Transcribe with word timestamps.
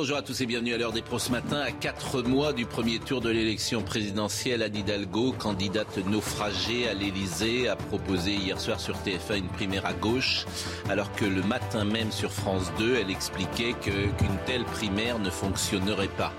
Bonjour 0.00 0.16
à 0.16 0.22
tous 0.22 0.40
et 0.40 0.46
bienvenue 0.46 0.74
à 0.74 0.78
l'heure 0.78 0.92
des 0.92 1.02
pros 1.02 1.18
ce 1.18 1.32
matin. 1.32 1.58
À 1.58 1.72
quatre 1.72 2.22
mois 2.22 2.52
du 2.52 2.66
premier 2.66 3.00
tour 3.00 3.20
de 3.20 3.30
l'élection 3.30 3.82
présidentielle, 3.82 4.62
Anne 4.62 4.76
Hidalgo, 4.76 5.32
candidate 5.32 5.98
naufragée 6.06 6.88
à 6.88 6.94
l'Elysée, 6.94 7.66
a 7.66 7.74
proposé 7.74 8.30
hier 8.30 8.60
soir 8.60 8.78
sur 8.78 8.94
TF1 8.98 9.38
une 9.38 9.48
primaire 9.48 9.84
à 9.84 9.94
gauche, 9.94 10.46
alors 10.88 11.10
que 11.14 11.24
le 11.24 11.42
matin 11.42 11.84
même 11.84 12.12
sur 12.12 12.30
France 12.32 12.70
2, 12.78 12.94
elle 12.94 13.10
expliquait 13.10 13.72
qu'une 13.72 14.38
telle 14.46 14.62
primaire 14.66 15.18
ne 15.18 15.30
fonctionnerait 15.30 16.06
pas. 16.06 16.32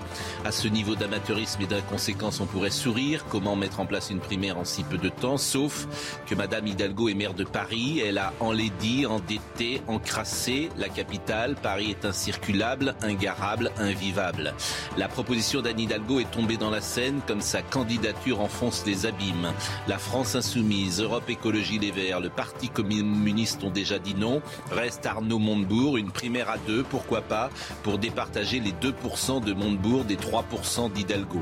À 0.46 0.52
ce 0.52 0.66
niveau 0.66 0.94
d'amateurisme 0.94 1.60
et 1.60 1.66
d'inconséquence, 1.66 2.40
on 2.40 2.46
pourrait 2.46 2.70
sourire. 2.70 3.26
Comment 3.28 3.56
mettre 3.56 3.80
en 3.80 3.84
place 3.84 4.08
une 4.08 4.20
primaire 4.20 4.56
en 4.56 4.64
si 4.64 4.84
peu 4.84 4.96
de 4.96 5.10
temps? 5.10 5.36
Sauf 5.36 5.86
que 6.26 6.34
Madame 6.34 6.66
Hidalgo 6.66 7.10
est 7.10 7.14
maire 7.14 7.34
de 7.34 7.44
Paris. 7.44 8.00
Elle 8.02 8.16
a 8.16 8.32
enlaidi, 8.40 9.04
endetté, 9.04 9.82
encrassé 9.86 10.70
la 10.78 10.88
capitale. 10.88 11.56
Paris 11.62 11.90
est 11.90 12.06
incirculable, 12.06 12.94
invivable. 13.78 14.54
La 14.96 15.08
proposition 15.08 15.60
d'Anne 15.60 15.80
Hidalgo 15.80 16.20
est 16.20 16.30
tombée 16.30 16.56
dans 16.56 16.70
la 16.70 16.80
Seine 16.80 17.20
comme 17.26 17.40
sa 17.40 17.62
candidature 17.62 18.40
enfonce 18.40 18.84
les 18.86 19.06
abîmes. 19.06 19.52
La 19.88 19.98
France 19.98 20.34
insoumise, 20.34 21.00
Europe 21.00 21.28
Écologie 21.28 21.78
Les 21.78 21.90
Verts, 21.90 22.20
le 22.20 22.28
Parti 22.28 22.68
communiste 22.68 23.64
ont 23.64 23.70
déjà 23.70 23.98
dit 23.98 24.14
non. 24.14 24.40
Reste 24.70 25.06
Arnaud 25.06 25.38
Montebourg, 25.38 25.96
une 25.96 26.10
primaire 26.10 26.50
à 26.50 26.58
deux, 26.58 26.84
pourquoi 26.84 27.22
pas, 27.22 27.50
pour 27.82 27.98
départager 27.98 28.60
les 28.60 28.72
2% 28.72 29.42
de 29.44 29.52
Montebourg 29.52 30.04
des 30.04 30.16
3% 30.16 30.92
d'Hidalgo. 30.92 31.40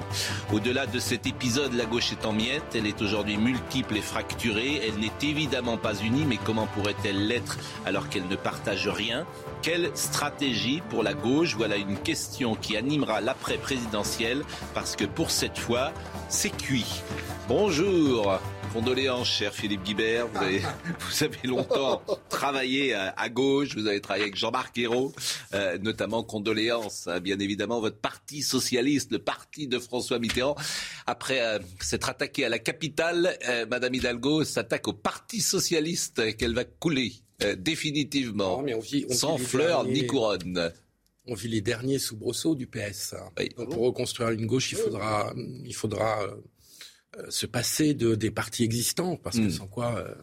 Au-delà 0.53 0.87
de 0.87 0.98
cet 0.98 1.27
épisode, 1.27 1.75
la 1.75 1.84
gauche 1.84 2.12
est 2.12 2.25
en 2.25 2.33
miettes, 2.33 2.75
elle 2.75 2.87
est 2.87 3.03
aujourd'hui 3.03 3.37
multiple 3.37 3.97
et 3.97 4.03
fracturée, 4.03 4.81
elle 4.87 4.98
n'est 5.00 5.28
évidemment 5.28 5.77
pas 5.77 5.95
unie, 5.95 6.25
mais 6.27 6.39
comment 6.43 6.67
pourrait-elle 6.67 7.27
l'être 7.27 7.59
alors 7.84 8.09
qu'elle 8.09 8.28
ne 8.28 8.37
partage 8.37 8.89
rien? 8.89 9.27
Quelle 9.62 9.91
stratégie 9.95 10.83
pour 10.89 11.03
la 11.03 11.14
gauche? 11.14 11.55
Voilà 11.56 11.77
une 11.77 11.97
question 11.98 12.55
qui 12.55 12.77
animera 12.77 13.20
l'après-présidentielle 13.20 14.42
parce 14.75 14.97
que 14.97 15.05
pour 15.05 15.31
cette 15.31 15.59
fois, 15.59 15.92
c'est 16.28 16.56
cuit. 16.56 17.03
Bonjour 17.48 18.39
Condoléances, 18.73 19.28
cher 19.28 19.55
Philippe 19.55 19.83
Guibert. 19.83 20.28
Vous 20.28 20.39
avez, 20.39 20.59
vous 21.00 21.25
avez 21.25 21.48
longtemps 21.48 22.03
travaillé 22.28 22.95
à, 22.95 23.28
gauche. 23.28 23.75
Vous 23.75 23.87
avez 23.87 24.00
travaillé 24.00 24.25
avec 24.25 24.37
Jean-Marc 24.37 24.77
Ayrault, 24.77 25.15
euh, 25.55 25.78
notamment 25.78 26.22
condoléances, 26.22 27.06
hein, 27.06 27.20
bien 27.20 27.39
évidemment, 27.39 27.81
votre 27.81 27.98
parti 27.98 28.43
socialiste, 28.43 29.11
le 29.12 29.19
parti 29.19 29.69
de 29.69 29.78
François 29.78 30.19
Mitterrand. 30.19 30.56
Après 31.06 31.41
euh, 31.41 31.59
s'être 31.81 32.11
attaqué 32.11 32.45
à 32.45 32.48
la 32.50 32.59
capitale, 32.59 33.37
euh, 33.48 33.65
Madame 33.67 33.95
Hidalgo 33.95 34.45
s'attaque 34.45 34.89
au 34.89 34.93
parti 34.93 35.41
socialiste 35.41 36.37
qu'elle 36.37 36.55
va 36.55 36.65
couler 36.65 37.15
définitivement, 37.58 38.64
sans 39.11 39.39
fleurs 39.39 39.84
ni 39.84 40.06
couronne. 40.06 40.72
On 41.27 41.34
vit 41.34 41.48
les 41.48 41.61
derniers 41.61 41.98
soubresauts 41.98 42.55
du 42.55 42.67
PS. 42.67 43.14
Donc 43.56 43.70
pour 43.70 43.83
reconstruire 43.83 44.31
une 44.31 44.47
gauche, 44.47 44.72
il 44.72 44.78
faudra, 44.78 45.33
il 45.64 45.75
faudra 45.75 46.22
euh, 46.22 46.37
se 47.29 47.47
passer 47.47 47.95
de, 47.95 48.15
des 48.15 48.31
partis 48.31 48.65
existants, 48.65 49.17
parce 49.17 49.37
que 49.37 49.43
hmm. 49.43 49.51
sans 49.51 49.67
quoi, 49.67 49.97
euh, 49.97 50.15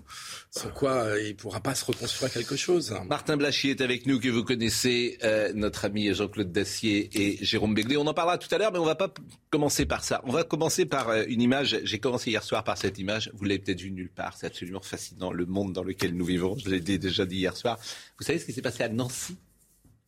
sans 0.49 0.69
quoi 0.69 0.91
euh, 0.91 1.21
il 1.21 1.29
ne 1.29 1.33
pourra 1.33 1.59
pas 1.59 1.75
se 1.75 1.85
reconstruire 1.85 2.31
quelque 2.31 2.55
chose. 2.55 2.95
Martin 3.07 3.37
Blachier 3.37 3.71
est 3.71 3.81
avec 3.81 4.05
nous, 4.05 4.19
que 4.19 4.29
vous 4.29 4.43
connaissez, 4.43 5.17
notre 5.53 5.85
ami 5.85 6.13
Jean-Claude 6.13 6.51
Dacier 6.51 7.09
et 7.13 7.43
Jérôme 7.43 7.73
Béglé. 7.73 7.97
On 7.97 8.07
en 8.07 8.13
parlera 8.13 8.37
tout 8.37 8.53
à 8.53 8.57
l'heure, 8.57 8.71
mais 8.71 8.79
on 8.79 8.83
ne 8.83 8.87
va 8.87 8.95
pas 8.95 9.13
commencer 9.49 9.85
par 9.85 10.03
ça. 10.03 10.21
On 10.25 10.31
va 10.31 10.43
commencer 10.43 10.85
par 10.85 11.13
une 11.27 11.41
image. 11.41 11.79
J'ai 11.83 11.99
commencé 11.99 12.31
hier 12.31 12.43
soir 12.43 12.63
par 12.63 12.77
cette 12.77 12.97
image. 12.99 13.31
Vous 13.33 13.45
l'avez 13.45 13.59
peut-être 13.59 13.81
vue 13.81 13.91
nulle 13.91 14.09
part. 14.09 14.37
C'est 14.37 14.47
absolument 14.47 14.81
fascinant, 14.81 15.31
le 15.31 15.45
monde 15.45 15.73
dans 15.73 15.83
lequel 15.83 16.15
nous 16.15 16.25
vivons. 16.25 16.57
Je 16.57 16.69
l'ai 16.69 16.79
déjà 16.79 17.25
dit 17.25 17.37
hier 17.37 17.55
soir. 17.55 17.79
Vous 18.17 18.25
savez 18.25 18.39
ce 18.39 18.45
qui 18.45 18.53
s'est 18.53 18.61
passé 18.61 18.83
à 18.83 18.89
Nancy? 18.89 19.37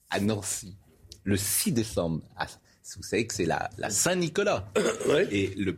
À 0.09 0.19
Nancy, 0.19 0.75
le 1.23 1.35
6 1.35 1.73
décembre. 1.73 2.21
Ah, 2.37 2.47
vous 2.95 3.03
savez 3.03 3.27
que 3.27 3.33
c'est 3.33 3.45
la, 3.45 3.69
la 3.77 3.89
Saint-Nicolas. 3.89 4.71
Et 5.31 5.53
le 5.57 5.77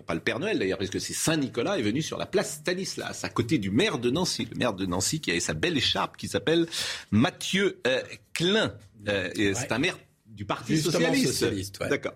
non 0.00 0.06
pas 0.06 0.14
le 0.14 0.20
Père 0.20 0.38
Noël 0.38 0.58
d'ailleurs, 0.58 0.78
parce 0.78 0.88
que 0.88 0.98
c'est 0.98 1.12
Saint-Nicolas 1.12 1.78
est 1.78 1.82
venu 1.82 2.00
sur 2.00 2.16
la 2.16 2.24
place 2.24 2.54
Stanislas, 2.54 3.22
à 3.22 3.28
côté 3.28 3.58
du 3.58 3.70
maire 3.70 3.98
de 3.98 4.10
Nancy. 4.10 4.48
Le 4.50 4.56
maire 4.56 4.72
de 4.72 4.86
Nancy 4.86 5.20
qui 5.20 5.30
avait 5.30 5.40
sa 5.40 5.52
belle 5.52 5.76
écharpe 5.76 6.16
qui 6.16 6.26
s'appelle 6.26 6.66
Mathieu 7.10 7.80
euh, 7.86 8.02
Klein. 8.32 8.74
Euh, 9.08 9.30
c'est 9.36 9.72
un 9.72 9.78
maire 9.78 9.98
du 10.26 10.46
Parti 10.46 10.80
socialiste. 10.80 11.80
D'accord. 11.80 12.14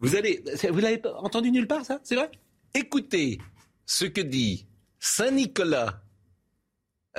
Vous 0.00 0.16
allez, 0.16 0.42
vous 0.70 0.78
l'avez 0.78 1.02
entendu 1.18 1.50
nulle 1.50 1.66
part 1.66 1.84
ça, 1.84 2.00
c'est 2.02 2.14
vrai? 2.14 2.30
Écoutez 2.74 3.38
ce 3.84 4.06
que 4.06 4.22
dit 4.22 4.66
Saint-Nicolas 4.98 6.02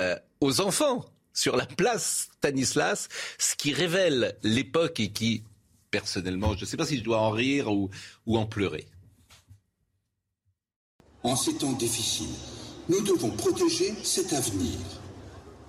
euh, 0.00 0.16
aux 0.40 0.60
enfants 0.60 1.04
sur 1.32 1.56
la 1.56 1.66
place 1.66 2.30
Stanislas, 2.38 3.08
ce 3.38 3.54
qui 3.54 3.72
révèle 3.72 4.36
l'époque 4.42 4.98
et 4.98 5.12
qui, 5.12 5.44
personnellement, 5.92 6.56
je 6.56 6.62
ne 6.62 6.66
sais 6.66 6.76
pas 6.76 6.86
si 6.86 6.98
je 6.98 7.04
dois 7.04 7.20
en 7.20 7.30
rire 7.30 7.70
ou 7.70 7.90
en 8.26 8.46
pleurer. 8.46 8.86
En 11.22 11.36
ces 11.36 11.54
temps 11.54 11.72
difficiles, 11.72 12.34
nous 12.88 13.00
devons 13.02 13.30
protéger 13.30 13.94
cet 14.02 14.32
avenir. 14.32 14.78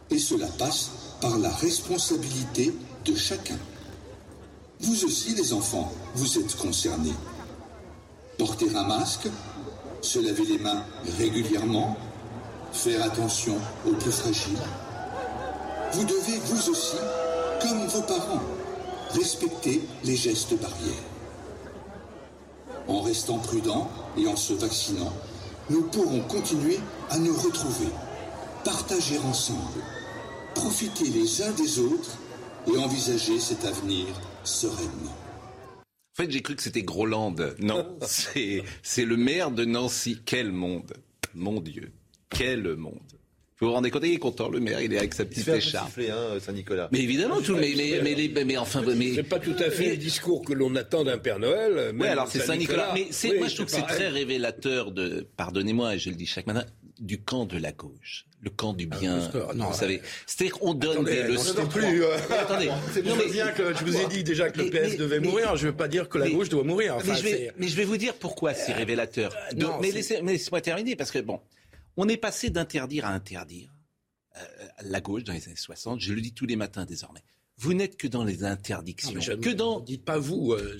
Et 0.09 0.17
cela 0.17 0.47
passe 0.47 0.91
par 1.19 1.37
la 1.37 1.49
responsabilité 1.49 2.73
de 3.05 3.15
chacun. 3.15 3.57
Vous 4.79 5.05
aussi, 5.05 5.35
les 5.35 5.53
enfants, 5.53 5.91
vous 6.15 6.39
êtes 6.39 6.55
concernés. 6.55 7.13
Porter 8.37 8.75
un 8.75 8.83
masque, 8.83 9.27
se 10.01 10.19
laver 10.19 10.45
les 10.45 10.57
mains 10.57 10.85
régulièrement, 11.17 11.97
faire 12.71 13.03
attention 13.03 13.57
aux 13.85 13.93
plus 13.93 14.11
fragiles. 14.11 14.57
Vous 15.93 16.05
devez, 16.05 16.39
vous 16.45 16.69
aussi, 16.69 16.95
comme 17.61 17.85
vos 17.87 18.01
parents, 18.01 18.41
respecter 19.11 19.81
les 20.03 20.15
gestes 20.15 20.57
barrières. 20.59 21.03
En 22.87 23.01
restant 23.01 23.37
prudent 23.37 23.89
et 24.17 24.27
en 24.27 24.35
se 24.35 24.53
vaccinant, 24.53 25.13
nous 25.69 25.83
pourrons 25.83 26.21
continuer 26.21 26.79
à 27.09 27.17
nous 27.17 27.33
retrouver, 27.33 27.89
partager 28.63 29.17
ensemble, 29.19 29.81
profiter 30.55 31.05
les 31.05 31.41
uns 31.41 31.51
des 31.51 31.79
autres 31.79 32.17
et 32.67 32.77
envisager 32.77 33.39
cet 33.39 33.65
avenir 33.65 34.07
sereinement. 34.43 35.15
En 35.77 36.23
fait, 36.23 36.31
j'ai 36.31 36.41
cru 36.41 36.55
que 36.55 36.63
c'était 36.63 36.83
Groland. 36.83 37.35
Non, 37.59 37.97
c'est 38.01 39.05
le 39.05 39.17
maire 39.17 39.51
de 39.51 39.65
Nancy. 39.65 40.19
Quel 40.25 40.51
monde 40.51 40.93
Mon 41.33 41.61
Dieu, 41.61 41.93
quel 42.29 42.75
monde 42.75 42.99
vous 43.61 43.67
vous 43.67 43.73
rendez 43.73 43.91
compte, 43.91 44.03
il 44.05 44.13
est 44.13 44.17
content, 44.17 44.49
le 44.49 44.59
maire, 44.59 44.81
il 44.81 44.91
est 44.91 44.97
avec 44.97 45.13
sa 45.13 45.23
petite 45.23 45.47
écharpe. 45.47 45.99
Hein, 45.99 46.39
Saint-Nicolas. 46.39 46.89
Mais 46.91 46.99
évidemment, 46.99 47.41
tout, 47.41 47.55
mais, 47.55 47.73
mais, 47.77 48.01
mais, 48.03 48.43
mais, 48.43 48.57
enfin, 48.57 48.81
mais. 48.95 49.13
C'est 49.13 49.23
pas 49.23 49.39
tout 49.39 49.55
à 49.59 49.69
fait 49.69 49.91
le 49.91 49.97
discours 49.97 50.43
que 50.43 50.53
l'on 50.53 50.75
attend 50.75 51.03
d'un 51.03 51.17
Père 51.17 51.39
Noël. 51.39 51.93
Oui, 51.97 52.07
alors 52.07 52.27
c'est 52.27 52.39
Saint-Nicolas. 52.39 52.91
mais 52.93 53.07
c'est, 53.11 53.37
moi, 53.37 53.47
je 53.47 53.55
trouve 53.55 53.67
que 53.67 53.71
c'est 53.71 53.81
très 53.83 54.07
révélateur 54.09 54.91
de, 54.91 55.27
pardonnez-moi, 55.37 55.95
et 55.95 55.99
je 55.99 56.09
le 56.09 56.15
dis 56.15 56.25
chaque 56.25 56.47
matin, 56.47 56.65
du 56.99 57.19
camp 57.21 57.45
de 57.45 57.57
la 57.57 57.71
gauche. 57.71 58.25
Le 58.43 58.49
camp 58.49 58.73
du 58.73 58.87
bien, 58.87 59.19
ah, 59.35 59.53
non, 59.53 59.65
vous 59.65 59.77
savez. 59.77 60.01
C'est-à-dire 60.25 60.57
qu'on 60.57 60.73
donne 60.73 61.03
des 61.03 61.23
leçons. 61.23 61.67
Plus, 61.67 62.03
euh, 62.03 62.15
attendez, 62.39 62.71
c'est 62.91 63.03
bien 63.03 63.51
que 63.51 63.75
je 63.75 63.85
vous 63.85 63.97
ai 63.97 64.07
dit 64.07 64.23
déjà 64.23 64.49
que 64.49 64.61
le 64.61 64.69
PS 64.71 64.97
devait 64.97 65.19
mourir. 65.19 65.55
Je 65.55 65.67
ne 65.67 65.71
veux 65.71 65.77
pas 65.77 65.87
dire 65.87 66.09
que 66.09 66.17
la 66.17 66.29
gauche 66.29 66.49
doit 66.49 66.63
mourir. 66.63 66.97
mais, 67.05 67.15
je 67.15 67.23
vais, 67.23 67.51
mais 67.57 67.67
je 67.67 67.75
vais 67.75 67.83
vous 67.83 67.97
dire 67.97 68.15
pourquoi 68.15 68.55
c'est 68.55 68.73
révélateur. 68.73 69.35
Euh, 69.53 69.67
mais 69.79 69.91
laissez-moi 69.91 70.61
terminer 70.61 70.95
parce 70.95 71.11
que 71.11 71.19
bon, 71.19 71.39
on 72.01 72.07
est 72.07 72.17
passé 72.17 72.49
d'interdire 72.49 73.05
à 73.05 73.13
interdire. 73.13 73.69
Euh, 74.35 74.41
la 74.85 75.01
gauche 75.01 75.23
dans 75.23 75.33
les 75.33 75.45
années 75.45 75.55
60, 75.55 76.01
je 76.01 76.13
le 76.13 76.21
dis 76.21 76.33
tous 76.33 76.47
les 76.47 76.55
matins 76.55 76.83
désormais. 76.83 77.21
Vous 77.57 77.75
n'êtes 77.75 77.95
que 77.95 78.07
dans 78.07 78.23
les 78.23 78.43
interdictions. 78.43 79.19
que 79.39 79.51
dans. 79.51 79.81
Dites 79.81 80.03
pas 80.03 80.17
vous. 80.17 80.53
Euh, 80.53 80.79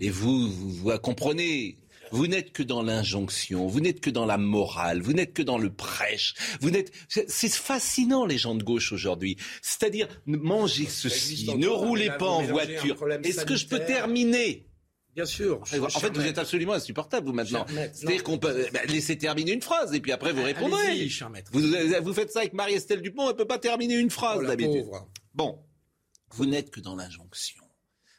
Et 0.00 0.08
vous, 0.08 0.50
vous, 0.50 0.98
comprenez. 0.98 1.76
Vous 2.10 2.26
n'êtes 2.26 2.52
que 2.52 2.62
dans 2.62 2.82
l'injonction, 2.82 3.66
vous 3.66 3.80
n'êtes 3.80 4.00
que 4.00 4.08
dans 4.08 4.24
la 4.24 4.38
morale, 4.38 5.02
vous 5.02 5.12
n'êtes 5.12 5.34
que 5.34 5.42
dans 5.42 5.58
le 5.58 5.70
prêche. 5.70 6.34
Vous 6.62 6.70
n'êtes. 6.70 6.90
C'est 7.08 7.52
fascinant 7.52 8.24
les 8.24 8.38
gens 8.38 8.54
de 8.54 8.64
gauche 8.64 8.92
aujourd'hui. 8.92 9.36
C'est-à-dire 9.60 10.08
mangez 10.24 10.86
ceci, 10.86 11.54
ne 11.54 11.68
roulez 11.68 12.10
pas 12.18 12.30
en 12.30 12.42
voiture. 12.42 12.96
Est-ce 13.22 13.44
que 13.44 13.56
je 13.56 13.66
peux 13.66 13.80
terminer? 13.80 14.69
Bien 15.20 15.26
sûr. 15.26 15.60
en 15.60 16.00
fait, 16.00 16.16
vous 16.16 16.26
êtes 16.26 16.38
absolument 16.38 16.72
insupportable, 16.72 17.26
vous, 17.26 17.34
maintenant. 17.34 17.66
C'est-à-dire 17.92 18.24
qu'on 18.24 18.38
peut 18.38 18.66
bah, 18.72 18.80
laisser 18.88 19.18
terminer 19.18 19.52
une 19.52 19.60
phrase 19.60 19.92
et 19.94 20.00
puis 20.00 20.12
après 20.12 20.32
vous 20.32 20.42
répondrez. 20.42 21.08
Vous, 21.52 21.60
vous, 22.02 22.14
faites 22.14 22.32
ça 22.32 22.40
avec 22.40 22.54
Marie-Estelle 22.54 23.02
Dupont, 23.02 23.24
elle 23.24 23.28
ne 23.28 23.32
peut 23.32 23.46
pas 23.46 23.58
terminer 23.58 23.96
une 23.96 24.10
phrase 24.10 24.38
oh, 24.42 24.46
d'habitude. 24.46 24.86
Bon, 25.34 25.58
vous 26.30 26.46
n'êtes 26.46 26.70
que 26.70 26.80
dans 26.80 26.96
l'injonction. 26.96 27.62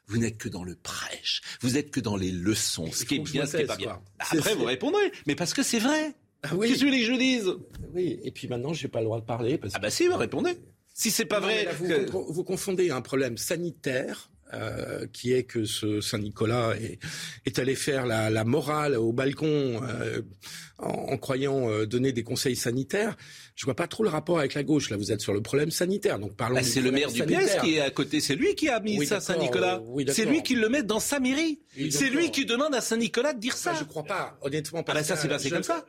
Vous 0.07 0.18
n'êtes 0.18 0.38
que 0.38 0.50
dans 0.50 0.63
le 0.63 0.75
prêche. 0.75 1.42
Vous 1.62 1.71
n'êtes 1.71 1.89
que 1.89 2.00
dans 2.00 2.18
les 2.18 2.31
leçons. 2.31 2.92
Ce 2.92 3.06
qui 3.06 3.15
est 3.15 3.19
bien, 3.19 3.45
ce 3.45 3.57
qui 3.57 3.63
n'est 3.63 3.68
pas 3.68 3.77
bien. 3.77 4.01
Après, 4.19 4.53
vous 4.56 4.65
répondrez. 4.65 5.12
Mais 5.25 5.36
parce 5.36 5.53
que 5.53 5.63
c'est 5.63 5.80
vrai. 5.80 6.13
Ah 6.44 6.50
oui. 6.53 6.69
Qu'est-ce 6.69 6.81
que 6.81 6.92
je 6.92 7.13
dise? 7.18 7.51
Oui, 7.94 8.19
et 8.24 8.31
puis 8.31 8.48
maintenant, 8.48 8.74
je 8.74 8.83
n'ai 8.83 8.92
pas 8.92 9.00
le 9.00 9.06
droit 9.06 9.19
de 9.19 9.25
parler. 9.25 9.57
Parce 9.57 9.74
ah 9.75 9.80
bah 9.80 9.89
si, 9.89 10.07
vous 10.07 10.18
répondez. 10.18 10.57
Si 10.94 11.12
c'est 11.12 11.25
pas 11.25 11.39
vrai. 11.39 11.69
vous, 12.12 12.44
confondez 12.44 12.92
un 12.92 13.01
problème 13.01 13.38
sanitaire 13.38 14.31
euh, 14.53 15.06
qui 15.13 15.33
est 15.33 15.44
que 15.44 15.65
ce 15.65 16.01
Saint-Nicolas 16.01 16.74
est, 16.75 17.00
est, 17.45 17.59
allé 17.59 17.75
faire 17.75 18.06
la, 18.06 18.30
la 18.30 18.44
morale 18.44 18.95
au 18.95 19.13
balcon 19.13 19.81
euh, 19.83 20.21
en, 20.77 21.18
croyant 21.18 21.69
euh, 21.69 21.86
donner 21.86 22.12
des 22.12 22.24
conseils 22.24 22.56
sanitaires. 22.56 23.15
Je 23.56 23.65
vois 23.65 23.75
pas 23.75 23.88
trop 23.88 24.03
le 24.03 24.09
rapport 24.09 24.39
avec 24.39 24.53
la 24.53 24.63
gauche. 24.63 24.89
Là, 24.89 24.98
vous 24.98 25.12
êtes 25.12 25.21
sur 25.21 25.33
le 25.33 25.42
problème 25.42 25.71
sanitaire. 25.71 26.19
Donc 26.19 26.36
parlons. 26.36 26.56
Bah, 26.56 26.63
c'est 26.63 26.81
le 26.81 26.92
maire 26.92 27.12
du 27.12 27.24
PS 27.24 27.57
qui 27.62 27.75
est 27.75 27.81
à 27.81 27.92
côté. 27.92 28.19
C'est 28.19 28.36
lui 28.36 28.56
qui 28.56 28.69
a 28.69 28.80
mis 28.80 29.06
ça 29.06 29.19
Saint-Nicolas. 29.19 29.81
c'est 30.07 30.25
lui 30.25 30.44
qui 30.44 30.56
le 30.56 30.69
met 30.69 30.83
dans 30.83 31.00
sa 31.00 31.19
mairie. 31.19 31.59
c'est 31.89 32.09
lui 32.09 32.31
qui 32.31 32.45
demande 32.45 32.75
à 32.75 32.81
Saint-Nicolas 32.81 33.33
de 33.33 33.39
dire 33.39 33.56
ça. 33.56 33.71
Bah, 33.71 33.77
je 33.80 33.86
crois 33.86 34.03
pas, 34.03 34.38
honnêtement. 34.42 34.83
Pas 34.83 34.92
ah 34.94 34.95
bah 34.95 35.03
ça, 35.03 35.15
c'est 35.15 35.27
passé 35.27 35.50
comme 35.50 35.63
ça. 35.63 35.86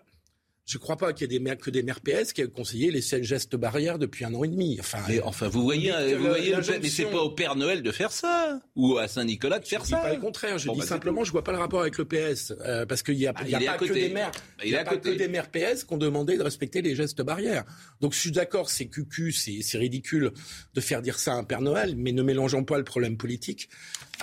Je 0.65 0.79
ne 0.79 0.81
crois 0.81 0.97
pas 0.97 1.13
qu'il 1.13 1.23
y 1.23 1.25
ait 1.25 1.39
des 1.39 1.43
maires, 1.43 1.59
que 1.59 1.71
des 1.71 1.83
maires 1.83 2.01
PS 2.01 2.33
qui 2.33 2.41
aient 2.41 2.47
conseillé 2.47 2.91
les 2.93 3.01
gestes 3.01 3.57
barrières 3.57 3.99
depuis 3.99 4.25
un 4.25 4.33
an 4.33 4.45
et 4.45 4.49
demi. 4.49 4.77
Enfin, 4.79 4.99
mais, 5.09 5.21
enfin 5.21 5.49
vous 5.49 5.63
voyez, 5.63 5.93
vous 6.17 6.25
voyez 6.25 6.55
mais 6.81 6.89
c'est 6.89 7.07
pas 7.07 7.21
au 7.21 7.31
Père 7.31 7.57
Noël 7.57 7.83
de 7.83 7.91
faire 7.91 8.13
ça 8.13 8.61
ou 8.77 8.97
à 8.97 9.09
Saint-Nicolas 9.09 9.59
de 9.59 9.67
faire 9.67 9.85
je 9.85 9.91
ça. 9.91 9.97
Dis 9.97 10.03
pas 10.03 10.15
le 10.15 10.21
contraire. 10.21 10.59
Je 10.59 10.71
dis 10.71 10.79
bah, 10.79 10.87
simplement, 10.87 11.25
je 11.25 11.33
vois 11.33 11.43
pas 11.43 11.53
le 11.53 11.59
rapport 11.59 11.81
avec 11.81 11.99
le 11.99 12.05
PS 12.05 12.55
euh, 12.61 12.87
parce 12.87 13.03
qu'il 13.03 13.19
y 13.19 13.27
a, 13.27 13.33
bah, 13.33 13.43
y 13.47 13.55
a 13.55 13.73
pas 13.73 13.79
que 13.79 13.93
des 13.93 14.09
maires, 14.09 14.31
bah, 14.31 14.65
il 14.65 14.71
y 14.71 14.77
a 14.77 14.85
pas 14.85 14.97
que 14.97 15.11
des 15.11 15.29
maires 15.29 15.51
PS 15.51 15.85
qui 15.85 15.95
ont 15.95 15.99
demandé 15.99 16.37
de 16.37 16.43
respecter 16.43 16.81
les 16.81 16.95
gestes 16.95 17.23
barrières. 17.23 17.65
Donc 18.01 18.15
je 18.15 18.21
suis 18.21 18.33
d'accord, 18.33 18.71
c'est 18.71 18.87
cucu, 18.87 19.33
c'est 19.33 19.79
ridicule 19.79 20.33
de 20.75 20.81
faire 20.81 21.03
dire 21.03 21.19
ça 21.19 21.33
à 21.33 21.37
un 21.37 21.45
Père 21.45 21.61
Noël, 21.61 21.95
mais 21.97 22.13
ne 22.13 22.23
mélangeons 22.23 22.65
pas 22.65 22.79
le 22.79 22.85
problème 22.85 23.17
politique 23.17 23.69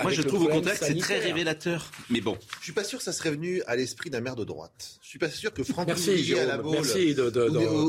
moi, 0.04 0.12
je 0.12 0.22
trouve 0.22 0.44
au 0.44 0.48
contraire 0.48 0.80
que 0.80 0.86
c'est 0.86 0.96
très 0.98 1.20
révélateur. 1.20 1.92
Mais 2.10 2.22
bon. 2.22 2.38
Je 2.60 2.66
suis 2.66 2.74
pas 2.74 2.84
sûr 2.84 3.00
que 3.00 3.04
ça 3.04 3.14
serait 3.14 3.32
venu 3.32 3.62
à 3.68 3.76
l'esprit 3.76 4.10
d'un 4.10 4.22
maire 4.22 4.36
de 4.36 4.44
droite. 4.44 5.00
Je 5.02 5.10
suis 5.10 5.20
pas 5.20 5.30
sûr 5.30 5.54
que 5.54 5.64
Franck 5.64 5.88
merci, 5.88 6.34
à 6.40 6.46
la 6.46 6.58
Baule, 6.58 6.86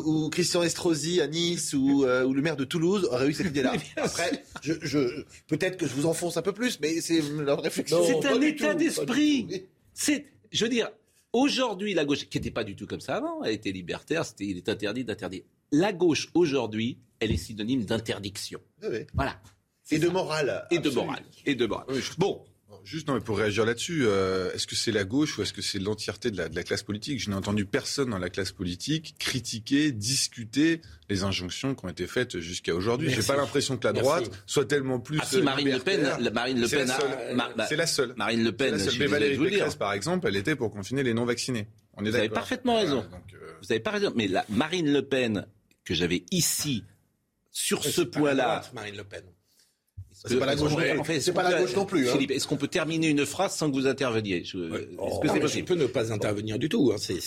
ou, 0.04 0.28
Christian 0.30 0.62
Estrosi 0.62 1.20
à 1.20 1.26
Nice 1.26 1.74
ou, 1.74 2.04
euh, 2.06 2.24
ou, 2.24 2.34
le 2.34 2.42
maire 2.42 2.56
de 2.56 2.64
Toulouse 2.64 3.08
aurait 3.10 3.28
eu 3.28 3.32
cette 3.32 3.48
idée-là. 3.48 3.74
Après, 3.96 4.42
je, 4.62 4.74
je, 4.82 5.24
peut-être 5.46 5.76
que 5.76 5.86
je 5.86 5.94
vous 5.94 6.06
enfonce 6.06 6.36
un 6.36 6.42
peu 6.42 6.52
plus, 6.52 6.80
mais 6.80 7.00
c'est 7.00 7.22
leur 7.22 7.62
réflexion. 7.62 8.02
C'est 8.06 8.26
un 8.26 8.40
état 8.40 8.74
d'esprit. 8.74 9.64
C'est, 9.94 10.26
je 10.50 10.64
veux 10.64 10.70
dire, 10.70 10.90
aujourd'hui, 11.32 11.94
la 11.94 12.04
gauche, 12.04 12.28
qui 12.28 12.38
n'était 12.38 12.50
pas 12.50 12.64
du 12.64 12.76
tout 12.76 12.86
comme 12.86 13.00
ça 13.00 13.16
avant, 13.16 13.42
elle 13.44 13.54
était 13.54 13.72
libertaire, 13.72 14.24
c'était, 14.24 14.46
il 14.46 14.56
est 14.56 14.68
interdit 14.68 15.04
d'interdire. 15.04 15.42
La 15.72 15.92
gauche, 15.92 16.30
aujourd'hui, 16.34 16.98
elle 17.20 17.32
est 17.32 17.36
synonyme 17.36 17.84
d'interdiction. 17.84 18.60
Oui. 18.82 19.06
Voilà. 19.14 19.40
Et 19.90 19.98
de 19.98 20.08
morale. 20.08 20.66
Et 20.70 20.78
de 20.78 20.90
morale. 20.90 21.22
Et 21.46 21.54
de 21.54 21.66
morale. 21.66 21.86
bon. 22.18 22.44
Juste 22.90 23.06
non, 23.06 23.14
mais 23.14 23.20
pour 23.20 23.38
réagir 23.38 23.64
là-dessus, 23.64 24.02
euh, 24.02 24.52
est-ce 24.52 24.66
que 24.66 24.74
c'est 24.74 24.90
la 24.90 25.04
gauche 25.04 25.38
ou 25.38 25.42
est-ce 25.42 25.52
que 25.52 25.62
c'est 25.62 25.78
l'entièreté 25.78 26.32
de 26.32 26.36
la, 26.36 26.48
de 26.48 26.56
la, 26.56 26.64
classe 26.64 26.82
politique? 26.82 27.20
Je 27.20 27.30
n'ai 27.30 27.36
entendu 27.36 27.64
personne 27.64 28.10
dans 28.10 28.18
la 28.18 28.30
classe 28.30 28.50
politique 28.50 29.14
critiquer, 29.16 29.92
discuter 29.92 30.80
les 31.08 31.22
injonctions 31.22 31.76
qui 31.76 31.84
ont 31.84 31.88
été 31.88 32.08
faites 32.08 32.40
jusqu'à 32.40 32.74
aujourd'hui. 32.74 33.08
J'ai 33.10 33.22
pas 33.22 33.36
l'impression 33.36 33.76
que 33.76 33.86
la 33.86 33.92
droite 33.92 34.28
soit 34.44 34.64
tellement 34.64 34.98
plus. 34.98 35.20
Ah 35.22 35.24
si, 35.24 35.40
Marine 35.40 35.70
Le 35.70 35.78
Pen, 35.78 36.00
Marine 36.32 36.60
Le 36.60 36.66
Pen, 36.66 36.92
c'est 37.68 37.76
la 37.76 37.86
seule. 37.86 38.12
Marine 38.16 38.42
Le 38.42 38.50
Pen, 38.50 38.76
mais 38.98 39.06
Valérie 39.06 39.38
Pécresse, 39.38 39.76
par 39.76 39.92
exemple, 39.92 40.26
elle 40.26 40.34
était 40.34 40.56
pour 40.56 40.72
confiner 40.72 41.04
les 41.04 41.14
non-vaccinés. 41.14 41.68
On 41.94 42.04
est 42.04 42.10
Vous 42.10 42.16
avez 42.16 42.28
parfaitement 42.28 42.80
raison. 42.80 43.06
Euh, 43.12 43.52
Vous 43.62 43.70
avez 43.70 43.80
pas 43.80 43.92
raison. 43.92 44.12
Mais 44.16 44.26
la 44.26 44.44
Marine 44.48 44.92
Le 44.92 45.02
Pen 45.02 45.46
que 45.84 45.94
j'avais 45.94 46.24
ici 46.32 46.82
sur 47.52 47.84
ce 47.84 48.00
point-là, 48.00 48.62
Marine 48.74 48.96
Le 48.96 49.04
Pen. 49.04 49.22
C'est 50.26 50.38
pas 50.38 50.46
la 50.46 50.54
gauche, 50.54 50.72
c'est 51.20 51.32
pas 51.32 51.42
la 51.42 51.60
gauche 51.60 51.74
non 51.74 51.86
plus. 51.86 52.08
Hein. 52.08 52.12
Philippe, 52.12 52.30
est-ce 52.32 52.46
qu'on 52.46 52.56
peut 52.56 52.68
terminer 52.68 53.08
une 53.08 53.24
phrase 53.24 53.54
sans 53.54 53.70
que 53.70 53.74
vous 53.74 53.86
interveniez 53.86 54.42
Est-ce 54.42 54.52
que 54.52 55.28
c'est 55.28 55.40
possible 55.40 55.66
Je 55.68 55.74
peux 55.74 55.80
ne 55.80 55.86
pas 55.86 56.12
intervenir 56.12 56.58
du 56.58 56.68
tout. 56.68 56.92
Hein. 56.92 56.98
C'est 56.98 57.20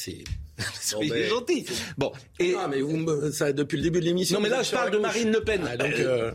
Soyez 0.80 1.24
gentil. 1.30 1.66
Bon, 1.98 2.12
et 2.40 2.54
ah, 2.58 2.68
mais 2.70 2.82
vous 2.82 2.98
me, 2.98 3.32
ça 3.32 3.52
depuis 3.52 3.78
le 3.78 3.84
début 3.84 4.00
de 4.00 4.06
l'émission. 4.06 4.38
Non, 4.38 4.44
mais 4.44 4.50
là, 4.50 4.62
je 4.62 4.72
parle 4.72 4.92
de 4.92 5.00
Marine 5.00 5.32
Le 5.32 5.42
Pen. 5.44 5.62
Ah, 5.66 5.76
donc, 5.76 5.94
euh, 5.94 6.32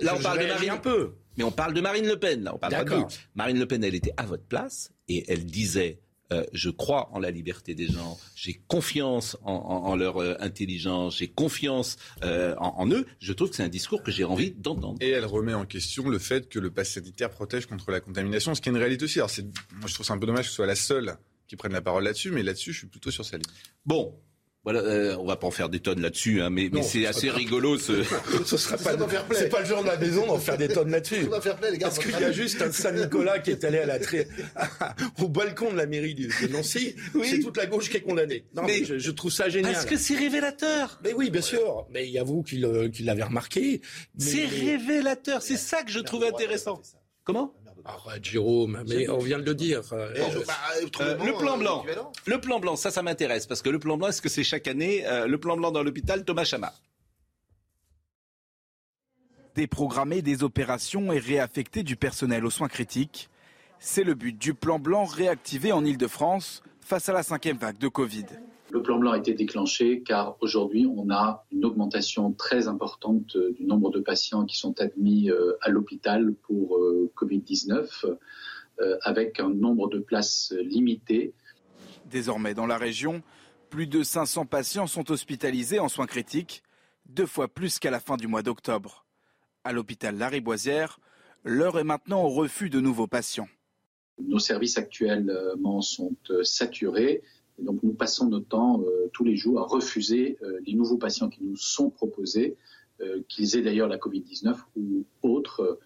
là, 0.00 0.14
on 0.14 0.22
parle 0.22 0.40
de 0.40 0.46
Marine 0.46 0.70
un 0.70 0.76
peu. 0.76 1.12
Mais 1.38 1.44
on 1.44 1.50
parle 1.50 1.72
de 1.72 1.80
Marine 1.80 2.06
Le 2.06 2.18
Pen. 2.18 2.44
Là, 2.44 2.54
on 2.54 2.58
parle 2.58 2.72
pas 2.72 2.84
de 2.84 3.02
Marine 3.34 3.58
Le 3.58 3.66
Pen, 3.66 3.82
elle 3.82 3.94
était 3.94 4.12
à 4.16 4.24
votre 4.24 4.44
place 4.44 4.90
et 5.08 5.24
elle 5.28 5.44
disait 5.46 6.00
euh, 6.32 6.44
je 6.52 6.70
crois 6.70 7.10
en 7.12 7.18
la 7.18 7.30
liberté 7.30 7.74
des 7.74 7.86
gens, 7.86 8.18
j'ai 8.34 8.54
confiance 8.66 9.36
en, 9.42 9.94
leur 9.94 10.22
euh, 10.22 10.36
intelligence, 10.40 11.18
j'ai 11.18 11.28
confiance 11.28 11.96
euh, 12.22 12.54
en, 12.58 12.88
eux, 12.90 13.06
je 13.20 13.32
trouve 13.32 13.50
que 13.50 13.56
c'est 13.56 13.62
un 13.62 13.68
discours 13.68 14.02
que 14.02 14.10
j'ai 14.10 14.24
envie 14.24 14.52
d'entendre. 14.52 14.96
Et 15.00 15.10
elle 15.10 15.26
remet 15.26 15.54
en 15.54 15.66
question 15.66 16.08
le 16.08 16.18
fait 16.18 16.48
que 16.48 16.58
le 16.58 16.70
pass 16.70 16.90
sanitaire 16.90 17.30
protège 17.30 17.66
contre 17.66 17.90
la 17.90 18.00
contamination, 18.00 18.54
ce 18.54 18.60
qui 18.60 18.68
est 18.70 18.72
une 18.72 18.78
réalité 18.78 19.04
aussi. 19.04 19.18
Alors 19.18 19.30
moi 19.72 19.86
je 19.86 19.94
trouve 19.94 20.06
ça 20.06 20.14
un 20.14 20.18
peu 20.18 20.26
dommage 20.26 20.44
que 20.46 20.50
ce 20.50 20.56
soit 20.56 20.66
la 20.66 20.76
seule 20.76 21.16
qui 21.46 21.56
prenne 21.56 21.72
la 21.72 21.82
parole 21.82 22.04
là-dessus, 22.04 22.30
mais 22.30 22.42
là-dessus 22.42 22.72
je 22.72 22.78
suis 22.78 22.86
plutôt 22.86 23.10
sur 23.10 23.24
sa 23.24 23.36
ligne. 23.36 23.46
Bon, 23.84 24.18
voilà, 24.64 24.80
euh, 24.80 25.16
on 25.18 25.26
va 25.26 25.36
pas 25.36 25.46
en 25.46 25.50
faire 25.50 25.68
des 25.68 25.80
tonnes 25.80 26.00
là-dessus, 26.00 26.40
hein, 26.40 26.48
mais, 26.48 26.70
mais 26.72 26.82
c'est 26.82 27.04
assez 27.06 27.28
rigolo. 27.28 27.76
Ce, 27.78 28.02
ce 28.46 28.56
sera 28.56 28.78
pas, 28.78 28.96
c'est 29.32 29.50
pas 29.50 29.60
le 29.60 29.66
genre 29.66 29.82
de 29.82 29.88
la 29.88 29.98
maison 29.98 30.26
d'en 30.26 30.38
faire 30.38 30.56
des 30.56 30.68
tonnes 30.68 30.90
là-dessus. 30.90 31.28
Parce 31.80 31.98
qu'il 31.98 32.12
y 32.12 32.24
a 32.24 32.32
juste 32.32 32.62
un 32.62 32.72
Saint-Nicolas 32.72 33.40
qui 33.40 33.50
est 33.50 33.62
allé 33.64 33.78
à 33.78 33.86
la 33.86 33.98
tri... 33.98 34.22
au 35.20 35.28
balcon 35.28 35.70
de 35.70 35.76
la 35.76 35.86
mairie 35.86 36.14
de 36.14 36.28
Nancy. 36.50 36.96
Oui. 37.14 37.26
C'est 37.28 37.40
toute 37.40 37.58
la 37.58 37.66
gauche 37.66 37.90
qui 37.90 37.98
est 37.98 38.00
condamnée. 38.00 38.46
Non, 38.54 38.62
mais, 38.62 38.84
je, 38.84 39.10
trouve 39.10 39.30
ça 39.30 39.50
génial. 39.50 39.74
Parce 39.74 39.84
que 39.84 39.98
c'est 39.98 40.16
révélateur. 40.16 40.98
Mais 41.04 41.12
oui, 41.12 41.30
bien 41.30 41.42
sûr. 41.42 41.86
Mais 41.90 42.06
il 42.06 42.12
y 42.12 42.18
a 42.18 42.24
vous 42.24 42.42
qui 42.42 42.58
l'avez 42.58 43.22
remarqué. 43.22 43.82
C'est 44.16 44.46
révélateur. 44.46 45.42
C'est 45.42 45.58
ça 45.58 45.82
que 45.82 45.90
je 45.90 46.00
trouve 46.00 46.24
intéressant. 46.24 46.80
Comment? 47.24 47.54
Arrête, 47.84 48.24
Jérôme, 48.24 48.82
mais 48.88 49.08
on 49.10 49.18
vient 49.18 49.38
de 49.38 49.44
le 49.44 49.54
dire. 49.54 49.82
Euh, 49.92 50.10
bah, 50.46 50.54
euh, 51.00 51.16
le 51.22 51.32
plan 51.36 51.58
blanc. 51.58 51.84
Le 52.24 52.40
plan 52.40 52.58
blanc, 52.58 52.76
ça, 52.76 52.90
ça 52.90 53.02
m'intéresse. 53.02 53.46
Parce 53.46 53.60
que 53.60 53.68
le 53.68 53.78
plan 53.78 53.98
blanc, 53.98 54.08
est-ce 54.08 54.22
que 54.22 54.30
c'est 54.30 54.44
chaque 54.44 54.66
année 54.68 55.06
euh, 55.06 55.26
le 55.26 55.38
plan 55.38 55.56
blanc 55.56 55.70
dans 55.70 55.82
l'hôpital 55.82 56.24
Thomas 56.24 56.44
Chama? 56.44 56.72
Déprogrammer 59.54 60.22
des 60.22 60.42
opérations 60.42 61.12
et 61.12 61.18
réaffecter 61.18 61.82
du 61.82 61.96
personnel 61.96 62.46
aux 62.46 62.50
soins 62.50 62.68
critiques. 62.68 63.28
C'est 63.78 64.02
le 64.02 64.14
but 64.14 64.36
du 64.36 64.54
plan 64.54 64.78
blanc 64.78 65.04
réactivé 65.04 65.70
en 65.70 65.84
Ile-de-France 65.84 66.62
face 66.80 67.08
à 67.10 67.12
la 67.12 67.22
cinquième 67.22 67.58
vague 67.58 67.78
de 67.78 67.88
Covid. 67.88 68.26
Le 68.74 68.82
plan 68.82 68.98
blanc 68.98 69.12
a 69.12 69.18
été 69.18 69.34
déclenché 69.34 70.02
car 70.02 70.36
aujourd'hui, 70.40 70.84
on 70.84 71.08
a 71.08 71.46
une 71.52 71.64
augmentation 71.64 72.32
très 72.32 72.66
importante 72.66 73.36
euh, 73.36 73.52
du 73.52 73.66
nombre 73.66 73.92
de 73.92 74.00
patients 74.00 74.44
qui 74.46 74.58
sont 74.58 74.80
admis 74.80 75.30
euh, 75.30 75.56
à 75.60 75.70
l'hôpital 75.70 76.34
pour 76.42 76.76
euh, 76.78 77.08
Covid-19 77.16 78.16
avec 79.02 79.38
un 79.38 79.50
nombre 79.50 79.88
de 79.88 80.00
places 80.00 80.52
limité. 80.60 81.32
Désormais, 82.06 82.54
dans 82.54 82.66
la 82.66 82.76
région, 82.76 83.22
plus 83.70 83.86
de 83.86 84.02
500 84.02 84.46
patients 84.46 84.88
sont 84.88 85.12
hospitalisés 85.12 85.78
en 85.78 85.88
soins 85.88 86.08
critiques, 86.08 86.64
deux 87.06 87.26
fois 87.26 87.46
plus 87.46 87.78
qu'à 87.78 87.92
la 87.92 88.00
fin 88.00 88.16
du 88.16 88.26
mois 88.26 88.42
d'octobre. 88.42 89.06
À 89.62 89.72
l'hôpital 89.72 90.18
Lariboisière, 90.18 90.98
l'heure 91.44 91.78
est 91.78 91.84
maintenant 91.84 92.24
au 92.24 92.28
refus 92.30 92.68
de 92.68 92.80
nouveaux 92.80 93.06
patients. 93.06 93.48
Nos 94.18 94.40
services 94.40 94.76
actuellement 94.76 95.80
sont 95.80 96.16
saturés 96.42 97.22
donc 97.58 97.82
nous 97.82 97.92
passons 97.92 98.28
notre 98.28 98.48
temps 98.48 98.80
euh, 98.82 99.08
tous 99.12 99.24
les 99.24 99.36
jours 99.36 99.60
à 99.60 99.64
refuser 99.64 100.38
euh, 100.42 100.60
les 100.66 100.74
nouveaux 100.74 100.98
patients 100.98 101.28
qui 101.28 101.42
nous 101.42 101.56
sont 101.56 101.90
proposés, 101.90 102.56
euh, 103.00 103.22
qu'ils 103.28 103.56
aient 103.56 103.62
d'ailleurs 103.62 103.88
la 103.88 103.98
Covid-19 103.98 104.56
ou 104.76 105.04
autre. 105.22 105.78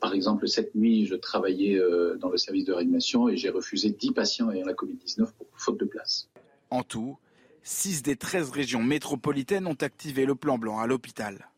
par 0.00 0.14
exemple, 0.14 0.46
cette 0.48 0.74
nuit, 0.74 1.06
je 1.06 1.16
travaillais 1.16 1.80
dans 2.20 2.30
le 2.30 2.36
service 2.36 2.64
de 2.64 2.72
réanimation 2.72 3.28
et 3.28 3.36
j'ai 3.36 3.50
refusé 3.50 3.90
10 3.90 4.12
patients 4.12 4.50
ayant 4.50 4.66
la 4.66 4.72
Covid-19 4.72 5.32
pour 5.32 5.46
faute 5.54 5.80
de 5.80 5.84
place. 5.84 6.28
En 6.70 6.84
tout, 6.84 7.18
6 7.64 8.02
des 8.02 8.14
13 8.14 8.50
régions 8.50 8.82
métropolitaines 8.82 9.66
ont 9.66 9.80
activé 9.80 10.26
le 10.26 10.36
plan 10.36 10.58
blanc 10.58 10.78
à 10.78 10.86
l'hôpital. 10.86 11.48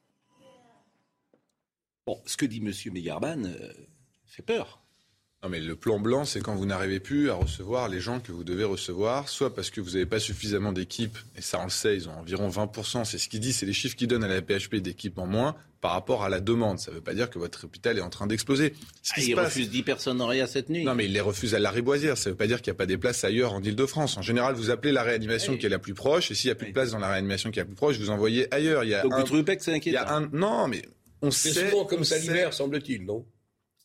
Bon, 2.07 2.19
ce 2.25 2.37
que 2.39 2.47
dit 2.47 2.63
M. 2.65 2.73
Megarban 2.93 3.43
fait 4.25 4.43
peur. 4.43 4.81
Non, 5.43 5.49
mais 5.49 5.61
le 5.61 5.75
plan 5.75 5.99
blanc, 5.99 6.27
c'est 6.27 6.41
quand 6.41 6.55
vous 6.55 6.67
n'arrivez 6.67 7.01
plus 7.01 7.31
à 7.31 7.35
recevoir 7.35 7.89
les 7.89 7.99
gens 7.99 8.21
que 8.21 8.31
vous 8.31 8.45
devez 8.45 8.65
recevoir, 8.65 9.31
soit 9.31 9.55
parce 9.55 9.71
que 9.71 9.81
vous 9.81 9.93
n'avez 9.93 10.05
pas 10.05 10.21
suffisamment 10.21 10.71
d'équipes, 10.71 11.17
et 11.35 11.41
ça 11.41 11.59
on 11.61 11.65
le 11.65 11.71
sait, 11.71 11.97
ils 11.97 12.11
ont 12.11 12.19
environ 12.19 12.51
20%, 12.51 13.07
c'est 13.07 13.17
ce 13.17 13.27
qu'ils 13.31 13.41
disent, 13.41 13.57
c'est 13.57 13.65
les 13.65 13.73
chiffres 13.73 13.97
qu'ils 13.97 14.09
donnent 14.09 14.25
à 14.25 14.29
la 14.29 14.43
PHP 14.43 14.77
d'équipes 14.77 15.19
en 15.19 15.27
moins 15.27 15.57
par 15.81 15.93
rapport 15.93 16.25
à 16.25 16.29
la 16.29 16.41
demande. 16.41 16.79
Ça 16.79 16.91
ne 16.91 16.97
veut 16.97 17.03
pas 17.03 17.15
dire 17.15 17.31
que 17.31 17.39
votre 17.39 17.65
hôpital 17.65 17.97
est 17.97 18.03
en 18.03 18.11
train 18.11 18.27
d'exploser. 18.27 18.75
Ah, 19.17 19.21
ils 19.23 19.35
refusent 19.35 19.71
10 19.71 19.83
personnes 19.83 20.21
en 20.21 20.27
réa 20.27 20.47
cette 20.47 20.69
nuit. 20.69 20.85
Non, 20.85 20.95
mais 20.95 21.07
ils 21.07 21.13
les 21.15 21.23
refusent 21.23 21.55
à 21.55 21.59
la 21.59 21.71
Riboisière. 21.71 22.19
Ça 22.19 22.29
ne 22.29 22.35
veut 22.35 22.37
pas 22.37 22.47
dire 22.47 22.61
qu'il 22.61 22.71
n'y 22.71 22.77
a 22.77 22.79
pas 22.79 22.85
des 22.85 22.99
places 22.99 23.25
ailleurs 23.25 23.55
en 23.55 23.63
Ile-de-France. 23.63 24.19
En 24.19 24.23
général, 24.23 24.55
vous 24.55 24.69
appelez 24.69 24.93
la 24.93 25.03
réanimation 25.03 25.57
qui 25.57 25.65
est 25.65 25.71
la 25.71 25.79
plus 25.79 25.95
proche, 25.95 26.31
et 26.31 26.35
s'il 26.35 26.49
n'y 26.49 26.53
a 26.53 26.55
plus 26.55 26.67
de 26.67 26.73
place 26.73 26.91
dans 26.91 26.99
la 26.99 27.09
réanimation 27.09 27.51
qui 27.51 27.61
est 27.61 27.63
la 27.63 27.67
plus 27.67 27.77
proche, 27.77 27.97
vous 27.99 28.11
envoyez 28.11 28.53
ailleurs. 28.53 28.85
Il 28.85 28.91
y 28.91 28.95
a 28.95 29.03
Donc 29.03 29.15
un... 29.15 29.25
c'est 29.59 29.73
inquiétant. 29.73 29.81
Il 29.87 29.93
y 29.93 29.97
a 29.97 30.13
un... 30.13 30.29
Non, 30.35 30.69
mais 30.69 30.83
on 31.23 31.31
sait... 31.31 31.51
C'est 31.51 31.71
souvent 31.71 31.87
comme 31.87 32.05
ça 32.05 32.19
l'hiver, 32.19 32.53
semble-t-il, 32.53 33.07
non? 33.07 33.25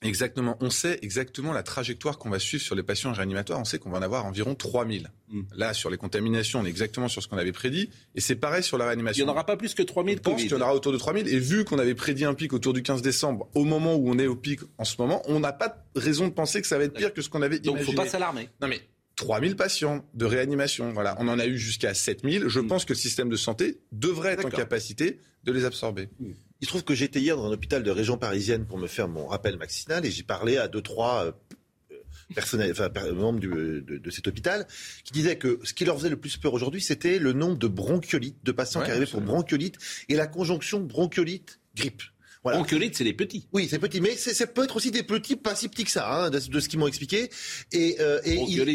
Exactement. 0.06 0.58
On 0.62 0.70
sait 0.70 1.00
exactement 1.02 1.54
la 1.54 1.64
trajectoire 1.64 2.18
qu'on 2.18 2.30
va 2.30 2.40
suivre 2.40 2.64
sur 2.64 2.76
les 2.76 2.84
patients 2.84 3.12
réanimatoires. 3.12 3.60
On 3.60 3.66
sait 3.66 3.80
qu'on 3.80 3.90
va 3.90 3.98
en 3.98 4.02
avoir 4.02 4.26
environ 4.26 4.56
3000. 4.56 5.12
Mm. 5.30 5.42
Là, 5.56 5.74
sur 5.74 5.90
les 5.90 5.98
contaminations, 5.98 6.60
on 6.60 6.66
est 6.66 6.70
exactement 6.70 7.08
sur 7.08 7.22
ce 7.22 7.28
qu'on 7.28 7.38
avait 7.38 7.52
prédit. 7.52 7.90
Et 8.16 8.22
c'est 8.22 8.36
pareil 8.36 8.64
sur 8.64 8.78
la 8.78 8.86
réanimation. 8.86 9.24
Il 9.24 9.26
n'y 9.26 9.32
en 9.32 9.34
aura 9.34 9.46
pas 9.46 9.58
plus 9.58 9.74
que 9.74 9.84
3000 9.84 10.18
Je 10.18 10.22
pense 10.22 10.42
qu'il 10.42 10.52
y 10.52 10.54
en 10.54 10.62
aura 10.62 10.76
autour 10.76 10.92
de 10.92 10.98
3000. 10.98 11.28
Et 11.28 11.40
vu 11.40 11.66
qu'on 11.66 11.80
avait 11.80 11.96
prédit 11.96 12.26
un 12.26 12.34
pic 12.34 12.54
autour 12.54 12.74
du 12.74 12.84
15 12.84 13.02
décembre, 13.02 13.50
au 13.56 13.64
moment 13.64 13.96
où 13.96 14.10
on 14.10 14.18
est 14.20 14.28
au 14.28 14.36
pic 14.36 14.60
en 14.78 14.86
ce 14.86 14.96
moment, 15.00 15.22
on 15.26 15.40
n'a 15.40 15.54
pas 15.54 15.86
raison 15.96 16.28
de 16.28 16.34
penser 16.34 16.62
que 16.62 16.68
ça 16.68 16.78
va 16.78 16.84
être 16.84 16.94
pire 16.94 17.14
que 17.14 17.22
ce 17.22 17.30
qu'on 17.30 17.42
avait 17.42 17.58
imaginé. 17.58 17.74
Donc 17.74 17.78
il 17.78 17.92
ne 17.92 17.96
faut 17.96 18.04
pas 18.04 18.08
s'alarmer. 18.08 18.50
Non 18.62 18.68
mais 18.68 18.82
3000 19.16 19.56
patients 19.56 20.06
de 20.14 20.26
réanimation. 20.26 20.92
Voilà, 20.92 21.16
on 21.20 21.28
en 21.28 21.40
a 21.40 21.46
eu 21.46 21.58
jusqu'à 21.58 21.94
7000. 21.94 22.46
Je 22.48 22.60
mm. 22.60 22.68
pense 22.68 22.86
que 22.86 22.94
le 22.94 22.98
système 22.98 23.30
de 23.30 23.36
santé 23.36 23.80
devrait 23.92 24.34
être 24.34 24.46
en 24.46 24.50
capacité 24.50 25.20
de 25.44 25.52
les 25.52 25.66
absorber. 25.66 26.10
Mm. 26.20 26.32
Il 26.65 26.67
se 26.67 26.72
trouve 26.72 26.84
que 26.84 26.95
j'étais 26.95 27.19
hier 27.19 27.38
dans 27.38 27.45
un 27.45 27.51
hôpital 27.51 27.84
de 27.84 27.91
région 27.91 28.17
parisienne 28.17 28.65
pour 28.65 28.79
me 28.79 28.88
faire 28.88 29.07
mon 29.07 29.27
rappel 29.27 29.55
vaccinal 29.55 30.03
et 30.03 30.10
j'ai 30.10 30.24
parlé 30.24 30.57
à 30.57 30.67
deux, 30.67 30.81
trois 30.81 31.25
euh, 31.25 31.31
membres 33.13 33.39
de, 33.39 33.84
de, 33.86 34.10
cet 34.10 34.27
hôpital 34.27 34.65
qui 35.03 35.13
disaient 35.13 35.38
que 35.38 35.60
ce 35.62 35.75
qui 35.75 35.86
leur 35.86 35.95
faisait 35.95 36.10
le 36.10 36.17
plus 36.17 36.38
peur 36.38 36.55
aujourd'hui, 36.55 36.81
c'était 36.81 37.19
le 37.19 37.34
nombre 37.34 37.60
de 37.60 37.67
bronchiolites, 37.67 38.43
de 38.43 38.51
patients 38.51 38.81
qui 38.81 38.89
arrivaient 38.89 39.05
pour 39.05 39.22
bronchiolite 39.22 39.77
et 40.10 40.15
la 40.15 40.25
conjonction 40.25 40.79
bronchiolite-grippe. 40.79 42.01
Voilà. 42.46 42.64
c'est 42.94 43.04
les 43.04 43.14
petits. 43.14 43.48
Oui, 43.54 43.68
c'est 43.68 43.80
petit, 43.80 44.00
mais 44.02 44.16
ça 44.16 44.46
peut 44.46 44.66
être 44.66 44.75
aussi 44.75 44.92
des 44.92 45.02
petits, 45.02 45.36
pas 45.36 45.56
si 45.56 45.68
petits 45.68 45.84
que 45.84 45.90
ça, 45.90 46.25
hein, 46.25 46.30
de, 46.30 46.60
ce 46.60 46.70
qu'ils 46.70 46.78
m'ont 46.78 46.86
expliqué. 46.86 47.32
Et, 47.72 47.98
euh, 48.00 48.20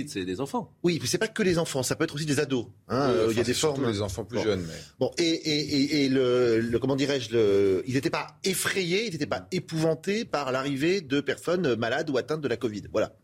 c'est 0.08 0.24
des 0.24 0.40
enfants. 0.40 0.74
Oui, 0.82 0.98
mais 1.00 1.06
c'est 1.06 1.18
pas 1.18 1.28
que 1.28 1.42
les 1.44 1.56
enfants, 1.56 1.84
ça 1.84 1.94
peut 1.94 2.02
être 2.02 2.16
aussi 2.16 2.26
des 2.26 2.40
ados. 2.40 2.66
Hein, 2.88 3.14
il 3.30 3.36
y 3.36 3.40
a 3.40 3.44
des 3.44 3.54
formes. 3.54 3.88
Les 3.88 4.02
enfants 4.02 4.24
plus 4.24 4.40
jeunes. 4.40 4.64
Mais... 4.66 4.74
Bon, 4.98 5.12
et, 5.18 5.22
et, 5.22 6.04
et 6.04 6.08
le, 6.08 6.78
comment 6.80 6.96
dirais-je, 6.96 7.30
le, 7.30 7.84
ils 7.86 7.94
n'étaient 7.94 8.10
pas 8.10 8.38
effrayés, 8.42 9.06
ils 9.06 9.12
n'étaient 9.12 9.26
pas 9.26 9.46
épouvantés 9.52 10.24
par 10.24 10.50
l'arrivée 10.50 11.00
de 11.00 11.20
personnes 11.20 11.76
malades 11.76 12.10
ou 12.10 12.16
atteintes 12.16 12.40
de 12.40 12.48
la 12.48 12.56
Covid. 12.56 12.82
Voilà. 12.90 13.14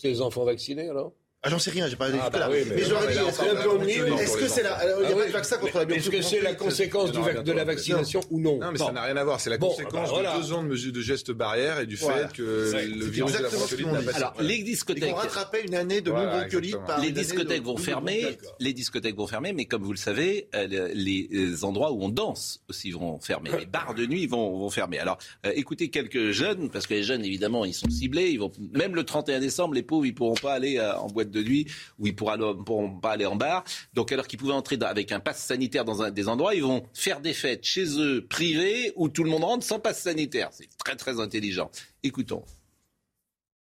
C'est 0.00 0.10
les 0.10 0.20
enfants 0.20 0.44
vaccinés 0.44 0.88
alors? 0.88 1.12
Ah, 1.42 1.48
j'en 1.48 1.58
sais 1.58 1.70
rien, 1.70 1.88
j'ai 1.88 1.96
pas 1.96 2.08
ah, 2.20 2.28
bah 2.28 2.48
mais, 2.50 2.64
mais 2.64 2.84
j'aurais 2.84 3.12
dit, 3.12 3.18
est-ce 3.18 4.36
que 4.36 4.46
c'est 4.46 4.62
la, 4.62 4.78
il 5.00 5.06
n'y 5.06 5.12
a 5.12 5.16
pas 5.16 5.26
de 5.26 5.32
vaccin 5.32 5.56
contre 5.56 5.78
la 5.78 5.94
Est-ce 5.94 6.10
que 6.10 6.20
c'est 6.20 6.42
la 6.42 6.54
conséquence 6.54 7.12
de 7.12 7.52
la 7.52 7.64
vaccination 7.64 8.20
ou 8.30 8.40
non 8.40 8.58
Non, 8.58 8.72
mais 8.72 8.78
ça 8.78 8.92
n'a 8.92 9.02
rien 9.02 9.16
à 9.16 9.24
voir. 9.24 9.40
C'est 9.40 9.50
la 9.50 9.58
conséquence 9.58 10.12
de 10.12 10.40
deux 10.40 10.52
ans 10.52 10.62
de 10.62 10.68
mesures 10.68 10.92
de 10.92 11.00
gestes 11.00 11.32
barrières 11.32 11.80
et 11.80 11.86
du 11.86 11.96
fait 11.96 12.32
que 12.34 12.42
le 12.42 13.06
virus 13.06 13.36
de 13.36 13.42
la 13.42 13.48
bronchiolite 13.48 13.86
n'a 13.86 14.02
pas 14.02 14.16
Alors, 14.16 14.34
les 14.40 14.62
discothèques. 14.62 15.10
vont 15.10 15.16
rattraper 15.16 15.62
une 15.66 15.74
année 15.74 16.00
de 16.00 16.10
non-bronchiolite 16.10 16.78
par 16.86 17.00
Les 17.00 17.10
discothèques 17.10 17.62
vont 17.62 17.76
fermer, 17.76 18.38
les 18.58 18.72
discothèques 18.72 19.16
vont 19.16 19.26
fermer, 19.26 19.52
mais 19.52 19.64
comme 19.64 19.82
vous 19.82 19.92
le 19.92 19.98
savez, 19.98 20.48
les 20.94 21.64
endroits 21.64 21.92
où 21.92 22.02
on 22.02 22.08
danse 22.08 22.62
aussi 22.68 22.90
vont 22.90 23.18
fermer. 23.20 23.50
Les 23.58 23.66
bars 23.66 23.94
de 23.94 24.06
nuit 24.06 24.26
vont 24.26 24.68
fermer. 24.70 24.98
Alors, 24.98 25.18
euh, 25.46 25.52
écoutez 25.54 25.90
quelques 25.90 26.30
jeunes, 26.30 26.70
parce 26.70 26.86
que 26.86 26.94
les 26.94 27.02
jeunes, 27.02 27.24
évidemment, 27.24 27.64
ils 27.64 27.74
sont 27.74 27.88
ciblés. 27.90 28.30
Ils 28.30 28.38
vont, 28.38 28.52
même 28.72 28.94
le 28.94 29.04
31 29.04 29.40
décembre, 29.40 29.74
les 29.74 29.82
pauvres, 29.82 30.06
ils 30.06 30.14
pourront 30.14 30.34
pas 30.34 30.52
aller 30.52 30.78
euh, 30.78 30.96
en 30.96 31.08
boîte 31.08 31.29
de 31.30 31.42
nuit 31.42 31.66
où 31.98 32.06
ils 32.06 32.14
ne 32.14 32.62
pourront 32.62 33.00
pas 33.00 33.12
aller 33.12 33.26
en 33.26 33.36
bar. 33.36 33.64
Donc 33.94 34.12
alors 34.12 34.26
qu'ils 34.26 34.38
pouvaient 34.38 34.52
entrer 34.52 34.78
avec 34.82 35.12
un 35.12 35.20
pass 35.20 35.42
sanitaire 35.42 35.84
dans 35.84 36.10
des 36.10 36.28
endroits, 36.28 36.54
ils 36.54 36.62
vont 36.62 36.84
faire 36.94 37.20
des 37.20 37.32
fêtes 37.32 37.64
chez 37.64 37.98
eux 37.98 38.26
privés 38.26 38.92
où 38.96 39.08
tout 39.08 39.24
le 39.24 39.30
monde 39.30 39.44
rentre 39.44 39.64
sans 39.64 39.80
passe 39.80 40.02
sanitaire. 40.02 40.48
C'est 40.52 40.68
très 40.76 40.96
très 40.96 41.20
intelligent. 41.20 41.70
Écoutons. 42.02 42.44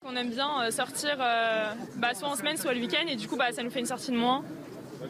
On 0.05 0.17
aime 0.17 0.31
bien 0.31 0.65
euh, 0.65 0.71
sortir 0.73 1.17
euh, 1.21 1.73
bah, 1.97 2.13
soit 2.15 2.29
en 2.29 2.35
semaine, 2.35 2.57
soit 2.57 2.75
le 2.75 2.81
week-end, 2.81 3.07
et 3.07 3.15
du 3.15 3.29
coup, 3.29 3.37
bah, 3.37 3.53
ça 3.53 3.63
nous 3.63 3.71
fait 3.71 3.79
une 3.79 3.87
sortie 3.87 4.11
de 4.11 4.17
moins. 4.17 4.45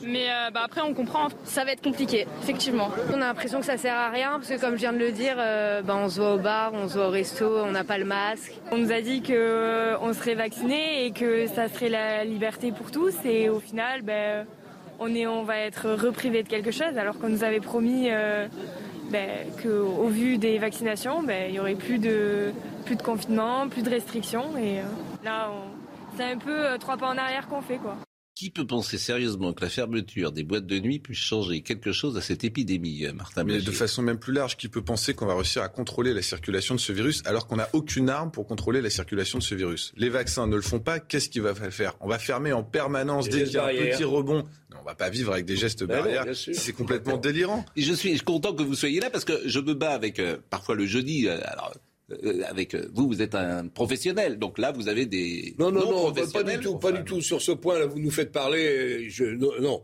Mais 0.03 0.27
euh, 0.31 0.51
bah, 0.53 0.63
après, 0.65 0.81
on 0.81 0.95
comprend. 0.95 1.29
Ça 1.45 1.65
va 1.65 1.73
être 1.73 1.83
compliqué, 1.83 2.27
effectivement. 2.43 2.91
On 3.13 3.17
a 3.17 3.27
l'impression 3.27 3.61
que 3.61 3.67
ça 3.67 3.77
sert 3.77 3.95
à 3.95 4.11
rien 4.11 4.33
parce 4.33 4.49
que, 4.49 4.61
comme 4.61 4.75
je 4.75 4.81
viens 4.81 4.93
de 4.93 4.99
le 4.99 5.13
dire, 5.13 5.37
euh, 5.39 5.83
bah, 5.83 5.97
on 5.97 6.09
se 6.09 6.21
voit 6.21 6.35
au 6.35 6.39
bar, 6.39 6.73
on 6.75 6.89
se 6.89 6.95
voit 6.95 7.09
au 7.09 7.11
resto, 7.11 7.59
on 7.59 7.71
n'a 7.71 7.85
pas 7.85 7.99
le 7.99 8.05
masque. 8.05 8.55
On 8.71 8.79
nous 8.79 8.93
a 8.93 9.01
dit 9.01 9.23
qu'on 9.23 9.33
euh, 9.35 10.13
serait 10.13 10.35
vacciné 10.35 11.07
et 11.07 11.13
que 11.13 11.47
ça 11.47 11.69
serait 11.69 11.89
la 11.89 12.25
liberté 12.25 12.73
pour 12.73 12.91
tous. 12.91 13.15
Et 13.25 13.49
au 13.49 13.61
final, 13.61 14.03
ben, 14.03 14.47
on, 14.99 15.15
est, 15.15 15.27
on 15.27 15.43
va 15.43 15.59
être 15.59 15.91
reprivé 15.91 16.43
de 16.43 16.49
quelque 16.49 16.71
chose 16.71 16.97
alors 16.99 17.19
qu'on 17.19 17.29
nous 17.29 17.45
avait 17.45 17.61
promis 17.61 18.09
ben, 19.11 19.29
qu'au 19.63 20.07
vu 20.09 20.39
des 20.39 20.59
vaccinations, 20.59 21.23
ben, 21.23 21.47
il 21.49 21.53
n'y 21.53 21.61
aurait 21.61 21.75
plus 21.75 21.99
de, 21.99 22.53
plus 22.85 22.97
de 22.97 23.03
confinement, 23.03 23.69
plus 23.69 23.83
de 23.83 23.91
restrictions. 23.91 24.57
Et 24.57 24.81
là, 25.25 25.51
c'est 26.17 26.25
un 26.25 26.39
peu 26.39 26.79
trois 26.79 26.97
pas 26.97 27.09
en 27.09 27.19
arrière 27.19 27.49
qu'on 27.49 27.61
fait. 27.63 27.77
quoi. 27.77 27.97
Qui 28.35 28.49
peut 28.51 28.67
penser 28.67 28.97
sérieusement 28.97 29.53
que 29.53 29.63
la 29.63 29.69
fermeture 29.69 30.33
des 30.33 30.43
boîtes 30.43 30.67
de 30.67 30.79
nuit 30.79 30.99
puisse 30.99 31.19
changer 31.19 31.61
quelque 31.61 31.93
chose 31.93 32.17
à 32.17 32.23
cette 32.23 32.45
épidémie, 32.45 33.05
euh, 33.05 33.13
Martin 33.13 33.45
Mais 33.45 33.61
de 33.61 33.71
façon 33.71 34.01
même 34.01 34.19
plus 34.19 34.33
large, 34.33 34.57
qui 34.57 34.69
peut 34.69 34.83
penser 34.83 35.13
qu'on 35.13 35.27
va 35.27 35.35
réussir 35.35 35.63
à 35.63 35.69
contrôler 35.69 36.15
la 36.15 36.23
circulation 36.23 36.75
de 36.75 36.81
ce 36.81 36.93
virus 36.93 37.23
alors 37.27 37.47
qu'on 37.47 37.57
n'a 37.57 37.69
aucune 37.75 38.09
arme 38.09 38.31
pour 38.31 38.47
contrôler 38.47 38.81
la 38.81 38.91
circulation 38.91 39.39
de 39.39 39.43
ce 39.43 39.55
virus? 39.55 39.93
Les 39.97 40.09
vaccins 40.09 40.47
ne 40.47 40.57
le 40.57 40.63
font 40.63 40.81
pas, 40.81 40.99
qu'est-ce 40.99 41.29
qu'il 41.29 41.43
va 41.43 41.55
faire? 41.55 41.95
On 42.01 42.09
va 42.09 42.19
fermer 42.19 42.53
en 42.53 42.63
permanence 42.63 43.29
dès 43.29 43.45
qu'il 43.45 43.53
y 43.53 43.59
a 43.59 43.67
un 43.67 43.69
petit 43.69 44.05
rebond. 44.05 44.45
On 44.75 44.83
on 44.83 44.85
va 44.85 44.95
pas 44.95 45.11
vivre 45.11 45.33
avec 45.33 45.45
des 45.45 45.57
gestes 45.57 45.85
ben 45.85 45.99
barrières. 45.99 46.25
C'est 46.35 46.73
complètement 46.73 47.17
délirant. 47.17 47.65
je 47.77 47.93
suis 47.93 48.19
content 48.21 48.53
que 48.53 48.63
vous 48.63 48.75
soyez 48.75 49.01
là 49.01 49.11
parce 49.11 49.25
que 49.25 49.41
je 49.47 49.61
me 49.61 49.75
bats 49.75 49.93
avec 49.93 50.19
euh, 50.19 50.39
parfois 50.51 50.75
le 50.75 50.87
jeudi. 50.87 51.29
Euh, 51.29 51.39
alors, 51.45 51.73
euh, 52.25 52.43
avec 52.49 52.75
euh, 52.75 52.89
vous, 52.95 53.07
vous 53.09 53.23
êtes 53.23 53.35
un 53.35 53.69
professionnel, 53.69 54.39
donc 54.39 54.59
là, 54.59 54.73
vous 54.73 54.89
avez 54.89 55.07
des 55.07 55.55
non, 55.59 55.71
non, 55.71 55.91
non, 55.91 56.13
pas 56.13 56.43
du 56.43 56.59
tout, 56.61 56.79
pas 56.79 56.93
du 56.93 57.05
tout. 57.05 57.21
Sur 57.21 57.41
ce 57.41 57.53
point-là, 57.53 57.87
vous 57.87 58.01
nous 58.01 58.11
faites 58.11 58.33
parler. 58.33 59.09
Je, 59.11 59.25
non, 59.25 59.83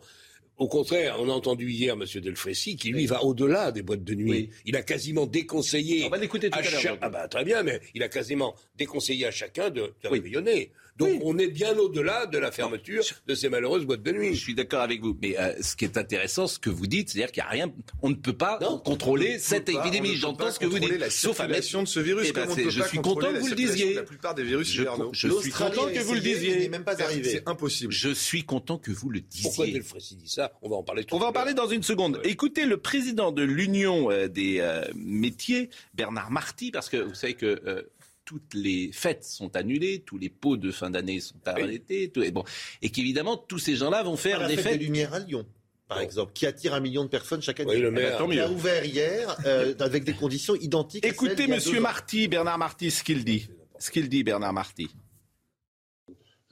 Au 0.57 0.69
contraire, 0.69 1.17
on 1.21 1.29
a 1.29 1.33
entendu 1.33 1.71
hier 1.71 1.95
M. 1.95 2.05
Delfrécy 2.21 2.77
qui, 2.77 2.91
lui, 2.91 3.07
va 3.07 3.25
au-delà 3.25 3.73
des 3.73 3.83
boîtes 3.83 4.05
de 4.05 4.15
nuit. 4.15 4.51
Il 4.65 4.77
a 4.77 4.83
quasiment 4.83 5.27
déconseillé. 5.27 6.05
On 6.05 6.11
va 6.11 6.19
l'écouter 6.19 6.51
tout 6.51 6.59
à, 6.59 6.63
l'heure. 6.63 6.99
Ah 7.01 7.09
bah, 7.09 7.29
très 7.29 7.45
bien, 7.45 7.63
mais 7.63 7.81
il 7.95 8.03
a 8.03 8.09
quasiment 8.09 8.55
déconseillé 8.77 9.27
à 9.27 9.31
chacun 9.31 9.71
de, 9.71 9.93
de 10.03 10.09
réveillonner. 10.09 10.73
Donc 10.99 11.21
on 11.23 11.39
est 11.39 11.49
bien 11.49 11.77
au-delà 11.79 12.27
de 12.27 12.39
la 12.39 12.51
fermeture 12.51 13.05
de 13.27 13.35
ces 13.35 13.49
malheureuses 13.49 13.85
boîtes 13.85 14.03
de 14.03 14.13
nuit. 14.13 14.35
Je 14.35 14.41
suis 14.41 14.55
d'accord 14.55 14.81
avec 14.83 15.01
vous. 15.01 15.17
Mais 15.23 15.39
euh, 15.39 15.53
ce 15.61 15.77
qui 15.77 15.85
est 15.85 15.97
intéressant, 15.97 16.47
ce 16.47 16.59
que 16.59 16.71
vous 16.71 16.87
dites, 16.87 17.11
c'est-à-dire 17.11 17.33
qu'il 17.33 17.43
n'y 17.43 17.49
a 17.49 17.51
rien. 17.51 17.73
On 18.03 18.11
ne 18.11 18.15
peut 18.15 18.33
pas 18.33 18.59
contrôler 18.85 19.39
cette 19.39 19.69
épidémie. 19.69 20.17
J'entends 20.17 20.51
ce 20.51 20.59
que 20.59 20.67
vous 20.67 20.79
dites. 20.79 20.99
La 20.99 21.11
Sauf 21.11 21.41
à 21.41 21.47
de 21.47 21.61
ce 21.61 22.01
virus. 22.01 22.27
Eh 22.29 22.33
ben, 22.33 22.49
je 22.69 22.83
suis 22.83 22.99
content 22.99 23.33
que 23.33 23.39
vous 23.39 23.49
le 23.49 23.55
disiez. 23.55 23.95
La 23.95 24.03
plupart 24.03 24.35
des 24.35 24.43
virus 24.43 24.73
je, 24.73 24.85
je 25.13 25.29
suis 25.29 25.51
content 25.51 25.87
que 25.93 26.01
vous 26.01 26.15
le 26.15 26.21
disiez. 26.21 26.69
même 26.69 26.85
pas 26.85 27.01
arrivé. 27.03 27.31
C'est 27.31 27.49
impossible. 27.49 27.93
Je 27.93 28.11
suis 28.11 28.45
content 28.45 28.79
que 28.79 28.91
vous 28.91 29.11
le 29.11 29.21
disiez. 29.21 29.43
Pourquoi 29.49 29.67
Delfrécy 29.67 30.17
dit 30.17 30.29
ça? 30.29 30.53
On 30.63 30.69
va 30.69 30.77
en 30.77 30.83
parler. 30.83 31.05
Tout 31.05 31.15
On 31.15 31.19
va 31.19 31.27
en 31.27 31.33
parler 31.33 31.55
dans 31.55 31.69
une 31.69 31.83
seconde. 31.83 32.21
Écoutez 32.25 32.65
le 32.65 32.77
président 32.77 33.33
de 33.33 33.43
l'Union 33.43 34.11
euh, 34.11 34.29
des 34.29 34.59
euh, 34.61 34.85
métiers, 34.95 35.71
Bernard 35.95 36.31
Marty, 36.31 36.71
parce 36.71 36.89
que 36.89 36.97
vous 36.97 37.15
savez 37.15 37.35
que 37.35 37.87
toutes 38.29 38.53
les 38.53 38.91
fêtes 38.93 39.25
sont 39.25 39.57
annulées, 39.57 40.03
tous 40.05 40.19
les 40.19 40.29
pots 40.29 40.59
de 40.59 40.71
fin 40.71 40.91
d'année 40.91 41.19
sont 41.19 41.41
arrêtés, 41.47 42.13
et, 42.15 42.31
bon, 42.31 42.45
et 42.83 42.91
qu'évidemment 42.91 43.39
tous 43.39 43.59
ces 43.59 43.75
gens-là 43.75 44.03
vont 44.03 44.19
faire 44.19 44.47
des 44.47 44.57
fête 44.57 44.65
fêtes. 44.65 44.81
de 44.81 44.85
lumière 44.85 45.15
à 45.15 45.21
Lyon 45.21 45.47
par 45.89 46.01
exemple, 46.01 46.33
qui 46.35 46.45
attire 46.45 46.75
un 46.75 46.81
million 46.81 47.05
de 47.05 47.09
personnes 47.09 47.41
chaque 47.41 47.61
année. 47.61 47.77
Oui, 47.77 47.81
le 47.81 47.91
maire. 47.91 48.23
qui 48.29 48.39
a 48.39 48.51
ouvert 48.51 48.85
hier 48.85 49.35
euh, 49.47 49.73
avec 49.81 50.05
des 50.05 50.13
conditions 50.13 50.55
identiques. 50.57 51.07
Écoutez, 51.07 51.45
à 51.45 51.49
Monsieur 51.49 51.81
Marty, 51.81 52.29
Bernard 52.29 52.59
Marty, 52.59 52.91
ce 52.91 53.03
qu'il 53.03 53.25
dit. 53.25 53.49
Ce 53.79 53.91
qu'il 53.91 54.11
dit, 54.11 54.23
Bernard 54.23 54.53
Marty. 54.53 54.89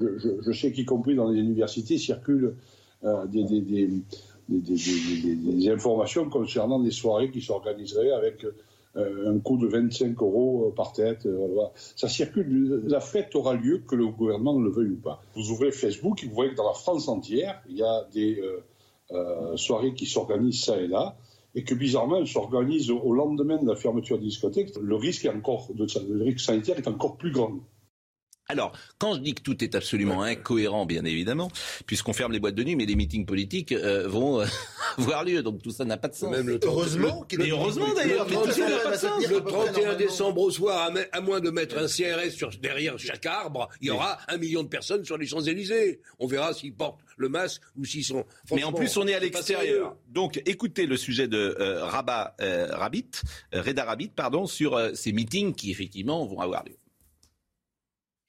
Je, 0.00 0.52
sais 0.52 0.72
qu'y 0.72 0.86
compris 0.86 1.14
dans 1.14 1.28
les 1.28 1.38
universités 1.38 1.98
circulent 1.98 2.56
euh, 3.04 3.26
des, 3.26 3.44
des, 3.44 3.90
des, 4.48 5.70
informations 5.70 6.30
concernant 6.30 6.80
des 6.80 6.90
soirées 6.90 7.30
qui 7.30 7.42
s'organiseraient 7.42 8.12
avec 8.12 8.42
euh, 8.46 8.56
un 8.96 9.38
coût 9.38 9.58
de 9.58 9.66
25 9.66 10.20
euros 10.22 10.68
euh, 10.68 10.74
par 10.74 10.92
tête. 10.92 11.26
Euh, 11.26 11.48
Ça 11.96 12.08
circule. 12.08 12.82
La 12.86 13.00
fête 13.00 13.34
aura 13.34 13.54
lieu 13.54 13.82
que 13.86 13.94
le 13.94 14.06
gouvernement 14.06 14.58
le 14.58 14.70
veuille 14.70 14.92
ou 14.92 15.00
pas. 15.00 15.22
Vous 15.34 15.50
ouvrez 15.50 15.72
Facebook 15.72 16.22
et 16.22 16.26
vous 16.26 16.34
voyez 16.34 16.52
que 16.52 16.56
dans 16.56 16.66
la 16.66 16.74
France 16.74 17.08
entière, 17.08 17.62
il 17.68 17.76
y 17.76 17.82
a 17.82 18.06
des 18.12 18.42
soirées 19.54 19.94
qui 19.94 20.06
s'organisent 20.06 20.64
ça 20.64 20.76
et 20.80 20.88
là 20.88 21.16
et 21.56 21.64
que 21.64 21.74
bizarrement, 21.74 22.18
elles 22.18 22.26
s'organisent 22.26 22.90
au 22.90 23.12
lendemain 23.14 23.56
de 23.56 23.66
la 23.66 23.76
fermeture 23.76 24.18
des 24.18 24.26
discothèques, 24.26 24.76
le 24.78 24.94
risque, 24.94 25.24
est 25.24 25.30
encore, 25.30 25.68
le 25.74 26.22
risque 26.22 26.40
sanitaire 26.40 26.76
est 26.76 26.86
encore 26.86 27.16
plus 27.16 27.32
grand. 27.32 27.52
Alors, 28.48 28.72
quand 28.98 29.14
je 29.14 29.20
dis 29.20 29.34
que 29.34 29.42
tout 29.42 29.62
est 29.64 29.74
absolument 29.74 30.22
incohérent, 30.22 30.86
bien 30.86 31.04
évidemment, 31.04 31.50
puisqu'on 31.86 32.12
ferme 32.12 32.32
les 32.32 32.38
boîtes 32.38 32.54
de 32.54 32.62
nuit, 32.62 32.76
mais 32.76 32.86
les 32.86 32.94
meetings 32.94 33.26
politiques 33.26 33.72
euh, 33.72 34.06
vont 34.06 34.40
euh, 34.40 34.46
avoir 34.98 35.24
lieu, 35.24 35.42
donc 35.42 35.62
tout 35.62 35.72
ça 35.72 35.84
n'a 35.84 35.96
pas 35.96 36.08
de 36.08 36.14
sens. 36.14 36.30
Même 36.30 36.48
le 36.48 36.60
heureusement, 36.62 37.26
mais 37.36 37.50
heureusement 37.50 37.92
d'ailleurs, 37.94 38.26
mais 38.28 38.36
tout 38.36 38.52
ça 38.52 38.68
n'a 38.68 38.78
pas 38.78 38.92
de 38.92 38.96
sens. 38.96 39.26
Le 39.28 39.40
31 39.40 39.94
décembre 39.96 40.42
au 40.42 40.50
soir, 40.52 40.92
à 41.10 41.20
moins 41.20 41.40
de 41.40 41.50
mettre 41.50 41.76
un 41.78 41.86
CRS 41.86 42.30
sur, 42.30 42.50
derrière 42.50 42.98
chaque 42.98 43.26
arbre, 43.26 43.68
il 43.80 43.88
y 43.88 43.90
aura 43.90 44.18
un 44.28 44.36
million 44.36 44.62
de 44.62 44.68
personnes 44.68 45.04
sur 45.04 45.18
les 45.18 45.26
Champs-Élysées. 45.26 46.00
On 46.20 46.28
verra 46.28 46.54
s'ils 46.54 46.74
portent 46.74 47.00
le 47.16 47.28
masque 47.28 47.62
ou 47.76 47.84
s'ils 47.84 48.04
sont. 48.04 48.24
Mais 48.52 48.62
en 48.62 48.72
plus, 48.72 48.96
on 48.96 49.08
est 49.08 49.14
à 49.14 49.20
l'extérieur. 49.20 49.96
Donc, 50.08 50.40
écoutez 50.46 50.86
le 50.86 50.96
sujet 50.96 51.26
de 51.26 51.56
euh, 51.58 51.84
Rabat 51.84 52.36
Rabbit, 52.38 53.10
Reda 53.52 53.84
Rabbit, 53.84 54.12
pardon, 54.14 54.46
sur 54.46 54.80
ces 54.94 55.12
meetings 55.12 55.54
qui 55.54 55.72
effectivement 55.72 56.24
vont 56.26 56.40
avoir 56.40 56.64
lieu. 56.64 56.76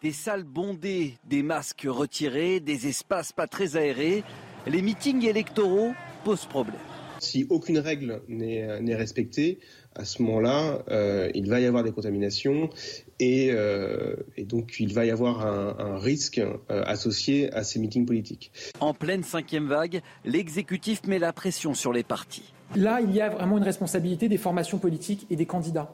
Des 0.03 0.11
salles 0.11 0.43
bondées, 0.43 1.17
des 1.27 1.41
masques 1.41 1.87
retirés, 1.87 2.59
des 2.59 2.87
espaces 2.87 3.31
pas 3.31 3.47
très 3.47 3.77
aérés, 3.77 4.23
les 4.67 4.83
meetings 4.83 5.25
électoraux 5.25 5.93
posent 6.23 6.45
problème. 6.45 6.75
Si 7.19 7.47
aucune 7.49 7.79
règle 7.79 8.21
n'est 8.27 8.95
respectée, 8.95 9.57
à 9.95 10.05
ce 10.05 10.21
moment-là, 10.21 10.83
euh, 10.91 11.31
il 11.33 11.49
va 11.49 11.59
y 11.59 11.65
avoir 11.65 11.83
des 11.83 11.91
contaminations 11.91 12.69
et, 13.19 13.49
euh, 13.49 14.15
donc 14.37 14.79
il 14.79 14.93
va 14.93 15.05
y 15.05 15.09
avoir 15.09 15.43
un, 15.43 15.97
risque 15.97 16.37
euh, 16.37 16.83
associé 16.85 17.51
à 17.53 17.63
ces 17.63 17.79
meetings 17.79 18.05
politiques. 18.05 18.51
En 18.79 18.93
pleine 18.93 19.23
cinquième 19.23 19.65
vague, 19.65 20.03
l'exécutif 20.25 21.07
met 21.07 21.17
la 21.17 21.33
pression 21.33 21.73
sur 21.73 21.91
les 21.91 22.03
partis. 22.03 22.53
Là, 22.75 23.01
il 23.01 23.11
y 23.15 23.21
a 23.21 23.29
vraiment 23.29 23.57
une 23.57 23.63
responsabilité 23.63 24.29
des 24.29 24.37
formations 24.37 24.77
politiques 24.77 25.25
et 25.31 25.35
des 25.35 25.47
candidats. 25.47 25.91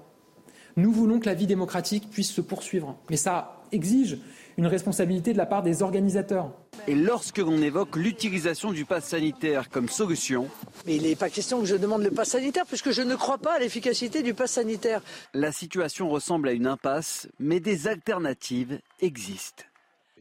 Nous 0.75 0.91
voulons 0.91 1.19
que 1.19 1.27
la 1.27 1.35
vie 1.35 1.47
démocratique 1.47 2.09
puisse 2.09 2.31
se 2.31 2.41
poursuivre, 2.41 2.97
mais 3.09 3.15
ça 3.15 3.62
exige 3.73 4.17
une 4.57 4.67
responsabilité 4.67 5.33
de 5.33 5.37
la 5.37 5.45
part 5.45 5.63
des 5.63 5.81
organisateurs. 5.81 6.51
Et 6.87 6.95
lorsque 6.95 7.39
l'on 7.39 7.61
évoque 7.61 7.95
l'utilisation 7.95 8.71
du 8.71 8.85
pass 8.85 9.05
sanitaire 9.05 9.69
comme 9.69 9.89
solution. 9.89 10.47
Mais 10.85 10.95
il 10.95 11.03
n'est 11.03 11.15
pas 11.15 11.29
question 11.29 11.59
que 11.59 11.65
je 11.65 11.75
demande 11.75 12.03
le 12.03 12.11
pass 12.11 12.29
sanitaire, 12.29 12.65
puisque 12.65 12.91
je 12.91 13.01
ne 13.01 13.15
crois 13.15 13.37
pas 13.37 13.55
à 13.55 13.59
l'efficacité 13.59 14.21
du 14.21 14.33
pass 14.33 14.51
sanitaire. 14.51 15.01
La 15.33 15.51
situation 15.51 16.09
ressemble 16.09 16.49
à 16.49 16.53
une 16.53 16.67
impasse, 16.67 17.27
mais 17.39 17.59
des 17.59 17.87
alternatives 17.87 18.79
existent. 19.01 19.63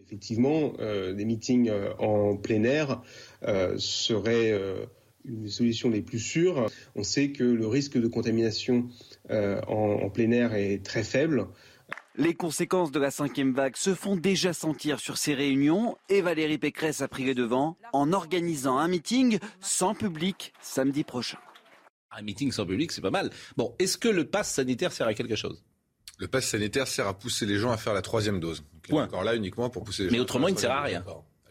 Effectivement, 0.07 0.73
euh, 0.79 1.13
des 1.15 1.25
meetings 1.25 1.71
euh, 1.71 1.93
en 1.99 2.37
plein 2.37 2.65
air 2.65 3.03
euh, 3.45 3.77
seraient 3.79 4.53
une 5.25 5.43
des 5.43 5.51
solutions 5.51 5.89
les 5.91 6.03
plus 6.03 6.19
sûres. 6.19 6.69
On 6.97 7.03
sait 7.03 7.31
que 7.31 7.45
le 7.45 7.67
risque 7.67 7.99
de 7.99 8.09
contamination 8.09 8.89
en 9.31 10.11
plein 10.11 10.31
air 10.33 10.55
est 10.55 10.85
très 10.85 11.05
faible. 11.05 11.47
Les 12.17 12.35
conséquences 12.35 12.93
de 12.93 13.01
la 13.01 13.11
cinquième 13.11 13.55
vague 13.55 13.75
se 13.75 13.95
font 13.95 14.17
déjà 14.17 14.53
sentir 14.53 15.01
sur 15.01 15.17
ces 15.17 15.33
réunions 15.33 15.97
et 16.11 16.21
Valérie 16.21 16.59
Pécresse 16.59 17.01
a 17.01 17.09
pris 17.09 17.25
les 17.25 17.35
devants 17.35 17.79
en 17.95 18.13
organisant 18.13 18.77
un 18.77 18.87
meeting 18.87 19.39
sans 19.63 19.95
public 19.95 20.53
samedi 20.61 21.05
prochain. 21.05 21.39
Un 22.11 22.21
meeting 22.21 22.53
sans 22.53 22.67
public, 22.67 22.93
c'est 22.93 23.01
pas 23.01 23.11
mal. 23.11 23.31
Bon, 23.57 23.75
est-ce 23.79 23.97
que 23.97 24.09
le 24.09 24.27
pass 24.27 24.53
sanitaire 24.53 24.93
sert 24.93 25.07
à 25.07 25.15
quelque 25.15 25.37
chose? 25.37 25.65
Le 26.19 26.29
pass 26.29 26.47
sanitaire 26.47 26.87
sert 26.87 27.07
à 27.09 27.19
pousser 27.19 27.47
les 27.47 27.57
gens 27.57 27.71
à 27.71 27.79
faire 27.79 27.95
la 27.95 28.03
troisième 28.03 28.41
dose. 28.41 28.63
Point. 28.83 29.05
Encore 29.05 29.25
là 29.25 29.35
uniquement 29.35 29.71
pour 29.71 29.83
pousser 29.83 30.03
les 30.03 30.11
Mais 30.11 30.11
gens. 30.11 30.19
Mais 30.19 30.23
autrement, 30.23 30.49
il 30.49 30.55
ne 30.55 30.59
sert 30.61 30.71
à 30.71 30.83
rien. 30.83 31.03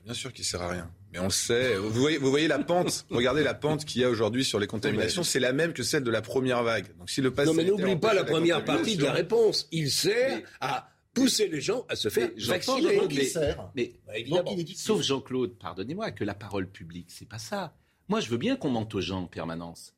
Bien 0.06 0.14
sûr 0.14 0.32
qu'il 0.32 0.46
sert 0.46 0.62
à 0.62 0.70
rien. 0.70 0.92
Mais 1.12 1.20
on 1.20 1.26
le 1.26 1.30
sait. 1.30 1.76
Vous 1.76 1.90
voyez, 1.90 2.18
vous 2.18 2.30
voyez 2.30 2.48
la 2.48 2.60
pente. 2.60 3.06
Regardez 3.10 3.44
la 3.44 3.54
pente 3.54 3.86
qu'il 3.86 4.02
y 4.02 4.06
a 4.06 4.10
aujourd'hui 4.10 4.46
sur 4.46 4.60
les 4.60 4.68
contaminations. 4.68 5.24
C'est 5.24 5.40
la 5.40 5.54
même 5.54 5.74
que 5.74 5.84
celle 5.84 6.04
de 6.04 6.12
la 6.12 6.22
première 6.22 6.64
vague. 6.64 6.96
Donc 6.98 7.10
si 7.10 7.22
le 7.22 7.34
non, 7.46 7.54
mais 7.54 7.66
n'oublie 7.66 7.96
pas 7.98 8.14
la 8.14 8.24
première 8.24 8.64
partie 8.64 8.96
de 8.96 9.04
la 9.04 9.14
réponse. 9.14 9.68
Il 9.72 9.92
sert 9.92 10.42
à 10.60 10.90
pousser 11.14 11.48
les 11.50 11.60
gens 11.60 11.86
à 11.90 11.96
se 11.96 12.10
faire 12.10 12.30
vacciner. 12.38 13.02
Mais, 13.76 13.94
mais 14.08 14.22
évidemment, 14.22 14.56
sauf 14.76 15.02
Jean-Claude, 15.02 15.58
pardonnez-moi, 15.60 16.12
que 16.12 16.24
la 16.24 16.34
parole 16.34 16.68
publique, 16.68 17.08
c'est 17.10 17.28
pas 17.28 17.40
ça. 17.40 17.74
Moi, 18.08 18.22
je 18.22 18.30
veux 18.30 18.38
bien 18.38 18.56
qu'on 18.56 18.70
mente 18.70 18.94
aux 18.96 19.02
gens 19.02 19.24
en 19.24 19.28
permanence, 19.28 19.94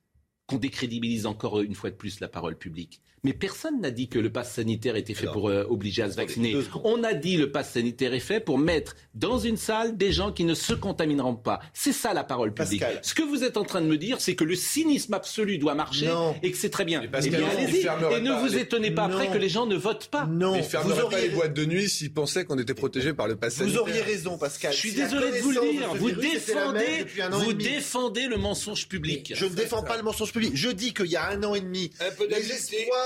qu'on 0.47 0.57
décrédibilise 0.57 1.25
encore 1.25 1.61
une 1.61 1.75
fois 1.75 1.89
de 1.89 1.95
plus 1.95 2.19
la 2.19 2.27
parole 2.27 2.57
publique. 2.57 3.01
Mais 3.25 3.31
personne 3.31 3.79
n'a 3.79 3.89
dit 3.89 4.09
que 4.09 4.19
le 4.19 4.29
pass 4.29 4.51
sanitaire 4.51 4.97
était 4.97 5.13
fait 5.13 5.27
pour 5.27 5.47
euh, 5.47 5.65
obliger 5.69 6.01
à 6.01 6.11
se 6.11 6.17
vacciner. 6.17 6.57
On 6.83 7.05
a 7.05 7.13
dit 7.13 7.37
le 7.37 7.51
pass 7.51 7.71
sanitaire 7.71 8.13
est 8.13 8.19
fait 8.19 8.41
pour 8.41 8.57
mettre 8.57 8.97
dans 9.15 9.39
une 9.39 9.55
salle 9.55 9.95
des 9.95 10.11
gens 10.11 10.33
qui 10.33 10.43
ne 10.43 10.53
se 10.53 10.73
contamineront 10.73 11.35
pas. 11.35 11.61
C'est 11.73 11.93
ça 11.93 12.13
la 12.13 12.25
parole 12.25 12.53
publique. 12.53 12.83
Ce 13.01 13.13
que 13.13 13.21
vous 13.21 13.45
êtes 13.45 13.55
en 13.55 13.63
train 13.63 13.79
de 13.79 13.85
me 13.85 13.97
dire, 13.97 14.19
c'est 14.19 14.35
que 14.35 14.43
le 14.43 14.55
cynisme 14.55 15.13
absolu 15.13 15.57
doit 15.57 15.73
marcher 15.73 16.11
et 16.41 16.51
que 16.51 16.57
c'est 16.57 16.69
très 16.69 16.83
bien. 16.83 17.01
Eh 17.01 17.07
bien 17.07 17.49
et 18.11 18.19
ne 18.19 18.41
vous 18.41 18.57
étonnez 18.57 18.91
pas 18.91 19.05
après 19.05 19.29
que 19.29 19.37
les 19.37 19.47
gens 19.47 19.67
ne 19.67 19.77
votent 19.77 20.09
pas. 20.09 20.25
Non. 20.25 20.55
Ils 20.55 20.63
fermeraient 20.63 21.03
auriez... 21.03 21.17
pas 21.17 21.23
les 21.23 21.29
boîtes 21.29 21.53
de 21.53 21.63
nuit 21.63 21.89
s'ils 21.89 22.13
pensaient 22.13 22.43
qu'on 22.43 22.57
était 22.57 22.73
protégé 22.73 23.13
par 23.13 23.29
le 23.29 23.37
pass 23.37 23.55
sanitaire. 23.55 23.83
Vous 23.83 23.89
auriez 23.89 24.01
raison, 24.01 24.37
Pascal. 24.37 24.73
Je 24.73 24.77
suis 24.77 24.91
désolé 24.91 25.31
de 25.31 25.37
vous 25.37 25.51
le 25.51 25.71
dire. 25.71 25.93
Vous 25.95 26.11
défendez, 26.11 27.05
vous 27.31 27.53
défendez 27.53 28.27
le 28.27 28.35
mensonge 28.35 28.89
public. 28.89 29.31
Je 29.33 29.45
ne 29.45 29.55
défends 29.55 29.83
pas 29.83 29.95
le 29.95 30.03
mensonge 30.03 30.33
public. 30.33 30.51
Je 30.55 30.69
dis 30.69 30.93
qu'il 30.93 31.07
y 31.07 31.15
a 31.15 31.29
un 31.29 31.41
an 31.43 31.55
et 31.55 31.61
demi, 31.61 31.89
les 32.29 32.51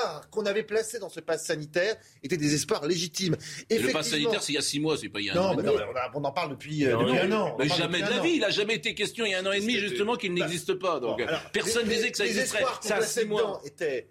espoirs 0.07 0.29
qu'on 0.29 0.45
avait 0.45 0.63
placés 0.63 0.99
dans 0.99 1.09
ce 1.09 1.19
pass 1.19 1.45
sanitaire 1.45 1.95
étaient 2.23 2.37
des 2.37 2.53
espoirs 2.53 2.85
légitimes. 2.85 3.35
Le 3.69 3.91
pass 3.91 4.09
sanitaire, 4.09 4.41
c'est 4.41 4.53
il 4.53 4.55
y 4.55 4.59
a 4.59 4.61
six 4.61 4.79
mois, 4.79 4.97
c'est 4.97 5.09
pas 5.09 5.19
il 5.19 5.27
y 5.27 5.29
a 5.29 5.33
un 5.33 5.37
an. 5.37 5.55
Non, 5.55 5.73
on 6.15 6.23
en 6.23 6.31
parle 6.31 6.51
depuis, 6.51 6.85
euh, 6.85 6.97
depuis 6.97 7.17
un 7.19 7.31
an. 7.31 7.55
Mais 7.59 7.67
jamais 7.69 8.01
de 8.01 8.09
la 8.09 8.19
vie. 8.19 8.33
Il 8.35 8.41
n'a 8.41 8.49
jamais 8.49 8.75
été 8.75 8.93
question 8.93 9.25
il 9.25 9.31
y 9.31 9.35
a 9.35 9.39
un 9.39 9.45
an 9.45 9.51
et 9.51 9.59
demi, 9.59 9.77
justement, 9.77 10.15
qu'il 10.15 10.33
bah, 10.33 10.41
n'existe 10.41 10.73
pas. 10.75 10.99
Donc, 10.99 11.21
personne 11.53 11.85
ne 11.85 11.93
disait 11.93 12.11
que 12.11 12.17
ça 12.17 12.25
existerait. 12.25 12.63
Ça 12.81 13.01
six 13.01 13.25
mois. 13.25 13.61
Étaient 13.65 14.09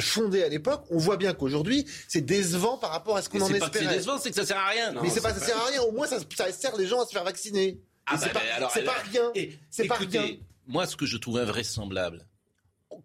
fondé 0.00 0.42
à 0.42 0.48
l'époque, 0.48 0.84
on 0.88 0.96
voit 0.96 1.18
bien 1.18 1.34
qu'aujourd'hui, 1.34 1.86
c'est 2.08 2.22
décevant 2.22 2.78
par 2.78 2.90
rapport 2.90 3.16
à 3.16 3.22
ce 3.22 3.28
qu'on 3.28 3.42
en 3.42 3.48
espérait. 3.48 3.70
C'est 3.72 3.84
pas 3.84 3.94
décevant, 3.94 4.18
c'est 4.18 4.30
que 4.30 4.36
ça 4.36 4.46
sert 4.46 4.56
à 4.56 4.68
rien. 4.68 4.94
mais 5.02 5.10
c'est 5.10 5.20
pas, 5.20 5.34
ça 5.34 5.40
sert 5.44 5.58
à 5.58 5.66
rien. 5.66 5.82
Au 5.82 5.92
moins, 5.92 6.06
ça, 6.06 6.18
ça 6.34 6.50
sert 6.50 6.76
les 6.76 6.86
gens 6.86 7.02
à 7.02 7.06
se 7.06 7.12
faire 7.12 7.24
vacciner. 7.24 7.78
Ah 8.06 8.16
bah, 8.16 8.20
c'est 8.22 8.32
pas, 8.84 8.92
rien. 9.10 9.32
C'est 9.70 9.86
pas 9.86 9.94
rien. 9.96 10.24
Moi, 10.66 10.86
ce 10.86 10.96
que 10.96 11.06
je 11.06 11.16
trouve 11.18 11.38
invraisemblable, 11.38 12.26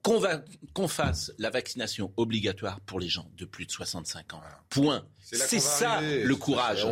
qu'on 0.04 0.88
fasse 0.88 1.32
la 1.38 1.50
vaccination 1.50 2.12
obligatoire 2.18 2.80
pour 2.82 3.00
les 3.00 3.10
gens 3.10 3.30
de 3.38 3.46
plus 3.46 3.66
de 3.66 3.72
65 3.72 4.34
ans. 4.34 4.42
Point. 4.70 5.06
C'est 5.20 5.60
ça 5.60 6.02
le 6.02 6.36
courage. 6.36 6.88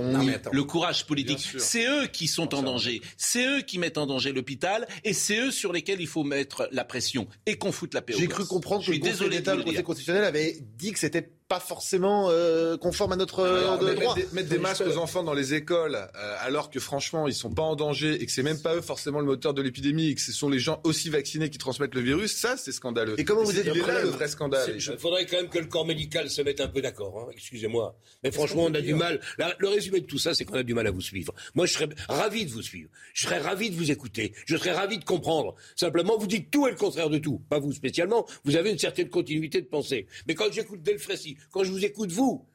le 0.51 0.63
courage 0.63 1.05
politique. 1.05 1.55
C'est 1.57 1.87
eux 1.87 2.07
qui 2.07 2.27
sont 2.27 2.53
en 2.53 2.63
danger. 2.63 3.01
C'est 3.17 3.45
eux 3.45 3.61
qui 3.61 3.79
mettent 3.79 3.97
en 3.97 4.05
danger 4.05 4.31
l'hôpital 4.33 4.87
et 5.03 5.13
c'est 5.13 5.39
eux 5.39 5.51
sur 5.51 5.71
lesquels 5.71 6.01
il 6.01 6.07
faut 6.07 6.23
mettre 6.23 6.67
la 6.71 6.83
pression 6.83 7.27
et 7.45 7.57
qu'on 7.57 7.71
foute 7.71 7.93
la 7.93 8.01
paix. 8.01 8.13
J'ai 8.17 8.27
cru 8.27 8.45
comprendre 8.45 8.85
que 8.85 8.91
le 8.91 8.99
Conseil 8.99 9.29
d'État, 9.29 9.55
le 9.55 9.63
Conseil 9.63 9.83
constitutionnel 9.83 10.23
avait 10.23 10.57
dit 10.77 10.91
que 10.91 10.99
c'était 10.99 11.31
pas 11.55 11.61
forcément 11.61 12.27
euh, 12.31 12.75
conforme 12.75 13.13
à 13.13 13.15
notre 13.15 13.45
alors, 13.45 13.77
droit. 13.77 13.93
Mettre 13.93 14.15
des, 14.15 14.35
mettre 14.35 14.49
des 14.49 14.57
masques 14.57 14.83
aux 14.85 14.97
enfants 14.97 15.23
dans 15.23 15.33
les 15.33 15.53
écoles, 15.53 15.95
euh, 15.95 16.35
alors 16.41 16.69
que 16.69 16.81
franchement 16.81 17.29
ils 17.29 17.33
sont 17.33 17.49
pas 17.49 17.61
en 17.61 17.77
danger 17.77 18.21
et 18.21 18.25
que 18.25 18.31
c'est 18.31 18.43
même 18.43 18.61
pas 18.61 18.75
eux 18.75 18.81
forcément 18.81 19.21
le 19.21 19.25
moteur 19.25 19.53
de 19.53 19.61
l'épidémie 19.61 20.09
et 20.09 20.15
que 20.15 20.21
ce 20.21 20.33
sont 20.33 20.49
les 20.49 20.59
gens 20.59 20.81
aussi 20.83 21.09
vaccinés 21.09 21.49
qui 21.49 21.57
transmettent 21.57 21.95
le 21.95 22.01
virus, 22.01 22.35
ça 22.35 22.57
c'est 22.57 22.73
scandaleux. 22.73 23.17
Et 23.17 23.23
comment 23.23 23.43
vous 23.43 23.57
êtes 23.57 23.67
là 23.67 24.01
le 24.01 24.09
vrai 24.09 24.27
scandale 24.27 24.75
Il 24.75 24.97
faudrait 24.97 25.25
quand 25.25 25.37
même 25.37 25.47
que 25.47 25.59
le 25.59 25.67
corps 25.67 25.85
médical 25.85 26.29
se 26.29 26.41
mette 26.41 26.59
un 26.59 26.67
peu 26.67 26.81
d'accord. 26.81 27.21
Hein, 27.21 27.31
Excusez-moi, 27.31 27.95
mais 28.23 28.31
franchement 28.31 28.65
on 28.65 28.73
a 28.73 28.81
du 28.81 28.93
mal. 28.93 29.21
le 29.57 29.67
résumé 29.69 30.01
de 30.01 30.05
tout 30.05 30.19
ça, 30.19 30.33
c'est 30.33 30.43
qu'on 30.43 30.55
a 30.55 30.63
du 30.63 30.73
mal 30.73 30.87
à 30.87 30.91
vous 30.91 31.01
suivre. 31.01 31.33
Moi 31.53 31.67
je 31.67 31.73
serais 31.73 31.89
ravi 32.09 32.45
de 32.45 32.51
vous 32.51 32.63
suivre. 32.63 32.89
Je 33.13 33.27
serais 33.27 33.39
ravi 33.39 33.69
de 33.69 33.75
vous 33.75 33.91
écouter. 33.91 34.33
Je 34.45 34.57
serais 34.57 34.73
ravi 34.73 34.97
de 34.97 35.05
comprendre. 35.05 35.55
Simplement 35.77 36.17
vous 36.17 36.27
dites 36.27 36.51
tout 36.51 36.67
et 36.67 36.71
le 36.71 36.77
contraire 36.77 37.09
de 37.09 37.17
tout. 37.17 37.41
Pas 37.49 37.59
vous 37.59 37.71
spécialement. 37.71 38.25
Vous 38.43 38.57
avez 38.57 38.71
une 38.71 38.79
certaine 38.79 39.07
continuité 39.07 39.61
de 39.61 39.67
pensée. 39.67 40.07
Mais 40.27 40.35
quand 40.35 40.51
j'écoute 40.51 40.81
Delfrécy, 40.81 41.37
quand 41.51 41.63
je 41.63 41.71
vous 41.71 41.85
écoute 41.85 42.11
vous. 42.11 42.45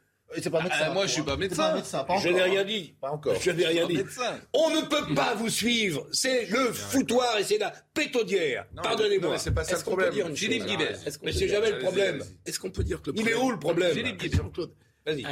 C'est 0.41 0.51
pas 0.51 0.63
médecin. 0.63 0.79
Ah, 0.83 0.93
moi, 0.93 1.07
je 1.07 1.13
suis 1.13 1.23
pas 1.23 1.37
médecin. 1.37 1.83
je 2.23 2.29
n'ai 2.29 2.43
rien 2.43 2.65
dit. 2.65 2.95
Pas 3.01 3.11
encore. 3.11 3.35
Je 3.41 3.51
n'ai 3.51 3.67
rien 3.67 3.87
dit. 3.87 3.99
On 4.55 4.71
ne 4.71 4.83
peut 4.83 5.13
pas 5.15 5.35
vous 5.35 5.49
suivre. 5.49 6.07
C'est 6.13 6.47
le 6.47 6.73
foutoir 6.73 7.39
et 7.39 7.45
c'est 7.45 7.59
la 7.59 7.73
pétaudière. 7.93 8.67
Pardonnez-moi. 8.83 9.39
C'est 9.39 9.53
pas 9.53 9.65
ça 9.65 9.77
le 9.77 9.83
problème. 9.83 10.37
Philippe 10.37 10.67
Guibert. 10.67 10.99
Mais 11.23 11.33
c'est 11.33 11.49
jamais 11.49 11.73
le 11.73 11.79
problème. 11.79 12.23
Est-ce 12.47 12.61
qu'on 12.61 12.71
peut 12.71 12.85
dire 12.85 13.03
que 13.03 13.11
le 13.11 13.19
Il 13.19 13.29
est 13.29 13.35
où 13.35 13.51
le 13.51 13.59
problème 13.59 13.93
Philippe 13.93 14.19
Guibert. 14.19 14.51
Vas-y. 15.07 15.25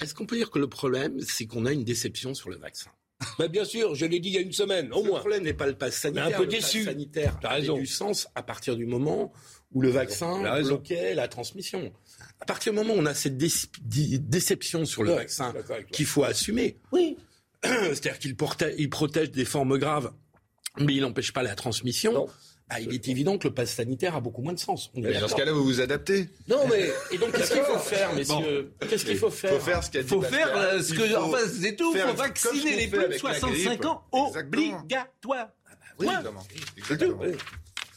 Est-ce 0.00 0.14
qu'on 0.14 0.26
peut 0.26 0.36
dire 0.36 0.50
que 0.50 0.58
le 0.58 0.68
problème, 0.68 1.20
c'est 1.20 1.46
qu'on 1.46 1.66
a 1.66 1.72
une 1.72 1.84
déception 1.84 2.32
sur 2.32 2.50
le 2.50 2.56
vaccin 2.56 2.90
mais 3.38 3.48
bien 3.48 3.64
sûr, 3.64 3.94
je 3.94 4.06
l'ai 4.06 4.20
dit 4.20 4.28
il 4.28 4.34
y 4.34 4.38
a 4.38 4.40
une 4.40 4.52
semaine, 4.52 4.92
au 4.92 5.02
moins. 5.02 5.16
Le 5.16 5.20
problème 5.20 5.42
n'est 5.42 5.54
pas 5.54 5.66
le 5.66 5.74
pass 5.74 5.94
sanitaire. 5.94 6.26
un 6.26 6.30
peu 6.30 6.46
déçu. 6.46 6.80
Le 6.80 6.84
pass 6.84 6.94
sanitaire 6.94 7.40
a 7.42 7.60
du 7.60 7.86
sens 7.86 8.28
à 8.34 8.42
partir 8.42 8.76
du 8.76 8.86
moment 8.86 9.32
où 9.72 9.82
le 9.82 9.90
vaccin 9.90 10.60
bloquait 10.62 11.14
la 11.14 11.28
transmission. 11.28 11.92
À 12.40 12.44
partir 12.44 12.72
du 12.72 12.78
moment 12.78 12.94
où 12.94 12.98
on 12.98 13.06
a 13.06 13.14
cette 13.14 13.36
déception 13.36 14.84
sur 14.84 15.02
le 15.02 15.12
vaccin 15.12 15.54
qu'il 15.90 16.06
faut 16.06 16.24
assumer, 16.24 16.78
oui. 16.92 17.16
c'est-à-dire 17.62 18.18
qu'il 18.18 18.36
il 18.78 18.90
protège 18.90 19.30
des 19.30 19.44
formes 19.44 19.78
graves, 19.78 20.12
mais 20.78 20.94
il 20.94 21.00
n'empêche 21.02 21.32
pas 21.32 21.42
la 21.42 21.54
transmission. 21.54 22.28
Ah, 22.70 22.80
il 22.80 22.92
est 22.92 23.08
évident 23.08 23.38
que 23.38 23.48
le 23.48 23.54
pass 23.54 23.72
sanitaire 23.72 24.14
a 24.14 24.20
beaucoup 24.20 24.42
moins 24.42 24.52
de 24.52 24.58
sens. 24.58 24.90
dans 24.94 25.28
ce 25.28 25.34
cas-là, 25.34 25.52
vous 25.52 25.64
vous 25.64 25.80
adaptez. 25.80 26.28
Non, 26.48 26.66
mais 26.68 26.90
et 27.10 27.16
donc 27.16 27.32
qu'est-ce 27.32 27.52
qu'il 27.54 27.62
faut 27.62 27.78
faire, 27.78 28.12
messieurs 28.14 28.72
Qu'est-ce 28.88 29.06
qu'il 29.06 29.16
faut 29.16 29.30
faire 29.30 29.54
Il 29.54 29.58
faut 29.58 29.64
faire 29.64 29.82
ce 29.82 29.90
qu'a 29.90 30.02
dit 30.02 30.08
faut 30.08 30.20
faire 30.20 30.54
euh, 30.54 30.82
ce 30.82 30.92
que, 30.92 31.16
enfin, 31.16 31.38
c'est 31.60 31.76
tout. 31.76 31.92
Il 31.94 32.00
faut 32.00 32.14
vacciner 32.14 32.76
les 32.76 32.88
plus 32.88 33.08
de 33.08 33.12
65 33.18 33.84
ans 33.86 34.04
obligatoire. 34.12 35.48
Ah 35.66 35.74
bah 35.98 36.06
oui. 37.20 37.34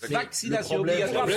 Vaccination 0.10 0.78
obligatoire. 0.78 1.28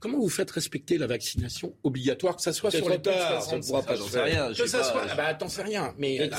Comment 0.00 0.18
vous 0.18 0.28
faites 0.28 0.50
respecter 0.50 0.98
la 0.98 1.06
vaccination 1.06 1.74
obligatoire, 1.82 2.36
que 2.36 2.42
ça 2.42 2.52
soit 2.52 2.70
sur 2.70 2.88
les 2.88 3.00
tard, 3.00 3.42
ça 3.42 3.56
ne 3.56 3.62
pourra 3.62 3.82
pas 3.82 3.96
se 3.96 4.18
rien. 4.18 4.52
Que 4.52 4.66
ça 4.66 4.82
soit, 4.82 5.06
bah, 5.14 5.26
attends, 5.26 5.48
c'est 5.48 5.62
rien. 5.62 5.94
Mais 5.98 6.30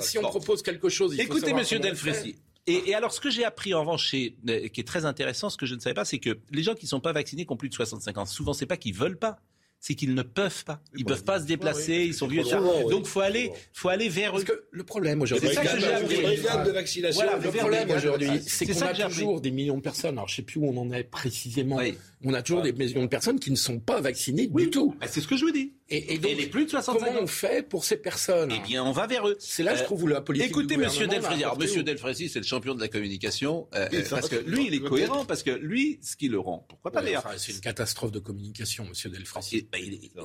si 0.00 0.18
on 0.18 0.22
propose 0.22 0.62
quelque 0.62 0.88
chose, 0.88 1.14
il 1.14 1.26
faut 1.26 1.36
Écoutez, 1.36 1.52
Monsieur 1.52 1.78
Delfrécy. 1.78 2.36
Et, 2.66 2.90
et, 2.90 2.94
alors, 2.94 3.12
ce 3.12 3.20
que 3.20 3.30
j'ai 3.30 3.44
appris 3.44 3.72
en 3.74 3.80
revanche, 3.80 4.10
qui 4.10 4.36
est 4.46 4.86
très 4.86 5.04
intéressant, 5.04 5.48
ce 5.48 5.56
que 5.56 5.66
je 5.66 5.74
ne 5.74 5.80
savais 5.80 5.94
pas, 5.94 6.04
c'est 6.04 6.18
que 6.18 6.38
les 6.50 6.62
gens 6.62 6.74
qui 6.74 6.84
ne 6.84 6.90
sont 6.90 7.00
pas 7.00 7.12
vaccinés, 7.12 7.46
qui 7.46 7.52
ont 7.52 7.56
plus 7.56 7.70
de 7.70 7.74
65 7.74 8.18
ans, 8.18 8.26
souvent, 8.26 8.52
c'est 8.52 8.66
pas 8.66 8.76
qu'ils 8.76 8.94
veulent 8.94 9.18
pas, 9.18 9.38
c'est 9.80 9.94
qu'ils 9.94 10.14
ne 10.14 10.22
peuvent 10.22 10.64
pas. 10.64 10.82
Ils 10.94 11.04
ne 11.04 11.08
peuvent 11.08 11.24
pas 11.24 11.40
se 11.40 11.46
déplacer, 11.46 12.04
ils 12.04 12.14
sont 12.14 12.28
vieux. 12.28 12.42
Donc, 12.90 13.06
faut 13.06 13.20
aller, 13.20 13.50
faut 13.72 13.88
aller 13.88 14.08
vers 14.08 14.30
eux. 14.30 14.44
Parce 14.44 14.44
que 14.44 14.64
le 14.70 14.84
problème 14.84 15.22
aujourd'hui, 15.22 15.48
c'est 15.48 15.54
ça 15.54 15.62
que 15.64 15.80
j'ai 15.80 15.92
appris. 15.92 16.66
de 16.66 16.70
vaccination. 16.70 17.22
Voilà, 17.22 17.38
le 17.38 17.50
problème 17.50 17.90
aujourd'hui, 17.90 18.42
c'est 18.46 18.66
qu'on 18.66 18.82
a 18.82 19.08
toujours 19.08 19.40
des 19.40 19.50
millions 19.50 19.76
de 19.76 19.82
personnes. 19.82 20.18
Alors, 20.18 20.28
je 20.28 20.36
sais 20.36 20.42
plus 20.42 20.60
où 20.60 20.66
on 20.66 20.76
en 20.76 20.92
est 20.92 21.04
précisément. 21.04 21.80
On 22.24 22.34
a 22.34 22.42
toujours 22.42 22.62
des 22.62 22.72
millions 22.72 23.02
de 23.02 23.08
personnes 23.08 23.40
qui 23.40 23.50
ne 23.50 23.56
sont 23.56 23.78
pas 23.78 24.00
vaccinées 24.00 24.46
du 24.46 24.70
tout. 24.70 24.94
Bah, 25.00 25.06
c'est 25.08 25.20
ce 25.20 25.28
que 25.28 25.36
je 25.36 25.44
vous 25.44 25.52
dis. 25.52 25.72
Et, 25.92 26.18
donc, 26.18 26.36
les 26.38 26.46
plus 26.46 26.66
de 26.66 26.70
65 26.70 27.04
comment 27.04 27.20
on 27.22 27.26
fait 27.26 27.68
pour 27.68 27.84
ces 27.84 27.96
personnes 27.96 28.52
Eh 28.54 28.60
bien, 28.60 28.84
on 28.84 28.92
va 28.92 29.08
vers 29.08 29.26
eux. 29.26 29.36
C'est 29.40 29.64
là, 29.64 29.74
je 29.74 29.82
trouve, 29.82 30.04
où 30.04 30.06
la 30.06 30.20
politique 30.20 30.50
Écoutez, 30.50 30.76
du 30.76 30.80
Monsieur 30.80 31.08
Delfrécy. 31.08 31.42
Alors, 31.42 31.58
Monsieur 31.58 31.82
Delfrécy, 31.82 32.28
c'est 32.28 32.38
le 32.38 32.44
champion 32.44 32.76
de 32.76 32.80
la 32.80 32.86
communication, 32.86 33.66
euh, 33.74 33.88
parce 34.08 34.28
que 34.28 34.36
lui, 34.36 34.68
il 34.68 34.74
est 34.74 34.80
cohérent, 34.80 35.24
parce 35.24 35.42
que 35.42 35.50
lui, 35.50 35.98
ce 36.00 36.14
qui 36.14 36.28
le 36.28 36.38
rend, 36.38 36.64
pourquoi 36.68 36.92
pas 36.92 37.02
d'ailleurs 37.02 37.24
C'est 37.38 37.52
une 37.52 37.60
catastrophe 37.60 38.12
de 38.12 38.20
communication, 38.20 38.84
Monsieur 38.88 39.10
Delfrécy. 39.10 39.66
Bah, 39.72 39.78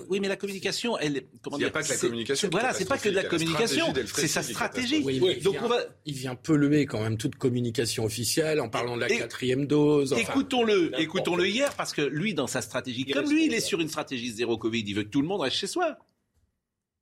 oui, 0.08 0.20
mais 0.20 0.28
la 0.28 0.36
communication, 0.36 1.00
elle, 1.00 1.24
comment 1.42 1.58
dire 1.58 1.68
Il 1.68 1.72
n'y 1.72 1.78
a 1.78 1.82
pas 1.82 1.84
que 1.84 1.90
la 1.90 1.98
communication. 1.98 2.50
Voilà, 2.52 2.74
c'est 2.74 2.86
pas 2.86 3.00
que 3.00 3.10
de 3.10 3.16
la 3.16 3.24
communication, 3.24 3.92
c'est 4.14 4.28
sa 4.28 4.44
stratégie. 4.44 5.04
donc 5.42 5.56
on 5.64 5.68
va. 5.68 5.80
Il 6.06 6.14
vient 6.14 6.36
polluer 6.36 6.86
quand 6.86 7.02
même 7.02 7.18
toute 7.18 7.38
communication 7.38 8.06
officielle 8.06 8.62
en 8.62 8.70
parlant 8.70 8.96
de 8.96 9.02
la 9.02 9.08
quatrième 9.08 9.66
dose. 9.66 10.14
Écoutons-le, 10.14 10.92
écoutons-le 11.00 11.48
hier, 11.48 11.74
parce 11.86 11.94
que 11.94 12.02
lui, 12.02 12.34
dans 12.34 12.48
sa 12.48 12.64
stratégie, 12.64 13.06
comme 13.06 13.30
lui, 13.30 13.46
il 13.46 13.54
est 13.54 13.60
sur 13.60 13.80
une 13.80 13.90
stratégie 13.90 14.32
zéro 14.32 14.58
Covid, 14.58 14.84
il 14.88 14.96
veut 14.96 15.04
que 15.04 15.10
tout 15.10 15.22
le 15.22 15.28
monde 15.28 15.42
reste 15.42 15.58
chez 15.58 15.68
soi. 15.68 15.96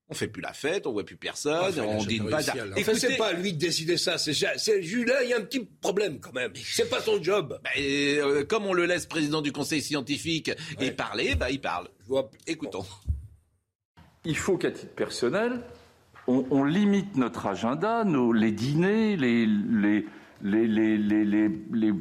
On 0.10 0.14
fait 0.14 0.28
plus 0.28 0.42
la 0.42 0.52
fête, 0.52 0.86
on 0.86 0.92
voit 0.92 1.06
plus 1.06 1.16
personne, 1.16 1.80
on 1.80 2.04
dit 2.04 2.20
pas. 2.20 2.42
Écoutez, 2.76 3.00
c'est 3.00 3.16
pas 3.16 3.28
à 3.28 3.32
lui 3.32 3.54
de 3.54 3.60
décider 3.60 3.96
ça. 3.96 4.18
C'est 4.18 4.82
Julien, 4.82 5.14
il 5.24 5.30
y 5.30 5.34
a 5.34 5.38
un 5.38 5.42
petit 5.44 5.62
problème 5.80 6.20
quand 6.20 6.34
même. 6.34 6.52
C'est 6.56 6.90
pas 6.90 7.00
son 7.00 7.24
job. 7.24 7.58
Bah, 7.64 7.70
euh, 7.80 8.44
comme 8.44 8.66
on 8.66 8.74
le 8.74 8.86
laisse 8.86 9.06
président 9.06 9.42
du 9.42 9.54
conseil 9.54 9.82
scientifique 9.82 10.52
et 10.82 10.92
parler, 10.92 11.36
bah 11.36 11.50
il 11.50 11.62
parle. 11.62 11.88
Écoutons. 12.46 12.86
Il 14.26 14.36
faut 14.36 14.58
qu'à 14.58 14.72
titre 14.72 14.94
personnel, 14.96 15.62
on, 16.28 16.66
limite 16.66 17.16
notre 17.16 17.46
agenda, 17.46 18.04
nos, 18.04 18.34
les 18.34 18.52
dîners, 18.52 19.16
les, 19.16 19.46
les, 19.46 20.06
les, 20.42 20.68
les, 20.68 21.50
les 21.72 21.94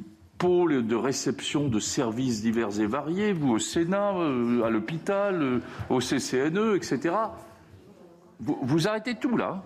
de 0.42 0.96
réception 0.96 1.68
de 1.68 1.78
services 1.78 2.42
divers 2.42 2.80
et 2.80 2.86
variés, 2.86 3.32
vous 3.32 3.52
au 3.52 3.58
Sénat, 3.60 4.12
euh, 4.16 4.64
à 4.64 4.70
l'hôpital, 4.70 5.40
euh, 5.40 5.60
au 5.88 6.00
CCNE, 6.00 6.74
etc. 6.74 7.14
Vous, 8.40 8.88
arrêtez 8.88 9.14
tout 9.14 9.36
là. 9.36 9.62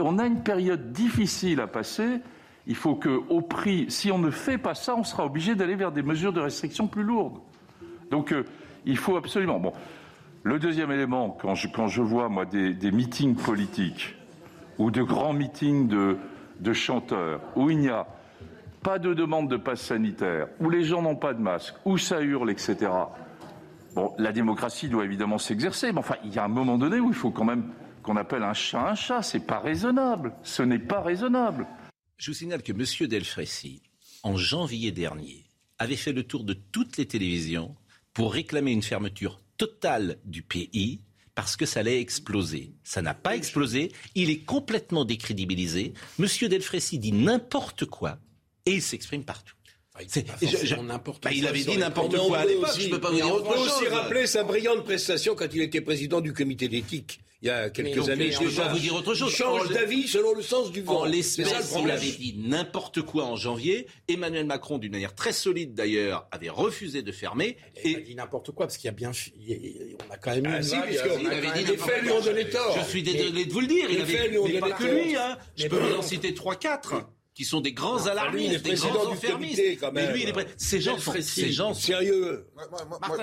on 0.00 0.18
a 0.18 0.24
une 0.24 0.42
période 0.42 0.92
difficile 0.92 1.60
à 1.60 1.66
passer. 1.66 2.20
Il 2.66 2.74
faut 2.74 2.94
que, 2.94 3.10
au 3.28 3.42
prix, 3.42 3.86
si 3.90 4.10
on 4.10 4.18
ne 4.18 4.30
fait 4.30 4.56
pas 4.56 4.74
ça, 4.74 4.96
on 4.96 5.04
sera 5.04 5.26
obligé 5.26 5.54
d'aller 5.54 5.74
vers 5.74 5.92
des 5.92 6.02
mesures 6.02 6.32
de 6.32 6.40
restriction 6.40 6.86
plus 6.86 7.02
lourdes. 7.02 7.40
Donc, 8.10 8.32
euh, 8.32 8.44
il 8.86 8.96
faut 8.96 9.18
absolument. 9.18 9.58
Bon, 9.58 9.74
le 10.44 10.58
deuxième 10.58 10.90
élément, 10.92 11.36
quand 11.42 11.54
je, 11.54 11.68
quand 11.68 11.88
je 11.88 12.00
vois 12.00 12.30
moi 12.30 12.46
des, 12.46 12.90
meetings 12.90 13.36
politiques 13.36 14.16
ou 14.78 14.90
de 14.90 15.02
grands 15.02 15.34
meetings 15.34 15.88
de, 15.88 16.16
de 16.60 16.72
chanteurs 16.72 17.42
où 17.54 17.68
il 17.68 17.78
n'y 17.78 17.90
a 17.90 18.06
pas 18.86 19.00
de 19.00 19.14
demande 19.14 19.50
de 19.50 19.56
passe 19.56 19.80
sanitaire, 19.80 20.46
où 20.60 20.70
les 20.70 20.84
gens 20.84 21.02
n'ont 21.02 21.16
pas 21.16 21.34
de 21.34 21.40
masque, 21.40 21.74
où 21.84 21.98
ça 21.98 22.20
hurle, 22.20 22.52
etc. 22.52 22.88
Bon, 23.96 24.14
la 24.16 24.30
démocratie 24.30 24.88
doit 24.88 25.04
évidemment 25.04 25.38
s'exercer, 25.38 25.90
mais 25.90 25.98
enfin, 25.98 26.14
il 26.24 26.32
y 26.32 26.38
a 26.38 26.44
un 26.44 26.48
moment 26.48 26.78
donné 26.78 27.00
où 27.00 27.08
il 27.08 27.14
faut 27.14 27.32
quand 27.32 27.44
même 27.44 27.72
qu'on 28.04 28.16
appelle 28.16 28.44
un 28.44 28.54
chat 28.54 28.88
un 28.88 28.94
chat. 28.94 29.22
C'est 29.22 29.44
pas 29.44 29.58
raisonnable. 29.58 30.34
Ce 30.44 30.62
n'est 30.62 30.78
pas 30.78 31.00
raisonnable. 31.00 31.66
Je 32.16 32.30
vous 32.30 32.36
signale 32.36 32.62
que 32.62 32.70
M. 32.70 33.08
Delfrécy, 33.08 33.82
en 34.22 34.36
janvier 34.36 34.92
dernier, 34.92 35.46
avait 35.80 35.96
fait 35.96 36.12
le 36.12 36.22
tour 36.22 36.44
de 36.44 36.54
toutes 36.54 36.96
les 36.96 37.06
télévisions 37.06 37.74
pour 38.14 38.32
réclamer 38.32 38.70
une 38.70 38.84
fermeture 38.84 39.40
totale 39.58 40.18
du 40.24 40.42
pays 40.42 41.00
parce 41.34 41.56
que 41.56 41.66
ça 41.66 41.80
allait 41.80 42.00
exploser. 42.00 42.72
Ça 42.84 43.02
n'a 43.02 43.14
pas 43.14 43.34
explosé. 43.34 43.90
Il 44.14 44.30
est 44.30 44.44
complètement 44.44 45.04
décrédibilisé. 45.04 45.92
M. 46.20 46.26
Delfrécy 46.48 47.00
dit 47.00 47.12
n'importe 47.12 47.84
quoi 47.86 48.20
et 48.66 48.72
il 48.72 48.82
s'exprime 48.82 49.24
partout. 49.24 49.54
Bah, 49.94 51.32
il 51.32 51.46
avait 51.46 51.64
dit 51.64 51.78
n'importe 51.78 52.16
quoi 52.18 52.38
à 52.38 52.44
l'époque. 52.44 52.78
Je 52.78 52.88
peux 52.88 53.00
pas 53.00 53.10
vous 53.10 53.16
dire 53.16 53.32
autre 53.32 53.56
chose. 53.56 53.70
On 53.72 53.78
peut 53.78 53.84
aussi 53.84 53.88
rappeler 53.88 54.26
sa 54.26 54.44
brillante 54.44 54.84
prestation 54.84 55.34
quand 55.34 55.46
il 55.54 55.62
était 55.62 55.80
président 55.80 56.20
du 56.20 56.34
comité 56.34 56.68
d'éthique 56.68 57.20
il 57.42 57.48
y 57.48 57.50
a 57.50 57.70
quelques 57.70 58.08
années. 58.08 58.30
Je 58.30 58.42
ne 58.42 58.48
peux 58.48 58.54
pas 58.54 58.72
vous 58.72 58.78
dire 58.78 58.94
autre 58.94 59.14
chose. 59.14 59.30
Il 59.30 59.36
change 59.36 59.68
d'avis 59.70 60.08
selon 60.08 60.34
le 60.34 60.42
sens 60.42 60.72
du 60.72 60.82
vent. 60.82 61.00
En 61.00 61.04
l'espèce, 61.04 61.74
il 61.78 61.90
avait 61.90 62.10
dit 62.10 62.34
n'importe 62.38 63.02
quoi 63.02 63.24
en 63.24 63.36
janvier. 63.36 63.86
Emmanuel 64.08 64.46
Macron, 64.46 64.78
d'une 64.78 64.92
manière 64.92 65.14
très 65.14 65.32
solide 65.32 65.74
d'ailleurs, 65.74 66.26
avait 66.30 66.48
refusé 66.48 67.02
de 67.02 67.12
fermer. 67.12 67.56
Il 67.84 67.90
et... 67.90 67.96
a 67.96 68.00
dit 68.00 68.14
n'importe 68.14 68.52
quoi 68.52 68.66
parce 68.66 68.78
qu'il 68.78 68.86
y 68.86 68.88
a 68.88 68.92
bien, 68.92 69.12
on 69.12 70.12
a 70.12 70.16
quand 70.16 70.34
même 70.34 70.46
eu 70.46 70.54
ah, 70.54 70.62
si, 70.62 70.74
il 71.20 71.28
avait 71.28 71.62
dit 71.62 71.70
les 71.70 71.76
faits 71.76 72.02
lui 72.02 72.10
ont 72.10 72.20
donné 72.20 72.48
tort. 72.48 72.78
Je 72.78 72.88
suis 72.88 73.02
désolé 73.02 73.44
de 73.44 73.52
vous 73.52 73.60
le 73.60 73.66
dire. 73.66 73.90
Il 73.90 74.00
avait, 74.00 74.60
pas 74.60 74.72
que 74.72 74.84
lui. 74.84 75.16
Hein. 75.16 75.36
Je 75.56 75.68
peux 75.68 75.78
vous 75.78 75.94
en 75.94 76.02
citer 76.02 76.34
trois, 76.34 76.56
quatre 76.56 76.94
qui 77.36 77.44
sont 77.44 77.60
des 77.60 77.72
grands 77.72 78.06
alarmistes, 78.06 78.64
des 78.64 78.74
grands 78.74 79.10
enfermistes. 79.10 79.62
Mais 79.92 80.10
lui, 80.12 80.22
il 80.22 80.28
est 80.30 80.54
ces 80.56 80.80
gens 80.80 80.98
sont, 80.98 81.12
ces 81.20 81.52
gens 81.52 81.74
sérieux. 81.74 82.46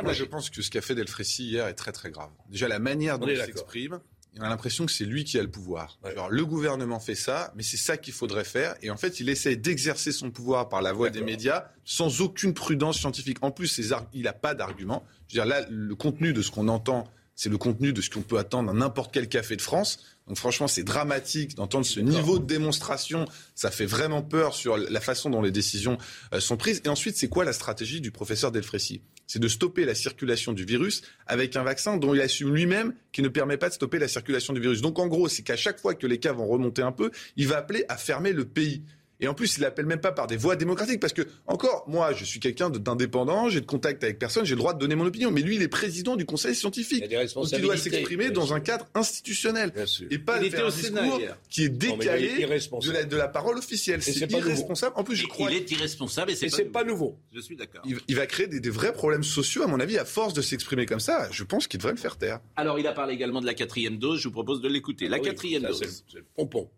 Moi, 0.04 0.14
je 0.14 0.24
pense 0.24 0.52
que 0.52 0.62
ce 0.62 0.70
qu'a 0.70 0.82
fait 0.82 0.94
Delfrécy 0.94 1.50
hier 1.50 1.68
est 1.68 1.74
très 1.74 1.92
très 1.92 2.12
grave. 2.12 2.30
Déjà, 2.48 2.68
la 2.68 2.78
manière 2.78 3.18
dont 3.18 3.28
il 3.28 3.38
s'exprime, 3.38 4.00
on 4.38 4.44
a 4.44 4.50
l'impression 4.50 4.86
que 4.86 4.92
c'est 4.92 5.06
lui 5.06 5.24
qui 5.24 5.40
a 5.40 5.42
le 5.42 5.50
pouvoir. 5.50 5.98
Alors, 6.04 6.30
le 6.30 6.46
gouvernement 6.46 7.00
fait 7.00 7.16
ça, 7.16 7.52
mais 7.56 7.64
c'est 7.64 7.78
ça 7.78 7.98
qu'il 7.98 8.14
faudrait 8.14 8.44
faire. 8.44 8.76
Et 8.84 8.92
en 8.92 8.98
fait, 8.98 9.20
il 9.20 9.30
essaie 9.30 9.56
d'exercer 9.56 10.12
son 10.12 10.30
pouvoir 10.30 10.70
par 10.70 10.84
la 10.84 10.94
voie 10.94 11.10
des 11.10 11.22
médias 11.22 11.66
sans 11.84 12.22
aucune 12.22 12.54
prudence 12.54 13.00
scientifique. 13.00 13.40
En 13.42 13.50
plus, 13.50 13.82
il 14.14 14.22
n'a 14.22 14.34
pas 14.34 14.54
d'argument. 14.54 15.04
Je 15.28 15.40
veux 15.40 15.44
dire, 15.44 15.46
là, 15.46 15.66
le 15.72 15.96
contenu 15.96 16.34
de 16.34 16.44
ce 16.44 16.52
qu'on 16.52 16.68
entend, 16.68 17.08
c'est 17.36 17.50
le 17.50 17.58
contenu 17.58 17.94
de 17.94 18.02
ce 18.02 18.10
qu'on 18.10 18.22
peut 18.22 18.38
attendre 18.38 18.70
à 18.70 18.74
n'importe 18.74 19.14
quel 19.14 19.28
café 19.28 19.56
de 19.56 19.62
France. 19.62 20.00
Donc 20.28 20.38
franchement, 20.38 20.68
c'est 20.68 20.84
dramatique 20.84 21.56
d'entendre 21.56 21.86
ce 21.86 22.00
niveau 22.00 22.40
de 22.40 22.46
démonstration. 22.46 23.26
Ça 23.56 23.72
fait 23.72 23.86
vraiment 23.86 24.22
peur 24.22 24.54
sur 24.54 24.78
la 24.78 25.02
façon 25.02 25.30
dont 25.30 25.42
les 25.42 25.52
décisions 25.52 25.98
euh, 26.34 26.40
sont 26.40 26.58
prises. 26.58 26.82
Et 26.86 26.90
ensuite, 26.90 27.18
c'est 27.18 27.28
quoi 27.28 27.44
la 27.44 27.54
stratégie 27.54 28.02
du 28.02 28.12
professeur 28.12 28.52
Delfrécy 28.52 29.02
C'est 29.28 29.40
de 29.40 29.48
stopper 29.48 29.84
la 29.84 29.96
circulation 29.96 30.54
du 30.54 30.64
virus 30.64 31.02
avec 31.28 31.56
un 31.56 31.64
vaccin 31.64 31.98
dont 31.98 32.14
il 32.14 32.22
assume 32.22 32.54
lui-même 32.54 32.94
qu'il 33.12 33.24
ne 33.24 33.30
permet 33.30 33.58
pas 33.58 33.70
de 33.70 33.74
stopper 33.74 34.00
la 34.00 34.08
circulation 34.08 34.54
du 34.54 34.62
virus. 34.62 34.82
Donc 34.82 35.00
en 35.00 35.08
gros, 35.08 35.28
c'est 35.28 35.44
qu'à 35.44 35.58
chaque 35.58 35.80
fois 35.80 35.96
que 35.96 36.08
les 36.08 36.20
cas 36.20 36.34
vont 36.34 36.48
remonter 36.48 36.84
un 36.84 36.92
peu, 36.92 37.12
il 37.36 37.48
va 37.48 37.58
appeler 37.58 37.84
à 37.90 37.98
fermer 37.98 38.32
le 38.32 38.46
pays. 38.46 38.84
Et 39.24 39.28
en 39.30 39.34
plus, 39.34 39.56
il 39.56 39.62
l'appelle 39.62 39.86
même 39.86 40.02
pas 40.02 40.12
par 40.12 40.28
des 40.28 40.36
voies 40.36 40.58
démocratiques, 40.58 41.00
parce 41.00 41.14
que, 41.14 41.22
encore, 41.48 41.86
moi, 41.88 42.12
je 42.12 42.26
suis 42.26 42.42
quelqu'un 42.42 42.70
d'indépendant, 42.70 43.48
j'ai 43.48 43.62
de 43.62 43.66
contact 43.66 44.04
avec 44.04 44.20
personne, 44.20 44.44
j'ai 44.44 44.54
le 44.54 44.60
droit 44.60 44.74
de 44.74 44.80
donner 44.80 44.96
mon 44.96 45.06
opinion. 45.06 45.32
Mais 45.32 45.42
lui, 45.42 45.56
il 45.56 45.62
est 45.62 45.70
président 45.70 46.18
du 46.18 46.26
conseil 46.26 46.54
scientifique. 46.54 47.06
Il 47.10 47.34
Donc 47.34 47.48
il 47.54 47.62
doit 47.62 47.78
s'exprimer 47.78 48.32
dans 48.32 48.54
un 48.54 48.60
cadre 48.60 48.86
institutionnel. 48.94 49.72
Et 50.12 50.20
pas 50.20 50.44
il 50.44 50.52
faire 50.52 50.66
un 50.66 50.70
discours 50.70 51.22
qui 51.50 51.64
est 51.64 51.70
décalé 51.70 52.46
de, 52.46 52.92
la, 52.92 53.06
de, 53.06 53.16
la, 53.16 53.30
parole 53.30 53.58
officielle. 53.58 54.02
C'est 54.04 54.30
irresponsable. 54.30 54.94
En 54.98 55.06
plus, 55.06 55.16
je 55.16 55.26
crois. 55.26 55.50
Il 55.50 55.56
est 55.56 55.72
irresponsable 55.72 56.32
et 56.32 56.36
c'est 56.36 56.66
pas, 56.66 56.84
nouveau. 56.84 57.18
Je 57.32 57.40
suis 57.40 57.56
d'accord. 57.56 57.82
Il, 57.86 58.16
va 58.18 58.28
créer 58.28 58.48
des, 58.48 58.60
des, 58.60 58.70
vrais 58.70 58.92
problèmes 58.92 59.24
sociaux, 59.24 59.64
à 59.64 59.68
mon 59.68 59.80
avis, 59.80 59.98
à 59.98 60.04
force 60.04 60.34
de 60.34 60.42
s'exprimer 60.42 60.86
comme 60.86 61.00
ça. 61.00 61.30
Je 61.32 61.46
pense 61.46 61.68
qu'il 61.68 61.78
devrait 61.78 61.94
le 61.94 61.98
faire 61.98 62.18
taire. 62.18 62.42
Alors, 62.58 62.78
il 62.78 62.88
a 62.88 62.92
parlé 62.92 63.14
également 63.14 63.40
de 63.40 63.46
la 63.46 63.54
quatrième 63.54 63.98
dose. 63.98 64.20
Je 64.20 64.28
vous 64.28 64.34
propose 64.34 64.60
de 64.60 64.68
l'écouter. 64.68 65.08
La 65.08 65.16
ah 65.16 65.20
quatrième 65.20 65.64
dose. 65.64 66.04
C'est 66.12 66.18
le 66.18 66.26
pompon. 66.36 66.70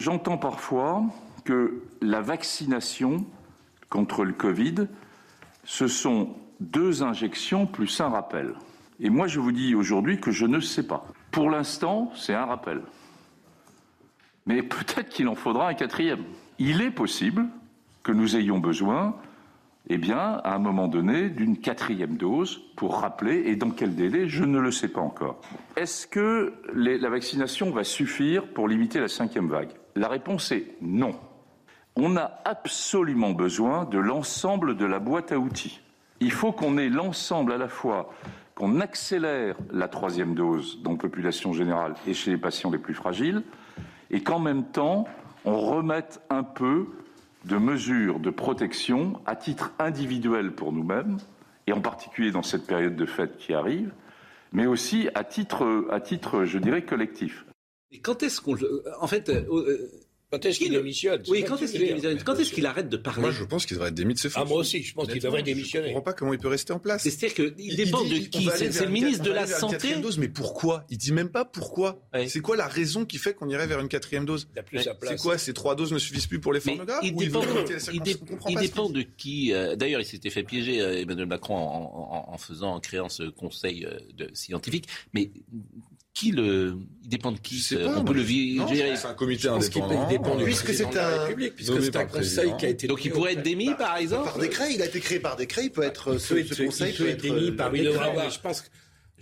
J'entends 0.00 0.38
parfois 0.38 1.04
que 1.44 1.82
la 2.00 2.20
vaccination 2.20 3.24
contre 3.88 4.24
le 4.24 4.32
Covid, 4.32 4.86
ce 5.64 5.86
sont 5.86 6.36
deux 6.60 7.02
injections 7.02 7.66
plus 7.66 8.00
un 8.00 8.08
rappel. 8.08 8.54
Et 9.00 9.10
moi, 9.10 9.26
je 9.26 9.40
vous 9.40 9.52
dis 9.52 9.74
aujourd'hui 9.74 10.20
que 10.20 10.30
je 10.30 10.46
ne 10.46 10.60
sais 10.60 10.86
pas. 10.86 11.06
Pour 11.30 11.50
l'instant, 11.50 12.12
c'est 12.14 12.34
un 12.34 12.44
rappel. 12.44 12.82
Mais 14.46 14.62
peut-être 14.62 15.08
qu'il 15.08 15.28
en 15.28 15.34
faudra 15.34 15.68
un 15.68 15.74
quatrième. 15.74 16.24
Il 16.58 16.80
est 16.80 16.90
possible 16.90 17.46
que 18.02 18.12
nous 18.12 18.36
ayons 18.36 18.58
besoin, 18.58 19.16
eh 19.88 19.98
bien, 19.98 20.40
à 20.44 20.54
un 20.54 20.58
moment 20.58 20.88
donné, 20.88 21.28
d'une 21.28 21.56
quatrième 21.56 22.16
dose 22.16 22.60
pour 22.76 23.00
rappeler, 23.00 23.44
et 23.46 23.56
dans 23.56 23.70
quel 23.70 23.94
délai, 23.94 24.28
je 24.28 24.44
ne 24.44 24.58
le 24.58 24.70
sais 24.70 24.88
pas 24.88 25.00
encore. 25.00 25.40
Est-ce 25.76 26.06
que 26.06 26.52
la 26.74 27.08
vaccination 27.08 27.70
va 27.70 27.84
suffire 27.84 28.46
pour 28.52 28.68
limiter 28.68 29.00
la 29.00 29.08
cinquième 29.08 29.48
vague? 29.48 29.70
La 29.96 30.08
réponse 30.08 30.52
est 30.52 30.76
non 30.80 31.18
on 31.96 32.16
a 32.16 32.40
absolument 32.44 33.32
besoin 33.32 33.84
de 33.84 33.98
l'ensemble 33.98 34.76
de 34.76 34.84
la 34.84 34.98
boîte 34.98 35.32
à 35.32 35.38
outils. 35.38 35.80
Il 36.20 36.32
faut 36.32 36.52
qu'on 36.52 36.78
ait 36.78 36.88
l'ensemble 36.88 37.52
à 37.52 37.58
la 37.58 37.68
fois, 37.68 38.12
qu'on 38.54 38.80
accélère 38.80 39.56
la 39.72 39.88
troisième 39.88 40.34
dose 40.34 40.82
dans 40.82 40.92
la 40.92 40.96
population 40.96 41.52
générale 41.52 41.94
et 42.06 42.14
chez 42.14 42.30
les 42.30 42.38
patients 42.38 42.70
les 42.70 42.78
plus 42.78 42.94
fragiles, 42.94 43.42
et 44.10 44.22
qu'en 44.22 44.38
même 44.38 44.64
temps, 44.64 45.06
on 45.44 45.58
remette 45.58 46.20
un 46.30 46.42
peu 46.42 46.86
de 47.44 47.56
mesures 47.56 48.20
de 48.20 48.30
protection 48.30 49.20
à 49.26 49.34
titre 49.34 49.72
individuel 49.78 50.52
pour 50.52 50.72
nous-mêmes, 50.72 51.18
et 51.66 51.72
en 51.72 51.80
particulier 51.80 52.30
dans 52.30 52.42
cette 52.42 52.66
période 52.66 52.96
de 52.96 53.06
fête 53.06 53.36
qui 53.36 53.52
arrive, 53.52 53.92
mais 54.52 54.66
aussi 54.66 55.08
à 55.14 55.24
titre, 55.24 56.44
je 56.44 56.58
dirais, 56.58 56.82
collectif. 56.82 57.44
Quand 58.02 58.22
est-ce 58.22 58.40
qu'on... 58.40 58.56
En 59.00 59.06
fait, 59.06 59.28
euh, 59.28 59.88
Quand 60.32 60.46
est-ce 60.46 60.58
qu'il 60.58 60.72
démissionne 60.72 61.22
Oui, 61.28 61.44
quand 61.46 61.60
est-ce 61.60 61.72
qu'il 61.72 61.86
démissionne 61.86 62.22
Quand 62.24 62.34
est-ce 62.36 62.52
qu'il 62.52 62.64
arrête 62.64 62.88
de 62.88 62.96
parler 62.96 63.20
Moi, 63.20 63.30
je 63.32 63.44
pense 63.44 63.66
qu'il 63.66 63.76
devrait 63.76 63.90
être 63.90 63.94
démis 63.94 64.14
de 64.14 64.18
ses 64.18 64.30
fonctions. 64.30 64.42
Ah, 64.46 64.48
moi 64.48 64.58
aussi, 64.60 64.82
je 64.82 64.94
pense 64.94 65.06
qu'il 65.06 65.20
devrait 65.20 65.42
démissionner. 65.42 65.88
Je 65.88 65.90
ne 65.90 65.94
comprends 65.94 66.12
pas 66.12 66.16
comment 66.16 66.32
il 66.32 66.38
peut 66.38 66.48
rester 66.48 66.72
en 66.72 66.78
place. 66.78 67.02
C'est-à-dire 67.02 67.34
qu'il 67.34 67.76
dépend 67.76 68.02
de 68.02 68.14
qui 68.14 68.48
C'est 68.56 68.84
le 68.84 68.90
ministre 68.90 69.24
de 69.24 69.30
la 69.30 69.46
Santé 69.46 69.96
dose, 69.96 70.16
mais 70.16 70.28
pourquoi? 70.28 70.84
Il 70.88 70.96
dit 70.96 71.12
même 71.12 71.28
pas 71.28 71.44
pourquoi. 71.44 72.02
C'est 72.26 72.40
quoi 72.40 72.56
la 72.56 72.66
raison 72.66 73.04
qui 73.04 73.18
fait 73.18 73.34
qu'on 73.34 73.48
irait 73.50 73.66
vers 73.66 73.80
une 73.80 73.88
quatrième 73.88 74.24
dose? 74.24 74.48
C'est 75.04 75.20
quoi? 75.20 75.36
Ces 75.36 75.52
trois 75.52 75.74
doses 75.74 75.92
ne 75.92 75.98
suffisent 75.98 76.26
plus 76.26 76.40
pour 76.40 76.52
les 76.52 76.60
formes 76.60 76.84
graves 76.84 77.00
Il 77.02 77.14
dépend, 77.14 77.42
il 78.48 78.58
dépend 78.58 78.88
de 78.88 79.02
qui. 79.02 79.52
Euh, 79.52 79.76
d'ailleurs, 79.76 80.00
il 80.00 80.06
s'était 80.06 80.30
fait 80.30 80.42
piéger 80.42 80.80
euh, 80.80 81.00
Emmanuel 81.00 81.26
Macron 81.26 81.56
en, 81.56 82.38
faisant, 82.38 82.74
en 82.74 82.80
créant 82.80 83.08
ce 83.08 83.24
conseil 83.24 83.84
euh, 83.84 84.26
scientifique. 84.32 84.86
Mais 85.12 85.30
qui 86.14 86.30
le 86.30 86.76
il 87.04 87.08
dépend 87.08 87.32
de 87.32 87.38
qui 87.38 87.66
on 87.96 88.04
peut 88.04 88.12
le 88.12 88.24
gérer 88.24 88.96
c'est 88.96 89.06
un 89.06 89.14
comité 89.14 89.48
indépendant 89.48 90.06
il 90.08 90.08
dépend 90.08 90.36
puisque 90.36 90.74
c'est 90.74 90.96
un 90.96 91.26
public 91.26 91.54
puisque 91.54 91.82
c'est 91.82 91.96
un 91.96 92.04
conseil 92.04 92.56
qui 92.58 92.66
a 92.66 92.68
été 92.68 92.86
donc 92.86 93.04
il 93.04 93.10
pourrait 93.10 93.32
être 93.32 93.42
démis 93.42 93.74
par 93.78 93.96
exemple 93.96 94.24
par 94.24 94.38
décret 94.38 94.74
il 94.74 94.82
a 94.82 94.86
été 94.86 95.00
créé 95.00 95.20
par 95.20 95.36
décret 95.36 95.64
il 95.64 95.70
peut 95.70 95.82
être 95.82 96.18
ce, 96.18 96.64
conseil 96.64 96.92
peut 96.92 97.08
être 97.08 97.22
démis 97.22 97.52
par 97.52 97.70
décret 97.70 98.30
je 98.30 98.38
pense 98.40 98.64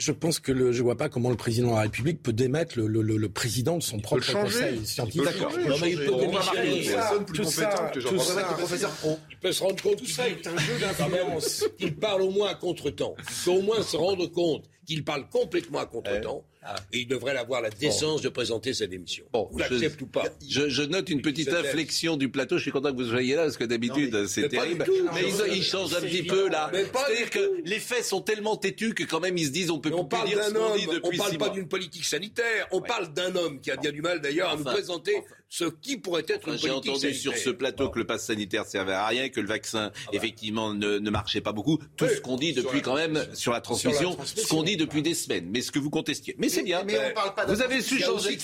je 0.00 0.12
pense 0.12 0.40
que 0.40 0.50
le, 0.50 0.72
je 0.72 0.82
vois 0.82 0.96
pas 0.96 1.10
comment 1.10 1.28
le 1.28 1.36
président 1.36 1.68
de 1.70 1.74
la 1.74 1.82
République 1.82 2.22
peut 2.22 2.32
démettre 2.32 2.78
le, 2.78 2.86
le, 2.86 3.02
le 3.02 3.28
président 3.28 3.76
de 3.76 3.82
son 3.82 4.00
propre 4.00 4.32
conseil 4.32 4.84
scientifique. 4.86 5.24
D'accord. 5.24 5.52
Non, 5.52 5.76
mais 5.80 5.92
il 5.92 5.98
peut 5.98 6.16
démissionner. 6.16 6.90
Tout 7.34 7.44
ça, 7.44 7.90
tout 7.92 8.18
ça, 8.18 8.42
professeur 8.44 8.90
Pro. 8.92 9.18
Il 9.30 9.36
peut 9.36 9.52
se 9.52 9.62
rendre 9.62 9.82
compte 9.82 9.96
tout 9.96 10.06
ça 10.06 10.26
est 10.26 10.46
un 10.46 10.56
jeu 10.56 10.78
d'influence. 10.80 11.64
Il 11.80 11.94
parle 11.94 12.22
au 12.22 12.30
moins 12.30 12.48
à 12.48 12.54
contre-temps. 12.54 13.14
Il 13.18 13.24
faut 13.24 13.52
au 13.52 13.62
moins 13.62 13.82
se 13.82 13.96
rendre 13.96 14.26
compte 14.28 14.64
qu'il 14.90 15.04
parle 15.04 15.28
complètement 15.28 15.78
à 15.78 15.86
contre-temps. 15.86 16.44
Ah. 16.62 16.74
Et 16.92 16.98
il 17.00 17.06
devrait 17.06 17.36
avoir 17.36 17.62
la 17.62 17.70
décence 17.70 18.20
de 18.22 18.28
présenter 18.28 18.74
sa 18.74 18.86
démission. 18.86 19.24
Bon, 19.32 19.48
Vous 19.50 19.58
l'acceptez 19.58 20.02
ou 20.02 20.06
pas 20.06 20.24
je, 20.46 20.68
je, 20.68 20.82
note 20.82 21.08
une 21.08 21.22
petite 21.22 21.48
inflexion 21.48 22.16
du 22.16 22.28
plateau. 22.28 22.58
Je 22.58 22.62
suis 22.62 22.72
content 22.72 22.90
que 22.90 22.96
vous 23.00 23.08
soyez 23.08 23.36
là 23.36 23.44
parce 23.44 23.56
que 23.56 23.64
d'habitude 23.64 24.26
c'est 24.26 24.48
terrible. 24.48 24.84
mais 25.14 25.22
ils, 25.22 25.56
ils, 25.56 25.62
changent 25.62 25.94
un 25.94 26.00
petit 26.00 26.24
peu 26.24 26.48
là. 26.50 26.70
C'est-à-dire 26.72 27.30
que 27.30 27.62
les 27.64 27.78
faits 27.78 28.04
sont 28.04 28.20
tellement 28.20 28.56
têtus 28.56 28.94
que 28.94 29.04
quand 29.04 29.20
même 29.20 29.38
ils 29.38 29.46
se 29.46 29.52
disent 29.52 29.70
on 29.70 29.78
peut 29.78 29.92
on 29.94 30.04
parle 30.04 30.28
dire 30.28 30.42
ce 30.42 30.52
qu'on 30.52 30.76
dit 30.76 30.86
depuis 30.86 31.00
On 31.02 31.16
parle 31.16 31.38
pas 31.38 31.48
d'une 31.50 31.68
politique 31.68 32.04
sanitaire. 32.04 32.66
On 32.72 32.82
parle 32.82 33.12
d'un 33.14 33.34
homme 33.36 33.60
qui 33.60 33.70
a 33.70 33.76
bien 33.76 33.92
du 33.92 34.02
mal 34.02 34.20
d'ailleurs 34.20 34.50
à 34.50 34.56
nous 34.56 34.64
présenter 34.64 35.22
ce 35.50 35.64
qui 35.64 35.98
pourrait 35.98 36.24
être 36.28 36.48
une 36.48 36.56
J'ai 36.56 36.70
entendu 36.70 37.12
sur 37.12 37.36
ce 37.36 37.50
plateau 37.50 37.90
que 37.90 37.98
le 37.98 38.06
pass 38.06 38.24
sanitaire 38.24 38.64
servait 38.66 38.92
à 38.92 39.06
rien, 39.08 39.28
que 39.28 39.40
le 39.40 39.48
vaccin 39.48 39.90
ah 39.92 39.98
bah. 40.06 40.10
effectivement 40.12 40.72
ne, 40.72 40.98
ne, 40.98 41.10
marchait 41.10 41.40
pas 41.40 41.52
beaucoup. 41.52 41.78
Tout 41.96 42.08
ce 42.08 42.20
qu'on 42.20 42.36
dit 42.36 42.52
depuis 42.52 42.82
quand 42.82 42.94
même 42.94 43.26
sur 43.34 43.52
la 43.52 43.60
transmission, 43.60 44.16
ce 44.24 44.46
qu'on 44.46 44.62
dit 44.62 44.76
depuis 44.76 45.02
des 45.02 45.14
semaines. 45.14 45.48
Mais 45.50 45.60
ce 45.60 45.72
que 45.72 45.80
vous 45.80 45.90
contestiez. 45.90 46.36
Mais 46.38 46.48
c'est 46.48 46.62
bien. 46.62 46.84
Mais 46.84 46.98
on 47.10 47.14
parle 47.14 47.34
pas 47.34 47.46
vous 47.46 47.62
avez 47.62 47.82
su 47.82 47.98
changer. 47.98 48.38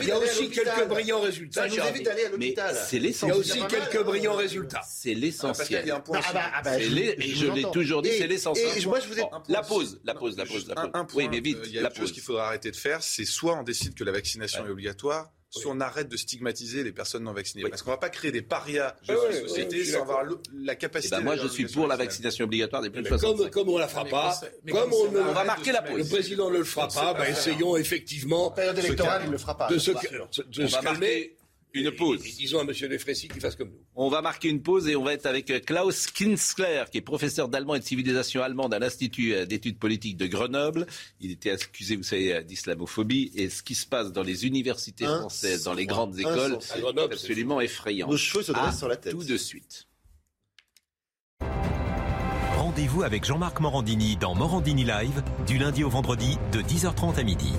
Il 0.00 0.06
y 0.06 0.10
a 0.10 0.18
aussi 0.18 0.50
quelques 0.50 0.86
brillants 0.86 1.20
résultats. 1.20 1.62
Ça 1.62 1.68
nous 1.68 1.82
évite 1.88 2.04
d'aller 2.04 2.24
à 2.24 2.28
l'hôpital. 2.28 2.76
C'est 2.86 2.98
l'essentiel. 2.98 3.42
Il 3.42 3.56
y 3.58 3.62
a 3.62 3.66
aussi 3.66 3.74
quelques 3.74 4.04
brillants 4.04 4.36
résultats. 4.36 4.82
C'est 4.86 5.14
l'essentiel. 5.14 5.84
Je 6.78 7.52
l'ai 7.52 7.64
toujours 7.72 8.02
dit, 8.02 8.10
c'est 8.18 8.26
l'essentiel. 8.26 8.68
La 9.48 9.62
pause, 9.62 10.00
la 10.04 10.14
pause, 10.14 10.36
la 10.36 10.44
pause, 10.44 10.68
la 10.68 10.74
pause. 10.74 10.92
Oui, 11.14 11.28
mais 11.30 11.40
vite. 11.40 11.58
Il 11.64 11.72
y 11.72 11.78
a 11.78 11.82
une 11.82 11.94
chose 11.94 12.12
qu'il 12.12 12.22
faudra 12.22 12.48
arrêter 12.48 12.70
de 12.70 12.76
faire, 12.76 13.02
c'est 13.02 13.24
soit 13.24 13.58
on 13.58 13.62
décide 13.62 13.94
que 13.94 14.04
la 14.04 14.12
vaccination 14.12 14.66
est 14.66 14.70
obligatoire, 14.70 15.32
si 15.50 15.66
on 15.66 15.80
arrête 15.80 16.08
de 16.08 16.16
stigmatiser 16.16 16.84
les 16.84 16.92
personnes 16.92 17.24
non 17.24 17.32
vaccinées. 17.32 17.68
Parce 17.68 17.82
qu'on 17.82 17.90
ne 17.90 17.94
va 17.96 18.00
pas 18.00 18.08
créer 18.08 18.30
des 18.30 18.42
parias 18.42 18.94
de 19.06 19.12
la 19.12 19.40
société 19.40 19.84
sans 19.84 20.02
avoir 20.02 20.24
la 20.54 20.76
capacité. 20.76 21.16
Eh 21.16 21.18
ben 21.18 21.24
moi, 21.24 21.36
je 21.36 21.48
suis 21.48 21.66
pour 21.66 21.88
la 21.88 21.96
vaccination 21.96 22.44
obligatoire 22.44 22.82
des 22.82 22.90
plus 22.90 23.02
de 23.02 23.08
65 23.08 23.50
Comme, 23.50 23.68
on 23.68 23.74
ne 23.74 23.80
la 23.80 23.88
fera 23.88 24.04
pas, 24.04 24.40
comme 24.70 24.92
on, 24.92 25.16
on 25.16 25.32
va 25.32 25.44
marquer 25.44 25.72
la 25.72 25.82
pause. 25.82 25.98
Le 25.98 26.04
président 26.04 26.50
ne 26.50 26.58
le 26.58 26.64
fera 26.64 26.88
pas, 26.88 27.14
ben 27.14 27.24
essayons 27.24 27.76
effectivement. 27.76 28.46
En 28.46 28.50
période 28.50 28.78
électorale, 28.78 29.22
il 29.24 29.26
ne 29.26 29.32
le 29.32 29.38
fera 29.38 29.56
pas. 29.56 29.68
De 29.68 29.78
se, 29.78 29.90
de 29.90 30.66
se 30.66 30.80
calmer 30.80 31.36
une 31.72 31.90
pause. 31.90 32.22
disons 32.22 32.58
à 32.58 32.62
M. 32.62 32.72
Defressy 32.88 33.28
qu'il 33.28 33.40
fasse 33.40 33.56
comme 33.56 33.70
nous. 33.70 33.80
On 33.94 34.08
va 34.08 34.22
marquer 34.22 34.48
une 34.48 34.62
pause 34.62 34.88
et 34.88 34.96
on 34.96 35.04
va 35.04 35.12
être 35.12 35.26
avec 35.26 35.50
euh, 35.50 35.60
Klaus 35.60 36.06
Kinzler, 36.06 36.84
qui 36.90 36.98
est 36.98 37.02
professeur 37.02 37.48
d'allemand 37.48 37.74
et 37.74 37.80
de 37.80 37.84
civilisation 37.84 38.42
allemande 38.42 38.74
à 38.74 38.78
l'Institut 38.78 39.34
euh, 39.34 39.46
d'études 39.46 39.78
politiques 39.78 40.16
de 40.16 40.26
Grenoble. 40.26 40.86
Il 41.20 41.30
était 41.30 41.50
accusé, 41.50 41.96
vous 41.96 42.02
savez, 42.02 42.34
euh, 42.34 42.42
d'islamophobie. 42.42 43.30
Et 43.34 43.48
ce 43.48 43.62
qui 43.62 43.74
se 43.74 43.86
passe 43.86 44.12
dans 44.12 44.22
les 44.22 44.46
universités 44.46 45.04
françaises, 45.04 45.64
dans 45.64 45.74
les 45.74 45.86
grandes 45.86 46.18
écoles, 46.18 46.58
c'est 46.60 46.82
absolument 46.98 47.60
effrayant. 47.60 48.08
Nos 48.08 48.16
cheveux 48.16 48.42
se 48.42 48.52
dressent 48.52 48.78
sur 48.78 48.88
la 48.88 48.96
tête. 48.96 49.12
Tout 49.12 49.24
de 49.24 49.36
suite. 49.36 49.86
Rendez-vous 52.56 53.02
avec 53.02 53.24
Jean-Marc 53.24 53.60
Morandini 53.60 54.16
dans 54.16 54.34
Morandini 54.34 54.84
Live, 54.84 55.22
du 55.46 55.58
lundi 55.58 55.82
au 55.82 55.88
vendredi, 55.88 56.38
de 56.52 56.60
10h30 56.60 57.18
à 57.18 57.22
midi. 57.22 57.52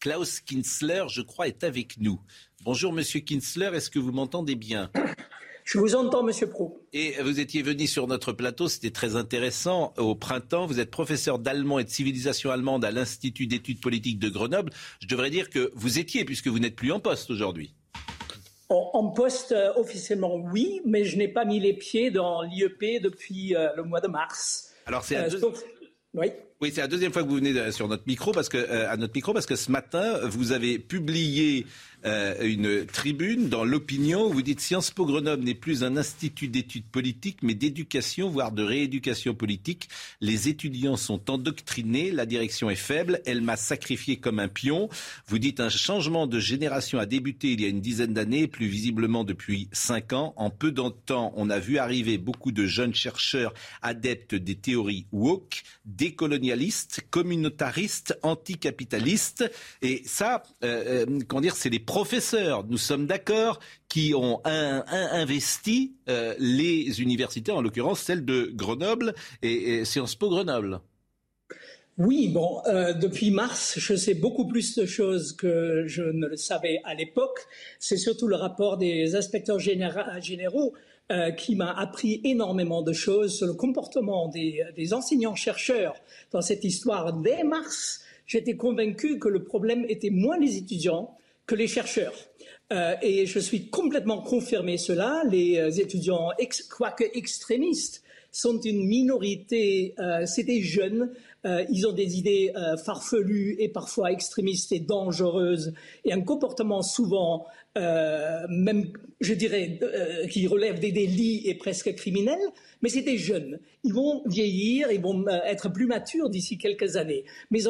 Klaus 0.00 0.40
Kinsler, 0.40 1.04
je 1.08 1.20
crois, 1.20 1.46
est 1.46 1.62
avec 1.62 1.98
nous. 1.98 2.18
Bonjour, 2.64 2.90
Monsieur 2.90 3.20
Kinsler, 3.20 3.70
est-ce 3.74 3.90
que 3.90 3.98
vous 3.98 4.12
m'entendez 4.12 4.54
bien? 4.54 4.90
Je 5.64 5.78
vous 5.78 5.94
entends, 5.94 6.22
Monsieur 6.22 6.48
Pro. 6.48 6.82
Et 6.94 7.16
vous 7.22 7.38
étiez 7.38 7.60
venu 7.60 7.86
sur 7.86 8.06
notre 8.06 8.32
plateau, 8.32 8.66
c'était 8.66 8.90
très 8.90 9.14
intéressant. 9.14 9.92
Au 9.98 10.14
printemps, 10.14 10.64
vous 10.64 10.80
êtes 10.80 10.90
professeur 10.90 11.38
d'allemand 11.38 11.78
et 11.78 11.84
de 11.84 11.90
civilisation 11.90 12.50
allemande 12.50 12.82
à 12.82 12.90
l'Institut 12.90 13.46
d'études 13.46 13.82
politiques 13.82 14.18
de 14.18 14.30
Grenoble. 14.30 14.72
Je 15.02 15.06
devrais 15.06 15.28
dire 15.28 15.50
que 15.50 15.70
vous 15.74 15.98
étiez, 15.98 16.24
puisque 16.24 16.48
vous 16.48 16.58
n'êtes 16.58 16.76
plus 16.76 16.92
en 16.92 17.00
poste 17.00 17.30
aujourd'hui. 17.30 17.74
En, 18.70 19.08
poste, 19.08 19.52
euh, 19.52 19.72
officiellement, 19.76 20.36
oui, 20.36 20.80
mais 20.86 21.04
je 21.04 21.18
n'ai 21.18 21.28
pas 21.28 21.44
mis 21.44 21.60
les 21.60 21.74
pieds 21.74 22.10
dans 22.10 22.40
l'IEP 22.40 23.02
depuis 23.02 23.54
euh, 23.54 23.68
le 23.76 23.82
mois 23.82 24.00
de 24.00 24.08
mars. 24.08 24.72
Alors, 24.86 25.04
c'est 25.04 25.16
euh, 25.16 25.28
oui. 26.14 26.26
Oui, 26.60 26.70
c'est 26.74 26.82
la 26.82 26.88
deuxième 26.88 27.12
fois 27.12 27.22
que 27.22 27.28
vous 27.28 27.36
venez 27.36 27.72
sur 27.72 27.88
notre 27.88 28.02
micro 28.06 28.32
parce 28.32 28.50
que 28.50 28.70
à 28.86 28.96
notre 28.98 29.14
micro 29.14 29.32
parce 29.32 29.46
que 29.46 29.56
ce 29.56 29.70
matin 29.70 30.20
vous 30.28 30.52
avez 30.52 30.78
publié 30.78 31.66
euh, 32.06 32.34
une 32.40 32.86
tribune 32.86 33.50
dans 33.50 33.64
l'opinion 33.64 34.26
où 34.26 34.32
vous 34.32 34.42
dites 34.42 34.60
Sciences 34.60 34.90
Po 34.90 35.04
Grenoble 35.04 35.44
n'est 35.44 35.54
plus 35.54 35.84
un 35.84 35.98
institut 35.98 36.48
d'études 36.48 36.86
politiques, 36.86 37.42
mais 37.42 37.54
d'éducation, 37.54 38.30
voire 38.30 38.52
de 38.52 38.62
rééducation 38.62 39.34
politique. 39.34 39.88
Les 40.22 40.48
étudiants 40.48 40.96
sont 40.96 41.30
endoctrinés, 41.30 42.10
la 42.10 42.24
direction 42.24 42.70
est 42.70 42.74
faible, 42.74 43.20
elle 43.26 43.42
m'a 43.42 43.56
sacrifié 43.56 44.16
comme 44.16 44.38
un 44.38 44.48
pion. 44.48 44.88
Vous 45.26 45.38
dites 45.38 45.60
un 45.60 45.68
changement 45.68 46.26
de 46.26 46.38
génération 46.38 46.98
a 46.98 47.04
débuté 47.04 47.52
il 47.52 47.60
y 47.60 47.66
a 47.66 47.68
une 47.68 47.82
dizaine 47.82 48.14
d'années, 48.14 48.46
plus 48.46 48.66
visiblement 48.66 49.24
depuis 49.24 49.68
cinq 49.72 50.14
ans. 50.14 50.32
En 50.36 50.48
peu 50.48 50.72
de 50.72 50.82
temps, 51.04 51.34
on 51.36 51.50
a 51.50 51.58
vu 51.58 51.76
arriver 51.76 52.16
beaucoup 52.16 52.52
de 52.52 52.64
jeunes 52.64 52.94
chercheurs 52.94 53.52
adeptes 53.82 54.34
des 54.34 54.54
théories 54.54 55.06
woke, 55.12 55.62
décolonialistes, 56.00 57.02
communautaristes, 57.10 58.18
anticapitalistes. 58.22 59.44
Et 59.82 60.02
ça, 60.06 60.42
euh, 60.64 61.04
euh 61.06 61.18
comment 61.28 61.42
c'est 61.54 61.68
les 61.68 61.78
professeurs, 61.78 62.64
nous 62.66 62.78
sommes 62.78 63.06
d'accord, 63.06 63.60
qui 63.88 64.14
ont 64.14 64.40
investi 64.44 65.92
euh, 66.08 66.34
les 66.38 67.02
universités, 67.02 67.52
en 67.52 67.60
l'occurrence 67.60 68.00
celle 68.00 68.24
de 68.24 68.50
Grenoble 68.54 69.14
et, 69.42 69.84
Sciences 69.84 70.14
Po 70.14 70.30
Grenoble. 70.30 70.80
Oui, 71.98 72.28
bon, 72.28 72.62
euh, 72.66 72.94
depuis 72.94 73.30
mars, 73.30 73.74
je 73.76 73.94
sais 73.94 74.14
beaucoup 74.14 74.46
plus 74.46 74.74
de 74.76 74.86
choses 74.86 75.34
que 75.36 75.84
je 75.86 76.02
ne 76.02 76.28
le 76.28 76.36
savais 76.36 76.80
à 76.84 76.94
l'époque. 76.94 77.40
C'est 77.78 77.98
surtout 77.98 78.26
le 78.26 78.36
rapport 78.36 78.78
des 78.78 79.16
inspecteurs 79.16 79.58
généraux 79.58 80.72
euh, 81.10 81.32
qui 81.32 81.56
m'a 81.56 81.72
appris 81.72 82.20
énormément 82.22 82.82
de 82.82 82.92
choses 82.92 83.38
sur 83.38 83.48
le 83.48 83.54
comportement 83.54 84.28
des, 84.28 84.92
enseignants-chercheurs 84.92 85.96
dans 86.30 86.40
cette 86.40 86.62
histoire. 86.62 87.14
Dès 87.14 87.42
mars, 87.42 88.02
j'étais 88.26 88.54
convaincu 88.54 89.18
que 89.18 89.26
le 89.28 89.42
problème 89.42 89.84
était 89.88 90.10
moins 90.10 90.38
les 90.38 90.56
étudiants, 90.56 91.16
que 91.46 91.56
les 91.56 91.66
chercheurs. 91.66 92.14
Euh, 92.72 92.94
et 93.02 93.26
je 93.26 93.40
suis 93.40 93.70
complètement 93.70 94.22
confirmé 94.22 94.78
cela. 94.78 95.24
Les 95.28 95.58
euh, 95.58 95.70
étudiants, 95.70 96.28
quoique 96.70 97.02
extrémistes, 97.14 98.04
sont 98.30 98.60
une 98.60 98.86
minorité. 98.86 99.96
C'est 100.24 100.44
des 100.44 100.62
jeunes. 100.62 101.10
Ils 101.44 101.88
ont 101.88 101.92
des 101.92 102.16
idées 102.16 102.52
farfelues 102.84 103.56
et 103.58 103.68
parfois 103.68 104.12
extrémistes 104.12 104.70
et 104.70 104.78
dangereuses 104.78 105.74
et 106.04 106.12
un 106.12 106.20
comportement 106.20 106.82
souvent, 106.82 107.46
même, 107.76 108.92
je 109.20 109.34
dirais, 109.34 109.78
qui 110.30 110.46
relève 110.46 110.80
des 110.80 110.92
délits 110.92 111.42
et 111.46 111.54
presque 111.54 111.94
criminels. 111.94 112.38
Mais 112.82 112.88
c'est 112.88 113.02
des 113.02 113.18
jeunes. 113.18 113.60
Ils 113.84 113.92
vont 113.92 114.22
vieillir, 114.26 114.90
ils 114.90 115.00
vont 115.00 115.26
être 115.28 115.68
plus 115.70 115.86
matures 115.86 116.30
d'ici 116.30 116.58
quelques 116.58 116.96
années. 116.96 117.24
Mes, 117.50 117.60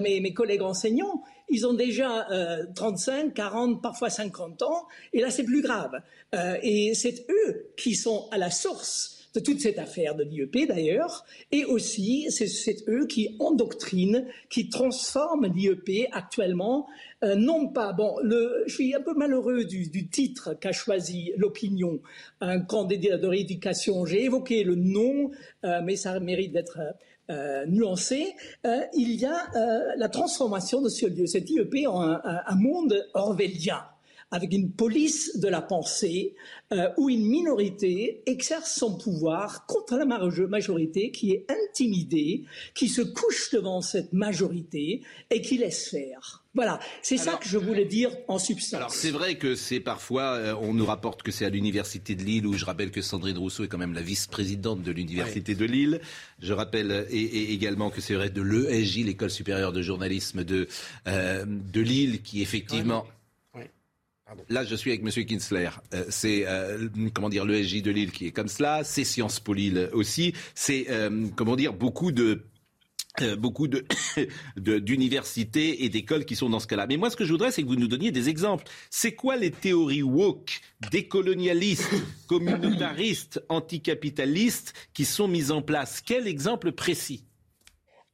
mes, 0.00 0.20
mes 0.20 0.34
collègues 0.34 0.62
enseignants, 0.62 1.22
ils 1.48 1.66
ont 1.66 1.74
déjà 1.74 2.26
35, 2.74 3.26
euh, 3.26 3.30
40, 3.30 3.82
parfois 3.82 4.10
50 4.10 4.62
ans, 4.62 4.86
et 5.12 5.20
là 5.20 5.30
c'est 5.30 5.44
plus 5.44 5.62
grave. 5.62 6.00
Euh, 6.34 6.56
et 6.62 6.94
c'est 6.94 7.26
eux 7.30 7.72
qui 7.76 7.94
sont 7.94 8.28
à 8.30 8.38
la 8.38 8.50
source 8.50 9.13
de 9.34 9.40
toute 9.40 9.60
cette 9.60 9.78
affaire 9.78 10.14
de 10.14 10.22
l'IEP 10.22 10.68
d'ailleurs, 10.68 11.24
et 11.50 11.64
aussi 11.64 12.30
c'est 12.30 12.88
eux 12.88 13.06
qui 13.06 13.36
endoctrinent, 13.40 14.26
qui 14.48 14.68
transforment 14.68 15.46
l'IEP 15.46 16.08
actuellement, 16.12 16.86
euh, 17.24 17.34
non 17.34 17.68
pas, 17.68 17.92
bon, 17.92 18.16
le, 18.22 18.62
je 18.66 18.74
suis 18.74 18.94
un 18.94 19.00
peu 19.00 19.14
malheureux 19.14 19.64
du, 19.64 19.88
du 19.88 20.08
titre 20.08 20.54
qu'a 20.54 20.72
choisi 20.72 21.32
l'opinion, 21.36 22.00
un 22.40 22.60
candidat 22.60 23.18
de 23.18 23.26
rééducation, 23.26 24.06
j'ai 24.06 24.24
évoqué 24.24 24.62
le 24.62 24.76
nom, 24.76 25.30
euh, 25.64 25.80
mais 25.84 25.96
ça 25.96 26.18
mérite 26.20 26.52
d'être... 26.52 26.78
Euh, 27.30 27.64
nuancé, 27.64 28.34
euh, 28.66 28.82
il 28.92 29.14
y 29.14 29.24
a 29.24 29.46
euh, 29.56 29.94
la 29.96 30.10
transformation 30.10 30.82
de 30.82 30.90
ce 30.90 31.06
lieu, 31.06 31.24
cet 31.24 31.48
IEP, 31.48 31.86
en 31.88 32.02
un, 32.02 32.20
un 32.22 32.54
monde 32.54 33.08
orwellien 33.14 33.82
avec 34.34 34.52
une 34.52 34.72
police 34.72 35.38
de 35.38 35.46
la 35.46 35.62
pensée 35.62 36.34
euh, 36.72 36.88
où 36.96 37.08
une 37.08 37.24
minorité 37.24 38.20
exerce 38.26 38.74
son 38.74 38.98
pouvoir 38.98 39.64
contre 39.66 39.96
la 39.96 40.04
majorité 40.04 41.12
qui 41.12 41.30
est 41.30 41.46
intimidée, 41.48 42.42
qui 42.74 42.88
se 42.88 43.00
couche 43.00 43.52
devant 43.52 43.80
cette 43.80 44.12
majorité 44.12 45.02
et 45.30 45.40
qui 45.40 45.56
laisse 45.58 45.88
faire. 45.88 46.42
Voilà, 46.52 46.80
c'est 47.00 47.16
ça 47.16 47.34
que 47.34 47.48
je 47.48 47.58
voulais 47.58 47.84
dire 47.84 48.10
en 48.26 48.38
substance. 48.38 48.78
Alors 48.78 48.90
c'est 48.90 49.12
vrai 49.12 49.36
que 49.36 49.54
c'est 49.54 49.78
parfois, 49.78 50.32
euh, 50.32 50.54
on 50.60 50.74
nous 50.74 50.86
rapporte 50.86 51.22
que 51.22 51.30
c'est 51.30 51.44
à 51.44 51.50
l'université 51.50 52.16
de 52.16 52.24
Lille, 52.24 52.46
où 52.46 52.54
je 52.54 52.64
rappelle 52.64 52.90
que 52.90 53.02
Sandrine 53.02 53.38
Rousseau 53.38 53.62
est 53.62 53.68
quand 53.68 53.78
même 53.78 53.94
la 53.94 54.02
vice-présidente 54.02 54.82
de 54.82 54.90
l'université 54.90 55.54
de 55.54 55.64
Lille. 55.64 56.00
Je 56.40 56.52
rappelle 56.52 57.06
et, 57.08 57.20
et 57.20 57.52
également 57.52 57.90
que 57.90 58.00
c'est 58.00 58.14
vrai 58.14 58.30
de 58.30 58.42
l'ESJ, 58.42 59.04
l'école 59.04 59.30
supérieure 59.30 59.72
de 59.72 59.82
journalisme 59.82 60.42
de, 60.42 60.66
euh, 61.06 61.44
de 61.46 61.80
Lille, 61.80 62.20
qui 62.22 62.42
effectivement... 62.42 63.06
Là, 64.48 64.64
je 64.64 64.74
suis 64.74 64.90
avec 64.90 65.02
M. 65.02 65.24
Kinsler. 65.26 65.68
Euh, 65.92 66.04
c'est 66.08 66.44
euh, 66.46 66.88
comment 67.12 67.28
dire 67.28 67.44
l'ESJ 67.44 67.82
de 67.82 67.90
Lille 67.90 68.10
qui 68.10 68.26
est 68.26 68.32
comme 68.32 68.48
cela. 68.48 68.82
C'est 68.82 69.04
Sciences 69.04 69.38
Po 69.38 69.52
Lille 69.52 69.90
aussi. 69.92 70.32
C'est 70.54 70.86
euh, 70.88 71.26
comment 71.36 71.56
dire 71.56 71.74
beaucoup 71.74 72.10
de 72.10 72.44
euh, 73.22 73.36
beaucoup 73.36 73.68
de 74.56 74.78
d'universités 74.78 75.84
et 75.84 75.88
d'écoles 75.88 76.24
qui 76.24 76.34
sont 76.34 76.50
dans 76.50 76.58
ce 76.58 76.66
cas-là. 76.66 76.86
Mais 76.88 76.96
moi, 76.96 77.10
ce 77.10 77.16
que 77.16 77.24
je 77.24 77.30
voudrais, 77.30 77.52
c'est 77.52 77.62
que 77.62 77.68
vous 77.68 77.76
nous 77.76 77.86
donniez 77.86 78.10
des 78.10 78.28
exemples. 78.28 78.64
C'est 78.90 79.14
quoi 79.14 79.36
les 79.36 79.52
théories 79.52 80.02
woke, 80.02 80.60
décolonialistes, 80.90 81.94
communautaristes, 82.26 83.40
anticapitalistes 83.48 84.74
qui 84.94 85.04
sont 85.04 85.28
mises 85.28 85.52
en 85.52 85.62
place? 85.62 86.00
Quel 86.00 86.26
exemple 86.26 86.72
précis? 86.72 87.24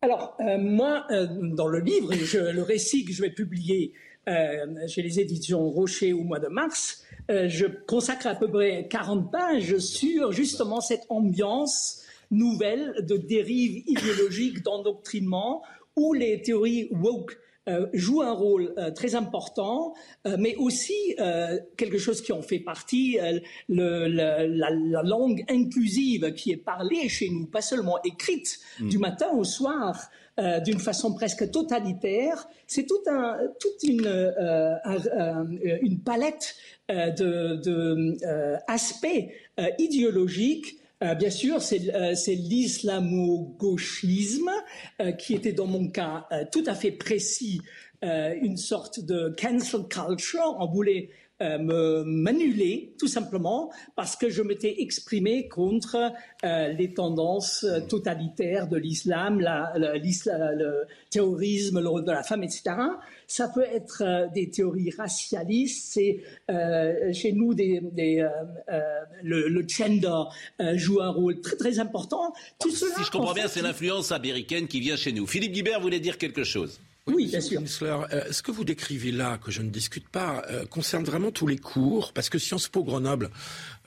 Alors, 0.03 0.35
euh, 0.41 0.57
moi, 0.59 1.07
euh, 1.11 1.27
dans 1.29 1.67
le 1.67 1.79
livre, 1.79 2.15
je, 2.15 2.39
le 2.39 2.63
récit 2.63 3.05
que 3.05 3.13
je 3.13 3.21
vais 3.21 3.31
publier 3.31 3.93
euh, 3.95 4.10
chez 4.27 5.03
les 5.03 5.21
éditions 5.21 5.69
Rocher 5.71 6.13
au 6.13 6.23
mois 6.23 6.39
de 6.39 6.49
mars, 6.49 7.05
euh, 7.31 7.49
je 7.49 7.67
consacre 7.67 8.27
à 8.27 8.35
peu 8.35 8.51
près 8.51 8.89
40 8.89 9.31
pages 9.31 9.79
sur 9.79 10.33
justement 10.33 10.81
cette 10.81 11.07
ambiance 11.09 12.03
nouvelle 12.31 12.95
de 13.07 13.17
dérive 13.17 13.83
idéologique, 13.87 14.63
d'endoctrinement, 14.63 15.63
où 15.97 16.13
les 16.13 16.43
théories 16.43 16.89
woke 16.93 17.39
euh, 17.69 17.87
jouent 17.93 18.23
un 18.23 18.33
rôle 18.33 18.73
euh, 18.79 18.91
très 18.91 19.15
important, 19.15 19.95
euh, 20.27 20.37
mais 20.39 20.57
aussi 20.57 21.15
euh, 21.19 21.59
quelque 21.77 21.99
chose 21.99 22.23
qui 22.23 22.33
en 22.33 22.43
fait 22.43 22.59
partie, 22.59 23.19
euh, 23.21 23.39
le, 23.69 24.09
le, 24.09 24.47
la, 24.47 24.71
la, 24.71 25.03
langue 25.03 25.45
inclusive 25.49 26.33
qui 26.33 26.53
est 26.53 26.57
parlée 26.57 27.09
chez 27.09 27.29
nous, 27.29 27.47
pas 27.47 27.61
seulement 27.61 28.03
écrite 28.03 28.59
mm. 28.81 28.89
du 28.89 28.99
matin 28.99 29.31
au 29.37 29.45
soir, 29.45 30.09
euh, 30.41 30.61
d'une 30.61 30.81
façon 30.81 31.15
presque 31.15 31.51
totalitaire. 31.51 32.49
C'est 32.67 32.87
tout 32.87 33.03
un, 33.07 33.39
toute 33.61 33.83
une, 33.83 34.07
euh, 34.07 34.75
un, 34.85 35.47
une 35.83 36.01
palette 36.01 36.55
euh, 36.91 37.11
de, 37.11 37.57
de 37.57 38.17
aspects 38.67 39.29
idéologiques 39.79 40.81
euh, 41.03 41.15
bien 41.15 41.31
sûr, 41.31 41.63
c'est 41.63 41.95
euh, 41.95 42.13
l'islamo-gauchisme 42.27 44.51
euh, 45.01 45.13
qui 45.13 45.33
était 45.33 45.53
dans 45.53 45.67
mon 45.67 45.89
cas 45.89 46.27
euh, 46.31 46.45
tout 46.53 46.63
à 46.67 46.75
fait 46.75 46.91
précis, 46.91 47.63
euh, 48.05 48.35
une 48.43 48.59
sorte 48.59 49.01
de 49.01 49.35
cancel 49.41 49.85
culture. 49.89 50.57
On 50.59 50.67
voulait 50.67 51.09
euh, 51.41 51.59
me 51.59 52.05
m'annuler 52.05 52.95
tout 52.99 53.09
simplement 53.09 53.71
parce 53.97 54.17
que 54.17 54.31
je 54.31 54.43
m'étais 54.43 54.83
exprimé 54.83 55.49
contre 55.49 56.13
euh, 56.45 56.69
les 56.69 56.95
tendances 56.95 57.67
totalitaires 57.89 58.69
de 58.69 58.77
l'islam, 58.77 59.41
la, 59.41 59.73
la, 59.77 59.97
le 59.97 60.87
terrorisme, 61.11 61.81
le 61.81 61.89
rôle 61.89 62.05
de 62.05 62.13
la 62.13 62.23
femme, 62.23 62.43
etc. 62.43 62.63
Ça 63.27 63.49
peut 63.49 63.65
être 63.65 64.03
euh, 64.05 64.27
des 64.35 64.51
théories 64.51 64.91
racialistes. 64.91 65.93
C'est 65.93 66.23
euh, 66.51 67.13
chez 67.13 67.33
nous 67.33 67.55
des, 67.55 67.81
des 67.81 68.21
euh, 68.21 68.29
euh 68.73 68.81
le, 69.23 69.49
le, 69.49 69.65
gender 69.69 70.25
euh, 70.61 70.77
joue 70.77 71.01
un 71.01 71.11
rôle 71.11 71.41
très 71.41 71.57
très 71.57 71.79
important. 71.79 72.33
Tout 72.59 72.71
cela, 72.71 72.95
si 72.97 73.05
je 73.05 73.11
comprends 73.11 73.35
bien, 73.35 73.49
c'est 73.49 73.63
l'influence 73.63 74.13
américaine 74.13 74.67
qui 74.67 74.81
vient 74.81 74.97
chez 74.97 75.13
nous. 75.13 75.27
Philippe 75.27 75.53
Guibert 75.53 75.81
voulait 75.81 76.01
dire 76.01 76.19
quelque 76.19 76.45
chose. 76.45 76.81
Oui, 77.07 77.27
bien 77.27 77.41
sûr. 77.41 78.07
Euh, 78.13 78.25
ce 78.31 78.43
que 78.43 78.51
vous 78.51 78.65
décrivez 78.65 79.11
là, 79.11 79.39
que 79.39 79.51
je 79.51 79.63
ne 79.63 79.71
discute 79.71 80.09
pas, 80.09 80.45
euh, 80.51 80.67
concerne 80.67 81.05
vraiment 81.05 81.31
tous 81.33 81.47
les 81.47 81.59
cours, 81.59 82.13
parce 82.13 82.29
que 82.29 82.39
Sciences 82.39 82.69
Po 82.69 82.85
Grenoble, 82.85 83.31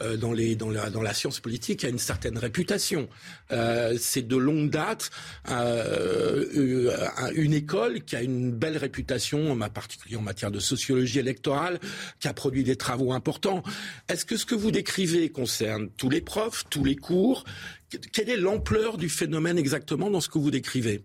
euh, 0.02 0.17
dans, 0.17 0.34
les, 0.34 0.56
dans, 0.56 0.69
la, 0.69 0.89
dans 0.89 1.02
la 1.02 1.13
science 1.13 1.39
politique, 1.39 1.86
a 1.86 1.89
une 1.89 1.99
certaine 1.99 2.38
réputation. 2.38 3.08
Euh, 3.52 3.95
c'est 3.99 4.28
de 4.28 4.36
longue 4.36 4.69
date 4.69 5.12
euh, 5.49 7.32
une 7.36 7.54
école 7.54 8.04
qui 8.04 8.15
a 8.15 8.21
une 8.21 8.52
belle 8.52 8.78
réputation, 8.78 9.52
en 9.52 9.69
particulier 9.69 10.15
en 10.15 10.21
matière 10.21 10.52
de 10.52 10.60
sociologie 10.60 11.19
électorale, 11.19 11.80
qui 12.19 12.28
a 12.28 12.34
produit 12.34 12.63
des 12.63 12.76
travaux 12.76 13.13
importants. 13.13 13.63
Est-ce 14.10 14.26
que 14.26 14.38
ce 14.38 14.45
que 14.45 14.56
vous 14.56 14.71
décrivez 14.71 15.30
concerne 15.30 15.89
tous 15.97 16.10
les 16.10 16.21
profs, 16.21 16.65
tous 16.69 16.84
les 16.84 16.95
cours? 16.95 17.45
Quelle 18.12 18.30
est 18.30 18.38
l'ampleur 18.38 18.97
du 18.97 19.08
phénomène 19.08 19.60
exactement 19.60 20.10
dans 20.10 20.21
ce 20.21 20.30
que 20.30 20.39
vous 20.39 20.52
décrivez? 20.52 21.04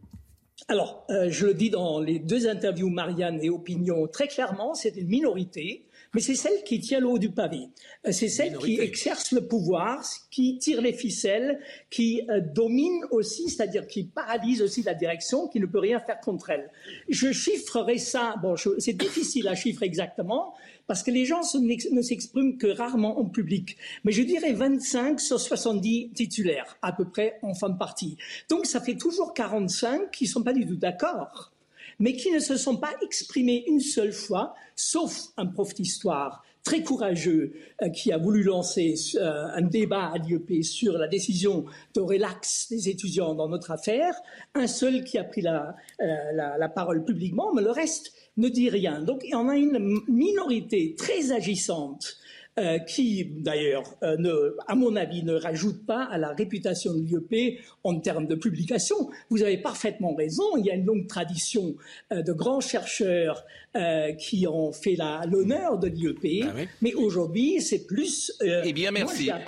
Alors, 0.66 1.06
euh, 1.10 1.30
je 1.30 1.46
le 1.46 1.54
dis 1.54 1.70
dans 1.70 2.00
les 2.00 2.18
deux 2.18 2.48
interviews, 2.48 2.90
Marianne 2.90 3.38
et 3.42 3.48
Opinion, 3.48 4.08
très 4.08 4.26
clairement, 4.26 4.74
c'est 4.74 4.96
une 4.96 5.06
minorité, 5.06 5.86
mais 6.14 6.20
c'est 6.20 6.34
celle 6.34 6.64
qui 6.64 6.80
tient 6.80 6.98
le 7.00 7.06
haut 7.06 7.18
du 7.18 7.30
pavé. 7.30 7.68
Euh, 8.06 8.12
c'est 8.12 8.28
celle 8.28 8.48
minorité. 8.48 8.74
qui 8.74 8.80
exerce 8.80 9.32
le 9.32 9.46
pouvoir, 9.46 10.04
qui 10.30 10.58
tire 10.58 10.80
les 10.80 10.92
ficelles, 10.92 11.60
qui 11.90 12.22
euh, 12.28 12.40
domine 12.40 13.04
aussi, 13.12 13.48
c'est-à-dire 13.48 13.86
qui 13.86 14.04
paralyse 14.04 14.60
aussi 14.60 14.82
la 14.82 14.94
direction, 14.94 15.46
qui 15.48 15.60
ne 15.60 15.66
peut 15.66 15.78
rien 15.78 16.00
faire 16.00 16.18
contre 16.20 16.50
elle. 16.50 16.70
Je 17.08 17.30
chiffrerai 17.30 17.98
ça, 17.98 18.34
bon, 18.42 18.56
c'est 18.78 18.96
difficile 18.96 19.46
à 19.48 19.54
chiffrer 19.54 19.86
exactement, 19.86 20.54
parce 20.88 21.04
que 21.04 21.12
les 21.12 21.24
gens 21.24 21.42
ne 21.60 22.02
s'expriment 22.02 22.56
que 22.56 22.66
rarement 22.66 23.20
en 23.20 23.26
public. 23.26 23.76
Mais 24.02 24.10
je 24.10 24.22
dirais 24.22 24.54
25 24.54 25.20
sur 25.20 25.38
70 25.38 26.10
titulaires, 26.14 26.76
à 26.82 26.92
peu 26.92 27.04
près 27.04 27.38
en 27.42 27.54
fin 27.54 27.68
de 27.68 27.78
partie. 27.78 28.16
Donc 28.48 28.66
ça 28.66 28.80
fait 28.80 28.96
toujours 28.96 29.34
45 29.34 30.10
qui 30.10 30.24
ne 30.24 30.28
sont 30.30 30.42
pas 30.42 30.54
du 30.54 30.66
tout 30.66 30.76
d'accord, 30.76 31.52
mais 32.00 32.14
qui 32.14 32.32
ne 32.32 32.40
se 32.40 32.56
sont 32.56 32.76
pas 32.76 32.94
exprimés 33.02 33.64
une 33.68 33.80
seule 33.80 34.12
fois, 34.12 34.54
sauf 34.74 35.28
un 35.36 35.46
prof 35.46 35.74
d'histoire 35.74 36.42
très 36.68 36.82
courageux 36.82 37.54
euh, 37.80 37.88
qui 37.88 38.12
a 38.12 38.18
voulu 38.18 38.42
lancer 38.42 38.94
euh, 39.14 39.46
un 39.54 39.62
débat 39.62 40.12
à 40.12 40.18
l'IEP 40.18 40.62
sur 40.62 40.98
la 40.98 41.08
décision 41.08 41.64
de 41.94 42.00
relax 42.02 42.66
des 42.68 42.90
étudiants 42.90 43.34
dans 43.34 43.48
notre 43.48 43.70
affaire, 43.70 44.14
un 44.54 44.66
seul 44.66 45.02
qui 45.02 45.16
a 45.16 45.24
pris 45.24 45.40
la, 45.40 45.74
euh, 46.02 46.04
la, 46.34 46.58
la 46.58 46.68
parole 46.68 47.06
publiquement, 47.06 47.54
mais 47.54 47.62
le 47.62 47.70
reste 47.70 48.12
ne 48.36 48.50
dit 48.50 48.68
rien. 48.68 49.00
Donc 49.00 49.24
en 49.32 49.48
a 49.48 49.56
une 49.56 49.78
minorité 50.08 50.94
très 50.94 51.32
agissante 51.32 52.18
euh, 52.58 52.78
qui, 52.80 53.24
d'ailleurs, 53.24 53.84
euh, 54.02 54.50
à 54.66 54.74
mon 54.74 54.96
avis, 54.96 55.22
ne 55.22 55.34
rajoute 55.34 55.86
pas 55.86 56.04
à 56.04 56.18
la 56.18 56.30
réputation 56.30 56.92
de 56.92 57.00
l'IEP 57.00 57.60
en 57.84 58.00
termes 58.00 58.26
de 58.26 58.34
publication. 58.34 58.96
Vous 59.30 59.42
avez 59.42 59.58
parfaitement 59.58 60.14
raison, 60.14 60.56
il 60.56 60.66
y 60.66 60.70
a 60.70 60.74
une 60.74 60.84
longue 60.84 61.06
tradition 61.06 61.76
euh, 62.12 62.22
de 62.22 62.32
grands 62.32 62.60
chercheurs 62.60 63.44
euh, 63.76 64.12
qui 64.12 64.46
ont 64.48 64.72
fait 64.72 64.96
l'honneur 65.30 65.78
de 65.78 65.86
l'IEP, 65.86 66.44
ah 66.48 66.52
oui. 66.56 66.68
mais 66.82 66.94
aujourd'hui, 66.94 67.60
c'est 67.60 67.86
plus... 67.86 68.32
eh 68.42 68.72
bien, 68.72 68.90
merci. 68.90 69.26
Moi, 69.26 69.38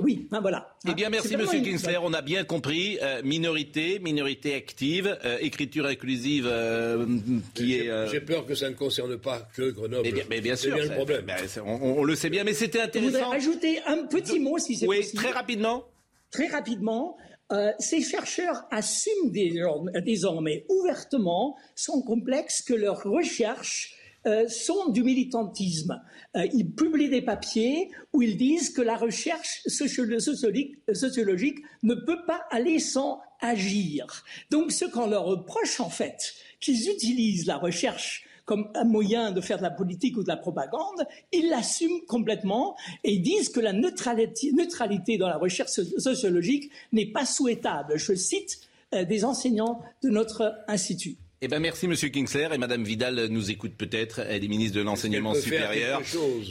oui, 0.00 0.26
ben 0.30 0.40
voilà. 0.40 0.76
Eh 0.88 0.94
bien, 0.94 1.10
merci, 1.10 1.36
Monsieur 1.36 1.58
une... 1.58 1.64
Kinsler. 1.64 1.98
On 2.02 2.12
a 2.12 2.22
bien 2.22 2.44
compris. 2.44 2.98
Euh, 3.02 3.22
minorité, 3.22 3.98
minorité 3.98 4.54
active, 4.54 5.18
euh, 5.24 5.38
écriture 5.40 5.86
inclusive 5.86 6.46
euh, 6.48 7.06
qui 7.54 7.74
est. 7.74 7.90
J'ai 8.10 8.20
peur 8.20 8.46
que 8.46 8.54
ça 8.54 8.68
ne 8.68 8.74
concerne 8.74 9.16
pas 9.18 9.48
que 9.54 9.70
Grenoble. 9.70 10.02
Mais 10.04 10.12
bien, 10.12 10.24
mais 10.30 10.40
bien 10.40 10.56
sûr. 10.56 10.72
C'est 10.74 10.80
bien 10.80 10.90
le 10.90 10.96
problème. 10.96 11.24
Ben, 11.26 11.36
on, 11.64 11.98
on, 11.98 12.04
le 12.04 12.14
sait 12.14 12.30
bien, 12.30 12.44
mais 12.44 12.54
c'était 12.54 12.80
intéressant. 12.80 13.12
Je 13.12 13.18
voudrais 13.18 13.36
ajouter 13.36 13.80
un 13.86 14.06
petit 14.06 14.38
mot, 14.38 14.58
si 14.58 14.76
c'est 14.76 14.86
oui, 14.86 14.98
possible. 14.98 15.18
Oui, 15.18 15.24
très 15.24 15.32
rapidement. 15.32 15.84
Très 16.30 16.46
rapidement. 16.48 17.16
Euh, 17.52 17.72
ces 17.78 18.00
chercheurs 18.00 18.64
assument 18.70 19.30
désormais 19.30 20.64
ouvertement, 20.68 21.56
sans 21.74 22.00
complexe, 22.00 22.62
que 22.62 22.74
leurs 22.74 23.02
recherches 23.02 23.94
euh, 24.26 24.48
sont 24.48 24.88
du 24.88 25.02
militantisme. 25.02 26.02
Euh, 26.36 26.46
ils 26.52 26.70
publient 26.70 27.10
des 27.10 27.22
papiers 27.22 27.90
où 28.12 28.22
ils 28.22 28.36
disent 28.36 28.70
que 28.70 28.82
la 28.82 28.96
recherche 28.96 29.62
sociologique, 29.66 30.76
sociologique 30.92 31.58
ne 31.82 31.94
peut 31.94 32.24
pas 32.26 32.42
aller 32.50 32.78
sans 32.78 33.20
agir. 33.40 34.24
Donc 34.50 34.72
ce 34.72 34.86
qu'on 34.86 35.06
leur 35.06 35.24
reproche 35.24 35.80
en 35.80 35.90
fait, 35.90 36.34
qu'ils 36.60 36.88
utilisent 36.88 37.46
la 37.46 37.58
recherche 37.58 38.26
comme 38.44 38.70
un 38.74 38.84
moyen 38.84 39.30
de 39.30 39.40
faire 39.40 39.58
de 39.58 39.62
la 39.62 39.70
politique 39.70 40.16
ou 40.16 40.22
de 40.22 40.28
la 40.28 40.36
propagande, 40.36 41.06
ils 41.32 41.48
l'assument 41.48 42.00
complètement 42.06 42.76
et 43.02 43.18
disent 43.18 43.48
que 43.48 43.60
la 43.60 43.72
neutralité, 43.72 44.52
neutralité 44.52 45.18
dans 45.18 45.28
la 45.28 45.38
recherche 45.38 45.70
sociologique 45.70 46.70
n'est 46.92 47.10
pas 47.10 47.26
souhaitable. 47.26 47.96
Je 47.96 48.14
cite 48.14 48.60
euh, 48.94 49.04
des 49.04 49.24
enseignants 49.24 49.80
de 50.02 50.10
notre 50.10 50.54
institut. 50.68 51.16
Eh 51.44 51.48
ben 51.48 51.60
merci 51.60 51.86
Monsieur 51.88 52.08
Kingsler 52.08 52.48
et 52.54 52.56
Madame 52.56 52.84
Vidal 52.84 53.26
nous 53.26 53.50
écoute 53.50 53.74
peut-être. 53.76 54.20
Elle 54.20 54.42
est 54.42 54.48
ministre 54.48 54.78
de 54.78 54.80
l'enseignement 54.80 55.34
supérieur. 55.34 56.00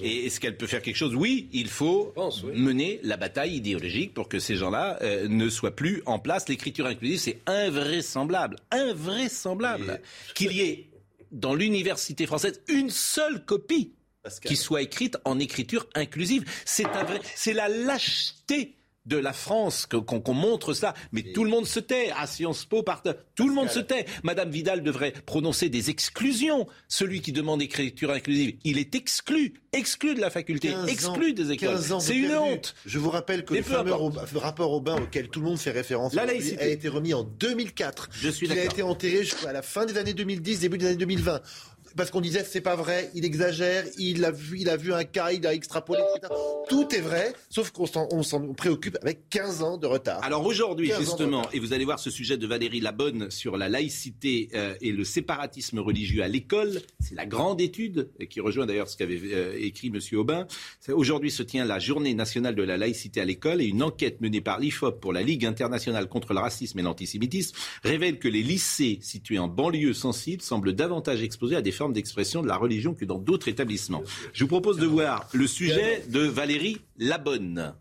Et 0.04 0.28
est-ce 0.28 0.40
qu'elle 0.40 0.56
peut 0.56 0.68
faire 0.68 0.84
quelque 0.84 0.98
chose? 0.98 1.16
Oui, 1.16 1.50
il 1.52 1.68
faut 1.68 2.14
mener 2.54 3.00
la 3.02 3.18
bataille 3.18 3.56
idéologique 3.56 4.14
pour 4.14 4.30
que 4.30 4.38
ces 4.38 4.56
gens-là 4.56 5.00
euh, 5.02 5.28
ne 5.28 5.50
soient 5.50 5.76
plus 5.76 6.04
en 6.06 6.20
place. 6.20 6.48
L'écriture 6.48 6.86
inclusive, 6.86 7.18
c'est 7.18 7.40
invraisemblable, 7.48 8.58
invraisemblable 8.70 10.00
qu'il 10.36 10.52
y 10.52 10.62
ait 10.62 10.90
dans 11.32 11.56
l'université 11.56 12.28
française 12.28 12.62
une 12.68 12.92
seule 12.92 13.44
copie 13.46 13.94
qui 14.46 14.56
soit 14.56 14.84
écrite 14.84 15.18
en 15.26 15.39
écriture 15.39 15.88
inclusive. 15.96 16.46
C'est 16.66 16.86
un 16.86 17.04
vrai, 17.04 17.20
c'est 17.34 17.54
la 17.54 17.68
lâcheté 17.68 18.76
de 19.06 19.18
la 19.18 19.34
France 19.34 19.86
qu'on 19.88 20.34
montre 20.34 20.74
ça. 20.74 20.93
Mais 21.12 21.24
tout 21.34 21.43
le 21.43 21.49
monde 21.49 21.68
se 21.68 21.80
tait. 21.80 22.12
À 22.18 22.28
Sciences 22.28 22.66
Po, 22.66 22.84
tout 23.36 23.47
le 23.47 23.54
monde 23.54 23.70
se 23.70 23.80
tait. 23.80 24.06
Madame 24.24 24.49
Vidal 24.49 24.84
devrait 24.84 25.14
prononcer 25.26 25.70
des 25.70 25.89
exclusions. 25.89 26.68
Celui 26.88 27.22
qui 27.22 27.32
demande 27.32 27.62
écriture 27.62 28.12
inclusive, 28.12 28.56
il 28.64 28.78
est 28.78 28.95
exclu, 28.95 29.54
exclu 29.72 30.16
de 30.16 30.22
la 30.22 30.30
faculté, 30.30 30.74
exclu 30.88 31.34
des 31.34 31.51
écoles. 31.51 31.80
C'est 31.99 32.16
une 32.16 32.36
honte. 32.36 32.76
Je 32.86 32.99
vous 32.99 33.10
rappelle 33.10 33.45
que 33.45 33.54
le 33.54 33.64
fameux 33.64 33.93
rapport 34.36 34.72
Aubin 34.72 35.01
auquel 35.01 35.30
tout 35.30 35.39
le 35.39 35.47
monde 35.47 35.58
fait 35.58 35.72
référence 35.72 36.16
a 36.18 36.68
été 36.68 36.88
remis 36.88 37.14
en 37.14 37.24
2004. 37.24 38.10
Je 38.12 38.30
suis 38.30 38.47
Il 38.47 38.51
a 38.51 38.64
été 38.64 38.84
enterré 38.84 39.24
jusqu'à 39.24 39.51
la 39.51 39.62
fin 39.62 39.86
des 39.86 39.97
années 39.97 40.14
2010, 40.14 40.60
début 40.60 40.78
des 40.78 40.88
années 40.88 40.97
2020 40.97 41.41
parce 41.96 42.12
qu'on 42.12 42.22
disait 42.22 42.44
c'est 42.44 42.62
pas 42.62 42.76
vrai, 42.76 43.12
il 43.14 43.26
exagère, 43.26 43.86
il 43.98 44.24
a 44.26 44.32
vu, 44.32 44.60
il 44.60 44.70
a 44.70 44.78
vu 44.78 44.94
un 44.94 45.04
cas, 45.04 45.32
il 45.32 45.46
a 45.46 45.54
extrapolé, 45.54 46.02
etc. 46.16 46.34
Tout 46.70 46.94
est 46.96 47.02
vrai, 47.02 47.34
sauf 47.50 47.72
qu'on 47.72 47.86
s'en 48.24 48.54
préoccupe 48.54 48.98
avec 49.02 49.30
15 49.30 49.64
ans 49.64 49.78
de 49.78 49.88
retard. 49.88 50.24
Alors 50.24 50.46
aujourd'hui, 50.46 50.91
justement, 50.98 51.44
et 51.52 51.60
vous 51.60 51.74
allez 51.74 51.86
voir 51.86 52.00
ce 52.00 52.10
sujet 52.10 52.38
de 52.38 52.48
Valérie 52.48 52.80
Labonne 52.80 53.30
sur 53.30 53.58
la 53.58 53.70
laïcité 53.70 54.50
euh, 54.54 54.76
et 54.82 54.91
le 54.91 55.04
séparatisme 55.04 55.80
religieux 55.80 56.24
à 56.24 56.28
l'école, 56.28 56.82
c'est 57.00 57.16
la 57.16 57.26
grande 57.26 57.62
étude 57.62 58.10
qui 58.30 58.39
rejoint 58.39 58.66
d'ailleurs 58.66 58.89
ce 58.89 58.98
qu'avait 58.98 59.20
euh, 59.34 59.56
écrit 59.60 59.88
M. 59.88 60.00
Aubin. 60.18 60.48
Aujourd'hui 60.89 61.32
se 61.32 61.44
tient 61.44 61.66
la 61.66 61.80
journée 61.80 62.14
nationale 62.14 62.56
de 62.56 62.64
la 62.64 62.78
laïcité 62.78 63.22
à 63.22 63.26
l'école 63.26 63.62
et 63.62 63.66
une 63.66 63.84
enquête 63.84 64.22
menée 64.22 64.41
par 64.41 64.60
l'IFOP 64.60 65.00
pour 65.00 65.14
la 65.14 65.22
Ligue 65.22 65.46
internationale 65.46 66.08
contre 66.08 66.34
le 66.34 66.39
racisme 66.39 66.80
et 66.80 66.82
l'antisémitisme 66.82 67.56
révèle 67.84 68.20
que 68.20 68.28
les 68.28 68.44
lycées 68.44 69.00
situés 69.02 69.39
en 69.39 69.48
banlieue 69.48 69.94
sensible 69.94 70.41
semblent 70.41 70.74
davantage 70.74 71.22
exposés 71.22 71.56
à 71.56 71.62
des 71.62 71.72
d'expression 71.92 72.42
de 72.42 72.48
la 72.48 72.56
religion 72.56 72.94
que 72.94 73.04
dans 73.04 73.18
d'autres 73.18 73.50
établissements. 73.50 74.04
Je 74.32 74.44
vous 74.44 74.50
propose 74.50 74.78
de 74.78 74.86
voir 74.86 75.28
le 75.34 75.48
sujet 75.48 76.04
de 76.10 76.22
Valérie 76.22 76.80
Labonne. 76.98 77.74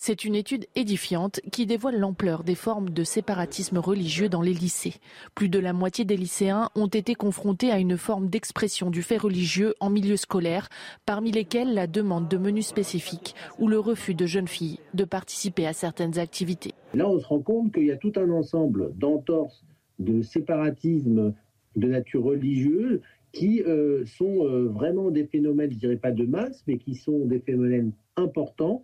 C'est 0.00 0.24
une 0.24 0.36
étude 0.36 0.66
édifiante 0.76 1.40
qui 1.50 1.66
dévoile 1.66 1.98
l'ampleur 1.98 2.44
des 2.44 2.54
formes 2.54 2.90
de 2.90 3.02
séparatisme 3.02 3.78
religieux 3.78 4.28
dans 4.28 4.42
les 4.42 4.54
lycées. 4.54 4.94
Plus 5.34 5.48
de 5.48 5.58
la 5.58 5.72
moitié 5.72 6.04
des 6.04 6.16
lycéens 6.16 6.70
ont 6.76 6.86
été 6.86 7.16
confrontés 7.16 7.72
à 7.72 7.80
une 7.80 7.96
forme 7.96 8.28
d'expression 8.28 8.90
du 8.90 9.02
fait 9.02 9.16
religieux 9.16 9.74
en 9.80 9.90
milieu 9.90 10.16
scolaire, 10.16 10.68
parmi 11.04 11.32
lesquels 11.32 11.74
la 11.74 11.88
demande 11.88 12.28
de 12.28 12.36
menus 12.36 12.68
spécifiques 12.68 13.34
ou 13.58 13.66
le 13.66 13.80
refus 13.80 14.14
de 14.14 14.24
jeunes 14.24 14.46
filles 14.46 14.78
de 14.94 15.02
participer 15.02 15.66
à 15.66 15.72
certaines 15.72 16.20
activités. 16.20 16.74
Là, 16.94 17.08
on 17.08 17.18
se 17.18 17.26
rend 17.26 17.40
compte 17.40 17.74
qu'il 17.74 17.86
y 17.86 17.90
a 17.90 17.96
tout 17.96 18.12
un 18.14 18.30
ensemble 18.30 18.96
d'entorses, 18.96 19.64
de 19.98 20.22
séparatisme 20.22 21.34
de 21.78 21.88
nature 21.88 22.24
religieuse 22.24 23.00
qui 23.32 23.62
euh, 23.62 24.04
sont 24.06 24.44
euh, 24.44 24.68
vraiment 24.68 25.10
des 25.10 25.26
phénomènes, 25.26 25.70
je 25.72 25.78
dirais 25.78 25.96
pas 25.96 26.12
de 26.12 26.24
masse, 26.24 26.62
mais 26.66 26.78
qui 26.78 26.94
sont 26.94 27.26
des 27.26 27.40
phénomènes 27.40 27.92
importants. 28.16 28.82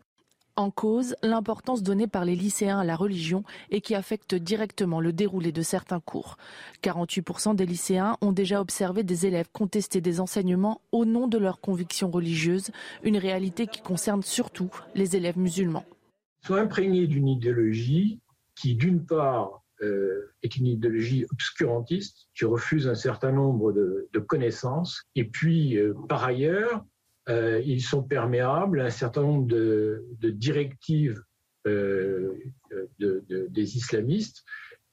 En 0.57 0.71
cause, 0.71 1.17
l'importance 1.23 1.83
donnée 1.83 2.07
par 2.07 2.25
les 2.25 2.37
lycéens 2.37 2.79
à 2.79 2.85
la 2.85 2.95
religion 2.95 3.43
et 3.71 3.81
qui 3.81 3.97
affecte 3.97 4.37
directement 4.37 5.01
le 5.01 5.13
déroulé 5.13 5.51
de 5.51 5.63
certains 5.63 5.99
cours. 5.99 6.37
48% 6.85 7.57
des 7.57 7.67
lycéens 7.67 8.17
ont 8.21 8.31
déjà 8.31 8.61
observé 8.61 9.03
des 9.03 9.27
élèves 9.27 9.49
contester 9.53 10.01
des 10.01 10.21
enseignements 10.21 10.81
au 10.93 11.05
nom 11.05 11.27
de 11.27 11.39
leurs 11.39 11.61
convictions 11.61 12.09
religieuses, 12.09 12.71
une 13.03 13.17
réalité 13.17 13.67
qui 13.67 13.83
concerne 13.83 14.23
surtout 14.23 14.71
les 14.95 15.17
élèves 15.17 15.39
musulmans. 15.39 15.85
Ils 16.45 16.47
sont 16.47 16.55
imprégnés 16.55 17.09
d'une 17.09 17.27
idéologie 17.27 18.21
qui, 18.55 18.77
d'une 18.77 19.05
part, 19.05 19.64
est 19.81 20.57
une 20.57 20.67
idéologie 20.67 21.27
obscurantiste 21.33 22.29
qui 22.35 22.45
refuse 22.45 22.89
un 22.89 22.95
certain 22.95 23.33
nombre 23.33 23.73
de, 23.73 24.09
connaissances. 24.27 25.03
Et 25.15 25.25
puis, 25.25 25.77
euh, 25.77 25.95
par 26.09 26.25
ailleurs, 26.25 26.85
euh, 27.29 27.61
ils 27.65 27.83
sont 27.83 28.03
perméables 28.03 28.81
à 28.81 28.87
un 28.87 28.91
certain 28.91 29.23
nombre 29.23 29.47
de, 29.47 30.05
directives 30.23 31.23
des 32.99 33.77
islamistes 33.77 34.45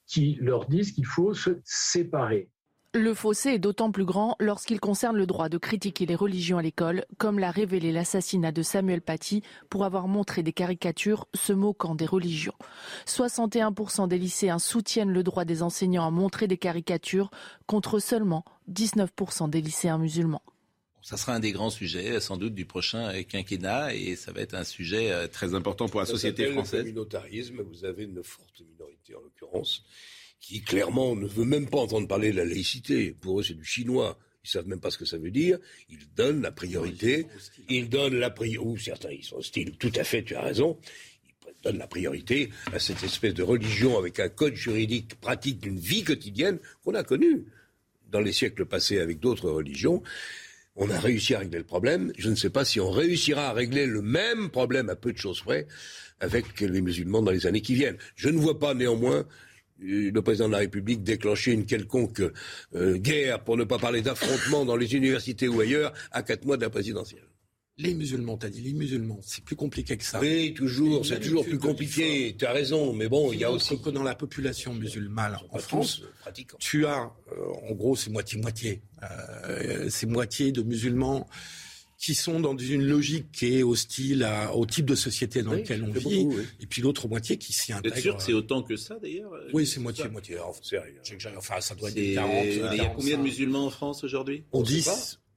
qui 0.06 0.38
leur 0.40 0.66
disent 0.66 0.92
qu'il 0.92 1.06
faut 1.06 1.34
se 1.34 1.60
séparer. 1.64 2.48
Le 2.94 3.14
fossé 3.14 3.54
est 3.54 3.58
d'autant 3.58 3.90
plus 3.90 4.04
grand 4.04 4.36
lorsqu'il 4.38 4.78
concerne 4.78 5.16
le 5.16 5.24
droit 5.24 5.48
de 5.48 5.56
critiquer 5.56 6.04
les 6.04 6.14
religions 6.14 6.58
à 6.58 6.62
l'école, 6.62 7.06
comme 7.16 7.38
l'a 7.38 7.50
révélé 7.50 7.90
l'assassinat 7.90 8.52
de 8.52 8.60
Samuel 8.60 9.00
Paty 9.00 9.42
pour 9.70 9.86
avoir 9.86 10.08
montré 10.08 10.42
des 10.42 10.52
caricatures 10.52 11.26
se 11.32 11.54
moquant 11.54 11.94
des 11.94 12.04
religions. 12.04 12.52
61% 13.06 14.08
des 14.08 14.18
lycéens 14.18 14.58
soutiennent 14.58 15.10
le 15.10 15.22
droit 15.22 15.46
des 15.46 15.62
enseignants 15.62 16.06
à 16.06 16.10
montrer 16.10 16.46
des 16.46 16.58
caricatures 16.58 17.30
contre 17.66 17.98
seulement 17.98 18.44
19% 18.70 19.48
des 19.48 19.62
lycéens 19.62 19.96
musulmans. 19.96 20.42
Ça 21.00 21.16
sera 21.16 21.34
un 21.34 21.40
des 21.40 21.52
grands 21.52 21.70
sujets, 21.70 22.20
sans 22.20 22.36
doute, 22.36 22.54
du 22.54 22.66
prochain 22.66 23.22
quinquennat, 23.22 23.94
et 23.94 24.16
ça 24.16 24.32
va 24.32 24.42
être 24.42 24.54
un 24.54 24.64
sujet 24.64 25.10
euh, 25.10 25.28
très 25.28 25.54
important 25.54 25.88
pour 25.88 26.00
la 26.00 26.06
société 26.06 26.44
française. 26.52 26.80
Le 26.80 26.92
communautarisme, 26.92 27.62
vous 27.62 27.86
avez 27.86 28.04
une 28.04 28.22
forte 28.22 28.60
minorité 28.60 29.14
en 29.14 29.20
l'occurrence, 29.20 29.82
qui 30.42 30.60
clairement 30.60 31.14
ne 31.16 31.26
veut 31.26 31.44
même 31.44 31.70
pas 31.70 31.78
entendre 31.78 32.08
parler 32.08 32.32
de 32.32 32.36
la 32.36 32.44
laïcité. 32.44 33.16
Pour 33.18 33.40
eux, 33.40 33.42
c'est 33.42 33.54
du 33.54 33.64
chinois. 33.64 34.18
Ils 34.44 34.50
savent 34.50 34.66
même 34.66 34.80
pas 34.80 34.90
ce 34.90 34.98
que 34.98 35.04
ça 35.04 35.16
veut 35.16 35.30
dire. 35.30 35.58
Ils 35.88 36.12
donnent 36.16 36.42
la 36.42 36.50
priorité. 36.50 37.26
Ils 37.70 37.88
donnent 37.88 38.16
la 38.16 38.28
priorité. 38.28 38.68
Ou 38.68 38.76
certains, 38.76 39.12
ils 39.12 39.24
sont 39.24 39.36
hostiles. 39.36 39.76
Tout 39.78 39.92
à 39.94 40.02
fait, 40.02 40.24
tu 40.24 40.34
as 40.34 40.42
raison. 40.42 40.76
Ils 41.46 41.62
donnent 41.62 41.78
la 41.78 41.86
priorité 41.86 42.50
à 42.72 42.80
cette 42.80 43.04
espèce 43.04 43.34
de 43.34 43.44
religion 43.44 43.96
avec 43.96 44.18
un 44.18 44.28
code 44.28 44.56
juridique 44.56 45.14
pratique 45.20 45.60
d'une 45.60 45.78
vie 45.78 46.02
quotidienne 46.02 46.58
qu'on 46.84 46.94
a 46.94 47.04
connue 47.04 47.44
dans 48.10 48.20
les 48.20 48.32
siècles 48.32 48.66
passés 48.66 48.98
avec 48.98 49.20
d'autres 49.20 49.48
religions. 49.48 50.02
On 50.74 50.90
a 50.90 50.98
réussi 50.98 51.34
à 51.34 51.38
régler 51.38 51.58
le 51.58 51.64
problème. 51.64 52.12
Je 52.18 52.28
ne 52.28 52.34
sais 52.34 52.50
pas 52.50 52.64
si 52.64 52.80
on 52.80 52.90
réussira 52.90 53.48
à 53.48 53.52
régler 53.52 53.86
le 53.86 54.02
même 54.02 54.50
problème 54.50 54.90
à 54.90 54.96
peu 54.96 55.12
de 55.12 55.18
choses 55.18 55.40
près 55.40 55.68
avec 56.18 56.60
les 56.60 56.80
musulmans 56.80 57.22
dans 57.22 57.30
les 57.30 57.46
années 57.46 57.62
qui 57.62 57.74
viennent. 57.74 57.98
Je 58.16 58.28
ne 58.28 58.38
vois 58.38 58.58
pas 58.58 58.74
néanmoins 58.74 59.24
le 59.82 60.22
président 60.22 60.46
de 60.46 60.52
la 60.52 60.58
République 60.58 61.02
déclencher 61.02 61.52
une 61.52 61.66
quelconque 61.66 62.22
euh, 62.74 62.96
guerre, 62.96 63.42
pour 63.42 63.56
ne 63.56 63.64
pas 63.64 63.78
parler 63.78 64.02
d'affrontement 64.02 64.64
dans 64.64 64.76
les 64.76 64.94
universités 64.94 65.48
ou 65.48 65.60
ailleurs, 65.60 65.92
à 66.10 66.22
quatre 66.22 66.44
mois 66.44 66.56
de 66.56 66.62
la 66.62 66.70
présidentielle. 66.70 67.22
Les 67.78 67.94
musulmans, 67.94 68.36
t'as 68.36 68.50
dit 68.50 68.60
les 68.60 68.74
musulmans, 68.74 69.18
c'est 69.22 69.42
plus 69.42 69.56
compliqué 69.56 69.96
que 69.96 70.04
ça. 70.04 70.20
Oui, 70.20 70.52
toujours, 70.52 71.06
c'est 71.06 71.20
toujours 71.20 71.44
plus 71.44 71.58
compliqué. 71.58 72.36
Tu 72.38 72.44
as 72.44 72.52
raison, 72.52 72.92
mais 72.92 73.08
bon, 73.08 73.32
il 73.32 73.40
y 73.40 73.44
a 73.44 73.50
aussi 73.50 73.80
que 73.80 73.88
dans 73.88 74.02
la 74.02 74.14
population 74.14 74.74
musulmane 74.74 75.38
en 75.50 75.58
France, 75.58 76.02
tu 76.58 76.84
as, 76.84 77.10
euh, 77.32 77.70
en 77.70 77.72
gros, 77.72 77.96
c'est 77.96 78.10
moitié 78.10 78.38
moitié. 78.40 78.82
Euh, 79.02 79.88
c'est 79.88 80.06
moitié 80.06 80.52
de 80.52 80.62
musulmans 80.62 81.26
qui 82.02 82.16
sont 82.16 82.40
dans 82.40 82.58
une 82.58 82.82
logique 82.82 83.30
qui 83.30 83.58
est 83.58 83.62
hostile 83.62 84.28
au 84.52 84.66
type 84.66 84.86
de 84.86 84.96
société 84.96 85.42
dans 85.42 85.52
lequel 85.52 85.84
on 85.84 85.92
vit, 85.92 86.26
et 86.60 86.66
puis 86.66 86.82
l'autre 86.82 87.06
moitié 87.06 87.38
qui 87.38 87.52
s'y 87.52 87.72
intègre. 87.72 87.94
Vous 87.94 87.98
êtes 87.98 88.02
sûr 88.02 88.16
que 88.16 88.22
c'est 88.24 88.32
autant 88.32 88.62
que 88.62 88.76
ça 88.76 88.96
d'ailleurs 89.00 89.30
Oui, 89.52 89.64
c'est 89.64 89.78
moitié-moitié. 89.78 90.36
Enfin, 91.36 91.60
ça 91.60 91.74
doit 91.76 91.90
être 91.90 92.14
40. 92.14 92.44
il 92.44 92.76
y 92.76 92.80
a 92.80 92.86
combien 92.86 93.16
de 93.16 93.22
musulmans 93.22 93.66
en 93.66 93.70
France 93.70 94.02
aujourd'hui? 94.02 94.42
On 94.52 94.62
dit. 94.62 94.84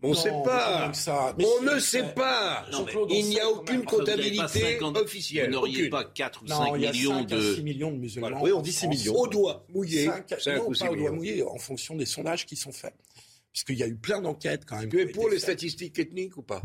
On 0.01 0.09
ne 0.09 0.15
sait 0.15 0.31
pas. 0.43 0.91
on 1.39 1.63
ne 1.63 1.79
sait 1.79 2.13
pas. 2.15 2.65
il 3.09 3.25
n'y 3.27 3.39
a 3.39 3.47
aucune 3.47 3.83
comptabilité 3.83 4.79
officielle. 4.81 5.45
Vous 5.45 5.51
n'auriez 5.51 5.89
pas 5.89 6.03
4 6.03 6.43
ou 6.43 6.47
5 6.47 6.77
millions 6.77 7.23
de... 7.23 7.55
6 7.55 7.63
millions 7.63 7.91
de 7.91 7.97
musulmans. 7.97 8.41
Oui, 8.41 8.51
on 8.51 8.61
dit 8.61 8.71
6 8.71 8.87
millions. 8.87 9.15
Au 9.15 9.27
doigt 9.27 9.65
mouillé. 9.69 10.05
5, 10.05 10.31
non, 10.57 10.71
pas 10.71 10.91
au 10.91 10.95
doigt 10.95 11.11
mouillé, 11.11 11.43
en 11.43 11.57
fonction 11.57 11.95
des 11.95 12.05
sondages 12.05 12.45
qui 12.47 12.55
sont 12.55 12.71
faits 12.71 12.93
puisqu'il 13.55 13.77
y 13.77 13.83
a 13.83 13.87
eu 13.87 13.95
plein 13.95 14.19
d'enquêtes 14.19 14.63
quand 14.65 14.77
même. 14.77 14.89
Tu 14.89 14.99
es 14.99 15.05
pour 15.05 15.29
les 15.29 15.39
statistiques 15.39 15.97
ethniques 15.97 16.35
ou 16.35 16.41
pas? 16.41 16.61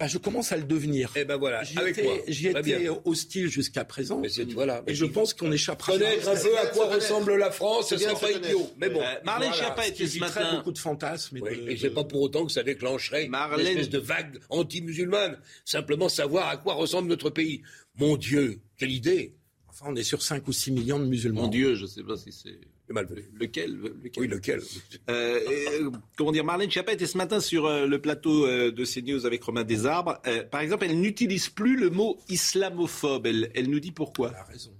Bah, 0.00 0.08
je 0.08 0.18
commence 0.18 0.50
à 0.50 0.56
le 0.56 0.64
devenir. 0.64 1.12
Eh 1.14 1.24
ben 1.24 1.36
voilà, 1.36 1.62
j'y 1.62 1.78
étais, 1.78 2.24
j'y 2.26 2.48
étais 2.48 2.88
hostile 3.04 3.48
jusqu'à 3.48 3.84
présent. 3.84 4.20
Mais 4.20 4.28
voilà. 4.52 4.82
Et 4.88 4.94
je 4.96 5.04
pense 5.04 5.34
qu'on 5.34 5.52
échappera. 5.52 5.92
Connaître 5.92 6.28
un 6.28 6.34
peu 6.34 6.58
à 6.58 6.66
quoi 6.66 6.92
ressemble 6.92 7.36
la 7.36 7.52
France, 7.52 7.90
ce 7.90 7.96
serait 7.96 8.20
pas 8.20 8.32
idiot. 8.32 8.68
Mais 8.76 8.90
bon. 8.90 9.00
Euh, 9.00 9.14
Marlène 9.24 9.52
Schiappa 9.52 9.86
était 9.86 10.08
ce 10.08 10.18
matin. 10.18 10.56
beaucoup 10.56 10.72
de 10.72 10.78
fantasmes. 10.78 11.38
Oui, 11.40 11.64
et 11.68 11.76
c'est 11.76 11.90
pas 11.90 12.02
pour 12.02 12.20
autant 12.20 12.44
que 12.44 12.50
ça 12.50 12.64
déclencherait 12.64 13.28
Marlène... 13.28 13.60
une 13.60 13.78
espèce 13.78 13.90
de 13.90 13.98
vague 14.00 14.40
anti-musulmane. 14.48 15.38
Simplement 15.64 16.08
savoir 16.08 16.48
à 16.48 16.56
quoi 16.56 16.74
ressemble 16.74 17.08
notre 17.08 17.30
pays. 17.30 17.62
Mon 18.00 18.16
Dieu, 18.16 18.58
quelle 18.76 18.90
idée 18.90 19.36
Enfin, 19.68 19.86
on 19.88 19.94
est 19.94 20.02
sur 20.02 20.22
5 20.22 20.48
ou 20.48 20.52
6 20.52 20.72
millions 20.72 20.98
de 20.98 21.06
musulmans. 21.06 21.42
Mon 21.42 21.48
Dieu, 21.48 21.76
je 21.76 21.82
ne 21.82 21.86
sais 21.86 22.02
pas 22.02 22.16
si 22.16 22.32
c'est. 22.32 22.58
Malvenu. 22.92 23.24
Lequel, 23.38 23.76
lequel? 24.02 24.22
Oui, 24.22 24.28
lequel? 24.28 24.60
Euh, 25.10 25.40
euh, 25.50 25.90
Comment 26.16 26.32
dire 26.32 26.44
Marlène 26.44 26.70
Schiappa 26.70 26.92
était 26.92 27.06
ce 27.06 27.18
matin 27.18 27.40
sur 27.40 27.66
euh, 27.66 27.86
le 27.86 28.00
plateau 28.00 28.46
euh, 28.46 28.70
de 28.70 28.84
CNews 28.84 29.26
avec 29.26 29.42
Romain 29.42 29.64
Desarbres. 29.64 30.20
Euh, 30.26 30.44
par 30.44 30.60
exemple, 30.60 30.84
elle 30.88 31.00
n'utilise 31.00 31.48
plus 31.48 31.76
le 31.76 31.90
mot 31.90 32.18
islamophobe. 32.28 33.26
Elle, 33.26 33.50
elle 33.54 33.70
nous 33.70 33.80
dit 33.80 33.92
pourquoi. 33.92 34.30
Elle 34.30 34.36
a 34.36 34.44
raison. 34.44 34.72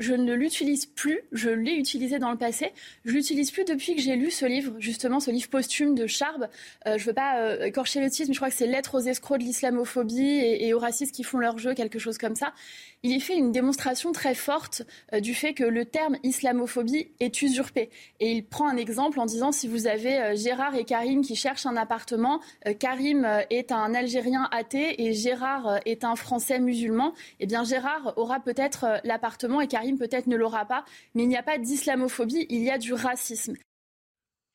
Je 0.00 0.12
ne 0.12 0.34
l'utilise 0.34 0.86
plus, 0.86 1.20
je 1.30 1.50
l'ai 1.50 1.76
utilisé 1.76 2.18
dans 2.18 2.32
le 2.32 2.36
passé. 2.36 2.72
Je 3.04 3.12
l'utilise 3.12 3.52
plus 3.52 3.64
depuis 3.64 3.94
que 3.94 4.02
j'ai 4.02 4.16
lu 4.16 4.32
ce 4.32 4.44
livre, 4.44 4.74
justement, 4.80 5.20
ce 5.20 5.30
livre 5.30 5.48
posthume 5.48 5.94
de 5.94 6.08
Charb. 6.08 6.48
Euh, 6.88 6.98
je 6.98 7.04
veux 7.04 7.12
pas 7.12 7.38
euh, 7.38 7.66
écorcher 7.66 8.00
le 8.00 8.10
titre, 8.10 8.26
mais 8.26 8.34
je 8.34 8.40
crois 8.40 8.50
que 8.50 8.56
c'est 8.56 8.66
Lettres 8.66 8.96
aux 8.96 9.02
escrocs 9.02 9.38
de 9.38 9.44
l'islamophobie 9.44 10.20
et, 10.20 10.66
et 10.66 10.74
aux 10.74 10.80
racistes 10.80 11.14
qui 11.14 11.22
font 11.22 11.38
leur 11.38 11.58
jeu, 11.58 11.74
quelque 11.74 12.00
chose 12.00 12.18
comme 12.18 12.34
ça. 12.34 12.52
Il 13.04 13.12
y 13.12 13.20
fait 13.20 13.36
une 13.36 13.52
démonstration 13.52 14.12
très 14.12 14.34
forte 14.34 14.80
euh, 15.12 15.20
du 15.20 15.34
fait 15.34 15.52
que 15.52 15.62
le 15.62 15.84
terme 15.84 16.16
islamophobie 16.22 17.08
est 17.20 17.42
usurpé. 17.42 17.90
Et 18.18 18.32
il 18.32 18.46
prend 18.46 18.66
un 18.66 18.78
exemple 18.78 19.20
en 19.20 19.26
disant 19.26 19.52
si 19.52 19.68
vous 19.68 19.86
avez 19.86 20.18
euh, 20.18 20.36
Gérard 20.36 20.74
et 20.74 20.84
Karim 20.84 21.20
qui 21.20 21.36
cherchent 21.36 21.66
un 21.66 21.76
appartement, 21.76 22.40
euh, 22.66 22.72
Karim 22.72 23.28
est 23.50 23.72
un 23.72 23.94
Algérien 23.94 24.48
athée 24.52 25.02
et 25.02 25.12
Gérard 25.12 25.80
est 25.84 26.02
un 26.02 26.16
Français 26.16 26.58
musulman, 26.58 27.12
eh 27.40 27.46
bien 27.46 27.62
Gérard 27.62 28.14
aura 28.16 28.40
peut-être 28.40 29.02
l'appartement 29.04 29.60
et 29.60 29.68
Karim 29.68 29.98
peut-être 29.98 30.26
ne 30.26 30.36
l'aura 30.36 30.64
pas. 30.64 30.86
Mais 31.14 31.24
il 31.24 31.28
n'y 31.28 31.36
a 31.36 31.42
pas 31.42 31.58
d'islamophobie, 31.58 32.46
il 32.48 32.62
y 32.62 32.70
a 32.70 32.78
du 32.78 32.94
racisme. 32.94 33.54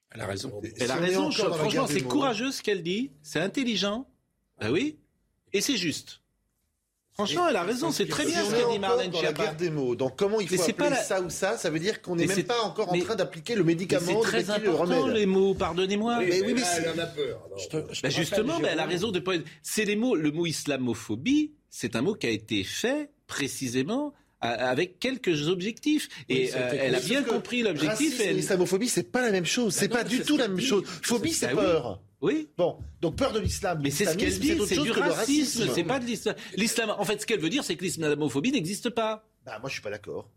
Elle 0.09 0.21
a 0.21 0.25
raison. 0.25 0.59
Elle 0.63 0.71
Si 0.71 0.85
franchement, 0.87 1.85
c'est 1.85 2.01
mots. 2.01 2.09
courageux 2.09 2.51
ce 2.51 2.63
qu'elle 2.63 2.81
dit. 2.81 3.11
C'est 3.21 3.41
intelligent. 3.41 4.07
Ben 4.59 4.71
oui. 4.71 4.97
Et 5.53 5.61
c'est 5.61 5.77
juste. 5.77 6.18
Franchement, 7.25 7.47
elle 7.49 7.55
a 7.55 7.63
raison. 7.63 7.91
C'est 7.91 8.07
très 8.07 8.25
bien 8.25 8.43
ce 8.45 8.51
qu'a 8.51 8.71
dit 8.71 8.79
Marlène 8.79 9.11
dans 9.11 9.17
la 9.21 9.27
Schiappa. 9.27 9.43
guerre 9.43 9.55
des 9.55 9.69
mots. 9.69 9.95
Donc 9.95 10.15
comment 10.17 10.39
il 10.39 10.47
Mais 10.49 10.57
faut 10.57 10.63
c'est 10.63 10.71
appeler 10.71 10.89
pas 10.89 10.95
la- 10.95 11.03
ça 11.03 11.21
ou 11.21 11.29
ça 11.29 11.57
Ça 11.57 11.69
veut 11.69 11.79
dire 11.79 12.01
qu'on 12.01 12.15
n'est 12.15 12.25
Mais 12.27 12.35
même 12.35 12.45
pas 12.45 12.61
encore 12.63 12.89
en 12.89 12.93
mais- 12.93 13.01
train 13.01 13.15
d'appliquer 13.15 13.55
le 13.55 13.63
Mais 13.63 13.73
médicament, 13.73 14.05
c'est 14.23 14.27
très 14.27 14.43
le 14.43 14.69
important 14.69 15.07
les 15.07 15.25
mots. 15.25 15.53
Pardonnez-moi. 15.53 16.19
Mais 16.19 16.41
oui, 16.41 16.53
mais 16.53 16.61
là, 16.61 16.67
elle 16.77 16.89
en 16.99 17.03
a 17.03 17.05
peur. 17.07 17.41
alors. 17.45 17.57
Je 17.59 17.67
te- 17.67 17.93
je 17.93 18.01
te 18.01 18.09
justement, 18.09 18.59
ben 18.59 18.69
elle 18.71 18.79
a 18.79 18.85
raison 18.85 19.11
de 19.11 19.19
pas. 19.19 19.33
C'est 19.63 19.85
les 19.85 19.95
mots. 19.95 20.15
Le 20.15 20.31
mot 20.31 20.45
islamophobie, 20.45 21.53
c'est 21.69 21.95
un 21.95 22.01
mot 22.01 22.13
qui 22.15 22.27
a 22.27 22.31
été 22.31 22.63
fait 22.63 23.11
précisément 23.27 24.13
avec 24.41 24.99
quelques 24.99 25.47
objectifs. 25.47 26.07
Et 26.29 26.45
Oui, 26.45 26.51
euh, 26.55 26.71
elle 26.79 26.95
a 26.95 26.99
bien 26.99 27.23
compris 27.23 27.61
l'objectif. 27.61 28.19
Et 28.19 28.25
elle- 28.27 28.35
l'islamophobie, 28.37 28.87
c'est 28.89 29.03
pas 29.11 29.21
la 29.21 29.31
même 29.31 29.45
chose. 29.45 29.73
C'est 29.73 29.89
non, 29.89 29.95
pas 29.95 30.03
du 30.03 30.21
tout 30.21 30.37
la 30.37 30.47
même 30.47 30.59
chose. 30.61 30.83
Phobie, 31.03 31.33
c'est 31.33 31.49
peur. 31.49 32.01
Oui. 32.21 32.49
Bon, 32.57 32.77
donc 33.01 33.15
peur 33.15 33.31
de 33.31 33.39
l'islam. 33.39 33.79
Mais 33.81 33.91
c'est 33.91 34.05
ce 34.05 34.17
qu'elle 34.17 34.37
dit, 34.37 34.57
c'est 34.67 34.77
du 34.81 34.91
racisme, 34.91 35.67
c'est 35.73 35.83
pas 35.83 35.99
de 35.99 36.05
l'islam. 36.05 36.35
L'islam, 36.55 36.93
en 36.97 37.05
fait, 37.05 37.21
ce 37.21 37.25
qu'elle 37.25 37.39
veut 37.39 37.49
dire, 37.49 37.63
c'est 37.63 37.75
que 37.75 37.83
l'islamophobie 37.83 38.51
n'existe 38.51 38.89
pas. 38.89 39.25
Bah, 39.45 39.57
moi, 39.59 39.69
je 39.69 39.73
suis 39.73 39.81
pas 39.81 39.89
d'accord. 39.89 40.29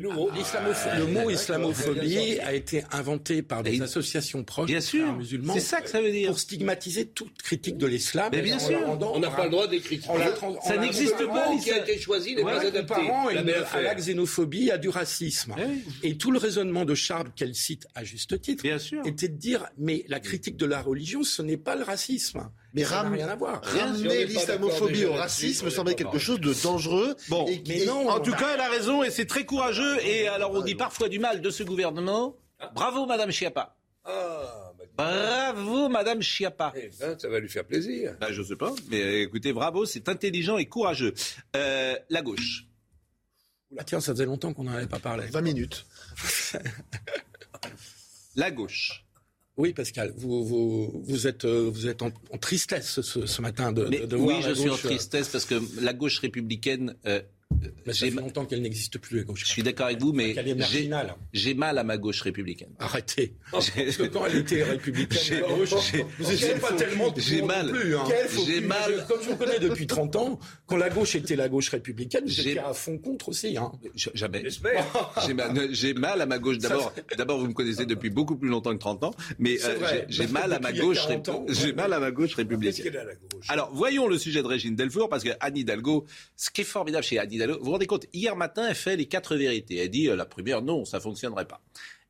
Nouveau. 0.00 0.30
le 0.30 1.06
mot 1.06 1.30
islamophobie 1.30 2.38
a 2.40 2.52
été 2.54 2.84
inventé 2.92 3.42
par 3.42 3.62
des 3.62 3.80
associations 3.82 4.44
proches 4.44 4.66
Bien 4.66 4.78
des 4.78 4.84
sûr. 4.84 5.12
musulmans 5.14 5.54
C'est 5.54 5.60
ça 5.60 5.80
que 5.80 5.88
ça 5.88 6.00
veut 6.00 6.10
dire. 6.10 6.28
pour 6.28 6.38
stigmatiser 6.38 7.06
toute 7.08 7.40
critique 7.42 7.76
de 7.78 7.86
l'islam. 7.86 8.30
Mais 8.32 8.42
bien 8.42 8.56
en 8.56 8.58
sûr. 8.58 8.78
On 9.14 9.18
n'a 9.18 9.30
pas 9.30 9.44
le 9.44 9.50
droit 9.50 9.66
en 9.66 10.60
Ça 10.62 10.76
n'existe 10.76 11.16
pas, 11.16 11.22
Le 11.50 11.54
mot 11.56 11.58
qui 11.62 11.70
a 11.70 11.78
été 11.78 11.98
choisi 11.98 12.34
n'est 12.34 12.42
pas 12.42 12.60
adapté. 12.60 12.94
à 13.72 13.80
la 13.80 13.94
xénophobie, 13.94 14.70
à 14.70 14.78
du 14.78 14.88
racisme. 14.88 15.54
Eh 15.58 15.62
oui. 15.64 15.82
Et 16.02 16.16
tout 16.16 16.30
le 16.30 16.38
raisonnement 16.38 16.84
de 16.84 16.94
Charb 16.94 17.28
qu'elle 17.34 17.54
cite 17.54 17.86
à 17.94 18.04
juste 18.04 18.40
titre 18.40 18.62
Bien 18.62 18.78
sûr. 18.78 19.04
était 19.06 19.28
de 19.28 19.36
dire 19.36 19.66
mais 19.78 20.04
la 20.08 20.20
critique 20.20 20.56
de 20.56 20.66
la 20.66 20.80
religion, 20.82 21.22
ce 21.22 21.42
n'est 21.42 21.56
pas 21.56 21.76
le 21.76 21.84
racisme. 21.84 22.50
Mais 22.72 22.84
ça 22.84 23.02
rien 23.02 23.28
à 23.28 23.34
voir. 23.36 23.60
Ramener 23.64 24.24
l'islamophobie 24.26 25.04
au 25.04 25.14
racisme 25.14 25.70
semblait 25.70 25.94
quelque 25.94 26.18
chose 26.18 26.40
de 26.40 26.54
dangereux. 26.62 27.16
Bon, 27.28 27.46
et, 27.48 27.62
mais 27.66 27.80
et- 27.82 27.86
non. 27.86 28.08
En 28.08 28.20
tout 28.20 28.32
cas, 28.32 28.54
elle 28.54 28.60
a 28.60 28.68
raison 28.70 29.02
et 29.02 29.10
c'est 29.10 29.26
très 29.26 29.44
courageux. 29.44 29.98
Et 30.04 30.28
alors, 30.28 30.52
on 30.52 30.62
dit 30.62 30.74
parfois 30.76 31.08
du 31.08 31.18
mal 31.18 31.40
de 31.40 31.50
ce 31.50 31.62
gouvernement. 31.62 32.36
Bravo, 32.74 33.06
Madame 33.06 33.30
Schiappa. 33.30 33.76
Ah, 34.04 34.72
bah, 34.78 34.84
Bravo, 34.96 35.88
Madame 35.88 36.22
Schiappa. 36.22 36.72
eh 36.76 36.90
ben, 37.00 37.18
ça 37.18 37.28
va 37.28 37.38
lui 37.40 37.48
faire 37.48 37.64
plaisir. 37.64 38.14
Ben, 38.20 38.32
je 38.32 38.42
sais 38.42 38.56
pas, 38.56 38.72
mais 38.88 39.22
écoutez, 39.22 39.52
bravo, 39.52 39.84
c'est 39.86 40.08
intelligent 40.08 40.56
et 40.58 40.66
courageux. 40.66 41.14
Euh, 41.56 41.96
la 42.08 42.22
gauche. 42.22 42.66
Ah, 43.78 43.84
tiens, 43.84 44.00
ça 44.00 44.12
faisait 44.12 44.24
longtemps 44.26 44.52
qu'on 44.52 44.64
n'en 44.64 44.72
avait 44.72 44.86
pas 44.86 44.98
parlé. 44.98 45.26
20 45.26 45.40
minutes. 45.42 45.86
La 48.36 48.50
gauche. 48.50 49.04
Oui, 49.60 49.72
Pascal, 49.74 50.12
vous, 50.16 50.42
vous, 50.44 51.02
vous 51.04 51.26
êtes, 51.26 51.44
euh, 51.44 51.68
vous 51.70 51.86
êtes 51.86 52.00
en, 52.02 52.10
en 52.32 52.38
tristesse 52.38 53.00
ce, 53.02 53.26
ce 53.26 53.42
matin 53.42 53.72
de, 53.72 53.84
Mais 53.84 54.00
de, 54.00 54.06
de 54.06 54.16
oui, 54.16 54.24
voir 54.24 54.42
je 54.42 54.48
la 54.48 54.54
suis 54.54 54.70
en 54.70 54.74
euh, 54.74 54.76
tristesse 54.78 55.28
parce 55.28 55.44
que 55.44 55.56
la 55.80 55.92
gauche 55.92 56.18
républicaine. 56.20 56.94
euh, 57.06 57.20
mais 57.86 57.92
ça 57.92 57.92
j'ai 57.92 58.08
fait 58.10 58.14
ma- 58.16 58.22
longtemps 58.22 58.44
qu'elle 58.44 58.62
n'existe 58.62 58.98
plus, 58.98 59.18
la 59.18 59.22
gauche. 59.24 59.40
je 59.40 59.46
suis 59.46 59.62
d'accord 59.62 59.86
avec 59.86 60.00
vous, 60.00 60.12
mais 60.12 60.34
j'ai 61.32 61.54
mal 61.54 61.78
à 61.78 61.84
ma 61.84 61.96
gauche 61.98 62.22
républicaine. 62.22 62.70
Arrêtez. 62.78 63.34
Parce 63.52 63.70
que 63.70 64.04
quand 64.06 64.26
elle 64.26 64.36
était 64.38 64.62
républicaine, 64.62 65.18
J'ai- 65.22 65.40
la 65.40 65.48
gauche, 65.48 65.70
j'ai- 65.92 66.06
vous 66.18 66.32
étiez 66.32 66.54
pas 66.54 66.72
tellement 66.72 67.12
j'ai 67.16 67.42
mal. 67.42 67.70
plus, 67.70 67.96
hein. 67.96 68.04
J'ai 68.46 68.60
mal. 68.60 69.04
Comme 69.08 69.22
je 69.22 69.28
vous 69.30 69.36
connais 69.36 69.58
depuis 69.58 69.86
30 69.86 70.16
ans, 70.16 70.38
quand 70.66 70.76
la 70.76 70.88
gauche 70.90 71.14
était 71.16 71.36
la 71.36 71.48
gauche 71.48 71.68
républicaine, 71.70 72.24
étiez 72.26 72.58
à 72.58 72.72
fond 72.72 72.98
contre 72.98 73.30
aussi. 73.30 73.56
Hein. 73.56 73.72
Jamais. 74.14 74.42
J'espère. 74.42 74.86
J'ai 75.72 75.94
mal, 75.94 76.20
à 76.20 76.26
ma 76.26 76.38
gauche. 76.38 76.58
D'abord, 76.58 76.92
d'abord, 77.16 77.38
vous 77.40 77.48
me 77.48 77.52
connaissez 77.52 77.86
depuis 77.86 78.10
beaucoup 78.10 78.36
plus 78.36 78.48
longtemps 78.48 78.72
que 78.72 78.78
30 78.78 79.04
ans, 79.04 79.14
mais 79.38 79.56
euh, 79.64 80.02
j'ai 80.08 80.26
mal 80.28 80.52
à 80.52 80.58
ma 80.60 80.72
gauche. 80.72 80.98
40 81.06 81.28
ans. 81.28 81.44
rép- 81.48 81.54
J'ai 81.60 81.72
mal 81.72 81.92
à 81.92 82.00
ma 82.00 82.10
gauche 82.10 82.34
républicaine. 82.34 82.92
Alors, 83.48 83.70
voyons 83.74 84.06
le 84.06 84.18
sujet 84.18 84.42
de 84.42 84.46
Régine 84.46 84.76
Delfour, 84.76 85.08
parce 85.08 85.24
que 85.24 85.30
Anne 85.40 85.56
Hidalgo, 85.56 86.04
ce 86.36 86.50
qui 86.50 86.60
est 86.60 86.64
formidable 86.64 87.04
chez 87.04 87.18
Anne 87.18 87.32
Hidalgo, 87.40 87.58
vous 87.58 87.64
vous 87.64 87.72
rendez 87.72 87.86
compte, 87.86 88.06
hier 88.12 88.36
matin, 88.36 88.66
elle 88.68 88.74
fait 88.74 88.96
les 88.96 89.06
quatre 89.06 89.36
vérités. 89.36 89.76
Elle 89.76 89.90
dit, 89.90 90.08
euh, 90.08 90.16
la 90.16 90.26
première, 90.26 90.62
non, 90.62 90.84
ça 90.84 91.00
fonctionnerait 91.00 91.46
pas. 91.46 91.60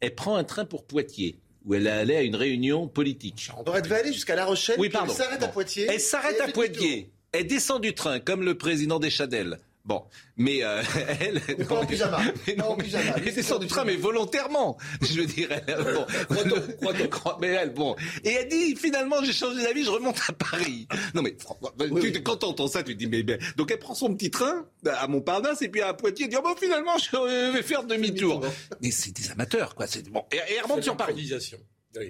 Elle 0.00 0.14
prend 0.14 0.36
un 0.36 0.44
train 0.44 0.64
pour 0.64 0.84
Poitiers, 0.84 1.38
où 1.64 1.74
elle 1.74 1.86
allait 1.86 2.16
à 2.16 2.22
une 2.22 2.36
réunion 2.36 2.88
politique. 2.88 3.50
Donc, 3.64 3.74
elle 3.74 3.82
devait 3.82 4.00
aller 4.00 4.12
jusqu'à 4.12 4.34
La 4.34 4.44
Rochelle. 4.44 4.76
Oui, 4.78 4.88
pardon. 4.88 5.12
Elle 5.12 5.18
s'arrête 5.18 5.42
à. 5.42 5.48
Poitiers. 5.48 5.86
Elle 5.88 6.00
s'arrête 6.00 6.40
à 6.40 6.48
Poitiers. 6.48 7.10
Elle 7.32 7.46
descend 7.46 7.80
du 7.80 7.94
train, 7.94 8.18
comme 8.18 8.42
le 8.42 8.58
président 8.58 8.98
des 8.98 9.10
Chadelles. 9.10 9.60
Bon, 9.90 10.04
mais 10.36 10.62
euh, 10.62 10.82
elle... 11.20 11.42
Mais 11.58 11.64
pas 11.64 11.80
en 11.80 11.84
pyjama. 11.84 12.20
Mais 12.46 12.54
Pas 12.54 12.62
non, 12.62 12.68
en 12.70 12.76
mais 12.76 12.84
pyjama. 12.84 13.12
elle 13.16 13.34
descend 13.34 13.60
du 13.60 13.66
train, 13.66 13.84
mais 13.84 13.96
volontairement. 13.96 14.78
Je 15.02 15.20
veux 15.20 15.26
dire, 15.26 15.48
elle, 15.66 15.82
bon, 15.94 16.06
mais 17.40 17.48
elle, 17.48 17.70
bon. 17.74 17.96
Et 18.22 18.30
elle 18.30 18.46
dit, 18.48 18.76
finalement, 18.76 19.16
j'ai 19.24 19.32
changé 19.32 19.60
d'avis, 19.64 19.82
je 19.84 19.90
remonte 19.90 20.20
à 20.28 20.32
Paris. 20.32 20.86
Non, 21.12 21.22
mais 21.22 21.34
fran- 21.40 21.58
tu- 22.00 22.22
quand 22.22 22.36
t'entends 22.36 22.68
ça, 22.68 22.84
tu 22.84 22.94
te 22.94 22.98
dis, 23.04 23.08
mais, 23.08 23.24
donc 23.56 23.72
elle 23.72 23.80
prend 23.80 23.96
son 23.96 24.14
petit 24.14 24.30
train 24.30 24.64
à 24.86 25.08
Montparnasse 25.08 25.60
et 25.62 25.68
puis 25.68 25.80
à 25.82 25.92
Poitiers, 25.92 26.26
elle 26.26 26.30
dit, 26.30 26.36
oh, 26.38 26.42
bon, 26.44 26.54
finalement, 26.54 26.96
je 26.98 27.52
vais 27.52 27.62
faire 27.64 27.82
demi-tour. 27.82 28.44
Mais 28.80 28.92
c'est 28.92 29.10
des 29.10 29.28
amateurs, 29.32 29.74
quoi. 29.74 29.88
C'est 29.88 30.08
bon. 30.08 30.24
Et, 30.30 30.36
et 30.36 30.54
elle 30.58 30.62
remonte 30.62 30.84
sur 30.84 30.96
Paris. 30.96 31.10
Improvisation. 31.14 31.58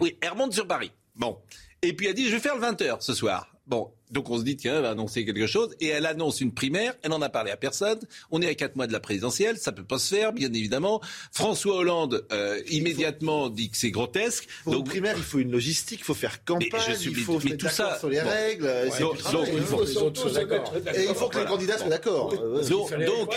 Oui, 0.02 0.18
elle 0.20 0.30
remonte 0.32 0.52
sur 0.52 0.66
Paris. 0.66 0.92
Bon. 1.16 1.38
Et 1.80 1.94
puis 1.94 2.08
elle 2.08 2.14
dit, 2.14 2.26
je 2.28 2.32
vais 2.34 2.40
faire 2.40 2.56
le 2.56 2.60
20h 2.60 3.00
ce 3.00 3.14
soir. 3.14 3.49
Bon. 3.70 3.90
Donc 4.10 4.28
on 4.28 4.38
se 4.38 4.42
dit, 4.42 4.56
tiens, 4.56 4.74
elle 4.74 4.82
va 4.82 4.90
annoncer 4.90 5.24
quelque 5.24 5.46
chose. 5.46 5.76
Et 5.80 5.86
elle 5.86 6.04
annonce 6.04 6.40
une 6.40 6.52
primaire. 6.52 6.94
Elle 7.02 7.10
n'en 7.10 7.22
a 7.22 7.28
parlé 7.28 7.52
à 7.52 7.56
personne. 7.56 8.00
On 8.32 8.42
est 8.42 8.48
à 8.48 8.54
quatre 8.56 8.74
mois 8.74 8.88
de 8.88 8.92
la 8.92 8.98
présidentielle. 8.98 9.56
Ça 9.58 9.70
peut 9.70 9.84
pas 9.84 10.00
se 10.00 10.12
faire, 10.12 10.32
bien 10.32 10.52
évidemment. 10.52 11.00
François 11.30 11.76
Hollande, 11.76 12.26
euh, 12.32 12.60
immédiatement, 12.68 13.48
dit 13.48 13.70
que 13.70 13.76
c'est 13.76 13.92
grotesque. 13.92 14.48
Pour 14.64 14.72
Donc, 14.72 14.86
une 14.86 14.88
primaire, 14.90 15.14
il 15.16 15.22
faut 15.22 15.38
une 15.38 15.52
logistique, 15.52 16.00
il 16.00 16.04
faut 16.04 16.14
faire 16.14 16.44
campagne, 16.44 16.68
je 16.88 16.94
suis- 16.94 17.10
il 17.12 17.16
faut 17.18 17.38
mais 17.44 17.50
se 17.50 17.54
tout 17.54 17.68
ça- 17.68 17.98
sur 18.00 18.08
les 18.08 18.20
bon. 18.20 18.28
règles. 18.28 18.64
Ouais, 18.64 18.88
c'est 18.90 19.00
donc- 19.00 19.22
donc, 19.32 19.48
il 19.52 19.60
faut 19.62 19.76
que 19.76 19.84
les 19.84 19.96
autres 19.98 20.20
soient 20.28 20.32
d'accord. 20.44 20.74
Et 20.96 21.04
il 21.04 21.14
faut 21.14 21.28
que 21.28 21.38
les 21.38 21.44
candidats 21.44 21.78
soient 21.78 21.88
d'accord. 21.88 22.34
Euh, 22.42 22.68
donc, 22.68 22.90
donc, 23.06 23.36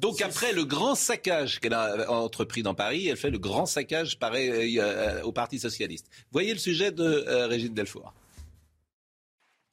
donc 0.00 0.20
après 0.22 0.52
le 0.52 0.64
grand 0.64 0.96
saccage 0.96 1.60
qu'elle 1.60 1.74
a 1.74 2.10
entrepris 2.10 2.64
dans 2.64 2.74
Paris, 2.74 3.06
elle 3.06 3.16
fait 3.16 3.30
le 3.30 3.38
grand 3.38 3.66
saccage 3.66 4.18
pareil, 4.18 4.80
euh, 4.80 5.22
au 5.22 5.30
Parti 5.30 5.60
socialiste. 5.60 6.06
Voyez 6.32 6.52
le 6.52 6.58
sujet 6.58 6.90
de 6.90 7.04
euh, 7.04 7.46
Régine 7.46 7.72
Delfour. 7.74 8.12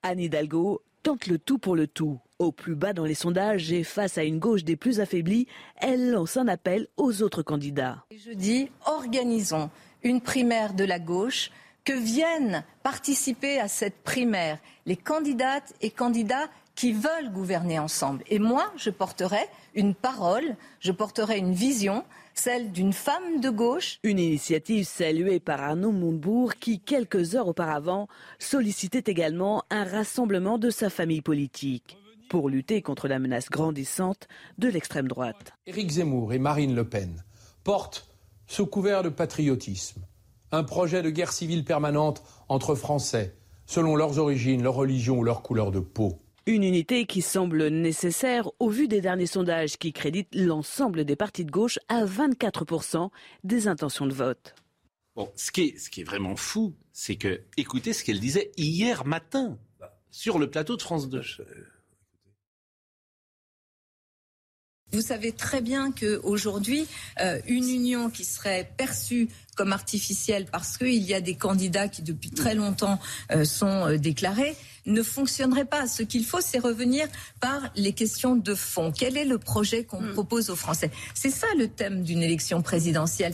Anne 0.05 0.19
Hidalgo 0.19 0.83
tente 1.01 1.25
le 1.25 1.39
tout 1.39 1.57
pour 1.57 1.75
le 1.75 1.87
tout. 1.87 2.19
Au 2.37 2.51
plus 2.51 2.75
bas 2.75 2.93
dans 2.93 3.05
les 3.05 3.15
sondages 3.15 3.71
et 3.71 3.83
face 3.83 4.19
à 4.19 4.23
une 4.23 4.37
gauche 4.37 4.63
des 4.63 4.75
plus 4.75 4.99
affaiblies, 4.99 5.47
elle 5.77 6.11
lance 6.11 6.37
un 6.37 6.47
appel 6.47 6.87
aux 6.95 7.23
autres 7.23 7.41
candidats. 7.41 8.05
Je 8.11 8.33
dis, 8.33 8.69
organisons 8.85 9.71
une 10.03 10.21
primaire 10.21 10.75
de 10.75 10.83
la 10.83 10.99
gauche, 10.99 11.49
que 11.85 11.93
viennent 11.93 12.63
participer 12.83 13.59
à 13.59 13.67
cette 13.67 14.03
primaire 14.03 14.59
les 14.85 14.95
candidates 14.95 15.73
et 15.81 15.89
candidats 15.89 16.49
qui 16.75 16.93
veulent 16.93 17.31
gouverner 17.31 17.79
ensemble. 17.79 18.23
Et 18.27 18.37
moi, 18.37 18.71
je 18.75 18.91
porterai 18.91 19.49
une 19.73 19.95
parole, 19.95 20.55
je 20.81 20.91
porterai 20.91 21.39
une 21.39 21.53
vision, 21.53 22.03
celle 22.35 22.71
d'une 22.71 22.93
femme 22.93 23.39
de 23.41 23.49
gauche. 23.49 23.99
Une 24.03 24.19
initiative 24.19 24.85
saluée 24.85 25.39
par 25.39 25.61
Arnaud 25.61 25.91
Montebourg 25.91 26.55
qui, 26.55 26.79
quelques 26.79 27.35
heures 27.35 27.47
auparavant, 27.47 28.07
sollicitait 28.37 29.09
également 29.09 29.63
un 29.69 29.83
rassemblement 29.83 30.57
de 30.57 30.69
sa 30.69 30.89
famille 30.89 31.21
politique 31.21 31.97
pour 32.29 32.49
lutter 32.49 32.81
contre 32.81 33.07
la 33.07 33.19
menace 33.19 33.49
grandissante 33.49 34.27
de 34.57 34.67
l'extrême 34.67 35.07
droite. 35.07 35.53
Éric 35.65 35.91
Zemmour 35.91 36.33
et 36.33 36.39
Marine 36.39 36.75
Le 36.75 36.87
Pen 36.87 37.23
portent, 37.63 38.07
sous 38.47 38.65
couvert 38.65 39.03
de 39.03 39.09
patriotisme, 39.09 40.01
un 40.51 40.63
projet 40.63 41.01
de 41.01 41.09
guerre 41.09 41.31
civile 41.31 41.63
permanente 41.63 42.23
entre 42.49 42.75
Français, 42.75 43.35
selon 43.65 43.95
leurs 43.95 44.19
origines, 44.19 44.63
leur 44.63 44.75
religion 44.75 45.19
ou 45.19 45.23
leur 45.23 45.41
couleur 45.41 45.71
de 45.71 45.79
peau. 45.79 46.19
Une 46.47 46.61
unité 46.61 47.07
qui 47.07 47.23
semble 47.23 47.69
nécessaire 47.69 48.51
au 48.59 48.69
vu 48.69 48.87
des 48.87 49.01
derniers 49.01 49.25
sondages 49.25 49.77
qui 49.77 49.93
créditent 49.93 50.35
l'ensemble 50.35 51.03
des 51.03 51.15
partis 51.15 51.43
de 51.43 51.49
gauche 51.49 51.79
à 51.89 52.05
24% 52.05 53.09
des 53.43 53.67
intentions 53.67 54.05
de 54.05 54.13
vote. 54.13 54.53
Bon, 55.15 55.31
ce 55.35 55.49
qui 55.51 55.61
est, 55.61 55.77
ce 55.79 55.89
qui 55.89 56.01
est 56.01 56.03
vraiment 56.03 56.35
fou, 56.35 56.75
c'est 56.93 57.15
que, 57.15 57.41
écoutez 57.57 57.93
ce 57.93 58.03
qu'elle 58.03 58.19
disait 58.19 58.51
hier 58.57 59.07
matin 59.07 59.57
sur 60.11 60.37
le 60.37 60.47
plateau 60.47 60.75
de 60.75 60.83
France 60.83 61.09
2. 61.09 61.23
Vous 64.95 65.01
savez 65.01 65.33
très 65.33 65.59
bien 65.59 65.91
qu'aujourd'hui, 65.91 66.87
euh, 67.19 67.39
une 67.47 67.67
union 67.69 68.09
qui 68.09 68.23
serait 68.23 68.71
perçue 68.77 69.27
comme 69.57 69.73
artificielle 69.73 70.45
parce 70.49 70.77
qu'il 70.77 71.03
y 71.03 71.13
a 71.13 71.19
des 71.19 71.35
candidats 71.35 71.89
qui 71.89 72.01
depuis 72.01 72.29
très 72.29 72.55
longtemps 72.55 72.97
euh, 73.31 73.43
sont 73.43 73.87
euh, 73.87 73.97
déclarés 73.97 74.55
ne 74.85 75.01
fonctionnerait 75.03 75.65
pas. 75.65 75.87
Ce 75.87 76.03
qu'il 76.03 76.23
faut, 76.23 76.39
c'est 76.41 76.59
revenir 76.59 77.07
par 77.41 77.71
les 77.75 77.91
questions 77.91 78.35
de 78.37 78.55
fond. 78.55 78.93
Quel 78.97 79.17
est 79.17 79.25
le 79.25 79.37
projet 79.37 79.83
qu'on 79.83 79.99
Hmm. 80.01 80.13
propose 80.13 80.49
aux 80.49 80.55
Français? 80.55 80.91
C'est 81.13 81.29
ça 81.29 81.47
le 81.57 81.67
thème 81.67 82.03
d'une 82.03 82.21
élection 82.23 82.61
présidentielle. 82.61 83.33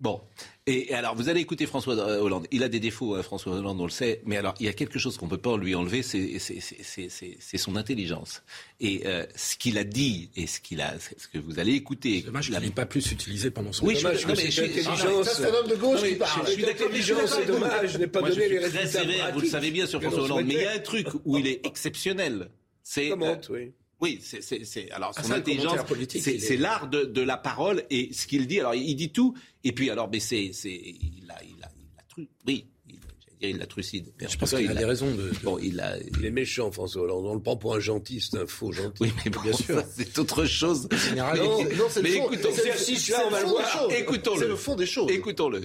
Bon. 0.00 0.20
Et 0.68 0.94
alors, 0.94 1.16
vous 1.16 1.28
allez 1.28 1.40
écouter 1.40 1.66
François 1.66 1.94
Hollande. 1.96 2.46
Il 2.52 2.62
a 2.62 2.68
des 2.68 2.78
défauts, 2.78 3.16
hein, 3.16 3.22
François 3.24 3.52
Hollande, 3.56 3.80
on 3.80 3.84
le 3.84 3.90
sait. 3.90 4.22
Mais 4.26 4.36
alors, 4.36 4.54
il 4.60 4.66
y 4.66 4.68
a 4.68 4.72
quelque 4.72 4.96
chose 5.00 5.16
qu'on 5.16 5.26
ne 5.26 5.30
peut 5.32 5.36
pas 5.38 5.56
lui 5.56 5.74
enlever, 5.74 6.02
c'est 6.04 7.58
son 7.58 7.74
intelligence. 7.74 8.42
Et 8.80 9.02
euh, 9.06 9.26
ce 9.34 9.56
qu'il 9.56 9.76
a 9.76 9.82
dit 9.82 10.30
et 10.36 10.46
ce 10.46 10.60
qu'il 10.60 10.80
a, 10.80 10.94
ce 11.00 11.26
que 11.26 11.38
vous 11.38 11.58
allez 11.58 11.72
écouter. 11.72 12.22
Dommage 12.22 12.48
qu'il 12.50 12.58
n'ait 12.60 12.70
pas 12.70 12.86
plus 12.86 13.10
utilisé 13.10 13.50
pendant 13.50 13.72
son 13.72 13.86
Oui, 13.86 13.96
je, 13.96 14.06
mandat. 14.06 14.20
non, 14.20 14.34
mais 14.36 14.50
je 14.52 14.62
intelligence. 14.62 15.00
je- 15.02 15.30
C'est 15.30 15.46
un 15.46 15.54
homme 15.54 15.66
de 15.68 15.74
gauche 15.74 15.96
non, 15.96 16.02
mais 16.02 16.08
qui 16.10 16.14
parle. 16.16 16.40
je- 16.42 16.46
je 16.46 16.52
suis 16.52 16.62
je 16.62 16.70
Intelligence, 16.70 17.34
c'est 17.36 17.46
dommage, 17.46 17.92
je 17.92 17.98
n'ai 17.98 18.06
pas 18.06 18.20
Moi, 18.20 18.28
donné 18.30 18.42
je 18.42 18.46
suis 18.46 18.54
les 18.54 18.60
très 18.68 18.78
résultats 18.78 19.00
sévère, 19.00 19.32
vous 19.34 19.40
le 19.40 19.48
savez 19.48 19.70
bien 19.72 19.86
sur 19.86 20.00
François 20.00 20.22
Hollande. 20.22 20.44
Mais 20.46 20.54
il 20.54 20.60
y 20.60 20.64
a 20.64 20.72
un 20.74 20.78
truc 20.78 21.08
où 21.24 21.38
il 21.38 21.46
est 21.48 21.66
exceptionnel. 21.66 22.50
C'est 22.84 23.10
euh, 23.10 23.36
oui. 23.50 23.72
Oui, 24.02 24.20
c'est, 24.22 24.90
alors 24.90 25.12
Ah, 25.16 25.22
son 25.22 25.30
le 25.30 25.34
intelligence, 25.36 25.78
c'est, 26.10 26.56
l'art 26.58 26.88
de, 26.88 27.04
de 27.04 27.20
la 27.22 27.36
parole 27.38 27.84
et 27.88 28.12
ce 28.12 28.26
qu'il 28.26 28.46
dit. 28.46 28.60
Alors 28.60 28.74
il 28.74 28.94
dit 28.96 29.10
tout 29.12 29.34
et 29.64 29.72
puis 29.72 29.88
alors, 29.90 30.08
mais 30.10 30.20
c'est, 30.20 30.44
il 30.44 31.26
a, 31.30 31.42
il 31.44 31.62
a, 31.64 31.68
il 31.76 31.98
a 31.98 32.02
tru- 32.12 32.28
oui, 32.46 32.66
il, 32.88 32.96
j'allais 33.20 33.36
dire, 33.40 33.48
il 33.50 33.58
l'a 33.58 33.66
trucide. 33.66 34.12
Mais 34.20 34.28
Je 34.28 34.36
pense 34.36 34.50
qu'il 34.54 34.68
a 34.70 34.74
des 34.74 34.84
raisons 34.84 35.10
de. 35.14 35.30
de- 35.30 35.34
Bon, 35.44 35.58
il 35.58 35.80
a. 35.80 35.96
Il 35.98 36.24
est 36.24 36.30
méchant, 36.30 36.70
François 36.72 37.02
Hollande. 37.02 37.26
On 37.26 37.34
le 37.34 37.40
prend 37.42 37.56
pour 37.56 37.74
un 37.74 37.80
gentil, 37.80 38.20
c'est 38.20 38.38
un 38.38 38.46
faux 38.46 38.72
gentil. 38.72 39.02
Oui, 39.04 39.12
mais 39.24 39.30
bon, 39.30 39.40
Bien 39.40 39.52
sûr. 39.52 39.82
c'est 39.96 40.18
autre 40.18 40.44
chose. 40.44 40.88
général, 41.08 41.38
Mais- 41.40 41.46
Non, 41.46 41.58
non, 41.76 41.84
c'est 41.88 42.02
le 42.02 42.08
mais 42.10 42.16
fond. 42.18 42.30
écoutons, 42.30 42.48
là, 42.50 43.22
on 43.26 43.30
va 43.30 43.40
le 43.40 43.46
voir. 43.46 43.70
choses. 43.72 43.92
Écoutons-le. 43.92 44.40
C'est 44.40 44.48
le 44.48 44.56
fond 44.56 44.74
des 44.74 44.86
choses. 44.86 45.10
Écoutons-le. 45.10 45.62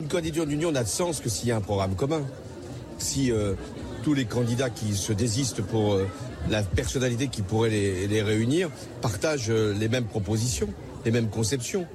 Une 0.00 0.08
candidature 0.08 0.46
d'union 0.46 0.72
n'a 0.72 0.82
de 0.82 0.88
sens 0.88 1.20
que 1.20 1.28
s'il 1.28 1.48
y 1.48 1.52
a 1.52 1.56
un 1.56 1.60
programme 1.60 1.94
commun. 1.94 2.26
Si 2.98 3.30
euh, 3.32 3.54
tous 4.02 4.12
les 4.14 4.24
candidats 4.26 4.70
qui 4.70 4.94
se 4.94 5.12
désistent 5.12 5.62
pour 5.62 5.94
euh, 5.94 6.06
la 6.48 6.62
personnalité 6.62 7.28
qui 7.28 7.42
pourrait 7.42 7.70
les, 7.70 8.06
les 8.06 8.22
réunir 8.22 8.70
partagent 9.00 9.50
euh, 9.50 9.74
les 9.74 9.88
mêmes 9.88 10.06
propositions, 10.06 10.68
les 11.04 11.10
mêmes 11.10 11.28
conceptions. 11.28 11.86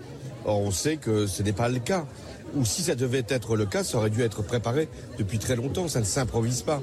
Or, 0.45 0.59
on 0.59 0.71
sait 0.71 0.97
que 0.97 1.25
ce 1.25 1.41
n'est 1.41 1.53
pas 1.53 1.69
le 1.69 1.79
cas. 1.79 2.05
Ou 2.55 2.63
si 2.63 2.83
ça 2.83 2.95
devait 2.95 3.25
être 3.27 3.55
le 3.55 3.65
cas, 3.65 3.83
ça 3.83 3.97
aurait 3.97 4.09
dû 4.09 4.21
être 4.21 4.43
préparé 4.43 4.87
depuis 5.17 5.39
très 5.39 5.55
longtemps. 5.55 5.87
Ça 5.87 5.99
ne 5.99 6.05
s'improvise 6.05 6.61
pas. 6.61 6.81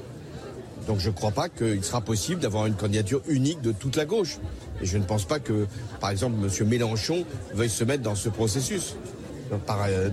Donc 0.87 0.99
je 0.99 1.09
ne 1.09 1.15
crois 1.15 1.31
pas 1.31 1.49
qu'il 1.49 1.83
sera 1.83 2.01
possible 2.01 2.41
d'avoir 2.41 2.65
une 2.65 2.75
candidature 2.75 3.21
unique 3.27 3.61
de 3.61 3.71
toute 3.71 3.95
la 3.95 4.05
gauche. 4.05 4.39
Et 4.81 4.85
je 4.85 4.97
ne 4.97 5.03
pense 5.03 5.25
pas 5.25 5.39
que, 5.39 5.65
par 6.01 6.09
exemple, 6.09 6.35
M. 6.43 6.67
Mélenchon 6.67 7.25
veuille 7.53 7.69
se 7.69 7.83
mettre 7.83 8.03
dans 8.03 8.15
ce 8.15 8.29
processus. 8.29 8.95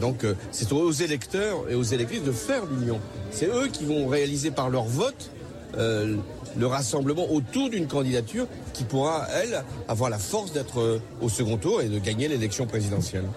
Donc, 0.00 0.24
euh, 0.24 0.30
euh, 0.30 0.34
c'est 0.52 0.72
aux 0.72 0.92
électeurs 0.92 1.68
et 1.70 1.74
aux 1.74 1.82
électrices 1.82 2.22
de 2.22 2.32
faire 2.32 2.62
l'union. 2.66 3.00
C'est 3.30 3.46
eux 3.46 3.68
qui 3.72 3.84
vont 3.84 4.06
réaliser 4.06 4.50
par 4.50 4.70
leur 4.70 4.84
vote 4.84 5.30
euh, 5.76 6.16
le 6.56 6.66
rassemblement 6.66 7.30
autour 7.30 7.70
d'une 7.70 7.86
candidature 7.86 8.46
qui 8.74 8.84
pourra, 8.84 9.26
elle, 9.30 9.64
avoir 9.88 10.10
la 10.10 10.18
force 10.18 10.52
d'être 10.52 10.78
euh, 10.80 10.98
au 11.20 11.28
second 11.28 11.56
tour 11.58 11.82
et 11.82 11.88
de 11.88 11.98
gagner 11.98 12.28
l'élection 12.28 12.66
présidentielle. 12.66 13.28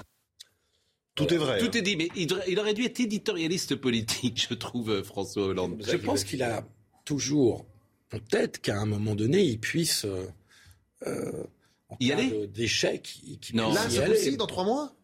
Tout 1.15 1.31
est 1.31 1.37
vrai. 1.37 1.59
Tout 1.59 1.77
est 1.77 1.81
dit, 1.83 1.95
mais 1.95 2.09
il, 2.15 2.25
devrait- 2.27 2.45
il 2.49 2.59
aurait 2.59 2.73
dû 2.73 2.83
être 2.85 2.99
éditorialiste 2.99 3.75
politique, 3.75 4.47
je 4.49 4.55
trouve, 4.55 4.89
euh, 4.89 5.03
François 5.03 5.43
Hollande. 5.45 5.81
Je 5.87 5.95
pense 5.97 6.23
qu'il 6.23 6.41
a 6.41 6.65
toujours 7.05 7.65
en 8.13 8.19
tête 8.19 8.59
qu'à 8.61 8.77
un 8.79 8.85
moment 8.85 9.13
donné, 9.15 9.43
il 9.43 9.59
puisse. 9.59 10.05
euh, 11.05 11.43
en 11.89 11.97
Y 11.99 12.09
cas 12.09 12.47
d'échec, 12.47 13.19
qu'il 13.41 13.55
Non. 13.55 13.69
puisse 13.69 13.75
Là, 13.83 13.87
y 13.87 13.91
c'est 13.91 14.03
aller. 14.03 14.13
possible 14.15 14.37
dans 14.37 14.47
trois 14.47 14.63
mois? 14.63 14.95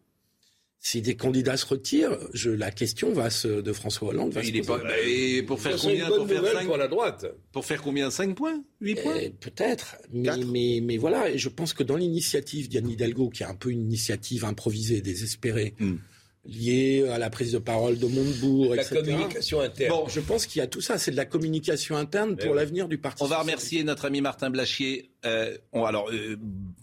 Si 0.82 1.02
des 1.02 1.14
candidats 1.14 1.58
se 1.58 1.66
retirent, 1.66 2.16
je, 2.32 2.50
la 2.50 2.70
question 2.70 3.12
va 3.12 3.28
se, 3.28 3.48
de 3.60 3.72
François 3.74 4.08
Hollande 4.08 4.32
va 4.32 4.40
Il 4.42 4.46
se 4.46 4.56
est 4.58 4.62
poser. 4.66 4.82
pas, 4.82 4.98
et 5.06 5.42
pour 5.42 5.60
faire 5.60 5.76
combien 5.76 6.06
Pour 6.06 6.26
faire 6.26 6.38
nouvelle 6.40 6.54
5 6.54 6.66
pour 6.66 6.76
la 6.78 6.88
droite. 6.88 7.26
Pour 7.52 7.64
faire 7.66 7.82
combien? 7.82 8.10
5 8.10 8.34
points? 8.34 8.64
8 8.80 8.94
points? 9.02 9.16
Eh, 9.20 9.28
Peut-être, 9.28 9.96
mais, 10.10 10.30
mais, 10.46 10.80
mais 10.82 10.96
voilà, 10.96 11.28
et 11.28 11.36
je 11.36 11.50
pense 11.50 11.74
que 11.74 11.82
dans 11.82 11.96
l'initiative 11.96 12.70
d'Yann 12.70 12.88
Hidalgo, 12.88 13.28
qui 13.28 13.42
est 13.42 13.46
un 13.46 13.54
peu 13.54 13.70
une 13.70 13.82
initiative 13.82 14.46
improvisée, 14.46 15.02
désespérée, 15.02 15.74
Hmm. 15.78 15.96
Liée 16.44 17.06
à 17.08 17.18
la 17.18 17.28
prise 17.28 17.52
de 17.52 17.58
parole 17.58 17.98
de 17.98 18.06
Montebourg, 18.06 18.74
La 18.74 18.82
etc. 18.82 19.02
communication 19.02 19.60
interne. 19.60 19.90
Bon, 19.90 20.08
je 20.08 20.20
pense 20.20 20.46
qu'il 20.46 20.60
y 20.60 20.62
a 20.62 20.66
tout 20.66 20.80
ça, 20.80 20.96
c'est 20.98 21.10
de 21.10 21.16
la 21.16 21.26
communication 21.26 21.96
interne 21.96 22.36
pour 22.36 22.50
oui. 22.50 22.56
l'avenir 22.56 22.88
du 22.88 22.98
parti. 22.98 23.22
On 23.22 23.26
va 23.26 23.40
remercier 23.40 23.84
notre 23.84 24.06
ami 24.06 24.20
Martin 24.20 24.48
Blachier. 24.50 25.10
Euh, 25.26 25.56
on, 25.72 25.84
alors, 25.84 26.08
euh, 26.10 26.36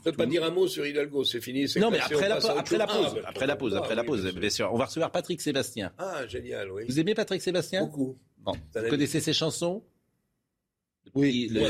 Ne 0.05 0.12
pas 0.12 0.26
dire 0.28 0.43
un 0.43 0.51
mot 0.51 0.68
sur 0.68 0.86
Hidalgo, 0.86 1.24
c'est 1.24 1.41
fini. 1.41 1.66
non, 1.78 1.89
mais 1.89 1.99
après 1.99 2.30
la, 2.30 2.36
après 2.36 2.78
la 2.78 2.86
pause, 2.88 3.16
Ah, 3.24 3.30
après 3.30 3.47
la 3.47 3.55
pause, 3.55 3.74
ah, 3.76 3.80
après 3.80 3.95
la 3.95 4.01
oui, 4.03 4.08
pause, 4.08 4.22
bien 4.22 4.32
sûr. 4.32 4.39
bien 4.41 4.49
sûr. 4.49 4.70
On 4.74 4.78
va 4.78 4.86
recevoir 4.86 5.12
Patrick 5.12 5.41
Sébastien. 5.41 5.91
Ah, 5.97 6.28
génial, 6.28 6.72
oui. 6.72 6.84
Vous 6.88 6.99
aimez 6.99 7.16
Patrick 7.16 7.41
Sébastien? 7.41 7.86
Beaucoup. 7.86 8.18
Bon, 8.39 8.53
vous 8.76 8.89
connaissez 8.89 9.20
ses 9.20 9.34
chansons? 9.34 9.84
Oui, 11.18 11.49
le, 11.51 11.61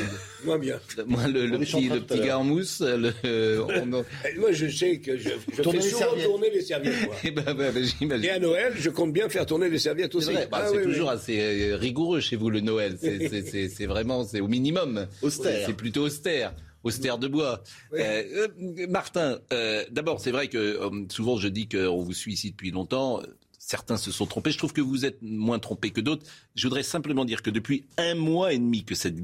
Moins, 0.46 0.60
bien. 0.60 0.80
le- 0.98 1.06
moi, 1.06 1.28
le, 1.28 1.58
petit, 1.58 1.90
petit 1.90 2.20
gars 2.20 2.38
en 2.40 2.44
mousse. 2.44 2.82
Le, 2.82 3.62
on- 3.64 4.04
Eh, 4.26 4.38
Moi, 4.40 4.52
je 4.52 4.68
sais 4.68 5.00
que 5.00 5.18
je, 5.18 5.30
je 5.30 5.30
fais 5.56 5.64
souvent 5.64 5.82
serviettes. 5.82 6.26
tourner 6.26 6.50
les 6.52 6.62
serviettes. 6.62 7.06
moi. 7.06 7.16
Eh 7.24 7.32
ben, 7.32 7.54
ben, 7.54 7.72
ben, 7.74 7.84
j'imagine. 7.84 8.26
Et 8.26 8.30
à 8.30 8.40
Noël, 8.40 8.74
je 8.78 8.90
compte 8.90 9.14
bien 9.14 9.30
faire 9.30 9.46
tourner 9.46 9.70
les 9.70 9.80
serviettes 9.80 10.14
aussi. 10.16 10.28
C'est 10.28 10.34
vrai, 10.34 10.48
bah, 10.52 10.60
Ah, 10.62 10.68
c'est 10.70 10.74
oui, 10.78 10.84
oui. 10.86 10.92
toujours 10.92 11.10
assez 11.10 11.40
euh, 11.40 11.76
rigoureux 11.78 12.20
chez 12.20 12.36
vous 12.36 12.50
le 12.50 12.60
Noël. 12.60 12.98
C'est- 13.00 13.28
c'est- 13.30 13.42
C'est 13.50 13.70
c'est 13.70 13.86
vraiment, 13.86 14.24
c'est 14.24 14.42
au 14.42 14.48
minimum. 14.48 15.08
Austère. 15.22 15.66
C'est 15.66 15.74
plutôt 15.76 16.02
austère. 16.04 16.54
Austère 16.84 17.18
de 17.18 17.28
bois. 17.28 17.64
Oui. 17.92 18.00
Euh, 18.02 18.48
euh, 18.62 18.88
Martin, 18.88 19.40
euh, 19.52 19.84
d'abord, 19.92 20.22
c'est 20.22 20.32
vrai 20.32 20.48
que 20.48 20.58
euh, 20.58 20.90
souvent 21.10 21.38
je 21.38 21.48
dis 21.48 21.68
qu'on 21.68 22.02
vous 22.04 22.14
suit 22.14 22.34
ici 22.34 22.52
depuis 22.52 22.72
longtemps. 22.72 23.22
Certains 23.70 23.98
se 23.98 24.14
sont 24.14 24.26
trompés. 24.26 24.52
Je 24.52 24.58
trouve 24.58 24.72
que 24.72 24.80
vous 24.80 25.04
êtes 25.04 25.18
moins 25.22 25.60
trompés 25.60 25.90
que 25.92 26.00
d'autres. 26.00 26.26
Je 26.56 26.66
voudrais 26.68 26.84
simplement 26.84 27.26
dire 27.26 27.42
que 27.42 27.50
depuis 27.50 27.86
un 27.98 28.16
mois 28.16 28.54
et 28.54 28.58
demi 28.60 28.86
que 28.86 28.96
cette 28.96 29.18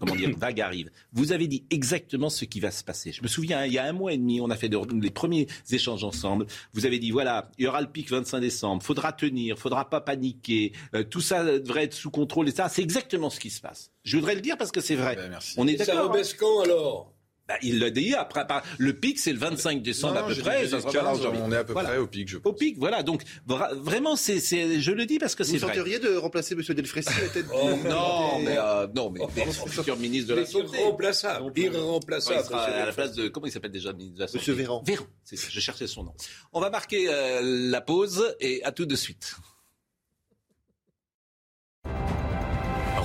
comment 0.00 0.16
dire, 0.16 0.30
vague 0.38 0.62
arrive, 0.62 0.88
vous 1.12 1.32
avez 1.32 1.46
dit 1.48 1.64
exactement 1.68 2.30
ce 2.30 2.46
qui 2.46 2.60
va 2.60 2.70
se 2.70 2.82
passer. 2.82 3.12
Je 3.12 3.20
me 3.22 3.28
souviens, 3.28 3.58
hein, 3.58 3.66
il 3.66 3.74
y 3.74 3.78
a 3.78 3.84
un 3.84 3.92
mois 3.92 4.14
et 4.14 4.16
demi, 4.16 4.40
on 4.40 4.48
a 4.48 4.56
fait 4.56 4.70
de- 4.70 4.78
les 5.02 5.10
premiers 5.10 5.48
échanges 5.70 6.02
ensemble. 6.02 6.46
Vous 6.72 6.86
avez 6.86 6.98
dit, 6.98 7.10
voilà, 7.10 7.50
il 7.58 7.64
y 7.64 7.68
aura 7.68 7.82
le 7.82 7.88
pic 7.88 8.08
25 8.10 8.40
décembre, 8.40 8.82
faudra 8.82 9.12
tenir, 9.12 9.58
faudra 9.58 9.90
pas 9.90 10.00
paniquer, 10.00 10.72
euh, 10.94 11.04
tout 11.04 11.20
ça 11.20 11.44
devrait 11.44 11.84
être 11.84 11.92
sous 11.92 12.10
contrôle. 12.10 12.48
Et 12.48 12.52
ça, 12.52 12.70
c'est 12.70 12.80
exactement 12.82 13.28
ce 13.28 13.38
qui 13.38 13.50
se 13.50 13.60
passe. 13.60 13.90
Je 14.02 14.16
voudrais 14.16 14.34
le 14.34 14.40
dire 14.40 14.56
parce 14.56 14.72
que 14.72 14.80
c'est 14.80 14.96
vrai. 14.96 15.14
Ben, 15.14 15.28
merci. 15.28 15.52
On 15.58 15.66
est 15.66 15.76
ça 15.76 15.84
d'accord. 15.84 16.06
hein 16.06 16.08
rebaisse 16.08 16.32
quand 16.32 16.62
alors? 16.62 17.13
Bah, 17.46 17.56
il 17.62 17.78
l'a 17.78 17.90
dit 17.90 18.14
après. 18.14 18.46
par- 18.46 18.62
Le 18.78 18.94
pic, 18.94 19.18
c'est 19.18 19.32
le 19.32 19.38
25 19.38 19.82
décembre 19.82 20.14
Non, 20.14 20.20
à 20.24 20.28
peu 20.28 20.34
près. 20.40 20.64
dit 20.64 20.70
ça 20.70 20.80
sera 20.80 20.90
15, 20.92 21.02
pas 21.18 21.22
janvier. 21.24 21.40
on 21.44 21.52
est 21.52 21.56
à 21.56 21.64
peu 21.64 21.74
Voilà. 21.74 21.90
près 21.90 21.98
au 21.98 22.06
pic, 22.06 22.26
je 22.28 22.38
Au 22.38 22.40
pense. 22.40 22.56
pic, 22.58 22.78
voilà. 22.78 23.02
Donc 23.02 23.22
vra- 23.46 23.74
vraiment, 23.74 24.16
c'est, 24.16 24.40
c'est, 24.40 24.80
je 24.80 24.90
le 24.92 25.04
dis 25.04 25.18
parce 25.18 25.34
que 25.34 25.42
Vous 25.42 25.50
c'est 25.50 25.58
vrai. 25.58 25.74
tenteriez 25.74 25.98
de 25.98 26.16
remplacer 26.16 26.54
M. 26.54 26.62
Delfrécy 26.74 27.08
à 27.10 27.20
la 27.22 27.28
tête 27.28 27.44
Oh, 27.52 27.70
du- 27.74 27.86
Non, 27.88 28.38
des- 28.38 28.44
mais 28.46 28.56
euh, 28.58 28.86
non, 28.96 29.10
mais 29.10 29.20
mais 29.36 29.44
futur 29.52 29.96
ministre 29.98 30.30
de 30.30 30.34
la 30.36 30.40
Mais 30.40 30.46
santé. 30.46 30.78
irremplaçable. 30.80 31.52
Irremplaçable. 31.54 32.40
il 32.42 32.46
sera 32.46 32.62
à 32.64 32.86
la 32.86 32.92
place 32.92 33.12
de 33.12 33.28
comment 33.28 33.46
il 33.46 33.52
s'appelle 33.52 33.70
déjà 33.72 33.92
ministre 33.92 34.14
de 34.16 34.20
la 34.20 34.26
santé 34.26 34.38
Monsieur 34.38 34.54
Véran. 34.54 34.82
Véran, 34.86 35.04
c'est 35.22 35.36
ça. 35.36 35.48
Je 35.50 35.60
cherchais 35.60 35.86
son 35.86 36.04
nom. 36.04 36.14
On 36.54 36.60
va 36.60 36.70
marquer 36.70 37.08
euh, 37.10 37.40
la 37.42 37.80
pause 37.82 38.34
et 38.40 38.64
à 38.64 38.72
tout 38.72 38.86
de 38.86 38.96
suite. 38.96 39.36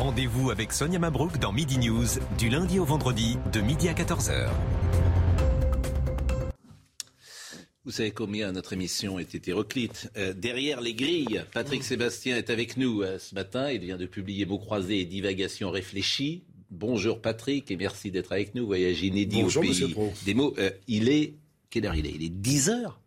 Rendez-vous 0.10 0.50
avec 0.50 0.74
Sonia 0.74 0.98
Mabrouk 0.98 1.38
dans 1.38 1.54
Midi 1.54 1.78
News 1.78 2.08
du 2.40 2.50
lundi 2.50 2.80
au 2.80 2.84
vendredi 2.84 3.38
de 3.54 3.62
midi 3.62 3.88
à 3.90 3.94
14h. 3.94 4.50
Vous 7.86 7.92
savez 7.92 8.10
combien 8.10 8.52
notre 8.52 8.74
émission 8.74 9.20
est 9.20 9.36
hétéroclite. 9.36 10.10
Euh, 10.18 10.34
derrière 10.34 10.82
les 10.82 10.96
grilles, 10.96 11.44
Patrick 11.54 11.84
Sébastien 11.84 12.38
est 12.38 12.50
avec 12.50 12.76
nous 12.76 13.04
euh, 13.04 13.20
ce 13.20 13.36
matin. 13.36 13.70
Il 13.70 13.82
vient 13.82 13.98
de 13.98 14.08
publier 14.08 14.48
Mots 14.48 14.58
croisés 14.58 15.02
et 15.02 15.06
divagations 15.06 15.70
réfléchies. 15.70 16.44
Bonjour 16.72 17.22
Patrick 17.22 17.70
et 17.70 17.78
merci 17.78 18.10
d'être 18.10 18.32
avec 18.32 18.56
nous. 18.56 18.66
Voyage 18.66 19.04
inédit 19.04 19.44
Bonjour, 19.44 19.62
au 19.62 19.62
pays 19.62 19.70
Monsieur 19.70 19.90
Pro. 19.90 20.12
des 20.26 20.34
mots. 20.34 20.56
Euh, 20.58 20.72
il 20.88 21.08
est 21.10 21.36
quelle 21.70 21.86
heure 21.86 21.94
il 21.94 22.08
est? 22.08 22.14
Il 22.16 22.24
est 22.24 22.30
10 22.30 22.70
heures? 22.72 23.00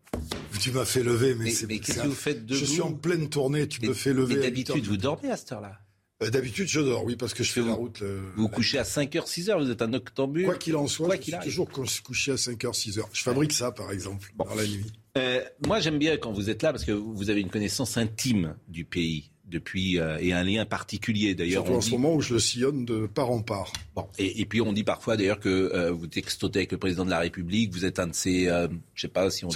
Tu 0.61 0.70
m'as 0.70 0.84
fait 0.84 1.03
lever, 1.03 1.34
mais, 1.34 1.46
Mais- 1.46 1.50
c'est 1.50 1.66
mais 1.66 1.80
qu'est-ce 1.80 2.03
que 2.03 2.07
vous 2.07 2.14
faites 2.14 2.46
debout 2.46 2.61
Je 2.61 2.64
suis 2.64 2.80
en 2.80 2.92
pleine 2.92 3.28
tournée, 3.28 3.66
tu 3.66 3.84
me 3.84 3.92
fais 3.92 4.12
lever. 4.12 4.36
Mais 4.36 4.42
d'habitude, 4.42 4.86
vous 4.86 4.96
dormez 4.96 5.32
à 5.32 5.36
cette 5.36 5.50
heure-là? 5.50 5.80
Euh, 6.23 6.31
D'habitude, 6.31 6.68
je 6.68 6.81
dors, 6.81 7.05
oui, 7.05 7.16
parce 7.16 7.35
que 7.35 7.43
je 7.43 7.53
fais 7.53 7.61
la 7.62 7.73
route. 7.75 8.01
le- 8.01 8.20
Vous 8.37 8.43
vous 8.43 8.49
couchez 8.49 8.79
à 8.79 8.85
5h, 8.85 9.27
6h, 9.27 9.59
vous 9.62 9.70
êtes 9.70 9.83
un 9.83 9.93
octambule. 9.93 10.45
Quoi 10.45 10.57
qu'il 10.57 10.77
en 10.77 10.87
soit, 10.87 11.07
Quoi 11.07 11.16
je 11.16 11.23
suis 11.23 11.33
toujours 11.43 11.68
cou- 11.70 11.85
couché 12.05 12.33
à 12.33 12.37
5h, 12.37 12.73
6h. 12.75 13.03
Je 13.12 13.23
fabrique 13.23 13.53
ça, 13.53 13.73
par 13.73 13.91
exemple, 13.93 14.33
dans 14.37 14.55
la 14.55 14.64
nuit. 14.66 14.87
Euh, 15.18 15.41
moi, 15.66 15.81
j'aime 15.81 15.99
bien 15.99 16.16
quand 16.16 16.33
vous 16.33 16.49
êtes 16.49 16.62
là 16.62 16.73
parce 16.73 16.85
que 16.85 16.93
vous 16.93 17.29
avez 17.31 17.41
une 17.41 17.51
connaissance 17.51 17.97
intime 17.97 18.57
du 18.68 18.85
pays, 18.85 19.31
depuis 19.45 19.99
euh, 19.99 20.16
et 20.18 20.33
un 20.33 20.43
lien 20.45 20.64
particulier 20.64 21.35
d'ailleurs. 21.35 21.64
Surtout 21.64 21.77
en 21.77 21.81
ce 21.83 21.91
moment 21.91 22.14
où 22.14 22.23
je 22.23 22.33
le 22.35 22.41
sillonne 22.41 22.87
de 22.87 23.07
part 23.07 23.31
en 23.31 23.43
part. 23.43 23.70
Bon, 23.95 24.07
et, 24.18 24.47
puis 24.47 24.62
on 24.62 24.73
dit 24.73 24.85
parfois 24.85 25.18
d'ailleurs 25.18 25.41
que 25.41 25.49
euh, 25.75 25.91
vous 25.91 26.07
textotez 26.07 26.61
avec 26.61 26.73
le 26.73 26.79
président 26.79 27.05
de 27.05 27.11
la 27.11 27.18
République, 27.18 27.70
vous 27.73 27.85
êtes 27.85 27.99
un 27.99 28.07
de 28.07 28.14
ses, 28.14 28.49
euh, 28.49 28.68
je 28.95 29.03
sais 29.03 29.09
pas 29.09 29.29
si 29.31 29.45
on 29.45 29.49
dit 29.49 29.55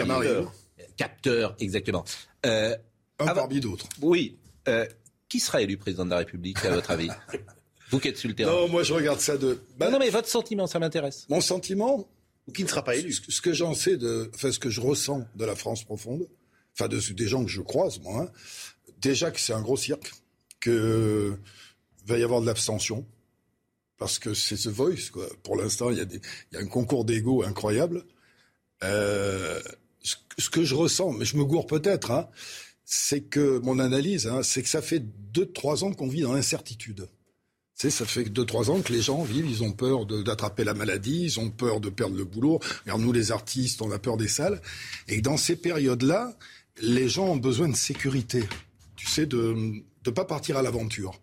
capteurs, 0.98 1.56
exactement. 1.60 2.04
un 2.44 2.74
parmi 3.18 3.60
d'autres. 3.60 3.88
Oui. 4.02 4.36
Qui 5.28 5.40
sera 5.40 5.62
élu 5.62 5.76
président 5.76 6.04
de 6.04 6.10
la 6.10 6.18
République 6.18 6.64
à 6.64 6.70
votre 6.70 6.90
avis 6.90 7.10
Vous 7.90 8.00
qui 8.00 8.08
êtes 8.08 8.16
sur 8.16 8.28
le 8.28 8.34
terrain. 8.34 8.50
Non, 8.50 8.68
moi 8.68 8.82
je 8.82 8.92
regarde 8.92 9.20
ça 9.20 9.36
de. 9.36 9.60
non, 9.78 9.92
non, 9.92 9.98
mais 10.00 10.10
votre 10.10 10.28
sentiment, 10.28 10.66
ça 10.66 10.80
m'intéresse. 10.80 11.26
Mon 11.28 11.40
sentiment, 11.40 12.08
qui 12.52 12.64
ne 12.64 12.68
sera 12.68 12.82
pas 12.82 12.96
élu. 12.96 13.12
Ce, 13.12 13.40
que 13.40 13.52
j'en 13.52 13.74
sais 13.74 13.96
de, 13.96 14.30
enfin 14.34 14.50
ce 14.50 14.58
que 14.58 14.70
je 14.70 14.80
ressens 14.80 15.26
de 15.36 15.44
la 15.44 15.54
France 15.54 15.84
profonde, 15.84 16.26
enfin 16.74 16.88
de, 16.88 16.98
des 17.12 17.28
gens 17.28 17.44
que 17.44 17.50
je 17.50 17.60
croise, 17.60 18.00
moi, 18.00 18.22
hein, 18.22 18.30
déjà 18.98 19.30
que 19.30 19.40
c'est 19.40 19.52
un 19.52 19.62
gros 19.62 19.76
cirque, 19.76 20.12
que 20.60 21.36
va 22.06 22.18
y 22.18 22.22
avoir 22.22 22.40
de 22.40 22.46
l'abstention, 22.46 23.06
parce 23.98 24.18
que 24.18 24.34
c'est 24.34 24.56
The 24.56 24.68
Voice, 24.68 25.10
quoi. 25.12 25.26
Pour 25.42 25.56
l'instant, 25.56 25.90
il 25.90 25.98
y, 25.98 26.00
a 26.00 26.04
des, 26.04 26.20
il 26.52 26.54
y 26.54 26.58
a 26.58 26.60
un 26.60 26.66
concours 26.66 27.04
d'ego 27.04 27.42
incroyable. 27.42 28.04
Euh, 28.84 29.60
ce, 30.02 30.50
que 30.50 30.64
je 30.64 30.74
ressens, 30.74 31.12
mais 31.12 31.24
je 31.24 31.36
me 31.36 31.44
gourre 31.44 31.66
peut-être, 31.66 32.10
hein, 32.10 32.28
c'est 32.86 33.20
que 33.20 33.58
mon 33.58 33.78
analyse, 33.78 34.26
hein, 34.26 34.42
c'est 34.42 34.62
que 34.62 34.68
ça 34.70 34.80
fait 34.80 35.00
deux, 35.00 35.44
trois 35.44 35.84
ans 35.84 35.92
qu'on 35.92 36.08
vit 36.08 36.22
dans 36.22 36.32
l'incertitude. 36.32 37.06
Tu 37.74 37.82
sais, 37.82 37.90
ça 37.90 38.06
fait 38.06 38.24
deux, 38.24 38.46
trois 38.46 38.70
ans 38.70 38.80
que 38.80 38.90
les 38.90 39.02
gens 39.02 39.22
vivent, 39.22 39.50
ils 39.50 39.62
ont 39.62 39.72
peur 39.72 40.06
d'attraper 40.06 40.64
la 40.64 40.72
maladie, 40.72 41.24
ils 41.24 41.40
ont 41.40 41.50
peur 41.50 41.80
de 41.80 41.90
perdre 41.90 42.16
le 42.16 42.24
boulot. 42.24 42.58
Regarde, 42.84 43.02
nous, 43.02 43.12
les 43.12 43.32
artistes, 43.32 43.82
on 43.82 43.90
a 43.90 43.98
peur 43.98 44.16
des 44.16 44.28
salles. 44.28 44.62
Et 45.08 45.20
dans 45.20 45.36
ces 45.36 45.56
périodes-là, 45.56 46.34
les 46.80 47.10
gens 47.10 47.26
ont 47.26 47.36
besoin 47.36 47.68
de 47.68 47.76
sécurité 47.76 48.42
tu 48.96 49.06
sais, 49.06 49.26
de 49.26 49.54
ne 49.54 50.10
pas 50.10 50.24
partir 50.24 50.56
à 50.56 50.62
l'aventure. 50.62 51.20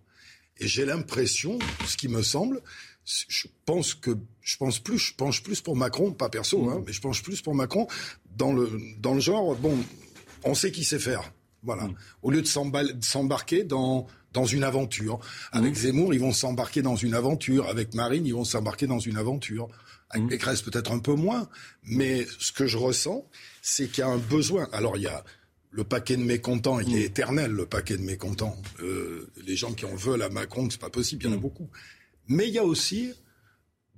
Et 0.59 0.67
j'ai 0.67 0.85
l'impression, 0.85 1.59
ce 1.85 1.97
qui 1.97 2.07
me 2.07 2.21
semble, 2.21 2.61
je 3.05 3.47
pense 3.65 3.95
que 3.95 4.11
je 4.41 4.55
pense 4.55 4.79
plus, 4.79 4.97
je 4.97 5.13
penche 5.15 5.43
plus 5.43 5.59
pour 5.59 5.75
Macron, 5.75 6.11
pas 6.11 6.29
perso, 6.29 6.69
hein, 6.69 6.79
mm. 6.79 6.83
mais 6.85 6.93
je 6.93 7.01
penche 7.01 7.21
plus 7.23 7.41
pour 7.41 7.55
Macron 7.55 7.87
dans 8.37 8.53
le 8.53 8.71
dans 8.99 9.13
le 9.13 9.19
genre. 9.19 9.55
Bon, 9.55 9.77
on 10.43 10.53
sait 10.53 10.71
qui 10.71 10.85
sait 10.85 10.99
faire, 10.99 11.33
voilà. 11.63 11.85
Mm. 11.85 11.95
Au 12.21 12.31
lieu 12.31 12.41
de 12.41 12.47
s'embarquer 13.01 13.63
dans 13.63 14.07
dans 14.33 14.45
une 14.45 14.63
aventure. 14.63 15.19
Avec 15.51 15.73
mm. 15.73 15.75
Zemmour, 15.75 16.13
ils 16.13 16.19
vont 16.19 16.33
s'embarquer 16.33 16.81
dans 16.81 16.95
une 16.95 17.13
aventure. 17.13 17.67
Avec 17.69 17.93
Marine, 17.93 18.25
ils 18.25 18.33
vont 18.33 18.43
s'embarquer 18.43 18.87
dans 18.87 18.99
une 18.99 19.17
aventure. 19.17 19.69
Avec 20.09 20.27
Pécresse, 20.27 20.61
peut-être 20.61 20.91
un 20.91 20.99
peu 20.99 21.13
moins. 21.13 21.47
Mais 21.83 22.25
ce 22.39 22.51
que 22.51 22.67
je 22.67 22.77
ressens, 22.77 23.27
c'est 23.61 23.87
qu'il 23.87 23.99
y 23.99 24.01
a 24.01 24.09
un 24.09 24.17
besoin. 24.17 24.67
Alors, 24.71 24.97
il 24.97 25.03
y 25.03 25.07
a 25.07 25.23
le 25.71 25.83
paquet 25.83 26.17
de 26.17 26.23
mécontents, 26.23 26.79
il 26.79 26.95
est 26.95 26.99
mm. 26.99 27.05
éternel, 27.05 27.51
le 27.51 27.65
paquet 27.65 27.97
de 27.97 28.03
mécontents. 28.03 28.55
Euh, 28.81 29.31
les 29.45 29.55
gens 29.55 29.73
qui 29.73 29.85
en 29.85 29.95
veulent 29.95 30.21
à 30.21 30.29
Macron, 30.29 30.67
c'est 30.69 30.81
pas 30.81 30.91
possible, 30.91 31.23
il 31.23 31.29
y 31.29 31.29
en 31.29 31.33
a 31.33 31.37
mm. 31.37 31.41
beaucoup. 31.41 31.69
Mais 32.27 32.47
il 32.47 32.53
y 32.53 32.59
a 32.59 32.63
aussi 32.63 33.13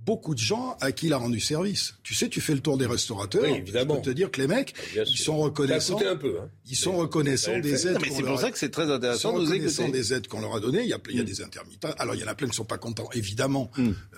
beaucoup 0.05 0.35
de 0.35 0.39
gens 0.39 0.77
à 0.81 0.91
qui 0.91 1.07
il 1.07 1.13
a 1.13 1.17
rendu 1.17 1.39
service. 1.39 1.95
Tu 2.03 2.13
sais, 2.13 2.29
tu 2.29 2.41
fais 2.41 2.53
le 2.53 2.59
tour 2.59 2.77
des 2.77 2.85
restaurateurs. 2.85 3.43
Oui, 3.43 3.57
évidemment. 3.57 3.95
Je 3.95 3.99
peux 3.99 4.05
te 4.05 4.15
dire 4.15 4.29
que 4.31 4.39
les 4.41 4.47
mecs, 4.47 4.73
ils 4.95 5.17
sont 5.17 5.37
reconnaissants. 5.37 5.99
un 5.99 6.15
peu. 6.15 6.37
Hein. 6.41 6.49
Ils 6.69 6.75
sont 6.75 6.95
reconnaissants 6.95 7.59
des 7.59 7.87
aides. 7.87 7.97
Mais 8.01 8.09
c'est 8.11 8.23
pour 8.23 8.39
ça 8.39 8.51
que 8.51 8.57
c'est 8.57 8.69
très 8.69 8.91
intéressant 8.91 9.33
de 9.33 9.43
nous 9.43 9.53
écouter. 9.53 9.91
des 9.91 10.13
aides 10.13 10.27
qu'on 10.27 10.41
leur 10.41 10.55
a 10.55 10.59
données. 10.59 10.83
Il 10.83 10.89
y 10.89 10.93
a, 10.93 10.99
il 11.09 11.15
y 11.15 11.19
a 11.19 11.23
mm. 11.23 11.25
des 11.25 11.41
intermittents. 11.41 11.89
Alors 11.97 12.15
il 12.15 12.21
y 12.21 12.23
en 12.23 12.27
a 12.27 12.35
plein 12.35 12.47
qui 12.47 12.55
sont 12.55 12.65
pas 12.65 12.77
contents, 12.77 13.09
évidemment. 13.13 13.71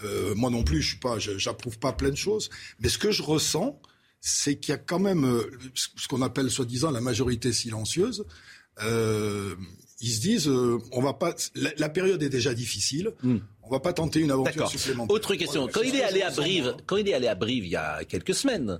Euh, 0.03 0.35
moi 0.35 0.49
non 0.49 0.63
plus, 0.63 0.81
je 0.81 0.89
suis 0.89 0.99
pas, 0.99 1.17
j'approuve 1.19 1.79
pas 1.79 1.93
plein 1.93 2.09
de 2.09 2.17
choses. 2.17 2.49
Mais 2.79 2.89
ce 2.89 2.97
que 2.97 3.11
je 3.11 3.23
ressens, 3.23 3.79
c'est 4.19 4.57
qu'il 4.57 4.71
y 4.71 4.75
a 4.75 4.77
quand 4.77 4.99
même 4.99 5.25
euh, 5.25 5.49
ce 5.73 6.07
qu'on 6.07 6.21
appelle 6.21 6.49
soi-disant 6.49 6.91
la 6.91 7.01
majorité 7.01 7.53
silencieuse. 7.53 8.25
Euh, 8.83 9.55
ils 9.99 10.11
se 10.11 10.19
disent, 10.21 10.47
euh, 10.47 10.77
on 10.91 11.01
va 11.01 11.13
pas. 11.13 11.33
La, 11.55 11.89
période 11.89 12.21
est 12.21 12.29
déjà 12.29 12.53
difficile. 12.53 13.11
Hmm. 13.23 13.37
On 13.69 13.73
va 13.73 13.79
pas 13.79 13.93
tenter 13.93 14.19
une 14.19 14.31
aventure 14.31 14.69
supplémentaire. 14.69 15.15
Autre 15.15 15.35
question. 15.35 15.67
Quand 15.67 15.81
il 15.81 15.95
est 15.95 16.03
allé 16.03 16.21
à 16.21 16.31
Brive, 16.31 16.75
quand 16.85 16.97
il 16.97 17.07
est 17.07 17.13
allé 17.13 17.27
à 17.27 17.35
Brive 17.35 17.65
il 17.65 17.71
y 17.71 17.75
a 17.75 18.03
quelques 18.05 18.33
semaines, 18.33 18.79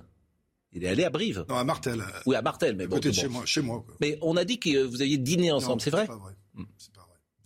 il 0.72 0.84
est 0.84 0.88
allé 0.88 1.04
à 1.04 1.10
Brive. 1.10 1.44
Non, 1.48 1.56
à 1.56 1.64
Martel. 1.64 2.02
Oui, 2.26 2.36
à 2.36 2.42
Martel, 2.42 2.76
mais 2.76 2.86
bon. 2.86 2.98
Peut-être 2.98 3.14
chez 3.14 3.28
moi. 3.28 3.42
Chez 3.46 3.60
moi 3.60 3.84
Mais 4.00 4.18
on 4.22 4.36
a 4.36 4.44
dit 4.44 4.58
que 4.58 4.84
vous 4.84 5.02
aviez 5.02 5.18
dîné 5.18 5.52
ensemble, 5.52 5.80
c'est 5.80 5.90
vrai, 5.90 6.06
pas 6.06 6.16
vrai. 6.16 6.32
Hmm. 6.54 6.64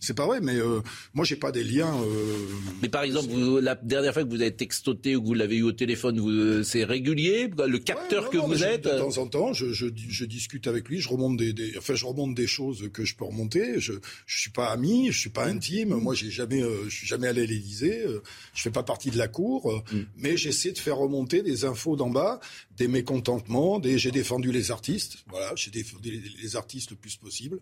C'est 0.03 0.13
pas 0.13 0.25
vrai, 0.25 0.41
mais 0.41 0.57
euh, 0.57 0.81
moi 1.13 1.23
j'ai 1.23 1.37
pas 1.37 1.53
des 1.53 1.63
liens. 1.63 1.95
Euh... 2.03 2.35
Mais 2.81 2.89
par 2.89 3.03
exemple, 3.03 3.29
vous, 3.29 3.59
la 3.59 3.75
dernière 3.75 4.13
fois 4.13 4.25
que 4.25 4.29
vous 4.29 4.41
avez 4.41 4.53
textoté 4.53 5.15
ou 5.15 5.21
que 5.21 5.27
vous 5.27 5.33
l'avez 5.33 5.55
eu 5.55 5.63
au 5.63 5.71
téléphone, 5.71 6.19
vous, 6.19 6.61
c'est 6.63 6.83
régulier, 6.83 7.49
le 7.65 7.77
capteur 7.79 8.29
que 8.29 8.37
vous 8.37 8.65
êtes. 8.65 8.83
De 8.83 8.97
temps 8.97 9.17
en 9.17 9.27
temps, 9.27 9.53
je, 9.53 9.71
je, 9.71 9.87
je, 9.95 10.25
discute 10.25 10.67
avec 10.67 10.89
lui, 10.89 10.99
je 10.99 11.07
remonte 11.07 11.37
des, 11.37 11.53
des, 11.53 11.77
enfin 11.77 11.95
je 11.95 12.05
remonte 12.05 12.35
des 12.35 12.47
choses 12.47 12.89
que 12.91 13.05
je 13.05 13.15
peux 13.15 13.23
remonter. 13.23 13.79
Je, 13.79 13.93
je 14.25 14.39
suis 14.39 14.49
pas 14.49 14.71
ami, 14.71 15.09
je 15.09 15.17
suis 15.17 15.29
pas 15.29 15.45
intime. 15.45 15.95
Moi, 15.95 16.13
j'ai 16.15 16.29
jamais, 16.29 16.61
euh, 16.61 16.83
je 16.89 16.95
suis 16.97 17.07
jamais 17.07 17.29
allé 17.29 17.43
à 17.43 17.45
l'Élysée. 17.45 18.03
Euh, 18.05 18.21
je 18.53 18.61
fais 18.61 18.71
pas 18.71 18.83
partie 18.83 19.09
de 19.09 19.17
la 19.17 19.29
cour, 19.29 19.71
mm. 19.89 19.99
mais 20.17 20.35
j'essaie 20.35 20.73
de 20.73 20.79
faire 20.79 20.97
remonter 20.97 21.43
des 21.43 21.63
infos 21.63 21.95
d'en 21.95 22.09
bas, 22.09 22.41
des 22.75 22.89
mécontentements. 22.89 23.79
Des, 23.79 23.97
j'ai 23.97 24.11
défendu 24.11 24.51
les 24.51 24.69
artistes. 24.69 25.19
Voilà, 25.27 25.53
j'ai 25.55 25.71
défendu 25.71 26.11
les, 26.11 26.41
les, 26.41 26.55
artistes 26.57 26.91
le 26.91 26.97
plus 26.97 27.15
possible. 27.15 27.61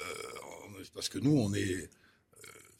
Euh, 0.00 0.14
parce 0.94 1.08
que 1.08 1.18
nous, 1.18 1.36
on 1.38 1.52
est. 1.54 1.74
Euh, 1.74 1.88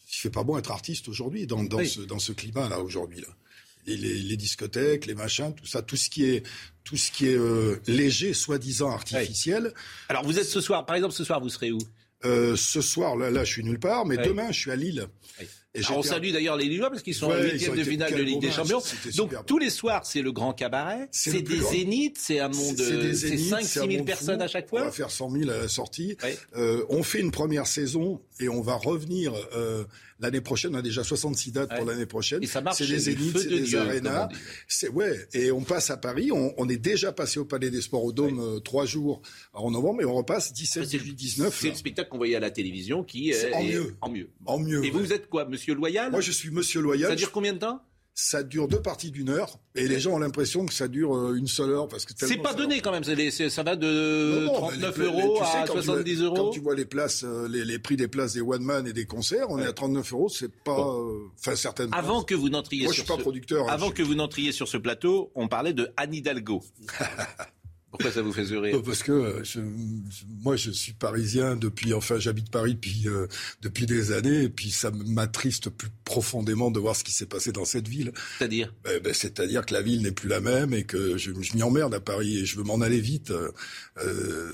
il 0.08 0.16
fait 0.16 0.30
pas 0.30 0.42
bon 0.42 0.58
être 0.58 0.70
artiste 0.70 1.08
aujourd'hui 1.08 1.46
dans, 1.46 1.62
dans, 1.62 1.84
ce, 1.84 2.00
dans 2.00 2.18
ce 2.18 2.32
climat-là 2.32 2.80
aujourd'hui. 2.80 3.20
Là. 3.20 3.28
Et 3.86 3.96
les, 3.96 4.36
discothèques, 4.36 5.06
les 5.06 5.14
machins, 5.14 5.54
tout 5.54 5.66
ça, 5.66 5.82
tout 5.82 5.96
ce 5.96 6.10
qui 6.10 6.24
est, 6.24 6.46
tout 6.84 6.96
ce 6.96 7.10
qui 7.10 7.28
est 7.28 7.38
euh, 7.38 7.80
léger, 7.86 8.34
soi-disant 8.34 8.90
artificiel. 8.90 9.72
Alors 10.08 10.24
vous 10.24 10.38
êtes 10.38 10.46
ce 10.46 10.60
soir, 10.60 10.84
par 10.84 10.96
exemple, 10.96 11.14
ce 11.14 11.24
soir, 11.24 11.40
vous 11.40 11.48
serez 11.48 11.72
où? 11.72 11.78
Euh, 12.24 12.54
Ce 12.56 12.82
soir, 12.82 13.16
là, 13.16 13.30
là, 13.30 13.44
je 13.44 13.52
suis 13.52 13.64
nulle 13.64 13.80
part, 13.80 14.04
mais 14.04 14.18
demain, 14.18 14.52
je 14.52 14.60
suis 14.60 14.70
à 14.70 14.76
Lille. 14.76 15.06
Et 15.74 15.82
on 15.90 16.02
salue 16.02 16.32
d'ailleurs 16.32 16.56
les 16.56 16.64
Lillois 16.64 16.90
parce 16.90 17.02
qu'ils 17.02 17.14
sont 17.14 17.30
en 17.30 17.40
huitième 17.40 17.76
de 17.76 17.84
finale 17.84 18.12
de 18.12 18.22
Ligue 18.22 18.40
des 18.40 18.50
Champions. 18.50 18.82
Donc 19.16 19.34
tous 19.46 19.58
les 19.58 19.70
soirs, 19.70 20.04
c'est 20.04 20.22
le 20.22 20.32
grand 20.32 20.52
cabaret. 20.52 21.08
C'est 21.12 21.42
des 21.42 21.60
zéniths, 21.60 22.18
c'est 22.18 22.40
un 22.40 22.48
monde, 22.48 22.76
c'est 22.76 23.38
5 23.38 23.62
6 23.62 23.78
000 23.92 24.04
personnes 24.04 24.42
à 24.42 24.48
chaque 24.48 24.68
fois. 24.68 24.82
On 24.82 24.84
va 24.86 24.90
faire 24.90 25.10
100 25.10 25.30
000 25.30 25.50
à 25.50 25.58
la 25.58 25.68
sortie. 25.68 26.16
Euh, 26.56 26.84
on 26.88 27.02
fait 27.02 27.20
une 27.20 27.30
première 27.30 27.66
saison 27.66 28.20
et 28.40 28.48
on 28.48 28.62
va 28.62 28.74
revenir 28.74 29.32
euh, 29.54 29.84
l'année 30.18 30.40
prochaine. 30.40 30.74
On 30.74 30.78
a 30.78 30.82
déjà 30.82 31.04
66 31.04 31.52
dates 31.52 31.76
pour 31.76 31.84
l'année 31.84 32.06
prochaine. 32.06 32.40
C'est 32.72 32.86
des 32.86 32.98
zéniths, 32.98 33.38
c'est 33.38 33.48
des 33.48 33.74
arénas. 33.76 34.28
C'est 34.66 34.88
ouais. 34.88 35.28
Et 35.34 35.52
on 35.52 35.62
passe 35.62 35.90
à 35.90 35.96
Paris. 35.96 36.32
On, 36.32 36.52
on, 36.56 36.68
est 36.68 36.76
déjà 36.76 37.12
passé 37.12 37.38
au 37.38 37.44
Palais 37.44 37.70
des 37.70 37.80
Sports 37.80 38.04
au 38.04 38.12
Dôme 38.12 38.40
euh, 38.40 38.60
trois 38.60 38.86
jours 38.86 39.22
en 39.52 39.70
novembre 39.70 40.02
et 40.02 40.04
on 40.04 40.14
repasse 40.14 40.52
17, 40.52 40.84
18, 40.84 41.14
19. 41.14 41.58
C'est 41.60 41.68
le 41.68 41.74
spectacle 41.74 42.08
qu'on 42.08 42.18
voyait 42.18 42.36
à 42.36 42.40
la 42.40 42.50
télévision 42.50 43.04
qui 43.04 43.30
est, 43.30 43.52
en 43.54 43.62
mieux. 43.62 43.94
En 44.00 44.08
mieux. 44.10 44.30
En 44.46 44.58
mieux. 44.58 44.84
Et 44.84 44.90
vous, 44.90 45.12
êtes 45.12 45.28
quoi, 45.28 45.44
Monsieur 45.44 45.59
Loyal 45.68 46.10
Moi, 46.10 46.20
je 46.20 46.32
suis 46.32 46.50
Monsieur 46.50 46.80
Loyal. 46.80 47.10
Ça 47.10 47.16
dure 47.16 47.32
combien 47.32 47.52
de 47.52 47.58
temps? 47.58 47.80
Ça 48.12 48.42
dure 48.42 48.68
deux 48.68 48.82
parties 48.82 49.10
d'une 49.10 49.30
heure 49.30 49.58
et 49.74 49.86
les 49.86 50.00
gens 50.00 50.12
ont 50.12 50.18
l'impression 50.18 50.66
que 50.66 50.74
ça 50.74 50.88
dure 50.88 51.16
euh, 51.16 51.36
une 51.36 51.46
seule 51.46 51.70
heure 51.70 51.88
parce 51.88 52.04
que 52.04 52.12
c'est 52.16 52.36
pas 52.38 52.52
donné 52.52 52.80
quand 52.80 52.90
même 52.90 53.04
ça 53.04 53.62
va 53.62 53.76
de 53.76 54.46
39 54.46 54.98
euros 54.98 55.40
à 55.40 55.64
70 55.66 56.22
euros. 56.22 56.34
quand 56.34 56.50
tu 56.50 56.60
vois 56.60 56.74
les 56.74 56.84
places 56.84 57.22
euh, 57.24 57.48
les, 57.48 57.78
prix 57.78 57.96
des 57.96 58.08
places 58.08 58.34
des 58.34 58.40
one 58.40 58.62
man 58.62 58.86
et 58.86 58.92
des 58.92 59.06
concerts 59.06 59.46
on 59.48 59.58
est 59.58 59.64
à 59.64 59.72
39 59.72 60.12
euros 60.12 60.28
c'est 60.28 60.52
pas 60.52 60.76
euh, 60.76 61.28
enfin 61.38 61.54
certaines 61.54 61.94
avant 61.94 62.22
que 62.22 62.34
vous 62.34 62.48
n'entriez 62.50 62.82
moi 62.84 62.92
je 62.92 62.98
suis 62.98 63.08
pas 63.08 63.16
producteur 63.16 63.68
hein, 63.68 63.72
avant 63.72 63.90
que 63.90 64.02
vous 64.02 64.16
n'entriez 64.16 64.50
sur 64.50 64.66
ce 64.66 64.76
plateau 64.76 65.30
on 65.36 65.46
parlait 65.46 65.72
de 65.72 65.88
Anne 65.96 66.12
Hidalgo 66.12 66.62
Pourquoi 67.90 68.12
ça 68.12 68.22
vous 68.22 68.32
fait 68.32 68.46
sourire 68.46 68.80
Parce 68.82 69.02
que 69.02 69.12
euh, 69.12 69.44
je, 69.44 69.60
moi, 70.42 70.56
je 70.56 70.70
suis 70.70 70.92
parisien 70.92 71.56
depuis, 71.56 71.92
enfin, 71.92 72.18
j'habite 72.18 72.50
Paris 72.50 72.74
depuis 72.74 73.02
euh, 73.06 73.26
depuis 73.62 73.86
des 73.86 74.12
années, 74.12 74.44
et 74.44 74.48
puis 74.48 74.70
ça 74.70 74.90
m'attriste 74.92 75.70
plus 75.70 75.90
profondément 76.04 76.70
de 76.70 76.78
voir 76.78 76.94
ce 76.94 77.02
qui 77.02 77.12
s'est 77.12 77.26
passé 77.26 77.50
dans 77.52 77.64
cette 77.64 77.88
ville. 77.88 78.12
C'est-à-dire? 78.38 78.72
Ben, 78.84 79.00
ben, 79.02 79.12
C'est-à-dire 79.12 79.66
que 79.66 79.74
la 79.74 79.82
ville 79.82 80.02
n'est 80.02 80.12
plus 80.12 80.28
la 80.28 80.40
même 80.40 80.72
et 80.72 80.84
que 80.84 81.18
je, 81.18 81.32
je 81.40 81.54
m'y 81.54 81.62
emmerde 81.62 81.92
à 81.94 82.00
Paris 82.00 82.38
et 82.38 82.44
je 82.44 82.56
veux 82.56 82.64
m'en 82.64 82.80
aller 82.80 83.00
vite. 83.00 83.32
Euh, 83.32 83.50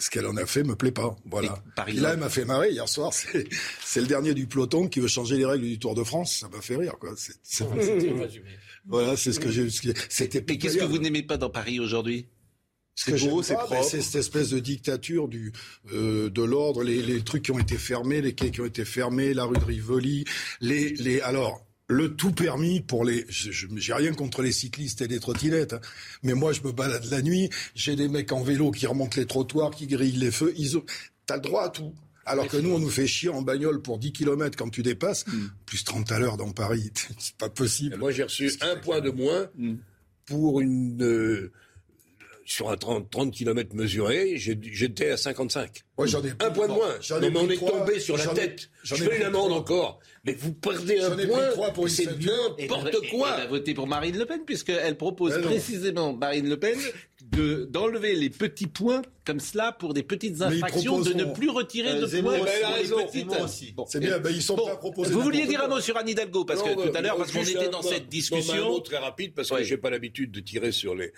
ce 0.01 0.11
qu'elle 0.11 0.27
en 0.27 0.37
a 0.37 0.47
fait 0.47 0.63
me 0.63 0.75
plaît 0.75 0.93
pas. 0.93 1.17
Voilà. 1.27 1.63
Et 1.89 1.93
là, 1.93 2.13
elle 2.15 2.19
m'a 2.19 2.29
fait 2.29 2.45
marrer 2.45 2.71
hier 2.71 2.89
soir. 2.89 3.13
C'est 3.13 3.49
c'est 3.85 4.01
le 4.01 4.07
dernier 4.07 4.35
du 4.35 4.47
peloton 4.47 4.89
qui 4.89 5.01
veut 5.01 5.09
changer 5.09 5.37
les 5.37 5.47
règles 5.47 5.65
du 5.65 5.79
Tour 5.79 5.95
de 5.95 6.05
France. 6.05 6.37
Ça 6.41 6.49
m'a 6.49 6.61
fait 6.61 6.77
rire, 6.77 6.95
quoi. 6.99 7.15
C'est, 7.17 7.65
voilà, 8.87 9.17
c'est 9.17 9.33
ce 9.33 9.41
que 9.41 9.51
j'ai. 9.51 9.69
C'était. 10.09 10.45
Mais 10.47 10.59
qu'est-ce 10.59 10.77
que 10.77 10.85
vous 10.85 10.99
n'aimez 10.99 11.23
pas 11.23 11.37
dans 11.37 11.51
Paris 11.51 11.81
aujourd'hui? 11.81 12.29
C'est 12.97 13.29
beau, 13.29 13.43
c'est 13.43 13.55
propre. 13.55 13.85
C'est 13.85 14.01
cette 14.01 14.17
espèce 14.17 14.51
de 14.51 14.59
dictature 14.59 15.29
du 15.29 15.53
euh, 15.93 16.31
de 16.31 16.43
l'ordre, 16.43 16.83
les, 16.83 17.03
les, 17.03 17.23
trucs 17.23 17.45
qui 17.45 17.53
ont 17.53 17.59
été 17.59 17.77
fermés, 17.77 18.23
les 18.23 18.35
quais 18.35 18.51
qui 18.51 18.63
ont 18.63 18.67
été 18.67 18.85
fermés, 18.85 19.35
la 19.35 19.45
rue 19.45 19.59
de 19.59 19.65
Rivoli, 19.65 20.25
les 20.61 20.95
les 20.95 21.21
alors 21.21 21.67
le 21.89 22.17
tout 22.17 22.33
permis 22.33 22.81
pour 22.81 23.05
les. 23.05 23.27
J'ai 23.29 23.95
rien 23.95 24.13
contre 24.13 24.43
les 24.43 24.53
cyclistes 24.53 25.03
et 25.03 25.09
les 25.09 25.21
trottinettes, 25.21 25.75
hein. 25.75 25.81
mais 26.23 26.35
moi 26.35 26.53
je 26.53 26.63
me 26.63 26.73
balade 26.73 27.05
la 27.11 27.23
nuit, 27.23 27.51
j'ai 27.75 27.97
des 27.97 28.09
mecs 28.09 28.33
en 28.33 28.43
vélo 28.43 28.71
qui 28.71 28.87
remontent 28.87 29.19
les 29.21 29.27
trottoirs, 29.27 29.71
qui 29.71 29.87
grillent 29.87 30.13
les 30.13 30.33
feux. 30.33 30.53
Ils 30.57 30.79
ont... 30.79 30.85
T'as 31.27 31.37
le 31.37 31.43
droit 31.43 31.65
à 31.65 31.69
tout. 31.69 31.95
Alors 32.25 32.49
que 32.49 32.57
nous, 32.57 32.71
on 32.71 32.81
nous 32.81 32.91
fait 32.91 33.07
chier 33.07 33.29
en 33.29 33.41
bagnole 33.41 33.81
pour 33.81 33.99
10 33.99 34.13
km 34.13 34.57
quand 34.59 34.69
tu 34.69 34.83
dépasses, 34.83 35.25
hmm. 35.29 35.47
plus 35.65 35.85
30 35.85 36.11
à 36.11 36.19
l'heure 36.19 36.37
dans 36.37 36.51
Paris. 36.51 36.91
C'est 37.19 37.37
pas 37.37 37.49
possible. 37.49 37.99
Moi, 37.99 38.11
j'ai 38.11 38.25
reçu 38.25 38.51
un 38.63 38.77
point 38.77 39.01
de 39.01 39.11
moins 39.11 39.49
hmm. 39.57 39.77
pour 40.27 40.61
une. 40.61 41.03
Euh, 41.03 41.53
sur 42.47 42.71
un 42.71 42.77
30, 42.77 43.11
30 43.11 43.33
km 43.33 43.75
mesuré, 43.75 44.35
j'étais 44.37 45.11
à 45.11 45.17
55. 45.17 45.83
Ouais, 45.99 46.07
j'en 46.07 46.23
ai 46.25 46.31
un 46.41 46.51
point 46.51 46.69
de 46.69 46.73
moins. 46.73 46.95
Mais 47.21 47.37
on 47.37 47.51
est 47.51 47.57
tombé 47.57 47.99
sur 47.99 48.17
la 48.17 48.27
tête. 48.29 48.71
J'en 48.85 48.97
ai, 48.97 49.17
une 49.17 49.23
amende 49.25 49.53
encore. 49.53 49.99
Mais 50.25 50.33
vous 50.33 50.53
perdez 50.53 51.01
un 51.01 51.17
point. 51.17 51.71
Pour 51.75 51.89
c'est 51.89 52.07
n'importe 52.07 52.93
ben, 52.93 53.11
quoi. 53.11 53.31
Elle 53.31 53.37
ben, 53.37 53.43
a 53.43 53.47
voté 53.47 53.75
pour 53.75 53.87
Marine 53.87 54.17
Le 54.17 54.27
Pen, 54.27 54.41
puisqu'elle 54.47 54.97
propose 54.97 55.41
précisément 55.43 56.13
Marine 56.13 56.49
Le 56.49 56.59
Pen 56.59 56.79
d'enlever 57.33 58.15
les 58.15 58.31
petits 58.31 58.67
points 58.67 59.03
comme 59.27 59.41
cela 59.41 59.73
pour 59.73 59.93
des 59.93 60.05
petites 60.05 60.41
infractions, 60.41 61.01
de 61.01 61.13
ne 61.13 61.25
plus 61.25 61.51
retirer 61.51 61.91
euh, 61.91 62.07
de 62.07 62.21
points. 62.23 63.49
C'est 63.49 63.73
bon. 63.73 63.87
bien, 63.99 64.21
ils 64.31 64.43
sont 64.43 64.57
Vous 64.57 65.21
vouliez 65.21 65.47
dire 65.47 65.65
un 65.65 65.69
mot 65.69 65.81
sur 65.81 65.97
Anne 65.97 66.09
Hidalgo, 66.09 66.45
parce 66.45 66.63
que 66.63 66.75
tout 66.75 66.95
à 66.95 66.99
euh, 66.99 67.03
l'heure, 67.03 67.17
parce 67.17 67.33
qu'on 67.33 67.43
était 67.43 67.69
dans 67.69 67.83
cette 67.83 68.09
discussion. 68.09 68.55
Non, 68.55 68.63
un 68.63 68.69
mot 68.69 68.81
très 68.81 68.99
rapide, 68.99 69.35
parce 69.35 69.51
que 69.51 69.57
oui. 69.57 69.65
j'ai 69.65 69.77
pas 69.77 69.91
l'habitude 69.91 70.31
de 70.31 70.41
tirer 70.41 70.71
sur 70.71 70.95
les, 70.95 71.13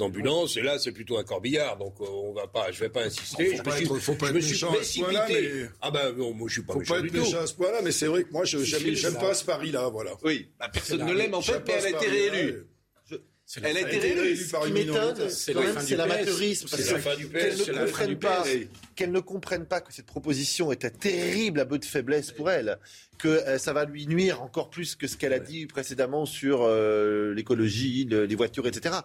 ambulances, 0.00 0.56
et 0.56 0.62
là, 0.62 0.78
c'est 0.78 0.92
plutôt 0.92 1.16
un 1.16 1.24
corbillard, 1.24 1.76
donc 1.76 1.94
euh, 2.00 2.06
on 2.08 2.32
va 2.32 2.48
pas, 2.48 2.72
je 2.72 2.80
vais 2.80 2.88
pas 2.88 3.04
insister. 3.04 3.52
Il 3.52 3.56
je 3.56 4.00
faut 4.00 4.14
pas 4.14 4.28
être 4.30 4.34
méchant 4.34 4.72
à 4.72 4.82
ce 4.82 4.98
point-là, 5.00 5.26
mais... 5.28 5.70
Ah 5.80 5.90
ben 5.90 6.12
moi 6.12 6.48
je 6.48 6.54
suis 6.54 6.62
pas 6.62 6.72
faut 6.72 6.80
pas 6.80 6.98
être 6.98 7.12
méchant 7.12 7.40
à 7.40 7.46
ce 7.46 7.54
point-là, 7.54 7.80
mais 7.82 7.92
c'est 7.92 8.06
vrai 8.06 8.24
que 8.24 8.32
moi, 8.32 8.44
je 8.44 8.58
n'aime 8.58 9.14
pas 9.14 9.34
ce 9.34 9.44
pari-là, 9.44 9.88
voilà. 9.90 10.12
Oui, 10.24 10.48
bah, 10.58 10.68
personne 10.72 11.06
ne 11.06 11.12
l'aime, 11.12 11.34
en 11.34 11.40
fait, 11.40 11.62
mais 11.66 11.74
elle 11.78 11.86
a 11.86 11.90
été 11.90 12.08
réélue. 12.08 12.66
Elle 13.62 13.76
a 13.76 13.80
été 13.80 13.98
réélue. 13.98 14.36
Ce 14.36 14.66
qui 14.66 14.72
m'étonne, 14.72 15.30
c'est 15.30 15.96
l'amateurisme. 15.96 16.68
Qu'elle 16.68 17.56
ne 17.56 17.84
comprenne 17.84 18.18
pas, 18.18 18.44
qu'elle 18.96 19.12
ne 19.12 19.20
comprenne 19.20 19.66
pas 19.66 19.80
que 19.80 19.92
cette 19.92 20.06
proposition 20.06 20.72
est 20.72 20.84
un 20.84 20.90
terrible 20.90 21.60
abus 21.60 21.78
de 21.78 21.84
faiblesse 21.84 22.32
pour 22.32 22.50
elle, 22.50 22.78
que 23.18 23.28
euh, 23.28 23.58
ça 23.58 23.72
va 23.72 23.84
lui 23.84 24.06
nuire 24.06 24.42
encore 24.42 24.70
plus 24.70 24.96
que 24.96 25.06
ce 25.06 25.16
qu'elle 25.16 25.32
a 25.32 25.38
dit 25.38 25.66
précédemment 25.66 26.26
sur 26.26 26.62
euh, 26.62 27.34
l'écologie, 27.34 28.06
les 28.10 28.34
voitures, 28.34 28.66
etc. 28.66 28.96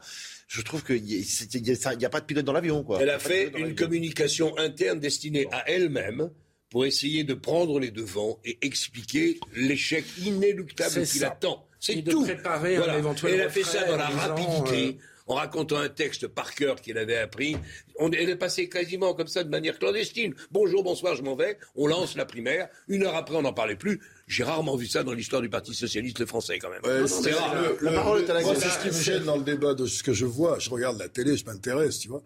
Je 0.47 0.61
trouve 0.61 0.83
qu'il 0.83 1.03
n'y 1.03 2.05
a, 2.05 2.09
pas 2.09 2.21
de 2.21 2.25
pilote 2.25 2.45
dans 2.45 2.53
l'avion. 2.53 2.85
Elle 2.99 3.09
a 3.09 3.19
fait 3.19 3.51
une 3.57 3.75
communication 3.75 4.57
interne 4.57 4.99
destinée 4.99 5.47
à 5.51 5.69
elle-même 5.69 6.31
pour 6.69 6.85
essayer 6.85 7.23
de 7.23 7.33
prendre 7.33 7.79
les 7.79 7.91
devants 7.91 8.39
et 8.45 8.57
expliquer 8.61 9.39
l'échec 9.55 10.05
inéluctable 10.23 11.05
qui 11.05 11.19
l'attend. 11.19 11.65
C'est 11.79 12.03
tout. 12.03 12.21
De 12.21 12.33
préparer 12.33 12.77
voilà. 12.77 12.93
un 12.93 12.97
éventuel 12.97 13.33
elle 13.35 13.41
a 13.41 13.49
fait 13.49 13.63
ça 13.63 13.85
dans 13.85 13.97
la 13.97 14.07
rapidité. 14.07 14.97
Euh, 14.99 15.03
en 15.29 15.35
racontant 15.35 15.77
un 15.77 15.89
texte 15.89 16.27
par 16.27 16.55
cœur 16.55 16.81
qu'il 16.81 16.97
avait 16.97 17.17
appris. 17.17 17.55
On, 17.99 18.11
elle 18.11 18.29
est 18.29 18.35
passée 18.35 18.67
quasiment 18.67 19.13
comme 19.13 19.27
ça 19.27 19.43
de 19.43 19.49
manière 19.49 19.77
clandestine. 19.77 20.33
Bonjour, 20.51 20.83
bonsoir, 20.83 21.15
je 21.15 21.21
m'en 21.21 21.35
vais. 21.35 21.57
On 21.75 21.85
lance 21.85 22.17
la 22.17 22.25
primaire. 22.25 22.67
Une 22.87 23.03
heure 23.03 23.15
après, 23.15 23.35
on 23.35 23.43
n'en 23.43 23.53
parlait 23.53 23.75
plus. 23.75 24.01
J'ai 24.27 24.43
rarement 24.43 24.75
vu 24.75 24.87
ça 24.87 25.03
dans 25.03 25.13
l'histoire 25.13 25.43
du 25.43 25.49
Parti 25.49 25.75
socialiste 25.75 26.25
français, 26.25 26.57
quand 26.57 26.71
même. 26.71 27.07
C'est 27.07 27.31
rare. 27.31 27.55
La 27.81 27.91
parole 27.91 28.23
est 28.23 28.29
à 28.29 28.33
la 28.33 28.43
C'est 28.55 28.69
ce 28.69 28.79
qui 28.79 28.87
me 28.87 29.03
gêne 29.03 29.23
dans 29.23 29.37
le 29.37 29.43
débat 29.43 29.75
de 29.75 29.85
ce 29.85 30.01
que 30.01 30.13
je 30.13 30.25
vois. 30.25 30.57
Je 30.57 30.71
regarde 30.71 30.97
la 30.97 31.09
télé, 31.09 31.37
je 31.37 31.45
m'intéresse, 31.45 31.99
tu 31.99 32.07
vois. 32.07 32.23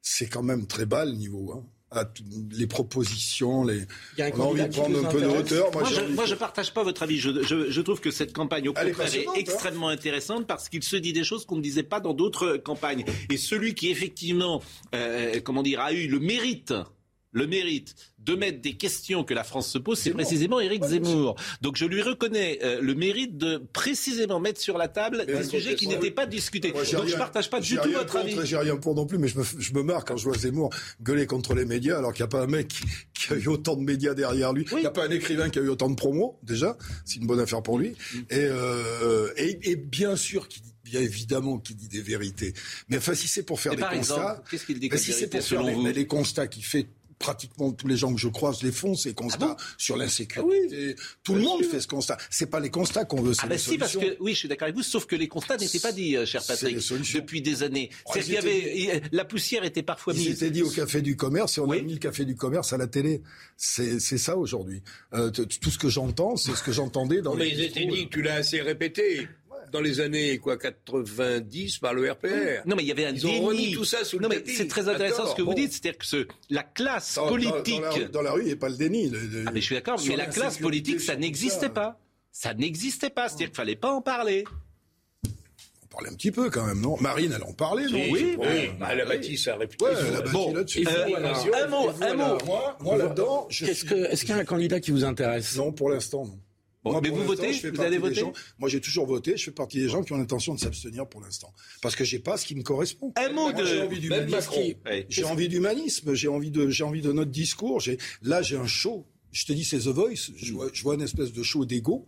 C'est 0.00 0.26
quand 0.26 0.42
même 0.42 0.66
très 0.66 0.86
bas 0.86 1.04
le 1.04 1.12
niveau. 1.12 1.52
Hein 1.52 1.64
à 1.92 2.04
les 2.50 2.66
propositions, 2.66 3.62
les... 3.62 3.82
on 4.18 4.22
a 4.22 4.44
envie 4.44 4.62
de 4.62 4.68
prendre 4.68 5.06
un 5.06 5.08
peu 5.08 5.20
de 5.20 5.26
hauteur. 5.26 5.70
Moi, 5.72 5.82
moi 6.14 6.26
je 6.26 6.34
ne 6.34 6.38
partage 6.38 6.74
pas 6.74 6.82
votre 6.82 7.02
avis. 7.04 7.18
Je, 7.18 7.42
je, 7.42 7.70
je, 7.70 7.80
trouve 7.80 8.00
que 8.00 8.10
cette 8.10 8.32
campagne, 8.32 8.68
au 8.68 8.72
contraire, 8.72 9.14
est, 9.14 9.26
hein. 9.26 9.32
extrêmement 9.36 9.88
intéressante 9.88 10.46
parce 10.46 10.68
qu'il 10.68 10.82
se 10.82 10.96
dit 10.96 11.12
des 11.12 11.22
choses 11.22 11.46
qu'on 11.46 11.56
ne 11.56 11.62
disait 11.62 11.84
pas 11.84 12.00
dans 12.00 12.12
d'autres 12.12 12.56
campagnes. 12.56 13.04
Et 13.30 13.36
celui 13.36 13.74
qui, 13.74 13.90
effectivement, 13.90 14.62
euh, 14.94 15.40
comment 15.40 15.62
dire, 15.62 15.80
a 15.80 15.92
eu 15.92 16.08
le 16.08 16.18
mérite 16.18 16.74
le 17.36 17.46
mérite 17.46 17.94
de 18.18 18.34
mettre 18.34 18.62
des 18.62 18.72
questions 18.76 19.22
que 19.22 19.34
la 19.34 19.44
France 19.44 19.68
se 19.68 19.76
pose, 19.76 19.98
c'est 19.98 20.10
précisément 20.10 20.58
Éric 20.58 20.82
Zemmour. 20.84 21.36
Donc 21.60 21.76
je 21.76 21.84
lui 21.84 22.00
reconnais 22.00 22.58
euh, 22.62 22.80
le 22.80 22.94
mérite 22.94 23.36
de 23.36 23.62
précisément 23.74 24.40
mettre 24.40 24.58
sur 24.58 24.78
la 24.78 24.88
table 24.88 25.26
des 25.26 25.44
sujets 25.44 25.74
qui 25.74 25.86
n'étaient 25.86 26.10
pas 26.10 26.24
discutés. 26.24 26.72
Moi, 26.72 26.82
Donc 26.82 27.02
rien, 27.02 27.06
je 27.06 27.16
partage 27.16 27.50
pas 27.50 27.60
du 27.60 27.76
tout 27.76 27.92
votre 27.92 28.06
contre, 28.06 28.38
avis. 28.38 28.46
J'ai 28.46 28.56
rien 28.56 28.76
pour 28.76 28.94
non 28.94 29.06
plus, 29.06 29.18
mais 29.18 29.28
je 29.28 29.38
me, 29.38 29.44
je 29.58 29.72
me, 29.74 29.82
marre 29.82 30.06
quand 30.06 30.16
je 30.16 30.24
vois 30.24 30.38
Zemmour 30.38 30.70
gueuler 31.02 31.26
contre 31.26 31.54
les 31.54 31.66
médias 31.66 31.98
alors 31.98 32.14
qu'il 32.14 32.22
n'y 32.22 32.28
a 32.28 32.28
pas 32.28 32.42
un 32.42 32.46
mec 32.46 32.68
qui, 33.12 33.32
a 33.32 33.36
eu 33.36 33.48
autant 33.48 33.76
de 33.76 33.82
médias 33.82 34.14
derrière 34.14 34.54
lui. 34.54 34.64
Il 34.72 34.78
n'y 34.78 34.86
a 34.86 34.90
pas 34.90 35.04
un 35.04 35.10
écrivain 35.10 35.50
qui 35.50 35.58
a 35.58 35.62
eu 35.62 35.68
autant 35.68 35.90
de 35.90 35.94
promos, 35.94 36.38
déjà. 36.42 36.78
C'est 37.04 37.16
une 37.16 37.26
bonne 37.26 37.40
affaire 37.40 37.62
pour 37.62 37.78
lui. 37.78 37.90
Mm. 37.90 38.18
Euh, 38.32 39.30
et, 39.36 39.70
et, 39.70 39.76
bien 39.76 40.16
sûr 40.16 40.48
qu'il 40.48 40.62
bien 40.86 41.00
évidemment 41.00 41.58
qu'il 41.58 41.76
dit 41.76 41.88
des 41.88 42.00
vérités. 42.00 42.54
Mais 42.88 42.98
enfin, 42.98 43.14
si 43.14 43.28
c'est 43.28 43.42
pour 43.42 43.60
faire 43.60 43.74
des 43.74 43.82
constats, 43.82 44.42
-ce 44.50 44.72
dit 44.72 44.88
ben, 44.88 44.98
si 44.98 45.12
c'est 45.12 45.28
pour 45.28 45.42
faire 45.42 45.62
les, 45.62 46.06
constats 46.06 46.46
qu'il 46.46 46.64
fait 46.64 46.86
pratiquement 47.18 47.72
tous 47.72 47.88
les 47.88 47.96
gens 47.96 48.14
que 48.14 48.20
je 48.20 48.28
croise 48.28 48.62
les 48.62 48.72
font, 48.72 48.94
ces 48.94 49.14
constats 49.14 49.56
ah 49.58 49.62
sur 49.78 49.96
l'insécurité. 49.96 50.96
Ah 50.98 51.02
tout 51.22 51.34
le 51.34 51.40
monde 51.40 51.64
fait 51.64 51.80
ce 51.80 51.88
constat. 51.88 52.16
C'est 52.30 52.50
pas 52.50 52.60
les 52.60 52.70
constats 52.70 53.04
qu'on 53.04 53.22
veut, 53.22 53.34
c'est 53.34 53.42
ah 53.44 53.48
bah 53.48 53.58
si, 53.58 53.78
parce 53.78 53.96
que, 53.96 54.16
oui, 54.20 54.32
je 54.32 54.38
suis 54.38 54.48
d'accord 54.48 54.66
avec 54.66 54.76
vous, 54.76 54.82
sauf 54.82 55.06
que 55.06 55.16
les 55.16 55.28
constats 55.28 55.56
n'étaient 55.56 55.80
pas 55.80 55.92
dits, 55.92 56.16
euh, 56.16 56.26
cher 56.26 56.42
Patrick, 56.46 56.76
depuis 57.14 57.42
des 57.42 57.62
années. 57.62 57.90
Oh, 58.06 58.12
qu'il 58.12 58.32
y 58.32 58.36
avait, 58.36 59.02
la 59.12 59.24
poussière 59.24 59.64
était 59.64 59.82
parfois 59.82 60.12
ils 60.12 60.20
mise. 60.20 60.28
C'était 60.34 60.50
dit 60.50 60.62
au 60.62 60.70
café 60.70 61.02
du 61.02 61.16
commerce 61.16 61.58
et 61.58 61.60
on 61.60 61.70
a 61.70 61.78
mis 61.80 61.94
le 61.94 61.98
café 61.98 62.24
du 62.24 62.36
commerce 62.36 62.72
à 62.72 62.76
la 62.76 62.86
télé. 62.86 63.22
C'est 63.56 63.98
ça 64.00 64.36
aujourd'hui. 64.36 64.82
Euh, 65.14 65.30
tout 65.30 65.70
ce 65.70 65.78
que 65.78 65.88
j'entends, 65.88 66.36
c'est 66.36 66.54
ce 66.54 66.62
que 66.62 66.72
j'entendais 66.72 67.22
dans 67.22 67.34
Mais 67.34 67.46
les. 67.46 67.50
Mais 67.50 67.56
ils 67.56 67.64
étaient 67.64 67.86
dit, 67.86 68.08
tu 68.08 68.22
l'as 68.22 68.36
assez 68.36 68.60
répété 68.60 69.28
dans 69.70 69.80
les 69.80 70.00
années 70.00 70.38
quoi 70.38 70.56
90 70.56 71.78
par 71.78 71.94
le 71.94 72.10
RPR. 72.10 72.66
Non 72.66 72.76
mais 72.76 72.82
il 72.82 72.88
y 72.88 72.92
avait 72.92 73.06
un 73.06 73.12
déni. 73.12 73.72
tout 73.72 73.84
ça 73.84 74.04
sous 74.04 74.18
non, 74.18 74.28
le. 74.28 74.42
C'est 74.46 74.68
très 74.68 74.88
intéressant 74.88 75.26
ce 75.26 75.34
que 75.34 75.42
vous 75.42 75.54
dites, 75.54 75.72
c'est-à-dire 75.72 75.98
que 75.98 76.28
la 76.50 76.62
classe 76.62 77.18
politique 77.28 77.82
dans, 78.12 78.22
la, 78.22 78.32
rue, 78.32 78.42
il 78.42 78.46
n'y 78.46 78.52
a 78.52 78.56
pas 78.56 78.68
le 78.68 78.76
déni. 78.76 79.12
Ah, 79.46 79.50
mais 79.52 79.60
je 79.60 79.66
suis 79.66 79.74
d'accord, 79.74 80.00
mais 80.06 80.16
la 80.16 80.26
classe 80.26 80.58
politique, 80.58 81.00
ça 81.00 81.16
n'existait 81.16 81.68
pas. 81.68 81.98
Ça 82.32 82.52
n'existait 82.52 83.08
pas, 83.08 83.28
c'est-à-dire 83.28 83.46
qu'il 83.46 83.52
ne 83.52 83.56
fallait 83.56 83.76
pas 83.76 83.90
en 83.90 84.02
parler 84.02 84.44
On 85.24 85.86
parlait 85.88 86.10
un 86.10 86.14
petit 86.14 86.30
peu 86.30 86.50
quand 86.50 86.66
même, 86.66 86.82
non? 86.82 86.98
Marine, 87.00 87.32
elle 87.34 87.42
en 87.42 87.54
parlait, 87.54 87.86
non? 87.86 87.98
Oui, 88.10 88.36
oui 88.38 88.70
elle 88.90 89.00
a 89.00 89.06
bâti 89.06 89.38
sa 89.38 89.56
réputation. 89.56 90.06
Bon, 90.32 90.54
un 90.54 91.66
mot, 91.68 91.90
un 92.02 92.14
mot. 92.14 92.38
Moi, 92.80 92.98
là-dedans, 92.98 93.46
je 93.48 93.64
Est-ce 93.64 93.86
qu'il 94.20 94.28
y 94.28 94.32
a 94.32 94.36
un 94.36 94.44
candidat 94.44 94.80
qui 94.80 94.90
vous 94.90 95.04
intéresse? 95.04 95.56
Non, 95.56 95.72
pour 95.72 95.88
l'instant, 95.88 96.26
non. 96.26 96.38
Moi, 96.92 97.00
mais 97.02 97.10
vous 97.10 97.24
votez 97.24 97.52
Vous 97.52 97.80
allez 97.80 97.98
voter 97.98 98.22
Moi, 98.58 98.68
j'ai 98.68 98.80
toujours 98.80 99.06
voté. 99.06 99.36
Je 99.36 99.44
fais 99.44 99.50
partie 99.50 99.78
des 99.78 99.88
gens 99.88 100.02
qui 100.02 100.12
ont 100.12 100.18
l'intention 100.18 100.54
de 100.54 100.60
s'abstenir 100.60 101.06
pour 101.06 101.20
l'instant. 101.20 101.52
Parce 101.82 101.96
que 101.96 102.04
j'ai 102.04 102.18
pas 102.18 102.36
ce 102.36 102.46
qui 102.46 102.54
me 102.54 102.62
correspond. 102.62 103.12
Un 103.16 103.30
mot 103.30 103.52
de. 103.52 103.64
J'ai 103.64 103.82
envie 103.82 104.08
ben 104.08 104.26
d'humanisme. 104.26 104.52
J'ai 105.08 105.24
envie 105.24 105.48
d'humanisme. 105.48 106.14
J'ai 106.14 106.28
envie 106.28 106.50
de, 106.50 106.82
envie 106.82 107.02
de 107.02 107.12
notre 107.12 107.30
discours. 107.30 107.82
Là, 108.22 108.42
j'ai 108.42 108.56
un 108.56 108.66
show. 108.66 109.06
Je 109.32 109.44
te 109.44 109.52
dis, 109.52 109.64
c'est 109.64 109.80
The 109.80 109.88
Voice. 109.88 110.30
Je 110.36 110.52
mm. 110.52 110.56
vois, 110.56 110.68
je 110.72 110.82
vois 110.82 110.94
une 110.94 111.02
espèce 111.02 111.32
de 111.32 111.42
show 111.42 111.64
d'ego 111.64 112.06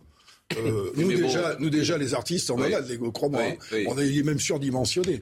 euh, 0.57 0.91
nous, 0.95 1.09
déjà, 1.09 1.55
nous 1.59 1.69
déjà, 1.69 1.97
les 1.97 2.13
artistes, 2.13 2.49
on 2.49 2.59
oui. 2.59 2.73
en 2.73 2.77
a 2.77 2.81
de 2.81 2.89
l'ego, 2.89 3.11
crois-moi. 3.11 3.43
Oui, 3.43 3.57
oui. 3.71 3.85
Hein. 3.87 3.91
On 3.91 3.97
est 3.99 4.23
même 4.23 4.39
surdimensionné. 4.39 5.21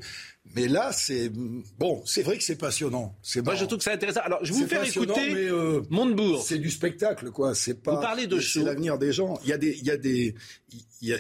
Mais 0.56 0.68
là, 0.68 0.92
c'est 0.94 1.30
bon. 1.30 2.02
C'est 2.06 2.24
vrai 2.24 2.38
que 2.38 2.44
c'est 2.44 2.56
passionnant. 2.56 3.16
Moi, 3.44 3.56
je 3.56 3.66
trouve 3.66 3.80
que 3.80 3.84
c'est 3.84 3.92
intéressant. 3.92 4.22
Alors, 4.24 4.40
je 4.44 4.54
vais 4.54 4.60
vous 4.60 4.68
faire 4.68 4.84
écouter 4.84 5.50
euh, 5.50 5.82
Montebourg. 5.90 6.42
C'est 6.44 6.60
du 6.60 6.70
spectacle, 6.70 7.32
quoi. 7.32 7.54
C'est 7.54 7.82
pas. 7.82 7.96
Vous 7.96 8.02
parlez 8.02 8.28
de 8.28 8.40
show. 8.40 8.60
C'est 8.60 8.66
l'avenir 8.66 8.98
des 8.98 9.12
gens. 9.12 9.40
Il 9.44 9.50
y 9.50 9.54
a 9.54 9.58
des, 9.58 9.78
il 9.78 9.86
y 9.86 9.92
a 9.92 9.98
des, 9.98 10.36
il 11.02 11.10
y 11.10 11.14
a, 11.14 11.18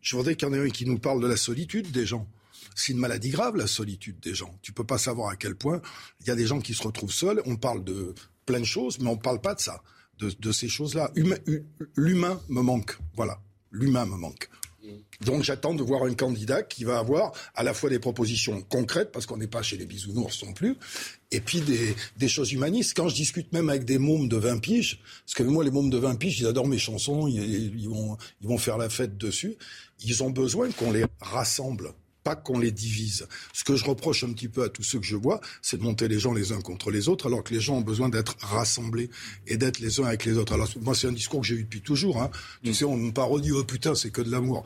je 0.00 0.16
voudrais 0.16 0.36
qu'il 0.36 0.48
y 0.48 0.50
en 0.50 0.54
ait 0.54 0.60
un 0.60 0.70
qui 0.70 0.86
nous 0.86 0.98
parle 0.98 1.20
de 1.20 1.26
la 1.26 1.36
solitude 1.36 1.90
des 1.90 2.06
gens. 2.06 2.28
C'est 2.76 2.92
une 2.92 2.98
maladie 2.98 3.30
grave, 3.30 3.56
la 3.56 3.66
solitude 3.66 4.20
des 4.20 4.34
gens. 4.34 4.54
Tu 4.62 4.72
peux 4.72 4.84
pas 4.84 4.98
savoir 4.98 5.30
à 5.30 5.36
quel 5.36 5.56
point 5.56 5.82
il 6.20 6.28
y 6.28 6.30
a 6.30 6.36
des 6.36 6.46
gens 6.46 6.60
qui 6.60 6.72
se 6.72 6.82
retrouvent 6.82 7.12
seuls. 7.12 7.42
On 7.44 7.56
parle 7.56 7.82
de 7.84 8.14
plein 8.46 8.60
de 8.60 8.64
choses, 8.64 8.98
mais 9.00 9.10
on 9.10 9.16
parle 9.16 9.40
pas 9.40 9.54
de 9.54 9.60
ça 9.60 9.82
de, 10.20 10.30
de 10.38 10.52
ces 10.52 10.68
choses-là. 10.68 11.10
L'humain 11.96 12.40
me 12.48 12.62
manque. 12.62 12.96
Voilà. 13.16 13.40
L'humain 13.72 14.06
me 14.06 14.16
manque. 14.16 14.48
Donc 15.20 15.42
j'attends 15.42 15.74
de 15.74 15.82
voir 15.82 16.04
un 16.04 16.14
candidat 16.14 16.62
qui 16.62 16.84
va 16.84 16.98
avoir 16.98 17.32
à 17.54 17.62
la 17.62 17.74
fois 17.74 17.90
des 17.90 17.98
propositions 17.98 18.62
concrètes, 18.62 19.12
parce 19.12 19.26
qu'on 19.26 19.36
n'est 19.36 19.46
pas 19.46 19.62
chez 19.62 19.76
les 19.76 19.84
bisounours 19.84 20.42
non 20.44 20.52
plus, 20.54 20.76
et 21.30 21.40
puis 21.40 21.60
des, 21.60 21.94
des, 22.16 22.28
choses 22.28 22.52
humanistes. 22.52 22.96
Quand 22.96 23.08
je 23.08 23.14
discute 23.14 23.52
même 23.52 23.68
avec 23.68 23.84
des 23.84 23.98
mômes 23.98 24.28
de 24.28 24.36
20 24.36 24.58
piges, 24.58 25.00
parce 25.26 25.34
que 25.34 25.42
moi 25.42 25.62
les 25.62 25.70
mômes 25.70 25.90
de 25.90 25.98
20 25.98 26.16
piges, 26.16 26.40
ils 26.40 26.46
adorent 26.46 26.66
mes 26.66 26.78
chansons, 26.78 27.28
ils, 27.28 27.78
ils, 27.78 27.88
vont, 27.88 28.16
ils 28.40 28.48
vont 28.48 28.58
faire 28.58 28.78
la 28.78 28.88
fête 28.88 29.18
dessus, 29.18 29.56
ils 30.02 30.22
ont 30.22 30.30
besoin 30.30 30.70
qu'on 30.70 30.92
les 30.92 31.04
rassemble 31.20 31.92
pas 32.22 32.36
qu'on 32.36 32.58
les 32.58 32.70
divise. 32.70 33.26
Ce 33.52 33.64
que 33.64 33.76
je 33.76 33.84
reproche 33.84 34.24
un 34.24 34.32
petit 34.32 34.48
peu 34.48 34.62
à 34.62 34.68
tous 34.68 34.82
ceux 34.82 34.98
que 34.98 35.06
je 35.06 35.16
vois, 35.16 35.40
c'est 35.62 35.78
de 35.78 35.82
monter 35.82 36.08
les 36.08 36.18
gens 36.18 36.32
les 36.32 36.52
uns 36.52 36.60
contre 36.60 36.90
les 36.90 37.08
autres, 37.08 37.26
alors 37.26 37.42
que 37.42 37.54
les 37.54 37.60
gens 37.60 37.76
ont 37.76 37.82
besoin 37.82 38.08
d'être 38.08 38.36
rassemblés 38.40 39.10
et 39.46 39.56
d'être 39.56 39.78
les 39.78 40.00
uns 40.00 40.04
avec 40.04 40.24
les 40.24 40.36
autres. 40.36 40.52
Alors 40.52 40.68
moi, 40.80 40.94
c'est 40.94 41.06
un 41.06 41.12
discours 41.12 41.40
que 41.40 41.46
j'ai 41.46 41.56
eu 41.56 41.64
depuis 41.64 41.82
toujours. 41.82 42.20
Hein. 42.20 42.30
Tu 42.62 42.70
mm. 42.70 42.74
sais, 42.74 42.84
on 42.84 42.96
me 42.96 43.12
parodie, 43.12 43.52
oh 43.52 43.64
putain, 43.64 43.94
c'est 43.94 44.10
que 44.10 44.22
de 44.22 44.30
l'amour. 44.30 44.64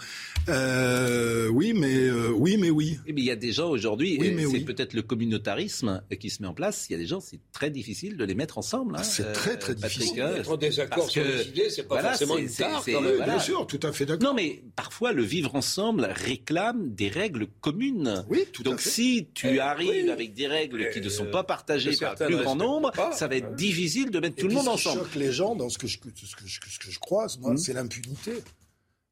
Euh, 0.48 1.44
euh, 1.44 1.48
oui, 1.48 1.72
mais 1.74 2.11
oui, 2.11 2.57
mais 2.57 2.70
oui. 2.70 2.98
Mais 3.07 3.12
il 3.16 3.24
y 3.24 3.30
a 3.30 3.36
des 3.36 3.52
gens 3.52 3.68
aujourd'hui, 3.68 4.16
oui, 4.20 4.34
c'est 4.38 4.46
oui. 4.46 4.61
peut-être 4.64 4.94
le 4.94 5.02
communautarisme 5.02 6.02
qui 6.18 6.30
se 6.30 6.42
met 6.42 6.48
en 6.48 6.55
place. 6.55 6.86
Il 6.88 6.92
y 6.92 6.96
a 6.96 6.98
des 6.98 7.07
gens, 7.07 7.20
c'est 7.20 7.40
très 7.52 7.70
difficile 7.70 8.16
de 8.16 8.24
les 8.24 8.34
mettre 8.34 8.59
ensemble. 8.59 8.94
Hein, 8.94 9.00
ah, 9.00 9.05
c'est 9.05 9.24
euh, 9.24 9.32
très 9.32 9.59
très 9.59 9.72
euh, 9.72 9.76
Patrick, 9.80 10.00
difficile. 10.00 10.20
Être 10.20 10.50
en 10.50 10.57
désaccord 10.57 11.11
sur 11.11 11.24
les 11.24 11.48
idées, 11.48 11.70
c'est 11.70 11.84
pas 11.84 12.02
forcément 12.02 12.38
une 12.38 12.50
tare. 12.50 12.84
Bien 12.84 13.38
sûr, 13.38 13.66
tout 13.66 13.80
à 13.82 13.92
fait 13.92 14.07
d'accord. 14.07 14.28
Non, 14.28 14.34
mais 14.34 14.62
parfois 14.76 15.12
le 15.12 15.22
vivre 15.22 15.55
ensemble 15.55 16.09
réclame 16.11 16.94
des 16.94 17.09
règles 17.09 17.43
règles 17.45 17.61
communes. 17.61 18.24
Oui, 18.28 18.47
tout 18.53 18.62
Donc 18.62 18.80
si 18.80 19.28
tu 19.34 19.55
eh 19.55 19.61
arrives 19.61 20.11
avec 20.11 20.34
des 20.34 20.47
règles 20.47 20.90
qui 20.90 21.01
ne 21.01 21.09
sont 21.09 21.26
eh, 21.26 21.30
pas 21.30 21.45
partagées 21.45 21.97
par 21.97 22.14
le 22.18 22.26
plus 22.26 22.36
grand 22.36 22.57
nombre, 22.57 22.92
ça 23.12 23.28
va 23.28 23.36
être 23.36 23.49
ah 23.51 23.55
difficile 23.55 24.11
de 24.11 24.20
mettre 24.20 24.36
tout 24.36 24.49
le 24.49 24.55
monde 24.55 24.68
ensemble. 24.68 25.01
Ce 25.01 25.05
qui 25.05 25.12
choque 25.12 25.14
les 25.16 25.32
gens 25.32 25.55
dans 25.55 25.68
ce 25.68 25.78
que 25.78 25.86
je, 25.86 26.99
croise, 26.99 27.38
hmm. 27.40 27.57
c'est 27.57 27.72
l'impunité. 27.72 28.32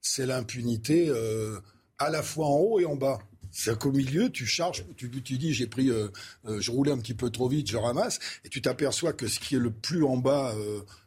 C'est 0.01 0.27
l'impunité 0.27 1.09
euh, 1.09 1.61
à 1.99 2.11
la 2.11 2.23
fois 2.23 2.47
en 2.47 2.57
haut 2.57 2.81
et 2.81 2.87
en 2.87 2.97
bas. 2.97 3.19
C'est 3.55 3.79
qu'au 3.79 3.93
milieu, 3.93 4.31
tu 4.31 4.47
charges, 4.47 4.83
tu, 4.97 5.09
dis 5.09 5.53
j'ai 5.53 5.67
pris, 5.67 5.91
euh, 5.91 6.09
euh, 6.47 6.59
je 6.61 6.71
roulais 6.71 6.91
un 6.91 6.99
petit 6.99 7.13
peu 7.13 7.29
trop 7.29 7.49
vite, 7.49 7.71
je 7.71 7.77
ramasse, 7.77 8.19
et 8.47 8.49
tu 8.49 8.63
t'aperçois 8.63 9.13
que 9.13 9.27
ce 9.27 9.39
qui 9.39 9.57
est 9.57 9.59
le 9.59 9.71
plus 9.71 10.03
en 10.05 10.17
bas 10.17 10.55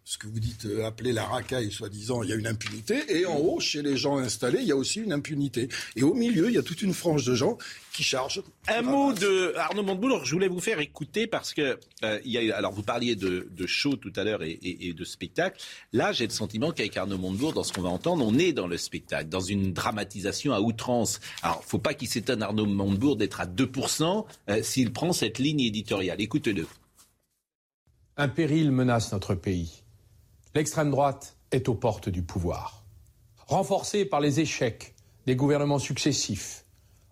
ce 0.06 0.20
que 0.20 0.28
vous 0.28 0.40
dites 0.40 0.68
appeler 0.86 1.14
la 1.14 1.26
racaille, 1.26 1.72
soi-disant, 1.72 2.22
il 2.22 2.30
y 2.30 2.34
a 2.34 2.36
une 2.36 2.46
impunité, 2.46 3.04
et 3.10 3.26
en 3.26 3.38
haut, 3.38 3.60
chez 3.60 3.82
les 3.82 3.98
gens 3.98 4.18
installés, 4.18 4.60
il 4.62 4.68
y 4.68 4.72
a 4.72 4.76
aussi 4.76 5.02
une 5.02 5.12
impunité. 5.12 5.68
Et 5.96 6.04
au 6.04 6.14
milieu, 6.14 6.48
il 6.48 6.54
y 6.54 6.60
a 6.60 6.62
toute 6.62 6.84
une 6.84 6.94
frange 6.94 7.26
de 7.26 7.34
gens 7.34 7.58
qui 7.92 8.04
chargent. 8.04 8.44
Un 8.68 8.84
mot 8.84 9.14
de 9.14 9.54
Arnaud 9.58 9.82
Montebourg, 9.82 10.24
je 10.24 10.32
voulais 10.32 10.48
vous 10.48 10.60
faire 10.60 10.80
écouter 10.80 11.26
parce 11.26 11.54
que 11.54 11.80
il 12.24 12.32
y 12.32 12.52
a, 12.52 12.56
alors 12.56 12.72
vous 12.72 12.84
parliez 12.84 13.16
de, 13.16 13.48
de 13.50 13.66
show 13.66 13.96
tout 13.96 14.14
à 14.16 14.24
l'heure 14.24 14.44
et, 14.44 14.52
et, 14.52 14.90
et, 14.90 14.94
de 14.94 15.04
spectacle. 15.04 15.60
Là, 15.92 16.12
j'ai 16.12 16.28
le 16.28 16.34
sentiment 16.34 16.72
qu'avec 16.72 16.96
Arnaud 16.98 17.18
Montebourg, 17.18 17.54
dans 17.54 17.64
ce 17.64 17.74
qu'on 17.74 17.82
va 17.82 17.90
entendre, 17.90 18.24
on 18.26 18.38
est 18.38 18.54
dans 18.54 18.68
le 18.68 18.78
spectacle, 18.78 19.30
dans 19.30 19.40
une 19.40 19.74
dramatisation 19.74 20.54
à 20.54 20.60
outrance. 20.60 21.20
Alors, 21.42 21.64
faut 21.64 21.80
pas 21.80 21.96
qu'il 21.96 22.08
s'étonne 22.08 22.44
Arnaud 22.44 22.68
Montebourg 22.68 23.16
d'être 23.16 23.42
à 23.42 23.48
2% 23.48 24.26
euh, 24.50 24.62
s'il 24.62 24.92
prend 24.92 25.14
cette 25.14 25.40
ligne 25.40 25.62
éditoriale. 25.62 26.22
Écoutez-le. 26.22 26.68
Un 28.18 28.28
péril 28.28 28.72
menace 28.72 29.12
notre 29.12 29.36
pays. 29.36 29.85
L'extrême 30.56 30.90
droite 30.90 31.36
est 31.52 31.68
aux 31.68 31.76
portes 31.76 32.08
du 32.08 32.22
pouvoir. 32.22 32.86
Renforcée 33.48 34.06
par 34.06 34.22
les 34.22 34.40
échecs 34.40 34.96
des 35.26 35.36
gouvernements 35.36 35.80
successifs, 35.80 36.64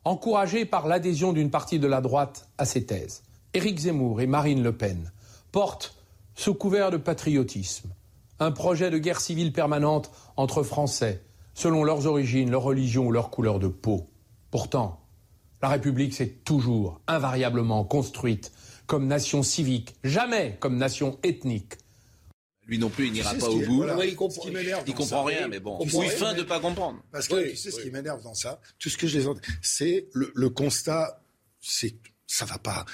encouragée 0.06 0.64
par 0.64 0.88
l'adhésion 0.88 1.34
d'une 1.34 1.52
partie 1.52 1.78
de 1.78 1.88
la 1.88 2.00
droite 2.00 2.48
à 2.58 2.64
ses 2.64 2.86
thèses, 2.86 3.22
Éric 3.54 3.80
Zemmour 3.80 4.22
et 4.22 4.28
Marine 4.28 4.64
Le 4.64 4.72
Pen 4.72 5.12
portent, 5.52 5.98
sous 6.36 6.54
couvert 6.54 6.89
de 6.89 6.96
patriotisme, 6.96 7.94
un 8.39 8.54
projet 8.54 8.89
de 8.89 8.98
guerre 8.98 9.20
civile 9.20 9.52
permanente 9.52 10.10
entre 10.38 10.64
Français, 10.64 11.22
selon 11.54 11.84
leurs 11.84 12.08
origines, 12.08 12.50
leur 12.50 12.64
religion 12.64 13.08
ou 13.08 13.12
leur 13.12 13.30
couleur 13.30 13.60
de 13.60 13.68
peau. 13.68 14.10
Pourtant, 14.52 15.02
la 15.62 15.68
République 15.68 16.14
s'est 16.14 16.39
toujours, 16.46 17.02
invariablement 17.08 17.84
construite 17.84 18.54
comme 18.88 19.06
nation 19.06 19.44
civique, 19.44 19.96
jamais 20.06 20.56
comme 20.62 20.78
nation 20.78 21.20
ethnique. 21.24 21.74
Lui 22.66 22.78
non 22.78 22.89
plus, 22.89 23.07
il 23.07 23.14
n'ira 23.14 23.34
pas 23.34 23.49
au 23.49 23.59
bout. 23.59 23.78
Voilà, 23.78 24.05
il 24.05 24.16
comprend, 24.16 24.43
il 24.47 24.93
comprend 24.93 25.24
rien, 25.24 25.47
mais 25.47 25.59
bon, 25.59 25.80
il 25.82 26.09
fin 26.09 26.34
de 26.34 26.39
ne 26.39 26.43
pas 26.43 26.59
comprendre. 26.59 27.03
Parce 27.11 27.28
que 27.28 27.36
oui, 27.36 27.51
tu 27.51 27.57
sais 27.57 27.70
oui. 27.70 27.76
ce 27.76 27.82
qui 27.82 27.91
m'énerve 27.91 28.24
dans 28.24 28.34
ça, 28.34 28.61
tout 28.80 28.89
ce 28.89 28.97
que 28.97 29.07
je 29.07 29.18
les 29.18 29.28
entends, 29.28 29.41
c'est 29.61 30.07
le, 30.14 30.32
le 30.34 30.49
constat, 30.49 31.22
c'est 31.59 31.95
ça 32.26 32.45
va 32.45 32.57
pas. 32.57 32.86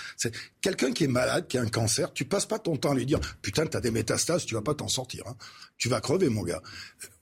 Quelqu'un 0.60 0.92
qui 0.92 1.06
est 1.06 1.08
malade, 1.08 1.48
qui 1.48 1.58
a 1.58 1.62
un 1.62 1.70
cancer, 1.70 2.12
tu 2.14 2.26
passes 2.26 2.46
pas 2.46 2.60
ton 2.60 2.76
temps 2.76 2.92
à 2.92 2.96
lui 2.96 3.06
dire 3.06 3.20
putain 3.42 3.66
t'as 3.66 3.80
des 3.80 3.92
métastases, 3.92 4.46
tu 4.46 4.54
vas 4.54 4.62
pas 4.62 4.74
t'en 4.74 4.88
sortir. 4.88 5.24
Hein. 5.28 5.36
Tu 5.78 5.88
vas 5.88 6.02
crever 6.02 6.30
mon 6.30 6.44
gars. 6.44 6.62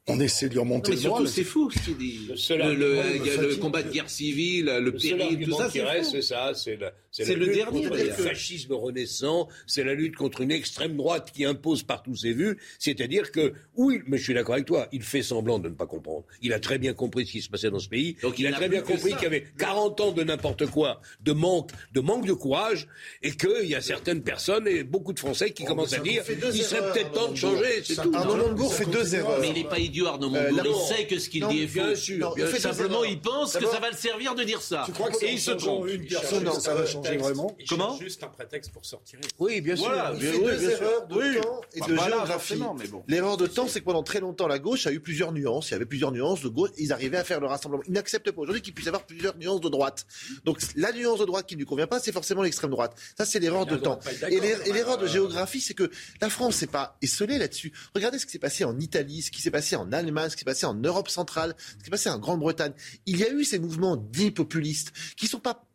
On 0.10 0.20
essaie 0.22 0.48
de 0.48 0.54
lui 0.54 0.60
remonter 0.60 0.92
non, 0.92 0.96
mais 0.96 1.02
surtout, 1.02 1.28
c'est 1.28 1.44
fou 1.44 1.70
ce 1.70 1.80
qu'il 1.80 1.98
dit. 1.98 2.30
Le, 2.30 2.56
le, 2.56 2.76
le, 2.76 3.50
le, 3.50 3.56
combat 3.58 3.84
de 3.84 3.92
guerre 3.92 4.10
civile, 4.10 4.66
le, 4.66 4.92
péril, 4.94 5.46
tout 5.46 5.52
ça, 5.52 5.70
c'est 5.70 6.04
c'est 6.04 6.22
ça, 6.22 6.54
c'est 6.54 6.80
c'est 7.24 7.36
le 7.36 7.48
dernier. 7.48 7.84
Le 7.84 8.12
fascisme 8.12 8.74
renaissant, 8.74 9.48
c'est 9.66 9.84
la 9.84 9.94
lutte 9.94 10.16
contre 10.16 10.42
une 10.42 10.52
extrême 10.52 10.96
droite 10.96 11.32
qui 11.34 11.46
impose 11.46 11.84
partout 11.84 12.16
ses 12.16 12.34
vues. 12.34 12.58
C'est-à-dire 12.80 13.32
que, 13.32 13.54
oui, 13.76 14.02
mais 14.08 14.18
je 14.18 14.24
suis 14.24 14.34
d'accord 14.34 14.56
avec 14.56 14.68
toi, 14.68 14.88
il 14.92 15.02
fait 15.02 15.24
semblant 15.24 15.60
de 15.60 15.70
ne 15.70 15.74
pas 15.74 15.88
comprendre. 15.88 16.26
Il 16.42 16.54
a 16.54 16.60
très 16.60 16.78
bien 16.78 16.94
compris 16.94 17.26
ce 17.26 17.32
qui 17.32 17.42
se 17.42 17.50
passait 17.50 17.70
dans 17.70 17.80
ce 17.80 17.90
pays. 17.90 18.16
Donc 18.22 18.38
il, 18.40 18.46
il 18.46 18.48
a 18.48 18.52
très 18.54 18.70
bien 18.70 18.82
compris 18.82 19.14
qu'il 19.14 19.24
y 19.24 19.28
avait 19.28 19.46
40 19.58 20.02
ans 20.02 20.12
de 20.12 20.24
n'importe 20.24 20.68
quoi, 20.68 21.02
de 21.22 21.32
manque, 21.32 21.72
de 21.94 22.02
manque 22.02 22.26
de 22.26 22.34
courage, 22.34 22.88
et 23.24 23.32
qu'il 23.32 23.66
y 23.68 23.76
a 23.76 23.82
certaines 23.82 24.22
personnes 24.22 24.68
et 24.68 24.84
beaucoup 24.84 25.14
de 25.14 25.20
Français 25.20 25.52
qui 25.52 25.64
oh, 25.64 25.70
commencent 25.70 25.94
à 25.94 26.00
dire, 26.00 26.24
il 26.30 26.62
serait 26.62 26.94
peut-être 26.94 27.12
temps 27.12 27.32
de 27.32 27.36
changer. 27.36 27.84
C'est 27.84 27.96
tout. 27.96 28.12
Arnaud 28.14 28.36
Montebourg 28.36 28.74
fait 28.74 28.90
deux 28.90 29.16
erreurs. 29.16 29.40
Mais 29.42 29.50
il 29.50 29.64
n'est 29.64 29.70
pas 29.70 29.80
idiot, 29.80 29.97
Arnaud 30.06 30.30
Montebourg. 30.30 30.88
il 30.90 30.96
sait 30.96 31.08
que 31.08 31.20
ce 31.20 31.30
qu'il 31.30 31.48
dit 31.48 31.64
est 31.64 31.68
faux. 31.68 31.80
Bien 31.84 31.96
sûr. 31.96 32.36
Simplement, 32.60 33.04
il 33.04 33.20
pense 33.20 33.58
que 33.58 33.66
ça 33.66 33.80
va 33.80 33.90
le 33.90 33.96
servir 33.96 34.36
de 34.36 34.44
dire 34.44 34.62
ça. 34.62 34.86
Et 35.22 35.34
il 35.34 35.40
se 35.40 35.52
trompe. 35.52 35.88
Une 35.88 36.06
personne, 36.06 36.52
ça 36.60 36.74
va 36.74 36.86
changer 36.86 37.18
vraiment. 37.18 37.56
Comment 37.68 37.98
juste 37.98 38.24
un 38.24 38.28
prétexte 38.28 38.72
pour 38.72 38.86
sortir. 38.86 39.20
Oui, 39.40 39.62
bien 39.62 39.76
sûr. 39.76 39.88
Voilà, 39.88 40.14
il 40.16 40.22
fait 40.22 40.40
deux 40.40 40.70
erreurs 40.70 41.08
de 41.08 41.16
oui. 41.16 41.42
temps 41.42 41.62
et 41.74 41.80
bah, 41.80 41.86
de 41.88 41.94
voilà, 41.94 42.16
géographie. 42.18 42.56
Bon. 42.56 43.04
L'erreur 43.08 43.38
de 43.38 43.48
temps, 43.48 43.68
c'est 43.68 43.80
que 43.80 43.86
pendant 43.86 44.04
très 44.04 44.20
longtemps, 44.20 44.48
la 44.48 44.60
gauche 44.60 44.88
a 44.88 44.92
eu 44.92 45.00
plusieurs 45.00 45.32
nuances. 45.32 45.70
Il 45.70 45.72
y 45.72 45.76
avait 45.76 45.86
plusieurs 45.86 46.12
nuances 46.12 46.42
de 46.42 46.50
gauche. 46.50 46.72
Ils 46.78 46.94
arrivaient 46.94 47.18
à 47.18 47.24
faire 47.24 47.40
le 47.40 47.48
rassemblement. 47.48 47.84
Ils 47.88 47.94
n'acceptent 47.94 48.32
pas 48.32 48.42
aujourd'hui 48.42 48.62
qu'il 48.62 48.74
puisse 48.74 48.86
y 48.86 48.90
avoir 48.90 49.06
plusieurs 49.06 49.38
nuances 49.38 49.62
de 49.62 49.70
droite. 49.70 50.06
Donc 50.46 50.60
la 50.76 50.92
nuance 50.92 51.20
de 51.20 51.26
droite 51.26 51.46
qui 51.48 51.56
ne 51.56 51.60
lui 51.60 51.66
convient 51.66 51.88
pas, 51.88 52.00
c'est 52.00 52.12
forcément 52.12 52.44
l'extrême 52.44 52.72
droite. 52.72 52.96
Ça, 53.18 53.26
c'est 53.26 53.40
l'erreur 53.40 53.66
de 53.66 53.76
temps. 53.76 54.00
Et 54.30 54.40
l'erreur 54.72 54.98
de 54.98 55.08
géographie, 55.08 55.62
c'est 55.62 55.74
que 55.74 55.90
la 56.22 56.30
France 56.30 56.62
n'est 56.62 56.68
pas 56.68 56.98
esselée 57.02 57.38
là-dessus. 57.38 57.74
Regardez 57.94 58.20
ce 58.20 58.26
qui 58.26 58.32
s'est 58.32 58.40
passé 58.40 58.64
en 58.64 58.80
Italie, 58.80 59.22
ce 59.22 59.32
qui 59.32 59.42
s'est 59.42 59.52
passé 59.52 59.76
en 59.76 59.87
Allemagne, 59.92 60.30
ce 60.30 60.36
qui 60.36 60.40
s'est 60.40 60.46
passé 60.46 60.66
en 60.66 60.74
Europe 60.74 61.10
centrale, 61.10 61.56
ce 61.58 61.76
qui 61.78 61.86
s'est 61.86 61.92
passé 61.92 62.10
en 62.10 62.20
Grande-Bretagne. 62.20 62.74
Il 63.06 63.18
y 63.18 63.24
a 63.24 63.32
eu 63.32 63.44
ces 63.44 63.60
mouvements 63.60 63.98
dits 63.98 64.32
populistes 64.32 64.94
qui 65.16 65.28
sont 65.28 65.40
pas 65.40 65.67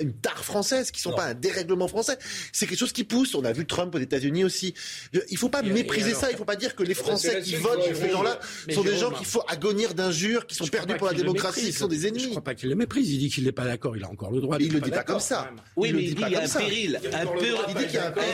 une 0.00 0.12
tare 0.12 0.44
française, 0.44 0.90
qui 0.90 0.98
ne 0.98 1.02
sont 1.02 1.10
non. 1.10 1.16
pas 1.16 1.26
un 1.26 1.34
dérèglement 1.34 1.88
français. 1.88 2.18
C'est 2.52 2.66
quelque 2.66 2.78
chose 2.78 2.92
qui 2.92 3.04
pousse. 3.04 3.34
On 3.34 3.44
a 3.44 3.52
vu 3.52 3.66
Trump 3.66 3.94
aux 3.94 3.98
États-Unis 3.98 4.44
aussi. 4.44 4.74
Il 5.12 5.20
ne 5.32 5.36
faut 5.36 5.48
pas 5.48 5.62
et, 5.62 5.70
mépriser 5.70 6.10
et 6.10 6.10
alors, 6.10 6.20
ça. 6.20 6.30
Il 6.30 6.34
ne 6.34 6.38
faut 6.38 6.44
pas 6.44 6.56
dire 6.56 6.76
que 6.76 6.82
les 6.82 6.94
Français 6.94 7.40
qui 7.42 7.56
votent 7.56 7.82
ces 7.94 8.10
gens-là 8.10 8.38
sont 8.72 8.82
des 8.82 8.96
gens 8.96 9.10
qu'il 9.10 9.26
faut 9.26 9.42
agonir 9.48 9.94
d'injures, 9.94 10.46
qui 10.46 10.54
sont 10.54 10.66
perdus 10.66 10.94
pour 10.96 11.08
la 11.08 11.14
démocratie, 11.14 11.66
qui 11.66 11.72
sont 11.72 11.88
des 11.88 12.06
ennemis. 12.06 12.20
Je 12.20 12.26
ne 12.26 12.30
crois 12.30 12.44
pas 12.44 12.54
qu'il 12.54 12.68
le 12.68 12.74
méprise. 12.74 13.10
Il 13.10 13.18
dit 13.18 13.30
qu'il 13.30 13.44
n'est 13.44 13.52
pas 13.52 13.64
d'accord. 13.64 13.96
Il 13.96 14.04
a 14.04 14.10
encore 14.10 14.30
le 14.30 14.40
droit. 14.40 14.56
Il 14.60 14.68
ne 14.68 14.74
le 14.74 14.80
dit 14.80 14.90
pas 14.90 15.04
comme 15.04 15.20
ça. 15.20 15.50
Oui, 15.76 15.92
mais 15.92 16.02
il 16.02 16.14
dit 16.14 16.22
qu'il 16.22 16.32
y 16.32 16.36
a 16.36 16.42
un 16.42 16.48
péril. 16.48 17.00
Il 17.02 17.74
dit 17.74 17.84
qu'il 17.86 17.94
y 17.94 17.98
a 17.98 18.06
un 18.06 18.12
péril. 18.12 18.28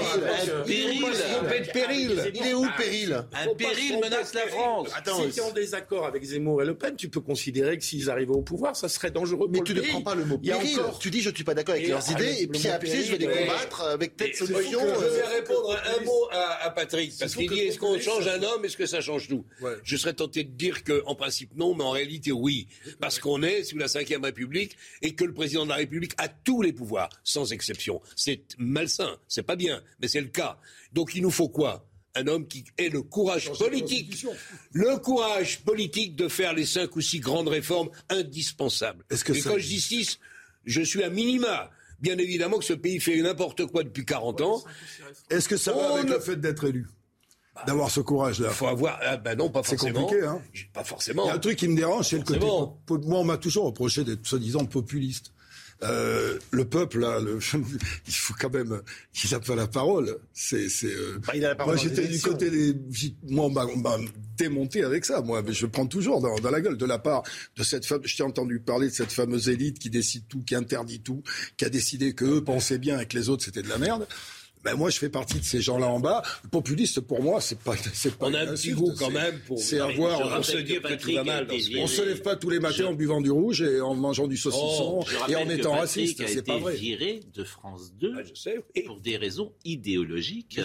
Un 0.45 1.73
péril. 1.73 2.33
Il 2.35 2.47
est 2.47 2.55
où 2.55 2.65
le 2.65 2.77
péril 2.77 3.25
Un 3.33 3.55
péril 3.55 4.01
menace 4.03 4.35
la 4.35 4.47
France. 4.49 4.89
Si 5.05 5.33
tu 5.33 5.41
es 5.41 5.43
en 5.43 5.53
désaccord 5.53 6.07
avec 6.07 6.23
Zemmour 6.25 6.63
et 6.63 6.67
Le 6.67 6.75
Pen, 6.75 6.97
tu 6.97 7.09
peux 7.09 7.21
considérer 7.21 7.79
que 7.79 7.85
s'ils 7.85 8.11
arrivaient 8.11 8.33
au 8.33 8.43
pouvoir, 8.43 8.77
ça 8.77 8.89
serait 8.89 9.11
dangereux. 9.11 9.49
Mais 9.51 9.63
tu 9.63 9.75
ne 9.75 9.81
prends 9.81 10.03
pas 10.03 10.15
le 10.15 10.25
mot 10.25 10.39
péril. 10.39 10.79
Tu 11.01 11.11
dis 11.11 11.21
je 11.21 11.31
ne 11.31 11.35
suis 11.35 11.45
pas 11.45 11.54
d'accord 11.55 11.75
avec 11.75 11.89
leurs 11.89 12.11
idées 12.11 12.43
et 12.43 12.47
pied 12.47 12.71
à 12.71 12.79
pied, 12.79 13.05
je 13.05 13.13
vais 13.13 13.19
les 13.19 13.27
combattre 13.27 13.83
avec 13.83 14.17
telle 14.17 14.35
solution. 14.35 14.81
Je 14.81 15.05
vais 15.05 15.37
répondre 15.37 15.77
un 15.97 16.05
mot 16.05 16.29
à, 16.31 16.65
à 16.65 16.71
Patrick, 16.71 17.13
parce 17.19 17.35
qu'il 17.35 17.49
dit 17.49 17.61
est-ce 17.61 17.79
qu'on 17.79 17.99
change 17.99 18.27
un 18.29 18.43
homme, 18.43 18.65
est-ce 18.65 18.77
que 18.77 18.87
ça 18.87 19.01
change 19.01 19.29
tout? 19.29 19.45
Ouais. 19.61 19.75
Je 19.85 19.97
serais 19.97 20.15
tenté 20.15 20.45
de 20.45 20.51
dire 20.51 20.85
qu'en 20.85 21.15
principe 21.15 21.57
non, 21.57 21.75
mais 21.75 21.85
en 21.85 21.91
réalité 21.91 22.33
oui, 22.33 22.69
parce 23.01 23.19
qu'on 23.19 23.43
est 23.43 23.65
sous 23.65 23.79
la 23.79 23.87
Ve 23.87 24.23
République 24.23 24.77
et 25.03 25.15
que 25.15 25.25
le 25.25 25.33
président 25.33 25.65
de 25.65 25.71
la 25.71 25.77
République 25.77 26.13
a 26.19 26.29
tous 26.29 26.63
les 26.63 26.73
pouvoirs, 26.73 27.09
sans 27.23 27.53
exception. 27.53 28.01
C'est 28.17 28.43
malsain, 28.59 29.17
c'est 29.29 29.43
pas 29.43 29.57
bien, 29.57 29.83
mais 30.01 30.09
c'est 30.09 30.21
le 30.21 30.29
cas. 30.29 30.59
Donc 30.93 31.15
il 31.15 31.23
nous 31.23 31.31
faut 31.31 31.49
quoi? 31.49 31.89
Un 32.17 32.29
homme 32.29 32.47
qui 32.47 32.65
ait 32.79 32.91
le 32.91 33.03
courage 33.03 33.51
politique, 33.53 34.25
le 34.73 34.99
courage 34.99 35.63
politique 35.63 36.15
de 36.15 36.29
faire 36.29 36.53
les 36.55 36.65
cinq 36.65 36.95
ou 36.95 37.01
six 37.01 37.19
grandes 37.19 37.49
réformes 37.49 37.91
indispensables. 38.09 39.05
Est-ce 39.11 39.25
que 39.25 39.33
Et 39.33 39.41
ça... 39.41 39.51
quand 39.51 39.59
je 39.59 39.67
dis 39.67 39.81
six, 39.81 40.21
je 40.67 40.81
suis 40.83 41.03
à 41.03 41.11
minima. 41.11 41.71
Bien 42.01 42.19
évidemment 42.19 42.59
que 42.59 42.65
ce 42.65 42.73
pays 42.75 43.01
fait 43.01 43.21
n'importe 43.23 43.67
quoi 43.67 43.83
depuis 43.83 44.05
40 44.05 44.41
ans. 44.43 44.65
Est-ce 45.31 45.49
que 45.49 45.57
ça 45.57 45.73
va 45.73 45.79
On 45.93 45.97
avec 45.97 46.11
le 46.11 46.21
fait 46.21 46.37
d'être 46.37 46.65
élu 46.65 46.87
D'avoir 47.67 47.89
ce 47.91 48.01
courage-là 48.01 48.49
Il 48.51 48.55
faut 48.55 48.67
avoir. 48.67 48.99
Ah 49.03 49.17
ben 49.17 49.39
non, 49.39 49.49
pas 49.49 49.63
C'est 49.63 49.77
forcément. 49.79 50.03
compliqué, 50.03 50.25
hein 50.27 50.43
Pas 50.73 50.83
forcément. 50.85 51.25
Il 51.25 51.29
y 51.29 51.31
a 51.31 51.35
un 51.35 51.39
truc 51.39 51.57
qui 51.57 51.69
me 51.69 51.77
dérange, 51.77 52.09
c'est 52.09 52.19
le 52.19 52.25
côté. 52.25 52.41
Moi, 52.45 53.19
on 53.21 53.25
m'a 53.25 53.37
toujours 53.39 53.67
reproché 53.67 54.03
d'être 54.05 54.27
soi-disant 54.27 54.65
populiste. 54.65 55.33
Euh, 55.83 56.39
le 56.51 56.65
peuple, 56.65 57.01
là, 57.01 57.21
le, 57.21 57.39
il 58.07 58.15
faut 58.15 58.35
quand 58.41 58.53
même 58.53 58.81
qu'il 59.13 59.31
n'a 59.31 59.41
pas 59.41 59.55
la 59.55 59.67
parole. 59.67 60.17
C'est, 60.33 60.69
c'est. 60.69 60.87
euh, 60.87 61.19
Bah, 61.27 61.33
il 61.35 61.45
a 61.45 61.49
la 61.49 61.55
parole 61.55 61.75
moi, 61.75 61.83
j'étais 61.83 62.07
du 62.07 62.21
côté 62.21 62.51
des. 62.51 62.75
Moi, 63.29 63.47
on 63.47 63.51
m'a, 63.51 63.67
on 63.67 63.77
m'a 63.77 63.97
démonté 64.37 64.83
avec 64.85 65.05
ça. 65.05 65.21
Moi, 65.21 65.43
mais 65.43 65.53
je 65.53 65.67
prends 65.67 65.87
toujours 65.87 66.21
dans, 66.21 66.37
dans 66.39 66.51
la 66.51 66.61
gueule 66.61 66.77
de 66.79 66.87
la 66.87 66.99
part 66.99 67.23
de 67.57 67.63
cette 67.63 67.85
femme. 67.85 68.01
Je 68.05 68.17
t'ai 68.17 68.23
entendu 68.23 68.61
parler 68.61 68.89
de 68.89 68.95
cette 68.95 69.13
fameuse 69.13 69.49
élite 69.49 69.79
qui 69.79 69.91
décide 69.91 70.27
tout, 70.29 70.43
qui 70.43 70.55
interdit 70.55 71.01
tout, 71.01 71.23
qui 71.57 71.65
a 71.65 71.69
décidé 71.71 72.15
que 72.15 72.25
eux 72.25 72.45
pensaient 72.45 72.79
bien 72.79 73.01
et 73.01 73.07
que 73.07 73.17
les 73.17 73.29
autres 73.29 73.45
c'était 73.45 73.63
de 73.63 73.69
la 73.69 73.79
merde. 73.79 74.07
Ben 74.65 74.75
moi, 74.77 74.89
je 74.91 74.99
fais 74.99 75.09
partie 75.11 75.39
de 75.39 75.45
ces 75.45 75.61
gens-là 75.61 75.87
en 75.89 76.01
bas. 76.01 76.23
Le 76.45 76.49
populiste, 76.49 77.01
pour 77.01 77.23
moi, 77.23 77.41
c'est 77.41 77.59
pas, 77.59 77.75
c'est 77.93 78.15
pas. 78.17 78.27
On 78.27 78.35
a 78.35 78.41
un 78.41 78.47
petit 78.47 78.71
goût 78.73 78.93
quand 78.99 79.11
même 79.11 79.39
pour. 79.47 79.59
C'est 79.59 79.79
avoir. 79.81 80.19
rappelle 80.19 80.45
se 80.45 80.57
dire 80.59 80.81
que 80.83 80.95
tout 80.95 81.13
va 81.13 81.25
mal. 81.25 81.47
On 81.79 81.87
se 81.87 82.03
lève 82.03 82.23
pas 82.23 82.37
tous 82.37 82.51
les 82.51 82.61
matins 82.61 82.87
en 82.87 82.95
buvant 82.95 83.21
du 83.21 83.31
rouge 83.31 83.63
et 83.63 83.81
en 83.81 83.95
mangeant 83.95 84.27
du 84.27 84.37
saucisson 84.37 85.03
Je 85.03 85.33
et 85.33 85.37
en 85.37 85.49
étant 85.51 85.73
raciste. 85.73 86.21
a 86.21 86.27
C'est 86.27 86.33
été 86.39 86.43
pas 86.53 86.59
vrai. 86.59 86.75
viré 86.75 87.21
de 87.35 87.45
France 87.45 87.93
2 88.01 88.15
pour 88.87 89.01
des 89.01 89.17
raisons 89.17 89.53
idéologiques, 89.65 90.61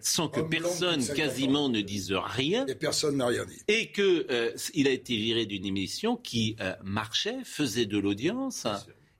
sans 0.00 0.28
que 0.28 0.40
personne 0.40 1.00
50 1.00 1.10
ans. 1.10 1.14
quasiment 1.14 1.68
ne 1.68 1.80
dise 1.80 2.12
rien. 2.12 2.64
Et 2.66 2.74
personne 2.74 3.16
n'a 3.16 3.26
rien 3.26 3.44
dit. 3.44 3.58
Et 3.68 3.88
que 3.90 4.26
euh, 4.30 4.50
il 4.74 4.86
a 4.86 4.90
été 4.90 5.16
viré 5.16 5.46
d'une 5.46 5.66
émission 5.66 6.16
qui 6.16 6.56
euh, 6.60 6.72
marchait, 6.84 7.38
faisait 7.44 7.86
de 7.86 7.98
l'audience, 7.98 8.66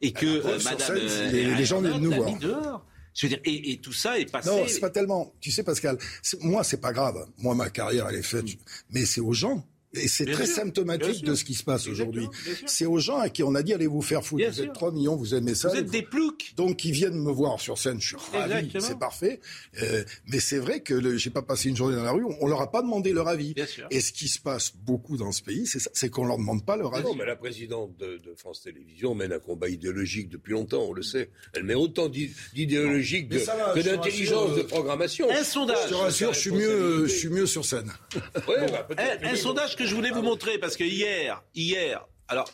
et 0.00 0.12
que 0.12 0.26
euh, 0.26 0.58
Madame 0.64 0.96
les- 1.32 1.64
gens 1.64 1.80
viennent 1.80 1.98
nous 2.00 2.10
voir. 2.12 2.84
Je 3.14 3.26
veux 3.26 3.30
dire, 3.30 3.40
et, 3.44 3.72
et 3.72 3.76
tout 3.78 3.92
ça 3.92 4.18
est 4.18 4.30
passé. 4.30 4.48
Non, 4.48 4.64
c'est 4.66 4.80
pas 4.80 4.90
tellement. 4.90 5.32
Tu 5.40 5.50
sais, 5.50 5.62
Pascal, 5.62 5.98
moi, 6.40 6.64
c'est 6.64 6.80
pas 6.80 6.92
grave. 6.92 7.26
Moi, 7.38 7.54
ma 7.54 7.68
carrière, 7.70 8.08
elle 8.08 8.16
est 8.16 8.22
faite. 8.22 8.46
Mais 8.90 9.04
c'est 9.04 9.20
aux 9.20 9.32
gens. 9.34 9.66
Et 9.94 10.08
c'est 10.08 10.24
très 10.26 10.46
sûr, 10.46 10.54
symptomatique 10.56 11.24
de 11.24 11.34
ce 11.34 11.44
qui 11.44 11.54
se 11.54 11.62
passe 11.64 11.86
aujourd'hui. 11.86 12.26
C'est 12.66 12.86
aux 12.86 12.98
gens 12.98 13.18
à 13.18 13.28
qui 13.28 13.42
on 13.42 13.54
a 13.54 13.62
dit 13.62 13.74
allez 13.74 13.86
vous 13.86 14.00
faire 14.02 14.24
foutre. 14.24 14.38
Bien 14.38 14.48
vous 14.48 14.54
sûr. 14.56 14.64
êtes 14.64 14.72
3 14.72 14.92
millions, 14.92 15.16
vous 15.16 15.34
aimez 15.34 15.54
ça. 15.54 15.68
Vous 15.68 15.76
êtes 15.76 15.90
des 15.90 16.02
ploucs. 16.02 16.52
Donc 16.56 16.84
ils 16.84 16.92
viennent 16.92 17.18
me 17.20 17.30
voir 17.30 17.60
sur 17.60 17.76
scène, 17.78 18.00
je 18.00 18.08
suis 18.08 18.16
ravi, 18.32 18.70
c'est 18.80 18.98
parfait. 18.98 19.40
Euh, 19.82 20.02
mais 20.26 20.40
c'est 20.40 20.58
vrai 20.58 20.80
que 20.80 20.94
le- 20.94 21.16
j'ai 21.18 21.30
pas 21.30 21.42
passé 21.42 21.68
une 21.68 21.76
journée 21.76 21.96
dans 21.96 22.04
la 22.04 22.12
rue, 22.12 22.24
on, 22.40 22.46
leur 22.46 22.60
a 22.62 22.70
pas 22.70 22.80
demandé 22.82 23.12
leur 23.12 23.28
avis. 23.28 23.52
Bien 23.54 23.66
sûr. 23.66 23.86
Et 23.90 24.00
ce 24.00 24.12
qui 24.12 24.28
se 24.28 24.38
passe 24.40 24.72
beaucoup 24.76 25.16
dans 25.16 25.32
ce 25.32 25.42
pays, 25.42 25.66
c'est 25.66 25.78
ça, 25.78 25.90
c'est 25.92 26.08
qu'on 26.08 26.24
leur 26.24 26.38
demande 26.38 26.64
pas 26.64 26.76
leur 26.76 26.94
avis. 26.94 27.04
Non, 27.04 27.14
mais 27.14 27.26
la 27.26 27.36
présidente 27.36 27.96
de, 27.98 28.16
de 28.18 28.34
France 28.36 28.62
Télévisions 28.62 29.14
mène 29.14 29.32
un 29.32 29.38
combat 29.38 29.68
idéologique 29.68 30.28
depuis 30.30 30.52
longtemps, 30.52 30.84
on 30.88 30.92
le 30.94 31.02
sait. 31.02 31.30
Elle 31.54 31.64
met 31.64 31.74
autant 31.74 32.08
d'i- 32.08 32.30
d'idéologique 32.54 33.28
de- 33.28 33.38
que 33.38 33.80
d'intelligence 33.82 34.56
de 34.56 34.62
programmation. 34.62 35.30
Un 35.30 35.44
sondage. 35.44 35.76
Je 35.84 35.88
te 35.90 35.94
rassure, 35.94 36.32
je 36.32 36.38
suis 36.40 36.50
mieux, 36.52 37.06
je 37.06 37.12
suis 37.14 37.28
mieux 37.28 37.46
sur 37.46 37.64
scène. 37.64 37.92
Ouais, 38.48 38.70
bah, 38.70 38.84
peut-être. 38.88 39.22
Un, 39.24 39.32
un 39.32 39.36
sondage 39.36 39.76
que 39.76 39.81
je 39.86 39.94
voulais 39.94 40.10
vous 40.10 40.22
montrer, 40.22 40.58
parce 40.58 40.76
que 40.76 40.84
hier, 40.84 41.42
hier, 41.54 42.06
alors, 42.28 42.50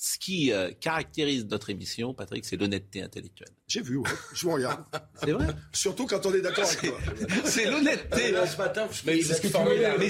ce 0.00 0.16
qui 0.16 0.52
euh, 0.52 0.70
caractérise 0.80 1.44
notre 1.46 1.70
émission, 1.70 2.14
Patrick, 2.14 2.44
c'est 2.44 2.56
l'honnêteté 2.56 3.02
intellectuelle. 3.02 3.48
J'ai 3.66 3.80
vu, 3.82 3.96
ouais, 3.96 4.08
je 4.32 4.46
vous 4.46 4.52
regarde. 4.52 4.84
C'est 5.24 5.32
vrai? 5.32 5.46
Surtout 5.72 6.06
quand 6.06 6.24
on 6.24 6.32
est 6.32 6.40
d'accord 6.40 6.64
avec 6.64 6.80
toi. 6.80 6.98
C'est 7.44 7.68
l'honnêteté. 7.68 8.30
Là, 8.30 8.46
ce 8.46 8.56
matin, 8.58 8.86
Mais 9.04 9.20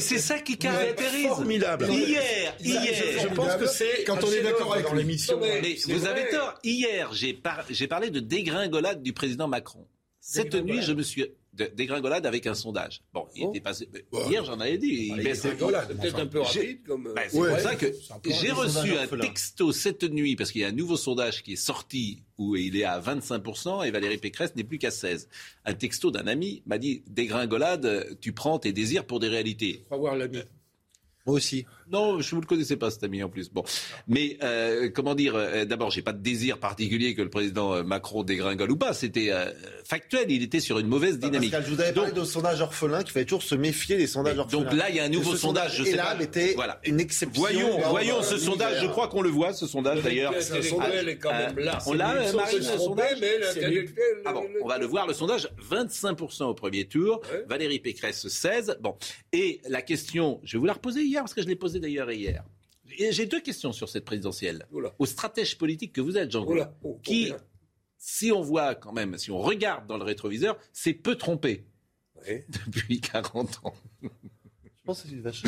c'est 0.00 0.18
ça 0.18 0.40
qui 0.40 0.58
caractérise. 0.58 1.28
formidable. 1.28 1.86
Hier, 1.90 2.54
hier. 2.60 3.20
Je 3.22 3.34
pense 3.34 3.54
que 3.56 3.66
c'est 3.66 4.04
Quand 4.04 4.22
on 4.22 4.30
est 4.30 4.42
d'accord 4.42 4.74
avec 4.74 4.92
l'émission. 4.92 5.40
Mais- 5.40 5.76
vous 5.86 5.98
vrai. 5.98 6.08
avez 6.10 6.28
tort. 6.28 6.58
Hier, 6.62 7.10
j'ai 7.14 7.32
par- 7.32 7.64
j'ai 7.70 7.88
parlé 7.88 8.10
de 8.10 8.20
dégringolade 8.20 9.02
du 9.02 9.14
président 9.14 9.48
Macron. 9.48 9.86
Cette 10.20 10.54
nuit, 10.54 10.82
je 10.82 10.92
me 10.92 11.02
suis 11.02 11.24
dégringolade 11.74 12.26
avec 12.26 12.46
un 12.46 12.54
sondage. 12.54 13.02
Bon, 13.12 13.26
il 13.34 13.44
était 13.48 13.60
passé. 13.60 13.88
Hier, 14.28 14.44
j'en 14.44 14.58
avais 14.60 14.78
dit. 14.78 15.12
Il 15.16 15.22
baisse- 15.22 15.40
C'est 15.42 15.56
peut-être 15.56 16.18
un 16.18 16.26
peu 16.26 16.42
J'ai- 16.52 16.60
rapide 16.60 16.82
comme. 16.86 17.06
euh, 17.08 17.14
Bah, 17.14 17.22
c'est 17.28 17.38
Ouais. 17.38 17.50
pour 17.50 17.58
ça 17.60 17.74
que 17.76 17.86
j'ai 18.26 18.50
reçu 18.50 18.92
un 18.96 19.06
texto 19.18 19.72
cette 19.72 20.04
nuit, 20.04 20.36
parce 20.36 20.52
qu'il 20.52 20.60
y 20.60 20.64
a 20.64 20.68
un 20.68 20.72
nouveau 20.72 20.96
sondage 20.96 21.42
qui 21.42 21.54
est 21.54 21.56
sorti 21.56 22.22
où 22.38 22.54
il 22.56 22.76
est 22.76 22.84
à 22.84 22.98
25% 23.00 23.82
et 23.82 23.90
Valérie 23.90 24.18
Pécresse 24.18 24.54
n'est 24.56 24.64
plus 24.64 24.78
qu'à 24.78 24.90
16. 24.90 25.28
Un 25.64 25.74
texto 25.74 26.10
d'un 26.10 26.26
ami 26.26 26.62
m'a 26.66 26.78
dit 26.78 27.02
Dégringolade, 27.08 28.18
tu 28.20 28.32
prends 28.32 28.58
tes 28.58 28.72
désirs 28.72 29.04
pour 29.06 29.18
des 29.20 29.28
réalités. 29.28 29.82
Faut 29.88 29.98
voir 29.98 30.16
l'ami. 30.16 30.38
Moi 31.26 31.36
aussi. 31.36 31.66
Non, 31.90 32.20
je 32.20 32.26
ne 32.28 32.34
vous 32.36 32.40
le 32.42 32.46
connaissais 32.46 32.76
pas 32.76 32.90
cet 32.90 33.02
ami 33.04 33.22
en 33.22 33.28
plus. 33.28 33.50
Bon, 33.50 33.62
mais 34.06 34.36
euh, 34.42 34.90
comment 34.94 35.14
dire 35.14 35.34
euh, 35.36 35.64
D'abord, 35.64 35.90
j'ai 35.90 36.02
pas 36.02 36.12
de 36.12 36.22
désir 36.22 36.58
particulier 36.58 37.14
que 37.14 37.22
le 37.22 37.30
président 37.30 37.74
euh, 37.74 37.82
Macron 37.82 38.22
dégringole 38.22 38.70
ou 38.70 38.76
pas. 38.76 38.92
C'était 38.92 39.28
euh, 39.30 39.50
factuel. 39.84 40.30
Il 40.30 40.42
était 40.42 40.60
sur 40.60 40.78
une 40.78 40.86
mauvaise 40.86 41.18
dynamique. 41.18 41.50
Pascal, 41.50 41.70
je 41.70 41.74
vous 41.74 41.80
avais 41.80 41.92
parlé 41.92 42.10
Donc- 42.12 42.20
de 42.20 42.24
sondage 42.24 42.60
orphelin 42.60 43.02
qu'il 43.02 43.12
fallait 43.12 43.24
toujours 43.24 43.42
se 43.42 43.54
méfier 43.54 43.96
des 43.96 44.06
sondages 44.06 44.38
orphelins. 44.38 44.64
Donc 44.64 44.72
là, 44.72 44.90
il 44.90 44.96
y 44.96 45.00
a 45.00 45.04
un 45.04 45.08
nouveau 45.08 45.36
sondage. 45.36 45.76
Je 45.76 45.84
sais 45.84 45.90
Elam 45.92 46.18
pas. 46.18 46.22
était 46.24 46.52
Voilà. 46.54 46.80
une 46.84 47.00
exception. 47.00 47.40
Voyons, 47.40 47.78
voyons 47.88 48.22
ce 48.22 48.36
sondage. 48.38 48.82
Je 48.82 48.86
crois 48.86 49.08
qu'on 49.08 49.22
le 49.22 49.30
voit, 49.30 49.52
ce 49.52 49.66
sondage 49.66 50.02
d'ailleurs. 50.02 50.32
L'honnêteté 50.32 50.56
intellectuelle 50.58 51.08
est 51.08 51.16
quand 51.18 51.32
même 51.32 51.58
là. 51.58 51.78
On 51.86 51.92
l'a, 51.94 52.32
Marine, 52.32 52.58
le 52.58 52.62
sondage 52.78 53.18
Ah 54.24 54.32
bon, 54.32 54.44
on 54.62 54.68
va 54.68 54.78
le 54.78 54.86
voir, 54.86 55.06
le 55.06 55.14
sondage, 55.14 55.48
25% 55.70 56.44
au 56.44 56.54
premier 56.54 56.84
tour. 56.86 57.20
Valérie 57.48 57.78
Pécresse 57.80 58.26
16. 58.28 58.76
Bon, 58.80 58.96
et 59.32 59.60
la 59.68 59.82
question, 59.82 60.40
je 60.44 60.52
vais 60.56 60.58
vous 60.60 60.66
la 60.66 60.72
reposer 60.74 61.02
hier, 61.02 61.22
parce 61.22 61.34
que 61.34 61.42
je 61.42 61.46
l'ai 61.46 61.56
posée 61.56 61.77
d'ailleurs 61.80 62.10
hier. 62.10 62.44
Et 62.98 63.12
J'ai 63.12 63.26
deux 63.26 63.40
questions 63.40 63.72
sur 63.72 63.88
cette 63.88 64.04
présidentielle. 64.04 64.66
Oula. 64.72 64.94
Au 64.98 65.06
stratège 65.06 65.58
politique 65.58 65.92
que 65.92 66.00
vous 66.00 66.16
êtes, 66.16 66.30
Jean-Claude, 66.30 66.56
Oula. 66.56 66.74
Oh, 66.82 66.98
qui, 67.02 67.32
si 67.98 68.32
on 68.32 68.40
voit 68.40 68.74
quand 68.74 68.92
même, 68.92 69.18
si 69.18 69.30
on 69.30 69.38
regarde 69.38 69.86
dans 69.86 69.98
le 69.98 70.04
rétroviseur, 70.04 70.56
c'est 70.72 70.94
peu 70.94 71.16
trompé 71.16 71.64
depuis 72.66 73.00
40 73.00 73.60
ans. 73.64 73.74
Je 74.02 74.08
pense 74.84 75.02
que 75.02 75.08
c'est 75.08 75.14
une 75.16 75.20
vache. 75.20 75.42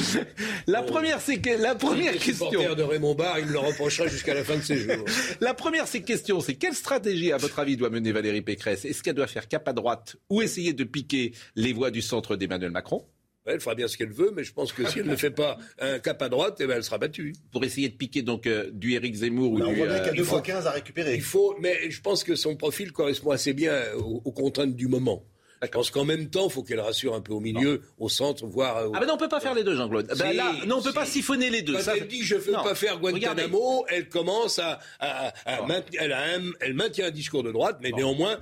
La 0.67 0.83
première, 0.83 1.19
c'est 1.23 1.41
que 1.41 1.49
la 1.49 1.75
première 1.75 2.13
Le 2.13 2.19
question. 2.19 2.51
supporter 2.51 2.77
de 2.77 2.83
Raymond 2.83 3.15
Barre, 3.15 3.39
il 3.39 3.47
me 3.47 3.53
le 3.53 3.59
reprochera 3.59 4.07
jusqu'à 4.07 4.35
la 4.35 4.45
fin 4.45 4.57
de 4.57 4.61
ses 4.63 4.77
jours. 4.77 5.03
La 5.41 5.55
première 5.55 5.89
c'est 5.89 6.03
question, 6.03 6.41
c'est 6.41 6.57
quelle 6.57 6.75
stratégie, 6.75 7.33
à 7.33 7.39
votre 7.39 7.59
avis, 7.59 7.79
doit 7.79 7.89
mener 7.89 8.13
Valérie 8.13 8.43
Pécresse? 8.43 8.85
Est-ce 8.85 9.03
qu'elle 9.03 9.15
doit 9.15 9.27
faire 9.27 9.49
cap 9.49 9.67
à 9.67 9.73
droite 9.73 10.17
ou 10.29 10.43
essayer 10.43 10.75
de 10.75 10.85
piquer 10.85 11.33
les 11.57 11.73
voix 11.73 11.91
du 11.91 12.03
centre 12.03 12.37
d'Emmanuel 12.37 12.71
Macron? 12.71 13.07
Elle 13.47 13.61
fera 13.61 13.75
bien 13.75 13.89
ce 13.89 13.97
qu'elle 13.97 14.13
veut, 14.13 14.33
mais 14.37 14.45
je 14.45 14.53
pense 14.53 14.73
que 14.73 14.87
si 14.89 14.99
elle 14.99 15.07
ne 15.07 15.17
fait 15.17 15.31
pas 15.31 15.57
un 15.81 15.99
cap 15.99 16.21
à 16.23 16.29
droite, 16.29 16.59
eh 16.61 16.67
ben, 16.67 16.77
elle 16.77 16.85
sera 16.85 16.99
battue. 16.99 17.35
Pour 17.53 17.65
essayer 17.65 17.89
de 17.89 17.95
piquer 17.97 18.23
donc 18.23 18.47
euh, 18.47 18.71
du 18.73 18.93
Éric 18.95 19.15
Zemmour 19.15 19.53
ou 19.53 19.59
Bah, 19.59 19.65
on 19.67 19.71
du... 19.71 19.77
qu'il 19.77 19.85
y 19.85 19.89
a 19.89 19.93
euh, 20.09 20.13
deux 20.13 20.25
fois 20.25 20.43
15 20.43 20.67
à 20.67 20.73
récupérer. 20.73 21.15
Il 21.15 21.23
faut, 21.23 21.57
mais 21.61 21.91
je 21.91 22.01
pense 22.03 22.23
que 22.23 22.35
son 22.37 22.55
profil 22.57 22.93
correspond 22.93 23.31
assez 23.31 23.53
bien 23.55 23.75
aux, 23.99 24.21
aux 24.25 24.33
contraintes 24.33 24.77
du 24.77 24.89
moment. 24.89 25.25
Je 25.63 25.69
pense 25.69 25.91
qu'en 25.91 26.07
même 26.07 26.31
temps, 26.31 26.47
il 26.49 26.53
faut 26.53 26.63
qu'elle 26.63 26.81
rassure 26.81 27.15
un 27.15 27.21
peu 27.21 27.33
au 27.35 27.41
milieu, 27.41 27.83
au 27.99 28.09
centre, 28.09 28.47
voire. 28.47 28.79
euh, 28.79 28.87
au- 28.89 28.93
Ah 28.95 29.01
ben 29.01 29.07
non, 29.07 29.15
on 29.15 29.19
peut 29.19 29.29
pas 29.29 29.41
faire 29.41 29.53
les 29.55 29.63
deux, 29.65 29.75
Jean-Claude. 29.77 30.07
Ben 30.07 30.31
Si, 30.31 30.37
là, 30.37 30.53
non, 30.67 30.77
on 30.79 30.83
peut 30.83 30.89
si. 30.89 30.95
pas 30.95 31.05
siphonner 31.07 31.51
les 31.51 31.61
deux. 31.61 31.75
Quand 31.75 31.81
Ça, 31.83 31.97
elle 31.99 32.09
dit 32.09 32.23
je 32.23 32.35
ne 32.37 32.41
veux 32.41 32.53
non. 32.53 32.63
pas 32.63 32.75
faire 32.75 32.99
Guantanamo, 32.99 33.85
elle 33.89 34.09
commence 34.09 34.59
à, 34.59 34.81
à- 35.01 35.33
à 35.45 35.67
maintenir- 35.67 36.01
elle, 36.03 36.13
a 36.13 36.23
un- 36.37 36.51
elle 36.61 36.73
maintient 36.75 37.07
un 37.07 37.11
discours 37.11 37.43
de 37.43 37.53
droite, 37.53 37.79
mais 37.83 37.91
néanmoins 37.91 38.39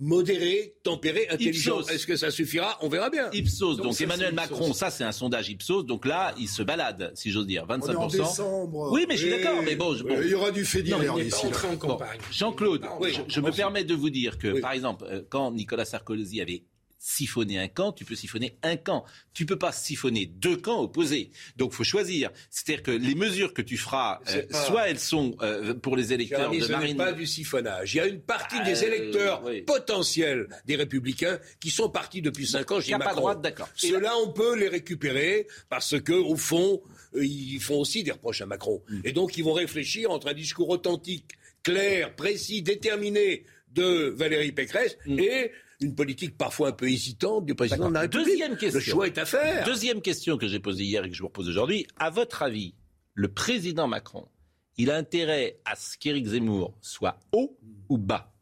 modéré, 0.00 0.74
tempéré, 0.82 1.28
intelligent. 1.30 1.80
Ipsos. 1.80 1.90
Est-ce 1.94 2.06
que 2.06 2.16
ça 2.16 2.30
suffira? 2.30 2.78
On 2.80 2.88
verra 2.88 3.10
bien. 3.10 3.30
Ipsos, 3.32 3.76
donc, 3.76 3.94
ça, 3.94 4.04
Emmanuel 4.04 4.34
Macron, 4.34 4.62
Ipsos. 4.68 4.74
ça 4.78 4.90
c'est 4.90 5.04
un 5.04 5.12
sondage 5.12 5.48
Ipsos, 5.50 5.84
donc 5.84 6.06
là, 6.06 6.34
il 6.38 6.48
se 6.48 6.62
balade, 6.62 7.12
si 7.14 7.30
j'ose 7.30 7.46
dire, 7.46 7.64
On 7.68 7.72
est 7.78 7.94
en 7.94 8.08
25%. 8.08 8.10
décembre. 8.10 8.90
Oui, 8.92 9.04
mais 9.08 9.16
je 9.16 9.26
suis 9.28 9.30
d'accord, 9.30 9.62
mais 9.62 9.76
bon, 9.76 9.94
je- 9.94 10.02
bon. 10.02 10.16
Il 10.22 10.28
y 10.30 10.34
aura 10.34 10.50
du 10.50 10.64
fait 10.64 10.82
divers 10.82 11.14
d'ici 11.14 11.46
en 11.46 11.50
Bon, 11.72 11.76
campagne. 11.76 12.18
Jean-Claude, 12.32 12.84
Oui, 13.00 13.12
je, 13.14 13.20
je 13.34 13.40
me 13.40 13.50
permets 13.52 13.84
de 13.84 13.94
vous 13.94 14.10
dire 14.10 14.38
que, 14.38 14.48
Oui. 14.48 14.60
par 14.60 14.72
exemple, 14.72 15.04
euh, 15.08 15.22
quand 15.28 15.52
Nicolas 15.52 15.84
Sarkozy 15.84 16.40
avait 16.40 16.64
siphonné 17.02 17.58
un 17.58 17.66
camp, 17.66 17.92
tu 17.92 18.04
peux 18.04 18.14
siphonner 18.14 18.58
un 18.62 18.76
camp. 18.76 19.06
Tu 19.32 19.46
peux 19.46 19.56
pas 19.58 19.72
siphonner 19.72 20.26
deux 20.26 20.58
camps 20.58 20.82
opposés. 20.82 21.30
Donc, 21.56 21.72
faut 21.72 21.82
choisir. 21.82 22.30
C'est-à-dire 22.50 22.82
que 22.82 22.90
les 22.90 23.14
mesures 23.14 23.54
que 23.54 23.62
tu 23.62 23.78
feras, 23.78 24.20
euh, 24.28 24.42
pas- 24.46 24.64
soit 24.66 24.88
elles 24.90 24.98
sont 24.98 25.34
euh, 25.40 25.72
pour 25.72 25.96
les 25.96 26.12
électeurs 26.12 26.50
de 26.50 26.66
Marine. 26.66 26.98
pas 26.98 27.12
du 27.12 27.26
siphonnage. 27.26 27.94
Il 27.94 27.96
y 27.96 28.00
a 28.00 28.06
une 28.06 28.20
partie 28.20 28.56
Ah, 28.60 28.64
des 28.64 28.84
euh, 28.84 28.86
électeurs 28.86 29.42
oui. 29.44 29.62
potentiels 29.62 30.46
des 30.66 30.76
républicains 30.76 31.38
qui 31.58 31.70
sont 31.70 31.88
partis 31.88 32.20
depuis 32.20 32.46
cinq 32.46 32.70
ans 32.70 32.80
chez 32.82 32.92
Macron. 32.98 33.16
droite, 33.16 33.40
d'accord. 33.40 33.70
Ceux-là, 33.76 34.12
on 34.18 34.30
peut 34.32 34.54
les 34.58 34.68
récupérer 34.68 35.46
parce 35.70 35.98
que, 36.00 36.12
au 36.12 36.36
fond, 36.36 36.82
ils 37.18 37.60
font 37.60 37.78
aussi 37.80 38.02
des 38.04 38.10
reproches 38.10 38.42
à 38.42 38.46
Macron. 38.46 38.82
Mm. 38.90 39.00
Et 39.04 39.12
donc, 39.12 39.38
ils 39.38 39.42
vont 39.44 39.54
réfléchir 39.54 40.10
entre 40.10 40.28
un 40.28 40.34
discours 40.34 40.68
authentique, 40.68 41.30
clair, 41.62 42.14
précis, 42.14 42.60
déterminé 42.60 43.44
de 43.72 44.12
Valérie 44.14 44.52
Pécresse 44.52 44.98
Mm. 45.06 45.18
et 45.18 45.52
une 45.80 45.94
politique 45.94 46.36
parfois 46.36 46.68
un 46.68 46.72
peu 46.72 46.88
hésitante 46.90 47.46
du 47.46 47.54
président 47.54 47.88
de 47.88 47.94
la 47.94 48.00
République. 48.00 48.26
Deuxième 48.28 48.56
question. 48.56 48.78
Le 48.78 48.84
choix 48.84 49.06
est 49.06 49.18
à 49.18 49.24
faire. 49.24 49.64
Deuxième 49.64 50.02
question 50.02 50.36
que 50.36 50.46
j'ai 50.46 50.60
posée 50.60 50.84
hier 50.84 51.04
et 51.04 51.08
que 51.10 51.14
je 51.16 51.20
vous 51.22 51.28
repose 51.28 51.48
aujourd'hui. 51.48 51.86
À 51.96 52.10
votre 52.10 52.42
avis, 52.42 52.74
le 53.14 53.32
président 53.32 53.86
Macron, 53.88 54.28
il 54.76 54.90
a 54.90 54.96
intérêt 54.96 55.58
à 55.64 55.76
ce 55.76 55.96
qu'Éric 55.96 56.26
Zemmour 56.26 56.76
soit 56.80 57.18
haut 57.32 57.58
ou 57.88 57.98
bas? 57.98 58.32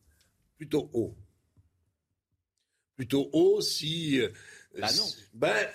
Plutôt 0.56 0.90
haut. 0.92 1.16
Plutôt 2.96 3.28
haut 3.32 3.60
si. 3.60 4.20
euh, 4.20 4.28
Bah 4.78 4.88
non. 4.96 5.06
Ben, 5.34 5.68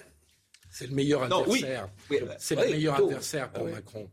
C'est 0.70 0.88
le 0.88 0.96
meilleur 0.96 1.28
Non, 1.30 1.46
oui. 1.48 1.64
adversaire. 1.64 1.90
Oui, 2.10 2.18
C'est 2.38 2.56
le 2.56 2.70
meilleur 2.70 2.96
plutôt. 2.96 3.08
adversaire 3.10 3.52
pour 3.54 3.68
Ah. 3.68 3.72
Macron. 3.72 4.10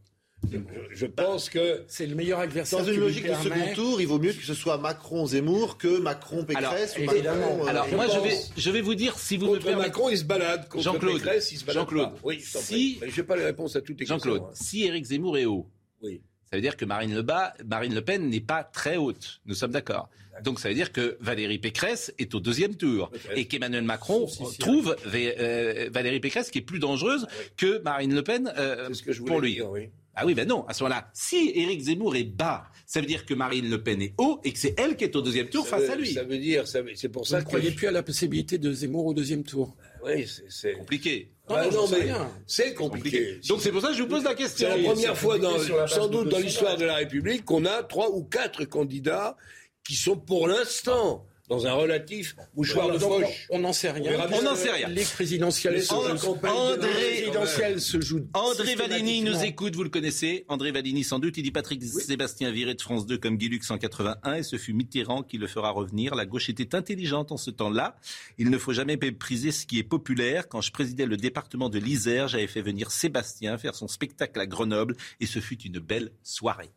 Je, 0.94 1.06
pense 1.06 1.48
que. 1.50 1.82
C'est 1.88 2.06
le 2.06 2.14
meilleur 2.14 2.38
adversaire. 2.40 2.78
Dans 2.80 2.84
une 2.84 2.98
logique 3.00 3.26
de 3.28 3.34
second 3.34 3.74
tour, 3.74 4.00
il 4.00 4.06
vaut 4.06 4.18
mieux 4.18 4.32
que 4.32 4.42
ce 4.42 4.54
soit 4.54 4.78
Macron-Zemmour 4.78 5.76
que 5.78 5.98
Macron-Pécresse 5.98 6.96
ou 6.98 7.02
évidemment. 7.02 7.40
Macron. 7.56 7.64
euh, 7.64 7.68
Alors, 7.68 7.86
je 7.88 7.94
moi, 7.96 8.06
je 8.08 8.18
vais, 8.20 8.36
je 8.56 8.70
vais 8.70 8.80
vous 8.80 8.94
dire, 8.94 9.18
si 9.18 9.36
vous 9.36 9.46
me 9.46 9.50
Contre 9.52 9.64
permettez. 9.66 9.88
Macron, 9.88 10.08
il 10.08 10.18
se 10.18 10.24
balade. 10.24 10.68
Contre 10.68 10.84
Jean-Claude. 10.84 11.14
Pécresse, 11.22 11.52
il 11.52 11.58
se 11.58 11.64
balade 11.64 11.82
Jean-Claude. 11.82 12.12
pas. 12.14 12.18
Oui, 12.24 12.40
Si- 12.40 13.00
n'ai 13.16 13.22
pas 13.22 13.36
les 13.36 13.44
réponses 13.44 13.76
à 13.76 13.80
toutes 13.80 14.00
les 14.00 14.06
Jean-Claude, 14.06 14.48
questions. 14.48 14.64
hein. 14.64 14.66
si 14.68 14.84
Éric 14.84 15.04
Zemmour 15.04 15.38
est 15.38 15.44
haut, 15.46 15.66
Oui. 16.02 16.20
ça 16.50 16.56
veut 16.56 16.62
dire 16.62 16.76
que 16.76 16.84
Marine 16.84 17.14
Le, 17.14 17.22
Bas- 17.22 17.54
Marine 17.66 17.94
le 17.94 18.02
Pen 18.02 18.28
n'est 18.28 18.40
pas 18.40 18.64
très 18.64 18.96
haute. 18.96 19.40
Nous 19.46 19.54
sommes 19.54 19.72
d'accord. 19.72 20.08
Donc 20.44 20.58
ça 20.58 20.68
veut 20.70 20.74
dire 20.74 20.90
que 20.92 21.18
Valérie 21.20 21.58
Pécresse 21.58 22.14
est 22.18 22.34
au 22.34 22.40
deuxième 22.40 22.74
tour 22.74 23.10
et 23.34 23.46
qu'Emmanuel 23.46 23.84
Macron 23.84 24.26
si- 24.26 24.56
trouve 24.58 24.96
euh, 25.14 25.90
Valérie 25.92 26.20
Pécresse 26.20 26.50
qui 26.50 26.58
est 26.58 26.62
plus 26.62 26.78
dangereuse 26.78 27.26
que 27.58 27.78
Marine 27.82 28.14
Le 28.14 28.22
Pen 28.22 28.50
euh, 28.56 28.86
C'est 28.88 28.94
ce 28.94 29.02
que 29.02 29.12
je 29.12 29.18
voulais 29.20 29.30
pour 29.32 29.40
lui. 29.42 29.54
dire, 29.56 29.68
oui. 29.70 29.90
Ah 30.16 30.26
oui, 30.26 30.34
ben 30.34 30.46
non, 30.46 30.66
à 30.66 30.74
ce 30.74 30.82
moment-là, 30.82 31.08
si 31.14 31.52
Éric 31.54 31.82
Zemmour 31.82 32.16
est 32.16 32.24
bas, 32.24 32.64
ça 32.84 33.00
veut 33.00 33.06
dire 33.06 33.24
que 33.24 33.32
Marine 33.32 33.70
Le 33.70 33.82
Pen 33.82 34.02
est 34.02 34.12
haut 34.18 34.40
et 34.44 34.52
que 34.52 34.58
c'est 34.58 34.74
elle 34.78 34.96
qui 34.96 35.04
est 35.04 35.14
au 35.16 35.22
deuxième 35.22 35.48
tour 35.48 35.64
Ça 35.66 35.76
face 35.78 35.86
veut- 35.86 35.92
à 35.92 35.96
lui. 35.96 36.12
Ça 36.12 36.24
veut 36.24 36.38
dire, 36.38 36.64
c'est 36.66 37.08
pour 37.08 37.22
Vous 37.22 37.28
ça 37.28 37.36
ne 37.38 37.42
que. 37.42 37.46
croyez 37.46 37.70
plus 37.70 37.86
à 37.86 37.92
la 37.92 38.02
possibilité 38.02 38.58
de 38.58 38.72
Zemmour 38.72 39.06
au 39.06 39.14
deuxième 39.14 39.44
tour 39.44 39.76
Oui, 40.04 40.26
c'est- 40.26 40.44
c'est. 40.48 40.72
Compliqué. 40.74 41.30
Ah 41.48 41.66
non, 41.72 41.86
mais 41.88 42.08
c'est 42.46 42.74
compliqué. 42.74 43.38
Donc 43.48 43.60
c'est 43.60 43.72
pour 43.72 43.80
ça 43.82 43.88
que 43.88 43.94
je 43.94 44.02
vous 44.02 44.08
pose 44.08 44.24
la 44.24 44.34
question. 44.34 44.68
C'est 44.70 44.82
la 44.82 44.88
première 44.92 45.16
fois, 45.16 45.38
dans, 45.38 45.58
sans 45.86 46.08
doute 46.08 46.28
dans 46.28 46.38
l'histoire 46.38 46.76
de 46.76 46.84
la 46.84 46.96
République, 46.96 47.44
qu'on 47.44 47.64
a 47.64 47.82
trois 47.82 48.10
ou 48.10 48.22
quatre 48.24 48.64
candidats 48.64 49.36
qui 49.84 49.94
sont 49.94 50.16
pour 50.16 50.46
l'instant 50.48 51.24
dans 51.50 51.66
un 51.66 51.72
relatif 51.72 52.36
mouchoir 52.56 52.90
de 52.92 52.98
poche. 52.98 53.46
On 53.50 53.58
n'en 53.58 53.72
sait 53.72 53.90
rien. 53.90 54.12
On 54.32 54.40
n'en 54.42 54.54
sait 54.54 54.70
rien. 54.70 54.88
Les 54.88 55.02
présidentielles, 55.04 55.74
Les 55.74 55.80
se, 55.82 55.92
André- 55.92 56.88
les 56.92 57.16
présidentielles 57.16 57.80
se 57.80 58.00
jouent. 58.00 58.26
André 58.34 58.76
Valigny 58.76 59.22
nous 59.22 59.42
écoute, 59.42 59.74
vous 59.74 59.82
le 59.82 59.90
connaissez. 59.90 60.44
André 60.48 60.70
Valigny, 60.70 61.02
sans 61.02 61.18
doute, 61.18 61.36
il 61.36 61.42
dit 61.42 61.50
Patrick 61.50 61.82
Sébastien 61.82 62.52
viré 62.52 62.74
de 62.74 62.80
France 62.80 63.04
2 63.04 63.18
comme 63.18 63.36
Guy 63.36 63.48
Lux 63.48 63.68
en 63.70 63.78
81 63.78 64.34
et 64.34 64.42
ce 64.44 64.56
fut 64.56 64.72
Mitterrand 64.72 65.24
qui 65.24 65.38
le 65.38 65.48
fera 65.48 65.70
revenir. 65.70 66.14
La 66.14 66.24
gauche 66.24 66.48
était 66.48 66.74
intelligente 66.76 67.32
en 67.32 67.36
ce 67.36 67.50
temps-là. 67.50 67.96
Il 68.38 68.48
ne 68.50 68.56
faut 68.56 68.72
jamais 68.72 68.96
mépriser 68.96 69.50
ce 69.50 69.66
qui 69.66 69.78
est 69.80 69.82
populaire. 69.82 70.48
Quand 70.48 70.60
je 70.60 70.70
présidais 70.70 71.04
le 71.04 71.16
département 71.16 71.68
de 71.68 71.80
l'Isère, 71.80 72.28
j'avais 72.28 72.46
fait 72.46 72.62
venir 72.62 72.92
Sébastien 72.92 73.58
faire 73.58 73.74
son 73.74 73.88
spectacle 73.88 74.38
à 74.38 74.46
Grenoble 74.46 74.96
et 75.18 75.26
ce 75.26 75.40
fut 75.40 75.60
une 75.62 75.80
belle 75.80 76.12
soirée. 76.22 76.70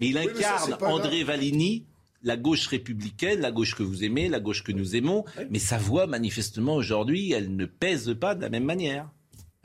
Mais 0.00 0.08
il 0.08 0.14
mais 0.16 0.24
ça, 0.42 0.56
incarne, 0.64 0.76
André 0.82 1.22
Valigny, 1.22 1.84
la 2.24 2.36
gauche 2.36 2.66
républicaine, 2.66 3.40
la 3.40 3.52
gauche 3.52 3.74
que 3.74 3.82
vous 3.82 4.02
aimez, 4.02 4.28
la 4.28 4.40
gauche 4.40 4.64
que 4.64 4.72
nous 4.72 4.96
aimons. 4.96 5.24
Mais 5.50 5.58
sa 5.58 5.78
voix, 5.78 6.06
manifestement, 6.06 6.74
aujourd'hui, 6.74 7.32
elle 7.32 7.54
ne 7.54 7.66
pèse 7.66 8.16
pas 8.18 8.34
de 8.34 8.40
la 8.40 8.48
même 8.48 8.64
manière. 8.64 9.08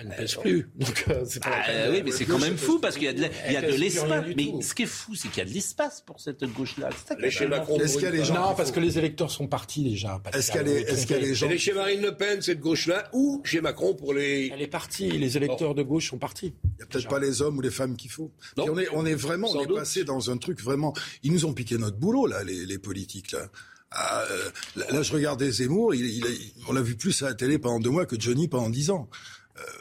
Elle 0.02 0.08
ne 0.08 0.14
pèse 0.14 0.36
plus. 0.36 0.70
Donc, 0.80 1.06
euh, 1.10 1.26
c'est 1.28 1.43
pas 1.43 1.52
Ah, 1.68 1.89
oui, 1.91 2.02
mais 2.06 2.12
c'est 2.12 2.24
quand 2.26 2.39
même 2.39 2.58
fou 2.58 2.80
parce 2.80 2.95
qu'il 2.95 3.04
y 3.04 3.08
a 3.10 3.14
de, 3.14 3.76
l'espace. 3.76 4.26
Mais 4.36 4.54
ce 4.62 4.74
qui 4.74 4.84
est 4.84 4.86
fou, 4.86 5.14
c'est 5.14 5.28
qu'il 5.28 5.39
y 5.39 5.41
a 5.41 5.45
de 5.45 5.54
l'espace 5.54 6.02
pour 6.06 6.22
cette 6.22 6.41
gauche-là. 6.45 6.89
C'est 6.97 7.10
ça 7.10 7.16
qui 7.16 7.22
est 7.22 7.26
Les 7.26 7.32
chez 7.32 7.45
vraiment 7.45 7.58
Macron, 7.64 7.78
fou. 7.78 7.84
Est-ce 7.84 7.93
qu'il 7.96 8.04
y 8.04 8.08
a 8.08 8.12
des 8.12 8.24
gens 8.24 8.34
Non, 8.36 8.55
parce 8.55 8.71
que 8.71 8.80
les 8.80 8.97
électeurs 8.97 9.30
sont 9.30 9.47
partis 9.47 9.84
déjà. 9.84 10.21
Est-ce 10.34 10.51
qu'il 10.54 10.67
y 10.67 10.71
est-ce 10.71 11.05
qu'il 11.05 11.17
y 11.17 11.20
a 11.20 11.21
des 11.21 11.36
gens 11.36 11.47
Elle 11.47 11.54
est 11.54 11.58
chez 11.58 11.74
Marine 11.74 12.01
Le 12.01 12.16
Pen, 12.16 12.42
cette 12.42 12.62
gauche-là, 12.62 13.09
ou 13.12 13.42
chez 13.43 13.59
Macron 13.59 13.93
pour 13.93 14.13
les. 14.13 14.50
Elle 14.54 14.62
est 14.62 14.67
partie. 14.67 15.09
Les 15.12 15.36
électeurs 15.36 15.76
de 15.76 15.84
gauche 15.84 16.09
sont 16.09 16.17
partis. 16.17 16.54
Il 16.63 16.78
n'y 16.78 16.84
a 16.84 16.86
peut-être 16.86 17.09
pas 17.09 17.20
les 17.20 17.42
hommes 17.42 17.58
ou 17.58 17.62
les 17.62 17.70
femmes 17.70 17.97
qu'il 17.97 18.09
faut. 18.12 18.32
Non. 18.58 18.67
On 18.70 18.78
est, 18.80 18.88
on 18.93 19.05
est 19.05 19.16
vraiment, 19.16 19.50
on 19.51 19.62
est 19.63 19.67
doute. 19.67 19.78
passé 19.80 20.05
dans 20.05 20.32
un 20.32 20.38
truc 20.38 20.62
vraiment. 20.62 20.93
Ils 21.24 21.34
nous 21.34 21.43
ont 21.46 21.54
piqué 21.54 21.78
notre 21.78 21.97
boulot 21.97 22.26
là, 22.26 22.43
les, 22.46 22.66
les 22.66 22.78
politiques 22.80 23.34
là. 23.34 23.50
Ah, 23.92 24.24
euh, 24.30 24.50
là, 24.76 24.86
là, 24.92 25.01
je 25.01 25.12
regardais 25.12 25.51
Zemmour. 25.51 25.96
Il, 25.96 26.05
il 26.05 26.24
a- 26.24 26.30
on 26.67 26.74
l'a 26.74 26.82
vu 26.82 26.96
plus 26.96 27.24
à 27.24 27.30
la 27.30 27.34
télé 27.34 27.58
pendant 27.58 27.80
deux 27.80 27.89
mois 27.89 28.05
que 28.05 28.20
Johnny 28.20 28.47
pendant 28.47 28.70
dix 28.70 28.92
ans. 28.92 29.09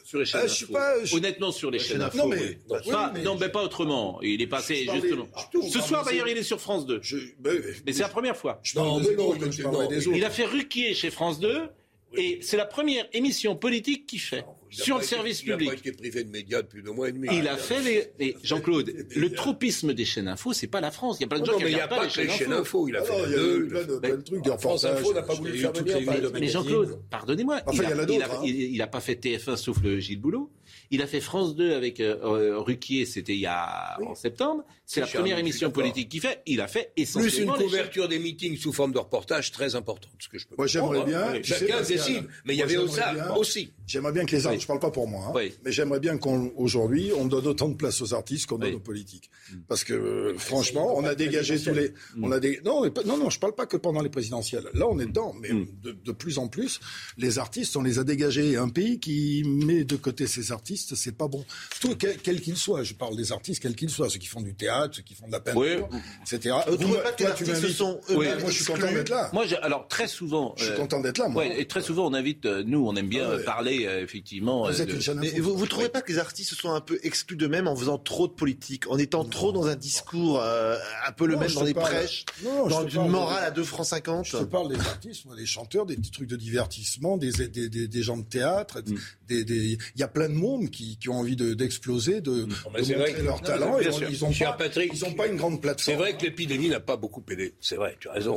Sur 0.04 0.18
les 0.18 0.24
chaînes 0.24 0.40
Ah, 0.44 0.46
je 0.46 0.52
suis 0.54 0.64
info. 0.64 0.72
pas- 0.74 1.04
je- 1.04 1.16
Honnêtement, 1.16 1.52
sur 1.52 1.70
les 1.70 1.78
chaînes 1.78 1.98
Non 1.98 2.04
info. 2.06 2.28
mais, 2.28 2.36
oui. 2.36 2.58
oui, 2.70 2.78
Pas- 2.90 3.10
mais- 3.14 3.22
non, 3.22 3.36
mais 3.38 3.48
pas 3.48 3.62
autrement. 3.62 4.20
Il 4.22 4.40
est 4.42 4.46
passé 4.46 4.86
justement. 4.92 5.26
Ce 5.70 5.80
soir, 5.80 6.04
d'ailleurs, 6.04 6.28
il 6.28 6.36
est 6.38 6.42
sur 6.42 6.60
France 6.60 6.86
2. 6.86 7.00
je, 7.02 7.16
ben, 7.38 7.60
Mais 7.86 7.92
c'est 7.92 8.02
la 8.02 8.08
première 8.08 8.36
fois. 8.36 8.60
je 8.62 8.74
parle 8.74 8.86
Non, 8.88 8.96
de 8.96 9.00
mais 9.02 9.06
Zemmour 9.10 9.34
non, 9.34 9.40
comme 9.40 9.52
je 9.52 9.62
non, 9.62 9.70
parlerai 9.70 9.88
des 9.96 10.06
autres. 10.08 10.16
Il 10.16 10.24
a 10.24 10.30
fait 10.30 10.44
Ruquier 10.44 10.94
chez 10.94 11.10
France 11.10 11.40
2 11.40 11.68
et 12.16 12.38
c'est 12.42 12.56
la 12.56 12.64
première 12.66 13.06
émission 13.12 13.54
politique 13.56 14.06
qu'il 14.06 14.20
fait 14.20 14.44
sur 14.70 14.96
pas 14.96 15.00
le 15.00 15.06
été- 15.06 15.14
service 15.16 15.42
Il 15.42 15.48
n'a 15.48 15.56
public. 15.56 15.70
pas 15.70 15.76
été 15.78 15.92
privé 15.92 16.24
de 16.24 16.30
médias 16.30 16.62
depuis 16.62 16.82
deux 16.82 16.92
mois 16.92 17.08
et 17.08 17.12
demi. 17.12 17.28
Il 17.32 17.46
a 17.48 17.56
fait 17.56 17.80
les. 17.82 18.10
mais 18.18 18.34
Jean-Claude, 18.42 18.92
le 19.14 19.32
tropisme 19.32 19.92
des 19.94 20.04
chaînes 20.04 20.28
info, 20.28 20.52
c'est 20.52 20.66
pas 20.66 20.80
la 20.80 20.90
France. 20.90 21.16
Il 21.18 21.22
y 21.22 21.24
a 21.24 21.28
plein 21.28 21.40
de 21.40 21.44
gens 21.46 21.52
Non, 21.52 21.58
qui 21.58 21.64
mais 21.64 21.70
il 21.70 21.74
n'y 21.74 21.80
a 21.80 21.84
regardent 21.86 22.02
pas 22.02 22.08
que 22.08 22.20
les 22.20 22.28
chaînes 22.28 22.52
info. 22.52 22.88
Il 22.88 22.96
a 22.96 23.00
Ah 23.00 23.04
fait 23.04 23.12
il 23.14 23.20
y 23.20 23.22
a 23.24 23.26
plein 23.28 24.16
de, 24.16 24.22
trucs, 24.22 24.60
France. 24.60 24.84
Info 24.84 25.12
n'a 25.14 25.22
pas 25.22 25.34
voulu 25.34 25.58
faire 25.58 25.72
venir 25.72 26.30
Mais. 26.32 26.48
Jean-Claude, 26.48 26.98
pardonnez-moi, 27.10 27.60
Enfin, 27.66 27.82
il 27.84 27.90
y 27.90 27.92
en 27.94 27.98
a 27.98 28.02
il, 28.02 28.06
d'autres, 28.06 28.30
a, 28.30 28.36
hein. 28.36 28.42
il- 28.44 28.74
il 28.74 28.82
a 28.82 28.86
pas 28.86 29.00
fait 29.00 29.14
TF1 29.14 29.56
sauf 29.56 29.80
le 29.82 29.98
Gilles 30.00 30.20
Boulot. 30.20 30.50
Il 30.90 31.02
a 31.02 31.06
fait 31.06 31.20
France 31.20 31.54
2 31.54 31.74
avec 31.74 32.00
euh, 32.00 32.16
euh, 32.22 32.58
Ruquier, 32.60 33.04
c'était 33.04 33.34
il 33.34 33.40
y 33.40 33.46
a 33.46 33.98
en 34.02 34.14
septembre. 34.14 34.64
C'est 34.86 35.00
la 35.00 35.06
première 35.06 35.38
émission 35.38 35.70
politique 35.70 36.08
qu'il 36.08 36.22
fait. 36.22 36.40
Il 36.46 36.62
a 36.62 36.66
fait 36.68 36.92
Plus 36.96 37.02
une 37.02 37.02
essentiellement 37.02 37.56
les 37.56 37.64
couverture 37.64 38.08
des 38.08 38.18
meetings 38.18 38.56
sous 38.56 38.72
forme 38.72 38.92
de 38.92 38.98
reportage 38.98 39.52
très 39.52 39.74
importante. 39.74 40.12
Ce 40.18 40.28
que 40.30 40.38
je 40.38 40.46
peux 40.46 40.54
Moi, 40.56 40.66
j'aimerais 40.66 41.04
bien, 41.04 41.34
sais, 41.34 41.42
Chacun 41.42 41.82
décide. 41.82 42.24
Mais 42.46 42.54
il 42.54 42.58
y 42.58 42.62
avait 42.62 42.74
ça 42.88 43.12
bien- 43.12 43.34
aussi. 43.34 43.70
J'aimerais 43.86 44.12
bien 44.12 44.24
que 44.24 44.30
les 44.34 44.46
artistes, 44.46 44.60
Oui. 44.60 44.62
je 44.62 44.66
parle 44.66 44.80
pas 44.80 44.90
pour 44.90 45.06
moi, 45.06 45.26
hein, 45.28 45.32
Oui. 45.34 45.52
mais 45.62 45.72
j'aimerais 45.72 46.00
bien 46.00 46.16
qu'aujourd'hui, 46.16 47.10
on 47.14 47.26
donne 47.26 47.46
autant 47.46 47.68
de 47.68 47.74
place 47.74 48.00
aux 48.00 48.14
artistes 48.14 48.46
qu'on 48.46 48.56
donne 48.56 48.70
Oui. 48.70 48.76
aux 48.76 48.80
politiques. 48.80 49.30
Parce 49.68 49.84
que, 49.84 49.92
euh, 49.92 50.38
franchement, 50.38 50.94
on 50.96 51.04
a 51.04 51.14
dégagé 51.14 51.60
tous 51.60 51.74
les, 51.74 51.92
on 52.22 52.32
a 52.32 52.40
des, 52.40 52.60
non, 52.64 52.82
non, 53.04 53.18
non, 53.18 53.28
je 53.28 53.38
parle 53.38 53.54
pas 53.54 53.66
que 53.66 53.76
pendant 53.76 54.00
les 54.00 54.08
présidentielles. 54.10 54.68
Là, 54.72 54.86
on 54.88 54.98
est 54.98 55.06
dedans, 55.06 55.34
mais 55.38 55.52
Mm. 55.52 55.66
de, 55.82 55.92
de 55.92 56.12
plus 56.12 56.38
en 56.38 56.48
plus, 56.48 56.80
les 57.18 57.38
artistes, 57.38 57.76
on 57.76 57.82
les 57.82 57.98
a 57.98 58.04
dégagés. 58.04 58.56
Un 58.56 58.70
pays 58.70 58.98
qui 59.00 59.42
met 59.44 59.84
de 59.84 59.96
côté 59.96 60.26
ses 60.26 60.50
artistes, 60.52 60.77
c'est 60.96 61.12
pas 61.12 61.28
bon. 61.28 61.44
Tout, 61.80 61.94
quel 61.96 62.16
quel 62.18 62.40
qu'ils 62.40 62.56
soient. 62.56 62.82
Je 62.82 62.94
parle 62.94 63.16
des 63.16 63.32
artistes, 63.32 63.60
quels 63.62 63.74
qu'ils 63.76 63.90
soient. 63.90 64.08
Ceux 64.10 64.18
qui 64.18 64.26
font 64.26 64.40
du 64.40 64.54
théâtre, 64.54 64.96
ceux 64.96 65.02
qui 65.02 65.14
font 65.14 65.26
de 65.26 65.32
la 65.32 65.40
peinture, 65.40 65.88
etc. 66.22 66.56
Vous 66.66 66.72
Vous 66.72 66.76
trouvez 66.78 66.98
me- 66.98 67.02
pas 67.02 67.12
que 67.12 67.22
les 67.22 67.28
toi, 67.28 67.34
tu 67.36 67.44
m'invites- 67.44 67.76
sont 67.76 68.00
Oui, 68.10 68.26
moi, 68.40 68.50
je 68.50 68.54
suis 68.56 68.64
content 68.64 68.92
d'être 68.92 69.08
là. 69.08 69.30
Moi, 69.32 69.46
je- 69.46 69.56
alors 69.56 69.88
très 69.88 70.08
souvent, 70.08 70.54
Je 70.56 70.64
suis 70.64 70.72
euh, 70.72 70.76
content 70.76 71.00
d'être 71.00 71.18
là, 71.18 71.28
moi. 71.28 71.42
ouais, 71.42 71.60
et 71.60 71.66
très 71.66 71.82
souvent, 71.82 72.06
on 72.06 72.14
invite. 72.14 72.44
euh, 72.46 72.62
nous, 72.66 72.86
on 72.86 72.94
aime 72.96 73.08
bien 73.08 73.24
Ah 73.26 73.30
ouais. 73.36 73.40
euh, 73.40 73.44
parler 73.44 73.86
euh, 73.86 74.02
effectivement. 74.02 74.62
Vous 74.66 74.78
euh, 74.78 74.82
êtes 74.82 74.88
de- 74.88 74.94
une 74.94 75.00
chaîne 75.00 75.18
Mais 75.18 75.30
vous, 75.40 75.56
vous 75.56 75.66
trouvez 75.66 75.88
pas 75.88 76.02
que 76.02 76.12
les 76.12 76.18
artistes 76.18 76.50
se 76.50 76.56
sont 76.56 76.70
un 76.72 76.80
peu 76.80 76.98
exclus 77.02 77.36
d'eux-mêmes 77.36 77.66
en 77.68 77.74
faisant 77.76 77.98
trop 77.98 78.26
de 78.28 78.32
politique, 78.32 78.88
en 78.90 78.98
étant 78.98 79.24
trop 79.24 79.52
dans 79.52 79.66
un 79.66 79.76
discours 79.76 80.40
euh, 80.42 80.76
un 81.06 81.12
peu 81.12 81.26
le 81.26 81.34
Non, 81.34 81.40
même 81.40 81.50
dans 81.52 81.60
parle- 81.72 81.90
prêches, 81.90 82.24
Non, 82.44 82.66
dans 82.68 82.86
une 82.88 83.08
morale 83.08 83.44
à 83.44 83.50
2 83.50 83.64
francs 83.64 83.86
50 83.86 84.24
Je 84.26 84.36
te 84.38 84.44
parle 84.44 84.68
des 84.68 84.78
artistes, 84.80 85.24
moi, 85.26 85.36
des 85.36 85.46
chanteurs, 85.46 85.86
des 85.86 85.96
petits 85.96 86.10
trucs 86.10 86.28
de 86.28 86.36
divertissement, 86.36 87.16
des, 87.16 87.30
des, 87.32 87.68
des, 87.68 87.88
des 87.88 88.02
gens 88.02 88.16
de 88.16 88.22
théâtre. 88.24 88.80
Mm. 88.86 88.94
des- 89.28 89.44
des- 89.44 89.78
Il 89.94 90.00
y 90.00 90.02
a 90.02 90.08
plein 90.08 90.28
de 90.28 90.34
monde 90.34 90.67
qui, 90.68 90.96
qui 90.98 91.08
ont 91.08 91.18
envie 91.18 91.36
de- 91.36 91.54
d'exploser, 91.54 92.20
de, 92.20 92.44
de, 92.44 92.48
c'est 92.82 92.96
montrer 92.96 93.12
que- 93.14 93.22
leur 93.22 93.36
non, 93.36 93.42
talent. 93.42 93.78
et 93.80 93.84
ils 94.10 94.20
n'ont 94.22 94.32
pas, 94.32 94.52
Patrick, 94.52 94.90
ils 94.94 95.04
ont 95.04 95.14
pas 95.14 95.26
une 95.26 95.36
grande 95.36 95.54
C'est 95.54 95.60
plateforme. 95.60 95.98
vrai 95.98 96.16
que 96.16 96.22
l'épidémie 96.24 96.68
n'a 96.68 96.80
pas 96.80 96.96
beaucoup 96.96 97.22
aidé. 97.30 97.54
C'est 97.60 97.76
vrai, 97.76 97.96
tu 98.00 98.08
as 98.08 98.12
raison. 98.12 98.36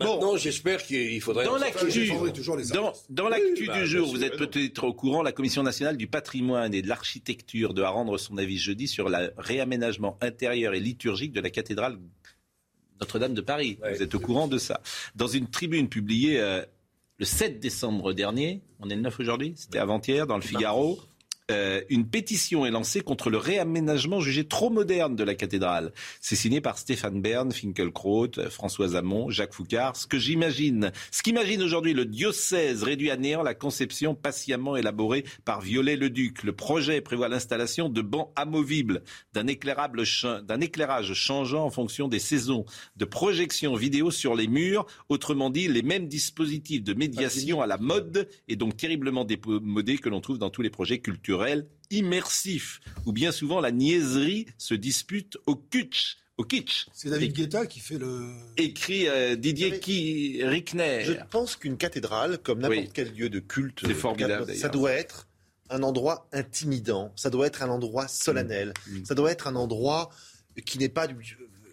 Maintenant, 0.00 0.36
j'espère 0.36 0.82
qu'il 0.84 1.20
faudrait. 1.20 1.44
Dans 1.44 1.56
l'actu, 1.58 2.06
dans, 2.08 2.92
dans 3.10 3.26
Oui, 3.30 3.66
bah, 3.66 3.80
du 3.80 3.86
jour, 3.86 4.08
vous 4.08 4.24
êtes 4.24 4.36
peut-être 4.36 4.84
au 4.84 4.92
courant, 4.94 5.22
la 5.22 5.32
Commission 5.32 5.62
nationale 5.62 5.96
du 5.96 6.06
patrimoine 6.06 6.74
et 6.74 6.82
de 6.82 6.88
l'architecture 6.88 7.74
doit 7.74 7.88
rendre 7.90 8.18
son 8.18 8.38
avis 8.38 8.58
jeudi 8.58 8.88
sur 8.88 9.08
le 9.08 9.32
réaménagement 9.36 10.16
intérieur 10.20 10.74
et 10.74 10.80
liturgique 10.80 11.32
de 11.32 11.40
la 11.40 11.50
cathédrale 11.50 11.98
Notre-Dame 13.00 13.34
de 13.34 13.40
Paris. 13.40 13.78
Ouais. 13.82 13.94
Vous 13.94 14.02
êtes 14.02 14.14
au 14.14 14.20
courant 14.20 14.48
de 14.48 14.58
ça. 14.58 14.80
Dans 15.16 15.26
une 15.26 15.48
tribune 15.48 15.88
publiée 15.88 16.40
euh, 16.40 16.62
le 17.18 17.24
7 17.24 17.58
décembre 17.60 18.12
dernier, 18.12 18.60
on 18.80 18.88
est 18.90 18.94
le 18.96 19.02
9 19.02 19.18
aujourd'hui, 19.20 19.54
c'était 19.56 19.78
avant-hier, 19.78 20.26
dans 20.26 20.36
le 20.36 20.42
Figaro. 20.42 21.00
Euh, 21.52 21.82
une 21.88 22.06
pétition 22.06 22.66
est 22.66 22.70
lancée 22.70 23.00
contre 23.00 23.30
le 23.30 23.36
réaménagement 23.36 24.20
jugé 24.20 24.44
trop 24.44 24.70
moderne 24.70 25.14
de 25.14 25.24
la 25.24 25.34
cathédrale. 25.34 25.92
C'est 26.20 26.36
signé 26.36 26.60
par 26.60 26.78
Stéphane 26.78 27.20
Bern, 27.20 27.52
Finkelkraut, 27.52 28.38
euh, 28.38 28.50
François 28.50 28.96
Hamon, 28.96 29.30
Jacques 29.30 29.54
Foucard. 29.54 29.96
Ce 29.96 30.06
que 30.06 30.18
j'imagine, 30.18 30.92
ce 31.10 31.22
qu'imagine 31.22 31.62
aujourd'hui 31.62 31.92
le 31.92 32.04
diocèse 32.04 32.82
réduit 32.82 33.10
à 33.10 33.16
néant 33.16 33.42
la 33.42 33.54
conception 33.54 34.14
patiemment 34.14 34.76
élaborée 34.76 35.24
par 35.44 35.60
Viollet-le-Duc. 35.60 36.42
Le 36.42 36.52
projet 36.52 37.00
prévoit 37.00 37.28
l'installation 37.28 37.88
de 37.88 38.00
bancs 38.00 38.30
amovibles, 38.36 39.02
d'un 39.34 39.46
éclairage 39.46 41.12
changeant 41.12 41.64
en 41.64 41.70
fonction 41.70 42.08
des 42.08 42.18
saisons, 42.18 42.64
de 42.96 43.04
projections 43.04 43.74
vidéo 43.74 44.10
sur 44.10 44.34
les 44.34 44.48
murs, 44.48 44.86
autrement 45.08 45.50
dit 45.50 45.68
les 45.68 45.82
mêmes 45.82 46.08
dispositifs 46.08 46.82
de 46.82 46.94
médiation 46.94 47.60
à 47.60 47.66
la 47.66 47.78
mode 47.78 48.28
et 48.48 48.56
donc 48.56 48.76
terriblement 48.76 49.24
démodés 49.24 49.98
que 49.98 50.08
l'on 50.08 50.20
trouve 50.20 50.38
dans 50.38 50.50
tous 50.50 50.62
les 50.62 50.70
projets 50.70 50.98
culturels 50.98 51.41
immersifs, 51.90 52.80
où 53.06 53.12
bien 53.12 53.32
souvent 53.32 53.60
la 53.60 53.70
niaiserie 53.70 54.46
se 54.58 54.74
dispute 54.74 55.38
au 55.46 55.56
kitsch. 55.56 56.16
Au 56.38 56.44
kitsch. 56.44 56.86
C'est 56.94 57.10
David 57.10 57.34
Guetta 57.34 57.66
qui 57.66 57.78
fait 57.80 57.98
le. 57.98 58.32
Écrit 58.56 59.06
euh, 59.08 59.36
Didier 59.36 59.78
Ki- 59.80 60.40
Rickner. 60.44 61.04
Je 61.04 61.12
pense 61.30 61.56
qu'une 61.56 61.76
cathédrale, 61.76 62.38
comme 62.38 62.60
n'importe 62.60 62.80
Oui. 62.86 62.90
quel 62.92 63.12
lieu 63.14 63.28
de 63.28 63.38
culte, 63.38 63.86
formidable, 63.92 64.54
ça 64.54 64.68
doit 64.70 64.92
être 64.92 65.28
un 65.68 65.82
endroit 65.82 66.28
intimidant, 66.32 67.12
ça 67.16 67.28
doit 67.30 67.46
être 67.46 67.62
un 67.62 67.68
endroit 67.68 68.08
solennel, 68.08 68.72
Mm. 68.88 69.04
ça 69.04 69.14
doit 69.14 69.30
être 69.30 69.46
un 69.46 69.56
endroit 69.56 70.10
qui 70.66 70.78
n'est 70.78 70.88
pas 70.90 71.06
du 71.06 71.14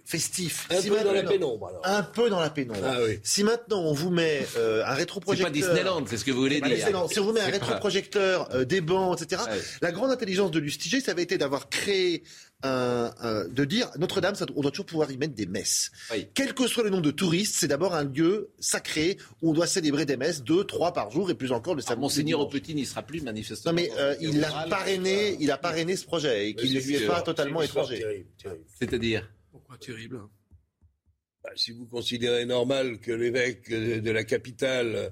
festif. 0.10 0.68
Un 0.72 0.82
Si 0.82 0.90
peu 0.90 1.00
dans 1.04 1.14
la 1.14 1.22
pénombre, 1.24 1.68
alors. 1.68 1.82
Un 1.86 2.02
peu 2.04 2.30
dans 2.32 2.40
la 2.40 2.50
pénombre. 2.50 2.80
Ah 2.84 2.98
oui. 3.06 3.20
Si 3.24 3.44
maintenant 3.44 3.82
on 3.84 3.94
vous 3.94 4.10
met 4.10 4.46
euh, 4.58 4.84
un 4.84 4.90
C'est 4.94 4.94
rétroprojecteur... 5.02 5.52
pas 5.52 5.54
Disneyland, 5.54 6.04
c'est 6.08 6.18
ce 6.18 6.26
que 6.26 6.32
vous 6.32 6.42
voulez 6.42 6.56
C'est 6.62 6.68
dire. 6.68 6.76
Disneyland. 6.78 7.08
Si 7.08 7.20
on 7.20 7.26
vous 7.26 7.32
met 7.34 7.42
un 7.42 7.46
C'est 7.46 7.52
rétroprojecteur, 7.52 8.50
euh, 8.56 8.66
des 8.66 8.82
bancs, 8.82 9.22
etc. 9.22 9.44
La 9.82 9.92
grande 9.92 10.10
intelligence 10.12 10.50
de 10.52 10.60
Lustiger, 10.60 11.00
ça 11.00 11.12
avait 11.12 11.22
été 11.24 11.38
d'avoir 11.38 11.70
créé 11.70 12.24
un, 12.64 13.12
un- 13.22 13.48
de 13.48 13.64
dire 13.66 13.90
Notre-Dame, 14.00 14.34
on 14.56 14.62
doit 14.62 14.72
toujours 14.72 14.88
pouvoir 14.88 15.12
y 15.12 15.18
mettre 15.18 15.34
des 15.36 15.46
messes. 15.46 15.92
Oui. 16.12 16.28
Quel 16.34 16.54
que 16.56 16.68
soit 16.68 16.84
le 16.84 16.90
nombre 16.90 17.04
de 17.04 17.12
touristes, 17.12 17.56
c'est 17.58 17.68
d'abord 17.68 17.94
un 17.96 18.04
lieu 18.04 18.50
sacré 18.60 19.18
où 19.42 19.52
on 19.52 19.54
doit 19.54 19.68
célébrer 19.68 20.06
des 20.06 20.18
messes, 20.18 20.42
deux, 20.44 20.64
trois 20.66 20.92
par 20.92 21.12
jour 21.12 21.30
et 21.30 21.36
plus 21.36 21.52
encore 21.52 21.76
le 21.76 21.84
Ah, 21.86 21.90
samedi. 21.90 22.02
Monseigneur 22.02 22.40
dimanche. 22.40 22.54
Aupetit 22.56 22.74
n'y 22.76 22.86
sera 22.86 23.04
plus 23.04 23.22
manifestement. 23.22 23.72
Non 23.72 23.76
mais 23.76 23.92
euh, 23.98 24.16
il 24.20 24.44
a 24.44 24.66
parrainé, 24.70 25.38
il 25.40 25.52
a 25.52 25.58
parrainé 25.58 25.96
ce 25.96 26.06
projet 26.06 26.50
et 26.50 26.56
qu'il 26.56 26.74
ne 26.74 26.80
c'est 26.82 26.88
lui 26.88 26.96
est 26.96 27.06
pas 27.08 27.22
totalement 27.22 27.60
C'est 27.60 27.68
étranger. 27.68 28.26
C'est-à-dire 28.80 29.30
Pourquoi 29.52 29.78
terrible 29.78 30.22
Bah, 31.44 31.50
si 31.56 31.72
vous 31.72 31.86
considérez 31.88 32.46
normal 32.46 33.00
que 33.00 33.12
l'évêque 33.12 33.70
de 33.70 34.12
la 34.12 34.24
capitale 34.24 34.96
euh, 34.96 35.12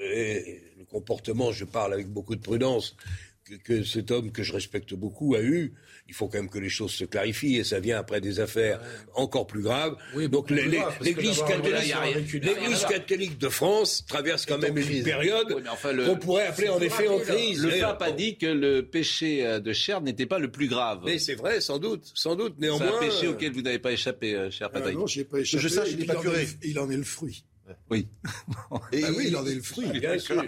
ait 0.00 0.72
le 0.78 0.84
comportement, 0.84 1.52
je 1.52 1.64
parle 1.64 1.92
avec 1.92 2.08
beaucoup 2.08 2.36
de 2.36 2.40
prudence, 2.40 2.96
que, 3.58 3.82
cet 3.84 4.10
homme 4.10 4.32
que 4.32 4.42
je 4.42 4.52
respecte 4.52 4.94
beaucoup 4.94 5.34
a 5.34 5.40
eu, 5.42 5.72
il 6.08 6.14
faut 6.14 6.28
quand 6.28 6.38
même 6.38 6.50
que 6.50 6.58
les 6.58 6.68
choses 6.68 6.92
se 6.92 7.04
clarifient 7.04 7.56
et 7.56 7.64
ça 7.64 7.78
vient 7.80 7.98
après 7.98 8.20
des 8.20 8.40
affaires 8.40 8.80
encore 9.14 9.46
plus 9.46 9.62
graves. 9.62 9.96
Oui, 10.14 10.28
Donc 10.28 10.50
l'Église 10.50 11.42
catholique, 11.46 11.94
il 12.32 12.86
catholique 12.88 13.38
de 13.38 13.48
France 13.48 14.04
traverse 14.06 14.46
quand 14.46 14.58
même 14.58 14.76
une 14.76 15.02
période 15.02 15.52
Oui, 15.54 15.62
enfin, 15.70 15.94
qu'on 15.96 16.16
pourrait 16.16 16.46
appeler 16.46 16.68
en 16.68 16.80
effet 16.80 17.08
en 17.08 17.18
crise. 17.18 17.64
Le 17.64 17.80
pape 17.80 18.02
a 18.02 18.10
dit 18.12 18.36
que 18.38 18.46
le 18.46 18.82
péché 18.86 19.46
euh, 19.46 19.60
de 19.60 19.72
chair 19.72 20.00
n'était 20.00 20.26
pas 20.26 20.38
le 20.38 20.50
plus 20.50 20.68
grave. 20.68 21.02
Mais 21.04 21.18
c'est 21.18 21.34
vrai, 21.34 21.60
sans 21.60 21.78
doute, 21.78 22.10
sans 22.14 22.36
doute. 22.36 22.54
C'est 22.58 22.66
Néanmoins, 22.66 22.96
un 22.96 23.00
péché 23.00 23.26
euh, 23.26 23.30
auquel 23.30 23.52
vous 23.52 23.62
n'avez 23.62 23.78
pas 23.78 23.92
échappé, 23.92 24.34
euh, 24.34 24.50
cher 24.50 24.68
Ah 24.70 24.74
Patrick. 24.78 24.96
non, 24.96 25.06
j'y 25.06 25.20
ai 25.20 25.24
pas 25.24 25.38
échappé. 25.40 25.62
je 25.62 25.68
sache, 25.68 25.88
il 25.98 26.06
pas 26.06 26.16
en 26.16 26.20
curé. 26.22 26.42
est- 26.42 26.58
Il 26.64 26.78
en 26.78 26.90
est 26.90 26.96
le 26.96 27.02
fruit. 27.04 27.44
Oui. 27.90 28.06
Et 28.92 29.04
oui, 29.04 29.24
il 29.28 29.36
en 29.36 29.46
est 29.46 29.54
le 29.54 29.62
fruit. 29.62 29.88
Bien 30.00 30.18
sûr. 30.18 30.42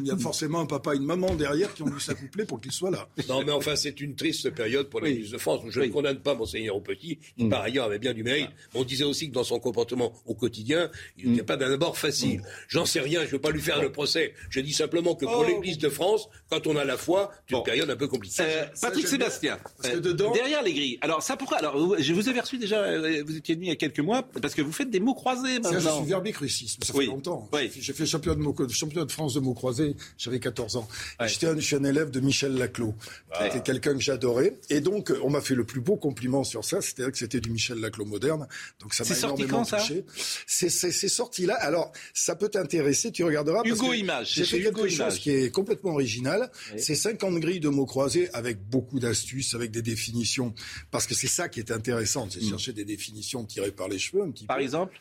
Il 0.00 0.06
y 0.06 0.10
a 0.10 0.16
forcément 0.16 0.60
un 0.60 0.66
papa 0.66 0.94
et 0.94 0.96
une 0.96 1.04
maman 1.04 1.34
derrière 1.34 1.72
qui 1.74 1.82
ont 1.82 1.88
dû 1.88 2.00
s'accoupler 2.00 2.44
pour 2.44 2.60
qu'il 2.60 2.72
soit 2.72 2.90
là. 2.90 3.08
Non, 3.28 3.42
mais 3.44 3.52
enfin, 3.52 3.76
c'est 3.76 4.00
une 4.00 4.14
triste 4.14 4.50
période 4.50 4.88
pour 4.88 5.00
l'Église 5.00 5.30
de 5.30 5.38
France. 5.38 5.62
Je 5.68 5.80
ne 5.80 5.86
condamne 5.88 6.18
pas 6.20 6.34
Monseigneur 6.34 6.80
Petit, 6.82 7.18
qui 7.36 7.44
Mm. 7.44 7.48
par 7.50 7.62
ailleurs 7.62 7.86
avait 7.86 7.98
bien 7.98 8.12
du 8.14 8.22
mérite. 8.22 8.50
On 8.74 8.84
disait 8.84 9.04
aussi 9.04 9.28
que 9.28 9.34
dans 9.34 9.44
son 9.44 9.58
comportement 9.58 10.12
au 10.26 10.34
quotidien, 10.34 10.90
il 11.18 11.28
Mm. 11.28 11.30
n'était 11.32 11.42
pas 11.44 11.56
d'un 11.56 11.72
abord 11.72 11.96
facile. 11.98 12.42
J'en 12.68 12.84
sais 12.86 13.00
rien, 13.00 13.20
je 13.22 13.26
ne 13.26 13.30
veux 13.32 13.40
pas 13.40 13.50
lui 13.50 13.60
faire 13.60 13.80
le 13.82 13.90
procès. 13.92 14.34
Je 14.50 14.60
dis 14.60 14.72
simplement 14.72 15.14
que 15.14 15.24
pour 15.24 15.38
Oh. 15.40 15.44
l'Église 15.46 15.78
de 15.78 15.88
France, 15.88 16.28
quand 16.50 16.66
on 16.66 16.76
a 16.76 16.84
la 16.84 16.96
foi, 16.96 17.30
c'est 17.48 17.56
une 17.56 17.62
période 17.62 17.90
un 17.90 17.96
peu 17.96 18.08
compliquée. 18.08 18.42
Euh, 18.42 18.66
Patrick 18.80 19.06
Sébastien, 19.08 19.58
euh, 19.84 20.00
derrière 20.32 20.62
les 20.62 20.72
grilles. 20.74 20.98
Alors 21.00 21.22
ça 21.22 21.36
pourquoi? 21.36 21.58
Alors 21.58 21.96
je 21.98 22.12
vous 22.12 22.28
ai 22.28 22.38
reçu 22.40 22.58
déjà, 22.58 22.80
euh, 22.82 23.22
vous 23.26 23.36
étiez 23.36 23.54
venu 23.54 23.66
il 23.66 23.68
y 23.68 23.72
a 23.72 23.76
quelques 23.76 24.00
mois, 24.00 24.22
parce 24.22 24.54
que 24.54 24.62
vous 24.62 24.72
faites 24.72 24.90
des 24.90 25.00
mots 25.00 25.14
croisés 25.14 25.62
Ça, 25.62 25.78
je 25.78 25.88
suis 26.02 26.14
ça 26.48 26.92
fait 26.92 27.06
longtemps. 27.06 27.48
J'ai 27.52 27.68
fait- 27.68 27.80
J'ai 27.80 27.92
fait 27.92 28.06
champion 28.06 28.34
de, 28.34 28.40
mots- 28.40 28.68
champion 28.70 29.04
de 29.04 29.10
France 29.12 29.34
de 29.34 29.40
mots 29.40 29.54
croisés, 29.54 29.94
j'avais 30.18 30.40
14 30.40 30.76
ans. 30.76 30.88
J'étais 31.26 31.46
un, 31.46 31.54
je 31.56 31.60
suis 31.60 31.76
un 31.76 31.84
élève 31.84 32.10
de 32.10 32.20
Michel 32.20 32.54
Laclos, 32.54 32.94
qui 33.34 33.40
Ouais. 33.42 33.48
était 33.48 33.60
quelqu'un 33.62 33.94
que 33.94 34.00
j'adorais. 34.00 34.58
Et 34.70 34.80
donc, 34.80 35.12
on 35.22 35.30
m'a 35.30 35.40
fait 35.40 35.54
le 35.54 35.64
plus 35.64 35.80
beau 35.80 35.96
compliment 35.96 36.44
sur 36.44 36.64
ça, 36.64 36.80
c'est-à-dire 36.80 37.12
que 37.12 37.18
c'était 37.18 37.40
du 37.40 37.50
Michel 37.50 37.78
Laclos 37.78 38.04
moderne. 38.04 38.46
Donc 38.80 38.94
ça 38.94 39.04
m'a 39.04 39.08
C'est 39.08 39.14
sorti 39.20 39.42
énormément 39.42 39.64
quand, 39.70 39.78
touché. 39.78 40.04
C'est 40.46 41.08
sorti 41.08 41.46
là. 41.46 41.54
Alors, 41.56 41.92
ça 42.14 42.36
peut 42.36 42.48
t'intéresser, 42.48 43.12
tu 43.12 43.24
regarderas. 43.24 43.62
parce 43.62 43.68
Hugo 43.78 43.90
que 43.90 43.96
Images, 43.96 44.32
J'ai 44.34 44.44
fait 44.44 44.58
quelque 44.62 44.78
Hugo 44.80 44.88
chose 44.88 44.96
Images. 44.96 45.20
qui 45.20 45.30
est 45.30 45.50
complètement 45.50 45.92
original. 45.92 46.50
Oui. 46.74 46.80
C'est 46.80 46.94
50 46.94 47.38
grilles 47.40 47.60
de 47.60 47.68
mots 47.68 47.86
croisés 47.86 48.28
avec 48.32 48.62
beaucoup 48.68 48.98
d'astuces, 49.00 49.54
avec 49.54 49.70
des 49.70 49.82
définitions. 49.82 50.54
Parce 50.90 51.06
que 51.06 51.14
c'est 51.14 51.26
ça 51.28 51.48
qui 51.48 51.60
est 51.60 51.70
intéressant, 51.70 52.28
c'est 52.30 52.40
chercher 52.42 52.72
des 52.72 52.84
définitions 52.84 53.44
tirées 53.44 53.72
par 53.72 53.88
les 53.88 53.98
cheveux 53.98 54.22
un 54.22 54.30
petit. 54.30 54.46
Par 54.46 54.56
peu. 54.58 54.62
exemple 54.62 54.98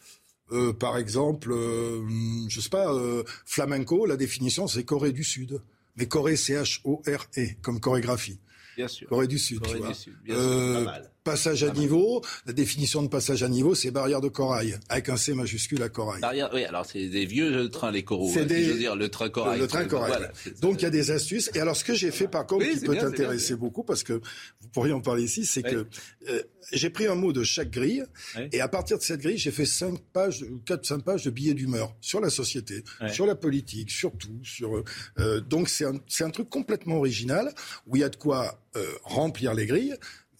Euh, 0.51 0.73
par 0.73 0.97
exemple, 0.97 1.51
euh, 1.51 2.01
je 2.49 2.59
sais 2.61 2.69
pas, 2.69 2.93
euh, 2.93 3.23
flamenco, 3.45 4.05
la 4.05 4.15
définition 4.17 4.67
c'est 4.67 4.83
Corée 4.83 5.11
du 5.11 5.23
Sud. 5.23 5.61
Mais 5.97 6.07
Corée, 6.07 6.35
C-H-O-R-E, 6.35 7.47
comme 7.61 7.79
chorégraphie. 7.79 8.39
Bien 8.75 8.87
sûr. 8.87 9.07
Corée 9.07 9.27
du 9.27 9.39
Sud, 9.39 9.59
Corée 9.59 9.71
tu 9.71 9.77
du 9.77 9.83
vois. 9.85 9.93
Sud, 9.93 10.15
bien 10.23 10.35
sûr. 10.35 10.43
Euh, 10.43 10.73
Pas 10.85 10.91
mal. 10.91 11.11
Passage 11.25 11.63
à 11.63 11.71
niveau, 11.73 12.21
la 12.45 12.53
définition 12.53 13.01
de 13.01 13.07
passage 13.07 13.41
à 13.41 13.49
niveau, 13.49 13.73
c'est 13.73 13.89
barrière 13.89 14.21
de 14.21 14.27
corail, 14.27 14.77
avec 14.89 15.09
un 15.09 15.17
C 15.17 15.33
majuscule 15.33 15.81
à 15.81 15.89
corail. 15.89 16.21
Derrière, 16.21 16.51
oui, 16.53 16.63
alors 16.65 16.85
c'est 16.85 17.07
des 17.07 17.25
vieux 17.25 17.67
trains, 17.69 17.89
les 17.89 18.03
coraux. 18.03 18.29
C'est 18.31 18.41
hein, 18.41 18.43
si 18.43 18.47
des- 18.47 18.63
j'ose 18.65 18.77
dire, 18.77 18.95
le 18.95 19.09
train 19.09 19.29
corail. 19.29 19.59
Le 19.59 19.65
train 19.65 19.85
corail. 19.85 20.11
Voilà. 20.11 20.31
Donc 20.61 20.81
il 20.81 20.83
y 20.83 20.85
a 20.85 20.91
des 20.91 21.09
astuces. 21.09 21.49
Et 21.55 21.59
alors 21.59 21.75
ce 21.75 21.83
que 21.83 21.95
j'ai 21.95 22.11
fait 22.11 22.27
par 22.27 22.45
contre, 22.45 22.63
Oui, 22.67 22.75
qui 22.75 22.85
peut 22.85 22.91
bien, 22.91 23.01
c'est 23.01 23.07
bien, 23.07 23.17
t'intéresser 23.17 23.55
beaucoup, 23.55 23.83
parce 23.83 24.03
que 24.03 24.13
vous 24.13 24.67
pourriez 24.71 24.93
en 24.93 25.01
parler 25.01 25.23
ici, 25.23 25.47
c'est 25.47 25.63
que 25.63 25.87
euh, 26.29 26.43
j'ai 26.71 26.91
pris 26.91 27.07
un 27.07 27.15
mot 27.15 27.33
de 27.33 27.41
chaque 27.43 27.71
grille, 27.71 28.03
et 28.51 28.61
à 28.61 28.67
partir 28.67 28.99
de 28.99 29.03
cette 29.03 29.21
grille, 29.21 29.39
j'ai 29.39 29.49
fait 29.51 29.65
cinq 29.65 29.99
pages, 30.13 30.45
quatre, 30.63 30.85
cinq 30.85 31.03
pages 31.03 31.23
de 31.23 31.31
billets 31.31 31.55
d'humeur 31.55 31.95
sur 32.01 32.21
la 32.21 32.29
société, 32.29 32.83
sur 33.11 33.25
la 33.25 33.33
politique, 33.33 33.89
sur 33.89 34.15
tout. 34.15 34.39
Sur, 34.43 34.83
euh, 35.17 35.41
donc 35.41 35.69
c'est 35.69 35.85
un, 35.85 35.99
c'est 36.07 36.23
un 36.23 36.29
truc 36.29 36.49
complètement 36.51 36.97
original 36.97 37.51
où 37.87 37.95
il 37.95 38.01
y 38.01 38.03
a 38.03 38.09
de 38.09 38.15
quoi 38.15 38.61
euh, 38.75 38.85
remplir 39.03 39.55
les 39.55 39.65
grilles. 39.65 39.95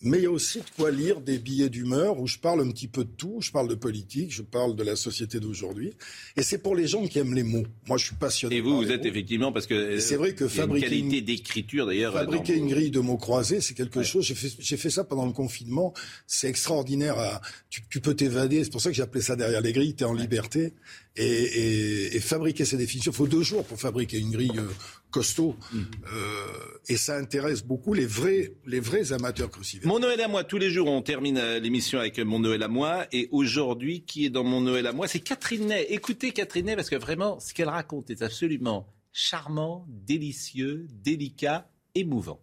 Mais 0.06 0.20
il 0.20 0.24
y 0.24 0.28
a 0.28 0.32
aussi 0.32 0.60
de 0.60 0.66
quoi 0.78 0.92
lire 0.92 1.20
des 1.20 1.40
billets 1.40 1.70
d'humeur 1.70 2.20
où 2.20 2.28
je 2.28 2.38
parle 2.38 2.62
un 2.62 2.70
petit 2.70 2.88
peu 2.88 3.04
de 3.04 3.10
tout. 3.10 3.38
Je 3.42 3.52
parle 3.52 3.68
de 3.68 3.74
politique, 3.74 4.32
je 4.32 4.44
parle 4.44 4.76
de 4.76 4.84
la 4.84 4.96
société 4.96 5.40
d'aujourd'hui. 5.40 5.94
Et 6.38 6.44
c'est 6.44 6.60
pour 6.60 6.76
les 6.76 6.88
gens 6.88 7.08
qui 7.08 7.18
aiment 7.18 7.34
les 7.34 7.44
mots. 7.44 7.66
Moi, 7.88 7.98
je 7.98 8.06
suis 8.06 8.16
passionné. 8.16 8.58
Et 8.58 8.62
vous, 8.62 8.70
par 8.70 8.78
vous 8.78 8.84
les 8.84 8.92
êtes 8.92 9.02
mots. 9.02 9.10
effectivement, 9.10 9.52
parce 9.52 9.66
que 9.66 10.00
c'est 10.00 10.16
vrai 10.16 10.36
que 10.36 10.44
a 10.44 10.48
une 10.48 10.54
fabriquer 10.54 10.88
qualité 10.88 11.22
d'écriture 11.22 11.88
d'ailleurs. 11.88 12.14
Fabriquer 12.14 12.56
une 12.56 12.68
grille 12.68 12.92
de 12.92 13.00
mots 13.00 13.18
croisés, 13.18 13.62
c'est 13.62 13.74
quelque 13.74 14.04
chose. 14.04 14.26
J'ai 14.26 14.36
fait, 14.36 14.78
fait 14.78 14.90
ça 14.92 15.04
pendant 15.04 15.26
le 15.26 15.34
confinement. 15.34 15.92
C'est 16.28 16.50
extraordinaire. 16.50 17.18
À, 17.18 17.42
tu, 17.72 17.82
tu 17.90 18.00
peux 18.00 18.14
t'évader. 18.14 18.64
C'est 18.64 18.72
pour 18.72 18.82
ça 18.82 18.92
que 18.92 19.02
appelé 19.02 19.24
ça 19.24 19.36
derrière 19.36 19.62
les 19.62 19.74
grilles. 19.74 19.96
Tu 19.96 20.04
es 20.04 20.08
en 20.08 20.14
liberté. 20.14 20.74
Et, 21.18 21.24
et, 21.24 22.16
et 22.18 22.20
fabriquer 22.20 22.66
ces 22.66 22.76
définitions. 22.76 23.12
Il 23.14 23.16
faut 23.16 23.26
deux 23.28 23.42
jours 23.42 23.64
pour 23.64 23.80
fabriquer 23.80 24.20
une 24.20 24.32
grille 24.32 24.52
euh, 24.58 24.68
costaud. 25.12 25.56
Mhm. 25.72 25.86
Euh, 26.14 26.48
et 26.90 26.98
ça 26.98 27.16
intéresse 27.16 27.64
beaucoup 27.64 27.94
les 27.94 28.06
vrais, 28.06 28.52
les 28.66 28.82
vrais 28.82 29.14
amateurs 29.14 29.50
cruciverbes. 29.50 29.88
Mon 29.88 30.00
Noël 30.00 30.20
à 30.20 30.28
moi, 30.28 30.44
tous 30.44 30.58
les 30.58 30.70
jours, 30.70 30.90
on 30.90 31.02
termine 31.02 31.38
euh, 31.38 31.60
l'émission 31.60 32.00
avec 32.00 32.20
Mon 32.20 32.40
Noël 32.40 32.62
à 32.64 32.68
moi. 32.68 33.08
Et 33.14 33.30
aujourd'hui, 33.32 34.04
qui 34.04 34.26
est 34.26 34.30
dans 34.30 34.44
Mon 34.44 34.60
Noël 34.60 34.88
à 34.88 34.92
moi? 34.92 35.08
C'est 35.08 35.22
Catherine 35.22 35.68
Ney. 35.68 35.86
Écoutez 35.90 36.34
Catherine 36.34 36.66
Ney, 36.66 36.76
parce 36.76 36.90
que 36.90 36.98
vraiment, 36.98 37.40
ce 37.40 37.54
qu'elle 37.54 37.70
raconte 37.70 38.10
est 38.10 38.22
absolument 38.22 38.86
charmant, 39.14 39.88
délicieux, 39.88 40.86
délicat, 40.92 41.70
émouvant. 41.96 42.42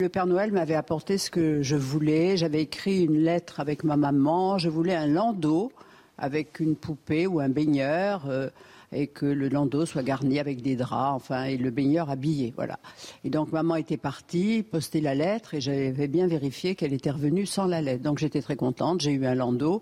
Le 0.00 0.08
Père 0.08 0.26
Noël 0.26 0.50
m'avait 0.50 0.74
apporté 0.74 1.18
ce 1.18 1.30
que 1.30 1.62
je 1.62 1.76
voulais. 1.76 2.36
J'avais 2.36 2.62
écrit 2.62 3.04
une 3.04 3.18
lettre 3.18 3.60
avec 3.60 3.84
ma 3.84 3.96
maman. 3.96 4.58
Je 4.58 4.68
voulais 4.68 4.96
un 4.96 5.06
landau 5.06 5.70
avec 6.18 6.58
une 6.58 6.74
poupée 6.74 7.28
ou 7.28 7.38
un 7.38 7.48
baigneur 7.48 8.24
euh, 8.28 8.48
et 8.90 9.06
que 9.06 9.24
le 9.24 9.48
landau 9.48 9.86
soit 9.86 10.02
garni 10.02 10.40
avec 10.40 10.62
des 10.62 10.74
draps, 10.74 11.14
enfin, 11.14 11.44
et 11.44 11.56
le 11.56 11.70
baigneur 11.70 12.10
habillé, 12.10 12.52
voilà. 12.56 12.80
Et 13.22 13.30
donc 13.30 13.52
maman 13.52 13.76
était 13.76 13.96
partie, 13.96 14.64
posté 14.64 15.00
la 15.00 15.14
lettre 15.14 15.54
et 15.54 15.60
j'avais 15.60 16.08
bien 16.08 16.26
vérifié 16.26 16.74
qu'elle 16.74 16.92
était 16.92 17.12
revenue 17.12 17.46
sans 17.46 17.66
la 17.66 17.80
lettre. 17.80 18.02
Donc 18.02 18.18
j'étais 18.18 18.42
très 18.42 18.56
contente. 18.56 19.00
J'ai 19.00 19.12
eu 19.12 19.26
un 19.26 19.36
landau. 19.36 19.80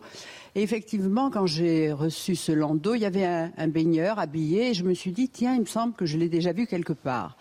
Et 0.55 0.63
effectivement, 0.63 1.31
quand 1.31 1.47
j'ai 1.47 1.91
reçu 1.91 2.37
ce 2.37 2.53
landau, 2.53 2.95
il 2.95 3.01
y 3.01 3.07
avait 3.07 3.25
un, 3.25 3.51
un 3.57 3.69
baigneur 3.69 4.19
habillé 4.19 4.73
et 4.73 4.75
je 4.75 4.85
me 4.85 4.93
suis 4.93 5.13
dit, 5.13 5.31
tiens, 5.31 5.55
il 5.55 5.61
me 5.61 5.67
semble 5.67 5.95
que 5.95 6.05
je 6.05 6.19
l'ai 6.19 6.29
déjà 6.29 6.53
vu 6.53 6.67
quelque 6.67 6.93
part. 6.93 7.39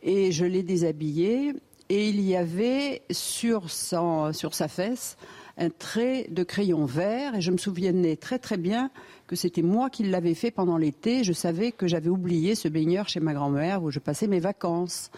Et 0.00 0.30
je 0.30 0.44
l'ai 0.44 0.62
déshabillé 0.62 1.54
et 1.88 2.08
il 2.08 2.20
y 2.20 2.36
avait 2.36 3.02
sur, 3.10 3.70
sa 3.70 4.68
fesse 4.68 5.16
un 5.60 5.70
trait 5.70 6.28
de 6.30 6.44
crayon 6.44 6.84
vert 6.84 7.34
et 7.34 7.40
je 7.40 7.50
me 7.50 7.56
souvenais 7.56 8.16
très 8.16 8.38
très 8.38 8.56
bien 8.56 8.90
que 9.26 9.34
c'était 9.34 9.62
moi 9.62 9.90
qui 9.90 10.04
l'avais 10.04 10.34
fait 10.34 10.50
pendant 10.52 10.76
l'été. 10.76 11.24
Je 11.24 11.32
savais 11.32 11.72
que 11.72 11.88
j'avais 11.88 12.08
oublié 12.08 12.54
ce 12.54 12.68
baigneur 12.68 13.08
chez 13.08 13.20
ma 13.20 13.34
grand-mère 13.34 13.82
où 13.82 13.90
je 13.90 13.98
passais 13.98 14.28
mes 14.28 14.38
vacances. 14.38 15.10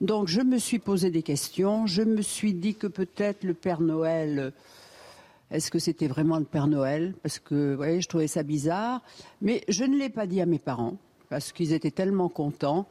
Donc 0.00 0.28
je 0.28 0.40
me 0.40 0.58
suis 0.58 0.78
posé 0.78 1.10
des 1.10 1.22
questions. 1.22 1.86
Je 1.86 2.02
me 2.02 2.22
suis 2.22 2.54
dit 2.54 2.76
que 2.76 2.86
peut-être 2.86 3.42
le 3.42 3.54
Père 3.54 3.80
Noël 3.80 4.52
est-ce 5.50 5.70
que 5.70 5.78
c'était 5.78 6.08
vraiment 6.08 6.38
le 6.38 6.44
Père 6.44 6.66
Noël? 6.66 7.14
Parce 7.22 7.38
que, 7.38 7.70
vous 7.70 7.76
voyez, 7.76 8.00
je 8.00 8.08
trouvais 8.08 8.26
ça 8.26 8.42
bizarre. 8.42 9.02
Mais 9.40 9.64
je 9.68 9.84
ne 9.84 9.96
l'ai 9.96 10.10
pas 10.10 10.26
dit 10.26 10.40
à 10.40 10.46
mes 10.46 10.58
parents, 10.58 10.98
parce 11.30 11.52
qu'ils 11.52 11.72
étaient 11.72 11.90
tellement 11.90 12.28
contents. 12.28 12.88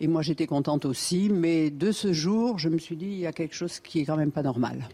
Et 0.00 0.06
moi, 0.08 0.22
j'étais 0.22 0.46
contente 0.46 0.84
aussi. 0.84 1.28
Mais 1.30 1.70
de 1.70 1.92
ce 1.92 2.12
jour, 2.12 2.58
je 2.58 2.68
me 2.68 2.78
suis 2.78 2.96
dit, 2.96 3.06
il 3.06 3.18
y 3.18 3.26
a 3.26 3.32
quelque 3.32 3.54
chose 3.54 3.80
qui 3.80 4.00
est 4.00 4.04
quand 4.04 4.16
même 4.16 4.32
pas 4.32 4.42
normal. 4.42 4.88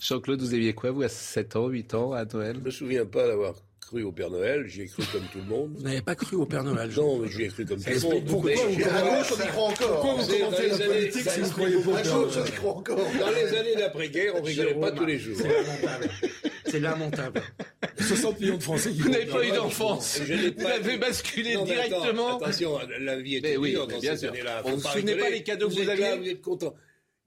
Jean-Claude, 0.00 0.40
vous 0.40 0.52
aviez 0.54 0.74
quoi, 0.74 0.90
vous, 0.90 1.02
à 1.02 1.08
7 1.08 1.56
ans, 1.56 1.68
8 1.68 1.94
ans, 1.94 2.12
à 2.12 2.24
Noël? 2.26 2.56
Je 2.60 2.64
me 2.64 2.70
souviens 2.70 3.06
pas 3.06 3.26
d'avoir 3.26 3.54
cru 3.80 4.02
au 4.02 4.12
Père 4.12 4.28
Noël. 4.30 4.66
J'y 4.66 4.82
ai 4.82 4.86
cru 4.86 5.02
comme 5.10 5.24
tout 5.32 5.38
le 5.38 5.44
monde. 5.44 5.72
Vous 5.76 5.82
n'avez 5.82 6.02
pas 6.02 6.14
cru 6.14 6.36
au 6.36 6.44
Père 6.44 6.62
Noël 6.62 6.90
Non, 6.94 7.18
mais 7.20 7.28
j'y 7.30 7.44
ai 7.44 7.48
cru 7.48 7.64
comme 7.64 7.78
tout 7.82 7.88
le 7.88 8.00
monde. 8.00 8.24
pourquoi 8.26 8.52
vous 8.54 8.60
on 8.66 8.70
y 8.70 8.78
croit 9.48 9.64
encore. 9.68 10.00
Pourquoi 10.00 10.14
vous 10.22 10.26
commentez 10.28 10.68
la 10.68 10.76
les 10.76 10.84
politique 10.86 11.26
années- 11.26 11.30
si 11.30 11.40
vous 11.40 11.50
croyez 11.50 11.76
pas 11.76 11.90
au 11.90 11.94
Père 11.94 12.04
Noël. 12.16 12.28
on 12.36 12.44
y 12.46 12.50
croit 12.52 12.72
encore. 12.74 12.98
Dans 13.18 13.30
les 13.30 13.56
années 13.56 13.76
d'après-guerre, 13.76 14.32
on 14.36 14.42
rigolait 14.42 14.74
pas 14.74 14.90
tous 14.92 15.06
les 15.06 15.18
jours. 15.18 15.38
C'est 16.66 16.80
lamentable. 16.80 17.40
60 18.04 18.40
millions 18.40 18.56
de 18.56 18.62
Français 18.62 18.90
qui 18.92 19.00
Vous 19.00 19.08
n'avez 19.08 19.26
pas 19.26 19.44
eu 19.44 19.50
d'enfance. 19.50 20.20
Vous 20.56 20.66
avez 20.66 20.96
basculé 20.98 21.56
directement. 21.64 22.36
attention, 22.36 22.78
la 23.00 23.16
vie 23.16 23.40
oui, 23.58 23.70
dure 23.70 23.86
dans 23.86 23.98
bien 23.98 24.16
ces 24.16 24.26
années-là. 24.26 24.62
On 24.64 24.70
Faut 24.70 24.76
ne 24.76 24.80
souvenait 24.82 25.16
pas 25.16 25.30
les 25.30 25.42
cadeaux 25.42 25.68
que 25.68 25.74
vous 25.74 25.88
aviez 25.88 26.16
Vous 26.16 26.28
êtes 26.28 26.42
content. 26.42 26.74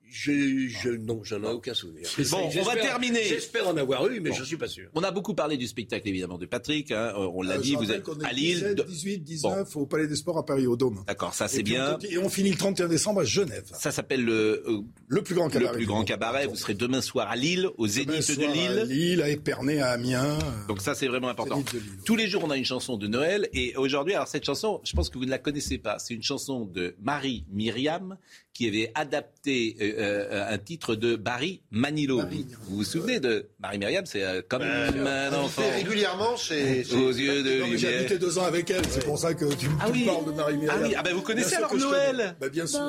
Je, 0.09 0.67
je, 0.69 0.89
non, 0.89 1.21
j'en 1.23 1.43
ai 1.43 1.47
aucun 1.47 1.73
souvenir. 1.73 2.07
Bon, 2.31 2.49
on 2.57 2.63
va 2.63 2.75
terminer. 2.75 3.23
J'espère 3.23 3.67
en 3.67 3.75
avoir 3.77 4.07
eu, 4.07 4.19
mais 4.19 4.29
Bon. 4.29 4.35
je 4.35 4.43
suis 4.43 4.57
pas 4.57 4.67
sûr. 4.67 4.89
On 4.95 5.03
a 5.03 5.11
beaucoup 5.11 5.33
parlé 5.33 5.57
du 5.57 5.67
spectacle, 5.67 6.07
évidemment, 6.07 6.37
de 6.37 6.45
Patrick. 6.45 6.91
hein, 6.91 7.13
On 7.15 7.41
l'a 7.41 7.55
Euh, 7.55 7.61
dit, 7.61 7.75
vous 7.75 7.91
êtes 7.91 8.05
à 8.23 8.31
Lille. 8.33 8.55
17, 8.59 8.75
de- 8.77 8.83
18, 8.83 9.17
19 9.19 9.75
au 9.75 9.85
Palais 9.85 10.07
des 10.07 10.15
Sports 10.15 10.37
à 10.37 10.45
Paris, 10.45 10.65
au 10.67 10.75
Dôme. 10.77 11.03
D'accord, 11.07 11.33
ça 11.33 11.47
c'est 11.47 11.59
on 11.59 11.63
bien. 11.63 11.97
Et 12.09 12.17
on 12.17 12.29
finit 12.29 12.51
le 12.51 12.57
31 12.57 12.87
décembre 12.87 13.21
à 13.21 13.25
Genève. 13.25 13.65
Ça 13.73 13.91
s'appelle 13.91 14.23
le, 14.23 14.63
euh, 14.67 14.81
Le 15.07 15.21
plus 15.21 15.35
grand 15.35 15.45
le 15.47 15.51
cabaret. 15.51 15.71
plus 15.73 15.79
du 15.81 15.85
grand 15.87 16.03
cabaret. 16.03 16.47
Vous 16.47 16.55
serez 16.55 16.73
demain 16.73 17.01
soir 17.01 17.29
à 17.29 17.35
Lille, 17.35 17.69
au 17.77 17.87
Zénith 17.87 18.07
Demain 18.07 18.17
de 18.17 18.21
soir 18.23 18.49
à 18.49 18.53
Lille. 18.53 18.85
Lille, 18.97 19.21
à 19.21 19.29
Épernay, 19.29 19.79
à 19.79 19.89
Amiens. 19.91 20.37
Donc 20.67 20.81
ça, 20.81 20.95
c'est 20.95 21.07
vraiment 21.07 21.27
important. 21.29 21.63
Lille. 21.73 21.81
Tous 22.05 22.15
les 22.15 22.27
jours, 22.27 22.43
on 22.45 22.49
a 22.49 22.57
une 22.57 22.65
chanson 22.65 22.97
de 22.97 23.07
Noël. 23.07 23.49
Et 23.53 23.75
aujourd'hui, 23.75 24.13
alors 24.13 24.27
cette 24.27 24.45
chanson, 24.45 24.79
je 24.83 24.93
pense 24.93 25.09
que 25.09 25.17
vous 25.17 25.25
ne 25.25 25.29
la 25.31 25.37
connaissez 25.39 25.77
pas. 25.77 25.99
C'est 25.99 26.13
une 26.13 26.23
chanson 26.23 26.65
de 26.65 26.95
Marie 27.01 27.45
Myriam 27.51 28.17
qui 28.57 28.67
avait 28.67 28.91
adapté 28.95 29.77
euh, 29.79 29.93
euh, 29.99 30.51
un 30.53 30.57
titre 30.57 30.95
de 30.95 31.15
Barry 31.15 31.61
Manilow. 31.69 32.21
Vous 32.63 32.77
vous 32.77 32.83
souvenez 32.83 33.19
de 33.19 33.49
Marie 33.59 33.77
Myriam 33.77 34.03
C'est 34.07 34.23
euh, 34.23 34.41
comme 34.49 34.63
un 34.63 35.31
enfant. 35.33 35.61
Régulièrement 35.75 36.35
chez. 36.35 36.83
chez- 36.83 36.95
Aux 36.95 37.11
yeux 37.11 37.43
de 37.43 37.59
Non, 37.59 37.67
j'ai 37.75 37.97
habité 37.99 38.17
deux 38.17 38.39
ans 38.39 38.45
avec 38.45 38.71
elle, 38.71 38.81
c'est 38.89 39.05
pour 39.05 39.19
ça 39.19 39.35
que 39.35 39.45
tu 39.53 39.69
me 39.69 39.75
Ah 39.79 39.85
oui. 39.91 40.05
parles 40.05 40.25
de 40.25 40.31
Marie-Myriam. 40.31 40.75
Ah 40.75 40.87
oui, 40.87 40.95
ah 40.97 41.03
bah 41.03 41.11
vous 41.13 41.21
connaissez 41.21 41.55
alors 41.55 41.75
Noël. 41.75 42.35
Bah, 42.41 42.49
Bien 42.49 42.65
sûr. 42.65 42.81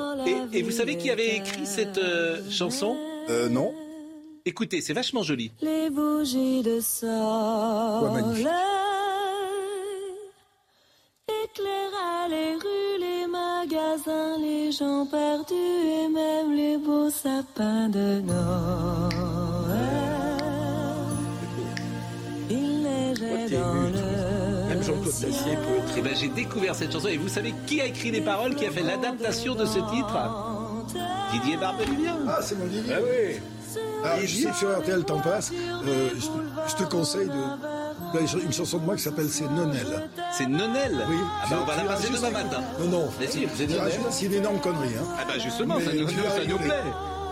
Et, 0.51 0.57
et 0.57 0.61
vous 0.63 0.71
savez 0.71 0.97
qui 0.97 1.11
avait 1.11 1.35
écrit 1.37 1.67
cette 1.67 1.99
euh, 1.99 2.39
chanson 2.49 2.97
Euh, 3.29 3.47
non. 3.47 3.71
Écoutez, 4.45 4.81
c'est 4.81 4.93
vachement 4.93 5.21
joli. 5.21 5.51
Les 5.61 5.91
bougies 5.91 6.63
de 6.63 6.79
soleil 6.79 8.47
éclairent 11.43 12.27
les 12.29 12.53
rues, 12.55 12.97
les 12.99 13.27
magasins. 13.27 14.38
Les 14.69 14.75
gens 14.75 15.05
perdus 15.05 15.55
et 15.55 16.07
même 16.09 16.53
les 16.55 16.77
beaux 16.77 17.09
sapins 17.09 17.89
de 17.89 18.21
Noël. 18.21 18.37
Il 22.51 22.83
neigeait 22.83 23.49
dans 23.57 23.73
le 23.73 24.69
Même 24.69 24.83
Jean-Claude 24.83 25.05
Dacier 25.05 25.55
peut 25.55 25.93
Eh 25.97 26.01
ben, 26.01 26.15
j'ai 26.15 26.27
découvert 26.27 26.75
cette 26.75 26.91
chanson 26.91 27.07
et 27.07 27.17
vous 27.17 27.29
savez 27.29 27.53
qui 27.65 27.81
a 27.81 27.85
écrit 27.85 28.11
les 28.11 28.21
paroles, 28.21 28.55
qui 28.55 28.65
a 28.65 28.71
fait 28.71 28.83
l'adaptation 28.83 29.55
de 29.55 29.65
ce 29.65 29.79
titre? 29.79 30.17
Didier 31.31 31.57
Barbelivien. 31.57 32.17
Ah, 32.27 32.39
c'est 32.41 32.57
mon 32.57 32.65
Didier 32.65 32.93
Ah 32.95 32.99
oui. 33.03 33.39
Ah, 34.03 34.19
je 34.21 34.35
sais 34.35 34.49
que 34.49 34.55
sur 34.55 34.79
RTL 34.79 35.03
Temps 35.03 35.19
passe, 35.19 35.51
euh, 35.51 36.09
je 36.67 36.75
te 36.75 36.83
conseille 36.83 37.27
de. 37.27 37.78
Ben, 38.13 38.25
une 38.43 38.53
chanson 38.53 38.77
de 38.77 38.85
moi 38.85 38.95
qui 38.95 39.03
s'appelle 39.03 39.29
C'est 39.29 39.49
Nonel. 39.49 40.09
C'est 40.31 40.47
Nonel? 40.47 41.05
Oui. 41.09 41.17
Ah 41.43 41.47
bah, 41.49 41.57
on 41.61 41.65
va 41.65 41.75
la 41.75 41.81
Tu 41.81 41.87
passer 41.87 42.09
demain 42.09 42.31
matin. 42.31 42.61
Non, 42.79 42.87
non. 42.87 43.09
Mais 43.19 43.27
si, 43.27 43.47
c'est 43.55 43.67
Nonel. 43.67 43.91
une 44.23 44.33
énorme 44.33 44.59
connerie. 44.59 44.95
Hein. 44.99 45.05
Ah 45.19 45.25
bah 45.27 45.33
justement, 45.37 45.75
Mais 45.77 45.85
ça 45.85 45.93
nous, 45.93 46.07
ça 46.07 46.63
plaît. 46.63 46.83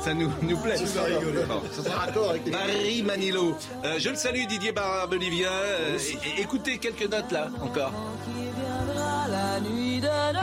Ça 0.03 0.13
nous, 0.13 0.31
nous 0.43 0.57
plaît. 0.57 0.75
Rigoler. 0.75 1.43
Sera 1.83 1.95
raccord 1.99 2.29
avec 2.29 2.45
les... 2.45 2.51
Marie 2.51 3.03
Manilo. 3.03 3.57
Euh, 3.83 3.95
je 3.99 4.09
le 4.09 4.15
salue, 4.15 4.45
Didier 4.47 4.71
Barbelivien. 4.71 5.49
Euh, 5.51 5.97
écoutez 6.37 6.77
quelques 6.77 7.09
notes 7.11 7.31
là, 7.31 7.47
encore. 7.61 7.91
qui 8.25 8.41
viendra 8.41 9.27
la 9.29 9.59
nuit 9.59 9.99
de 9.99 10.07
Noël. 10.07 10.39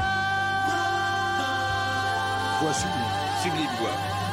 Voix 2.61 2.73
sublime. 2.73 3.43
Sublime 3.43 3.71
voix. 3.79 4.24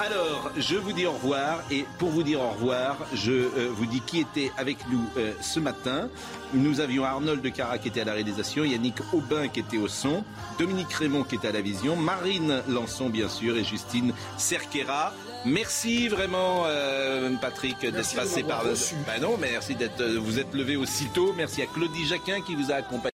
Alors, 0.00 0.50
je 0.56 0.76
vous 0.76 0.92
dis 0.92 1.06
au 1.06 1.12
revoir 1.12 1.62
et 1.70 1.84
pour 1.98 2.10
vous 2.10 2.22
dire 2.22 2.40
au 2.40 2.50
revoir, 2.50 2.96
je 3.14 3.32
euh, 3.32 3.68
vous 3.70 3.86
dis 3.86 4.00
qui 4.00 4.20
était 4.20 4.50
avec 4.56 4.78
nous 4.90 5.04
euh, 5.16 5.32
ce 5.40 5.60
matin. 5.60 6.08
Nous 6.52 6.80
avions 6.80 7.04
Arnold 7.04 7.40
de 7.40 7.48
Cara 7.48 7.78
qui 7.78 7.88
était 7.88 8.00
à 8.00 8.04
la 8.04 8.12
réalisation, 8.12 8.64
Yannick 8.64 8.96
Aubin 9.12 9.48
qui 9.48 9.60
était 9.60 9.78
au 9.78 9.88
son, 9.88 10.24
Dominique 10.58 10.92
Raymond 10.92 11.22
qui 11.22 11.36
était 11.36 11.48
à 11.48 11.52
la 11.52 11.60
vision, 11.60 11.96
Marine 11.96 12.62
Lançon 12.68 13.08
bien 13.08 13.28
sûr 13.28 13.56
et 13.56 13.64
Justine 13.64 14.12
Cerquera. 14.36 15.12
Merci 15.46 16.08
vraiment 16.08 16.64
euh, 16.66 17.30
Patrick 17.40 17.80
d'être 17.80 18.14
passé 18.16 18.42
par 18.42 18.64
le... 18.64 18.72
Bah 19.06 19.18
non, 19.20 19.36
mais 19.40 19.50
merci 19.52 19.74
d'être 19.74 20.00
euh, 20.00 20.18
vous 20.18 20.38
êtes 20.38 20.54
levé 20.54 20.76
aussitôt. 20.76 21.34
Merci 21.36 21.62
à 21.62 21.66
Claudie 21.66 22.06
Jacquin 22.06 22.40
qui 22.40 22.56
vous 22.56 22.72
a 22.72 22.76
accompagné. 22.76 23.13